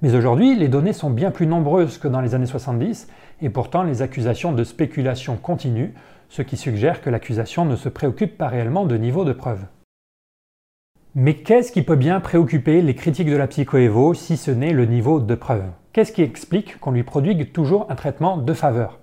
Mais 0.03 0.16
aujourd'hui, 0.16 0.57
les 0.57 0.66
données 0.66 0.93
sont 0.93 1.11
bien 1.11 1.31
plus 1.31 1.47
nombreuses 1.47 1.99
que 1.99 2.09
dans 2.09 2.20
les 2.20 2.35
années 2.35 2.47
70, 2.47 3.07
et 3.43 3.49
pourtant 3.49 3.85
les 3.85 4.03
accusations 4.03 4.51
de 4.51 4.65
spéculation 4.65 5.37
continuent, 5.37 5.93
ce 6.31 6.43
qui 6.43 6.57
suggère 6.57 7.01
que 7.01 7.09
l'accusation 7.09 7.65
ne 7.65 7.77
se 7.77 7.89
préoccupe 7.89 8.37
pas 8.37 8.49
réellement 8.49 8.87
de 8.87 8.97
niveau 8.97 9.24
de 9.24 9.33
preuve. 9.33 9.66
Mais 11.15 11.35
qu'est-ce 11.35 11.70
qui 11.70 11.83
peut 11.83 11.95
bien 11.95 12.19
préoccuper 12.19 12.83
les 12.83 12.97
critiques 12.97 13.31
de 13.31 13.37
la 13.37 13.47
psychoévo 13.47 14.15
si 14.15 14.37
ce 14.37 14.51
n'est 14.51 14.73
le 14.73 14.85
niveau 14.85 15.20
de 15.20 15.35
preuve? 15.37 15.70
Qu'est-ce 15.93 16.11
qui 16.11 16.23
explique 16.23 16.81
qu'on 16.81 16.91
lui 16.91 17.05
produigue 17.05 17.53
toujours 17.53 17.87
un 17.89 17.95
traitement 17.95 18.37
de 18.37 18.53
faveur? 18.53 18.99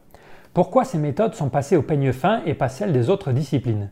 Pourquoi 0.53 0.85
ces 0.85 0.99
méthodes 0.99 1.33
sont 1.33 1.49
passées 1.49 1.77
au 1.77 1.81
peigne 1.81 2.11
fin 2.11 2.41
et 2.45 2.53
pas 2.53 2.69
celles 2.69 2.93
des 2.93 3.09
autres 3.09 3.31
disciplines? 3.31 3.89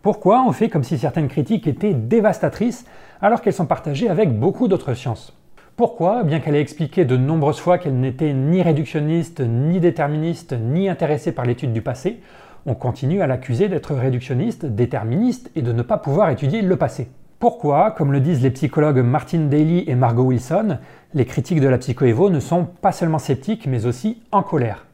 Pourquoi 0.00 0.44
on 0.46 0.52
fait 0.52 0.68
comme 0.68 0.84
si 0.84 0.96
certaines 0.96 1.26
critiques 1.26 1.66
étaient 1.66 1.92
dévastatrices 1.92 2.86
alors 3.20 3.42
qu'elles 3.42 3.52
sont 3.52 3.66
partagées 3.66 4.08
avec 4.08 4.32
beaucoup 4.38 4.68
d'autres 4.68 4.94
sciences? 4.94 5.36
Pourquoi, 5.76 6.22
bien 6.22 6.38
qu'elle 6.38 6.54
ait 6.54 6.60
expliqué 6.60 7.04
de 7.04 7.16
nombreuses 7.16 7.58
fois 7.58 7.78
qu'elle 7.78 7.98
n'était 7.98 8.32
ni 8.32 8.62
réductionniste, 8.62 9.40
ni 9.40 9.80
déterministe, 9.80 10.52
ni 10.52 10.88
intéressée 10.88 11.32
par 11.32 11.44
l'étude 11.44 11.72
du 11.72 11.82
passé, 11.82 12.20
on 12.64 12.74
continue 12.74 13.20
à 13.20 13.26
l'accuser 13.26 13.68
d'être 13.68 13.94
réductionniste, 13.94 14.66
déterministe 14.66 15.50
et 15.56 15.62
de 15.62 15.72
ne 15.72 15.82
pas 15.82 15.98
pouvoir 15.98 16.30
étudier 16.30 16.62
le 16.62 16.76
passé. 16.76 17.08
Pourquoi, 17.40 17.90
comme 17.90 18.12
le 18.12 18.20
disent 18.20 18.42
les 18.42 18.50
psychologues 18.50 18.98
Martin 18.98 19.46
Daly 19.46 19.82
et 19.88 19.96
Margot 19.96 20.26
Wilson, 20.26 20.78
les 21.14 21.24
critiques 21.24 21.60
de 21.60 21.68
la 21.68 21.78
psychoévo 21.78 22.30
ne 22.30 22.38
sont 22.38 22.66
pas 22.66 22.92
seulement 22.92 23.18
sceptiques 23.18 23.66
mais 23.66 23.84
aussi 23.84 24.22
en 24.30 24.44
colère? 24.44 24.87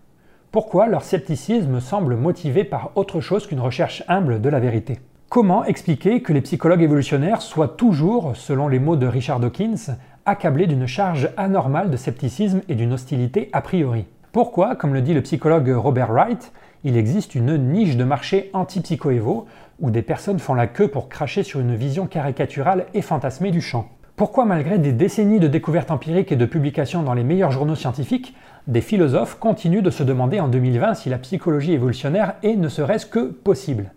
Pourquoi 0.55 0.87
leur 0.87 1.03
scepticisme 1.03 1.81
semble 1.81 2.15
motivé 2.15 2.63
par 2.63 2.93
autre 2.95 3.21
chose 3.21 3.49
qu'une 3.49 3.59
recherche 3.59 4.05
humble 4.07 4.41
de 4.41 4.49
la 4.49 4.61
vérité? 4.61 5.01
Comment 5.29 5.65
expliquer 5.65 6.23
que 6.23 6.33
les 6.33 6.43
psychologues 6.43 6.83
évolutionnaires 6.83 7.43
soient 7.43 7.67
toujours, 7.67 8.37
selon 8.37 8.69
les 8.69 8.79
mots 8.79 8.95
de 8.95 9.09
Richard 9.09 9.41
Dawkins, 9.41 9.97
accablés 10.27 10.69
d'une 10.69 10.87
charge 10.87 11.29
anormale 11.37 11.91
de 11.91 11.97
scepticisme 11.97 12.61
et 12.69 12.77
d'une 12.77 12.93
hostilité 12.93 13.49
a 13.53 13.63
priori? 13.63 14.05
Pourquoi, 14.31 14.77
comme 14.77 14.95
le 14.95 15.03
dit 15.03 15.13
le 15.13 15.23
psychologue 15.23 15.75
Robert 15.75 16.13
Wright, 16.13 16.53
il 16.85 16.97
existe 16.97 17.35
une 17.35 17.57
niche 17.57 17.97
de 17.97 18.05
marché 18.05 18.51
anti-psychoévo 18.53 19.47
où 19.81 19.91
des 19.91 20.03
personnes 20.03 20.39
font 20.39 20.55
la 20.55 20.69
queue 20.69 20.87
pour 20.87 21.09
cracher 21.09 21.43
sur 21.43 21.59
une 21.59 21.75
vision 21.75 22.07
caricaturale 22.07 22.87
et 22.95 23.03
fantasmée 23.03 23.51
du 23.51 23.61
champ? 23.61 23.89
Pourquoi 24.17 24.45
malgré 24.45 24.79
des 24.79 24.93
décennies 24.93 25.41
de 25.41 25.49
découvertes 25.49 25.91
empiriques 25.91 26.31
et 26.31 26.37
de 26.37 26.47
publications 26.47 27.03
dans 27.03 27.15
les 27.15 27.25
meilleurs 27.25 27.51
journaux 27.51 27.75
scientifiques, 27.75 28.37
des 28.67 28.81
philosophes 28.81 29.39
continuent 29.39 29.83
de 29.83 29.91
se 29.91 30.03
demander 30.03 30.41
en 30.41 30.49
2020 30.49 30.95
si 30.95 31.11
la 31.11 31.19
psychologie 31.19 31.75
évolutionnaire 31.75 32.35
est 32.43 32.57
ne 32.57 32.69
serait-ce 32.69 33.05
que 33.05 33.27
possible 33.27 33.93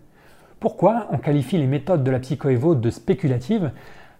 Pourquoi 0.60 1.06
on 1.10 1.16
qualifie 1.16 1.56
les 1.56 1.66
méthodes 1.66 2.04
de 2.04 2.10
la 2.10 2.18
psychoévo 2.18 2.74
de 2.74 2.90
spéculatives 2.90 3.70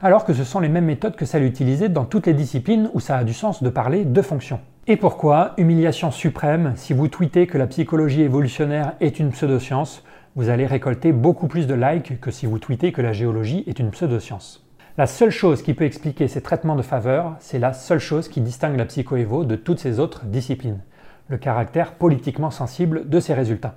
alors 0.00 0.24
que 0.24 0.32
ce 0.32 0.44
sont 0.44 0.60
les 0.60 0.70
mêmes 0.70 0.86
méthodes 0.86 1.16
que 1.16 1.26
celles 1.26 1.44
utilisées 1.44 1.90
dans 1.90 2.06
toutes 2.06 2.26
les 2.26 2.32
disciplines 2.32 2.88
où 2.94 3.00
ça 3.00 3.18
a 3.18 3.24
du 3.24 3.34
sens 3.34 3.62
de 3.62 3.68
parler 3.68 4.06
de 4.06 4.22
fonction 4.22 4.60
Et 4.86 4.96
pourquoi, 4.96 5.52
humiliation 5.58 6.10
suprême, 6.10 6.72
si 6.76 6.94
vous 6.94 7.08
tweetez 7.08 7.46
que 7.46 7.58
la 7.58 7.66
psychologie 7.66 8.22
évolutionnaire 8.22 8.94
est 9.00 9.18
une 9.18 9.32
pseudoscience, 9.32 10.02
vous 10.34 10.48
allez 10.48 10.66
récolter 10.66 11.12
beaucoup 11.12 11.48
plus 11.48 11.66
de 11.66 11.74
likes 11.74 12.20
que 12.20 12.30
si 12.30 12.46
vous 12.46 12.58
tweetez 12.58 12.92
que 12.92 13.02
la 13.02 13.12
géologie 13.12 13.64
est 13.66 13.80
une 13.80 13.90
pseudoscience? 13.90 14.67
La 14.98 15.06
seule 15.06 15.30
chose 15.30 15.62
qui 15.62 15.74
peut 15.74 15.84
expliquer 15.84 16.26
ces 16.26 16.40
traitements 16.40 16.74
de 16.74 16.82
faveur, 16.82 17.36
c'est 17.38 17.60
la 17.60 17.72
seule 17.72 18.00
chose 18.00 18.26
qui 18.26 18.40
distingue 18.40 18.76
la 18.76 18.84
psychoévo 18.84 19.44
de 19.44 19.54
toutes 19.54 19.78
ces 19.78 20.00
autres 20.00 20.24
disciplines, 20.24 20.80
le 21.28 21.38
caractère 21.38 21.92
politiquement 21.92 22.50
sensible 22.50 23.08
de 23.08 23.20
ces 23.20 23.32
résultats. 23.32 23.76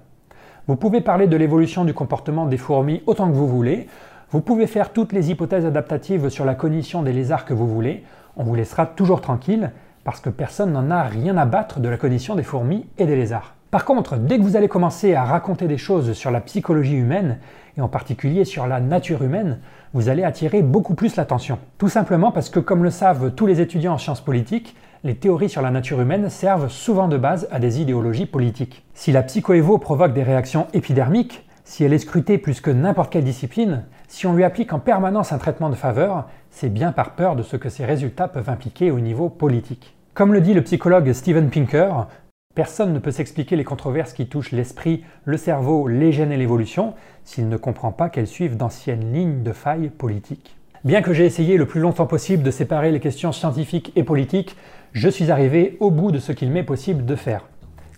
Vous 0.66 0.78
pouvez 0.78 1.00
parler 1.00 1.28
de 1.28 1.38
l'évolution 1.38 1.86
du 1.86 1.94
comportement 1.94 2.48
des 2.48 2.58
fourmis 2.58 3.04
autant 3.06 3.30
que 3.30 3.36
vous 3.36 3.48
voulez, 3.48 3.86
vous 4.32 4.42
pouvez 4.42 4.66
faire 4.66 4.94
toutes 4.94 5.14
les 5.14 5.30
hypothèses 5.30 5.68
adaptatives 5.68 6.30
sur 6.30 6.44
la 6.44 6.56
cognition 6.56 7.04
des 7.04 7.14
lézards 7.14 7.46
que 7.46 7.54
vous 7.54 7.68
voulez, 7.68 8.04
on 8.36 8.44
vous 8.44 8.56
laissera 8.56 8.88
toujours 8.88 9.22
tranquille, 9.22 9.70
parce 10.04 10.22
que 10.22 10.32
personne 10.32 10.72
n'en 10.72 10.90
a 10.90 11.04
rien 11.04 11.38
à 11.38 11.46
battre 11.46 11.80
de 11.80 11.90
la 11.90 11.98
cognition 11.98 12.34
des 12.34 12.42
fourmis 12.42 12.88
et 12.98 13.06
des 13.06 13.16
lézards. 13.16 13.54
Par 13.72 13.86
contre, 13.86 14.18
dès 14.18 14.38
que 14.38 14.44
vous 14.44 14.58
allez 14.58 14.68
commencer 14.68 15.16
à 15.16 15.24
raconter 15.24 15.66
des 15.66 15.78
choses 15.78 16.12
sur 16.12 16.30
la 16.30 16.42
psychologie 16.42 16.98
humaine, 16.98 17.38
et 17.78 17.82
en 17.82 17.88
particulier 17.88 18.44
sur 18.44 18.68
la 18.68 18.82
nature 18.82 19.24
humaine, 19.24 19.60
vous 19.94 20.10
allez 20.10 20.26
attirer 20.26 20.62
beaucoup 20.62 20.94
plus 20.94 21.16
l'attention. 21.16 21.58
Tout 21.78 21.88
simplement 21.88 22.34
parce 22.34 22.50
que, 22.50 22.60
comme 22.60 22.84
le 22.84 22.90
savent 22.90 23.32
tous 23.32 23.46
les 23.46 23.62
étudiants 23.62 23.94
en 23.94 23.98
sciences 23.98 24.20
politiques, 24.20 24.76
les 25.06 25.16
théories 25.16 25.48
sur 25.48 25.62
la 25.62 25.72
nature 25.72 26.02
humaine 26.02 26.30
servent 26.30 26.68
souvent 26.68 27.08
de 27.08 27.18
base 27.18 27.48
à 27.50 27.60
des 27.60 27.80
idéologies 27.80 28.26
politiques. 28.26 28.84
Si 28.94 29.14
la 29.14 29.24
psychoévo 29.24 29.78
provoque 29.78 30.14
des 30.14 30.24
réactions 30.24 30.68
épidermiques, 30.74 31.48
si 31.64 31.86
elle 31.86 31.94
est 31.94 32.00
scrutée 32.00 32.38
plus 32.38 32.60
que 32.60 32.72
n'importe 32.72 33.10
quelle 33.10 33.24
discipline, 33.24 33.84
si 34.10 34.28
on 34.28 34.34
lui 34.34 34.44
applique 34.44 34.74
en 34.74 34.80
permanence 34.80 35.32
un 35.32 35.38
traitement 35.38 35.70
de 35.70 35.76
faveur, 35.76 36.28
c'est 36.50 36.68
bien 36.68 36.92
par 36.92 37.12
peur 37.12 37.38
de 37.38 37.44
ce 37.44 37.56
que 37.56 37.70
ces 37.70 37.86
résultats 37.86 38.28
peuvent 38.28 38.50
impliquer 38.50 38.92
au 38.92 39.00
niveau 39.00 39.30
politique. 39.30 39.96
Comme 40.14 40.34
le 40.34 40.42
dit 40.42 40.54
le 40.54 40.62
psychologue 40.62 41.14
Steven 41.14 41.50
Pinker, 41.50 42.08
Personne 42.54 42.92
ne 42.92 43.00
peut 43.00 43.12
s'expliquer 43.12 43.56
les 43.56 43.64
controverses 43.64 44.12
qui 44.12 44.28
touchent 44.28 44.52
l'esprit, 44.52 45.06
le 45.24 45.38
cerveau, 45.38 45.88
les 45.88 46.12
gènes 46.12 46.34
et 46.34 46.38
l'évolution 46.38 46.94
s'il 47.24 47.48
ne 47.48 47.56
comprend 47.56 47.94
pas 47.94 48.10
qu'elles 48.10 48.28
suivent 48.28 48.58
d'anciennes 48.58 49.14
lignes 49.14 49.42
de 49.42 49.54
failles 49.54 49.90
politiques. 49.90 50.58
Bien 50.84 51.02
que 51.02 51.14
j'ai 51.14 51.26
essayé 51.26 51.56
le 51.56 51.66
plus 51.66 51.80
longtemps 51.80 52.08
possible 52.08 52.44
de 52.44 52.52
séparer 52.52 52.92
les 52.92 53.00
questions 53.00 53.32
scientifiques 53.32 53.94
et 53.96 54.04
politiques, 54.04 54.58
je 54.92 55.08
suis 55.08 55.32
arrivé 55.32 55.78
au 55.80 55.92
bout 55.92 56.12
de 56.12 56.20
ce 56.20 56.34
qu'il 56.34 56.52
m'est 56.52 56.64
possible 56.64 57.06
de 57.06 57.16
faire. 57.16 57.48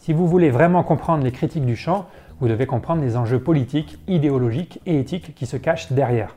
Si 0.01 0.13
vous 0.13 0.27
voulez 0.27 0.51
vraiment 0.51 0.83
comprendre 0.83 1.23
les 1.23 1.31
critiques 1.31 1.65
du 1.65 1.75
champ, 1.75 2.05
vous 2.39 2.47
devez 2.47 2.67
comprendre 2.67 3.01
les 3.01 3.15
enjeux 3.15 3.39
politiques, 3.39 3.97
idéologiques 4.07 4.81
et 4.85 4.99
éthiques 4.99 5.33
qui 5.33 5.47
se 5.47 5.57
cachent 5.57 5.91
derrière. 5.93 6.35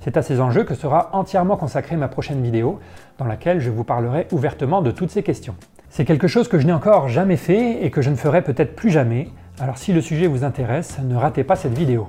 C'est 0.00 0.16
à 0.16 0.22
ces 0.22 0.40
enjeux 0.40 0.64
que 0.64 0.74
sera 0.74 1.08
entièrement 1.14 1.56
consacrée 1.56 1.96
ma 1.96 2.08
prochaine 2.08 2.42
vidéo, 2.42 2.78
dans 3.18 3.24
laquelle 3.24 3.58
je 3.58 3.70
vous 3.70 3.82
parlerai 3.82 4.28
ouvertement 4.30 4.82
de 4.82 4.92
toutes 4.92 5.10
ces 5.10 5.22
questions. 5.22 5.56
C'est 5.96 6.04
quelque 6.04 6.28
chose 6.28 6.46
que 6.46 6.58
je 6.58 6.66
n'ai 6.66 6.74
encore 6.74 7.08
jamais 7.08 7.38
fait 7.38 7.82
et 7.82 7.90
que 7.90 8.02
je 8.02 8.10
ne 8.10 8.16
ferai 8.16 8.42
peut-être 8.42 8.76
plus 8.76 8.90
jamais, 8.90 9.28
alors 9.58 9.78
si 9.78 9.94
le 9.94 10.02
sujet 10.02 10.26
vous 10.26 10.44
intéresse, 10.44 10.98
ne 11.02 11.16
ratez 11.16 11.42
pas 11.42 11.56
cette 11.56 11.72
vidéo. 11.72 12.08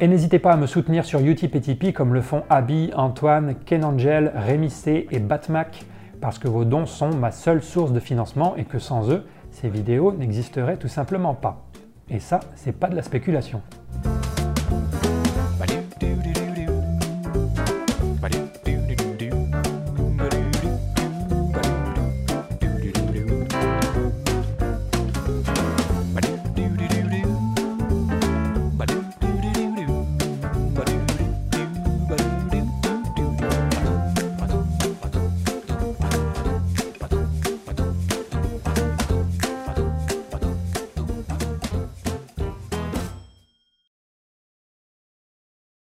Et 0.00 0.06
n'hésitez 0.06 0.38
pas 0.38 0.52
à 0.52 0.56
me 0.56 0.66
soutenir 0.68 1.04
sur 1.04 1.18
Utip 1.18 1.56
et 1.56 1.60
Tipeee 1.60 1.92
comme 1.92 2.14
le 2.14 2.20
font 2.20 2.44
Abby, 2.48 2.92
Antoine, 2.94 3.56
Ken 3.66 3.84
Angel, 3.84 4.30
Rémi 4.36 4.70
C 4.70 5.08
et 5.10 5.18
Batmac, 5.18 5.84
parce 6.20 6.38
que 6.38 6.46
vos 6.46 6.64
dons 6.64 6.86
sont 6.86 7.10
ma 7.10 7.32
seule 7.32 7.64
source 7.64 7.90
de 7.90 7.98
financement 7.98 8.54
et 8.54 8.64
que 8.64 8.78
sans 8.78 9.10
eux, 9.10 9.26
ces 9.50 9.68
vidéos 9.68 10.12
n'existeraient 10.12 10.76
tout 10.76 10.86
simplement 10.86 11.34
pas. 11.34 11.64
Et 12.08 12.20
ça, 12.20 12.38
c'est 12.54 12.78
pas 12.78 12.88
de 12.88 12.94
la 12.94 13.02
spéculation. 13.02 13.60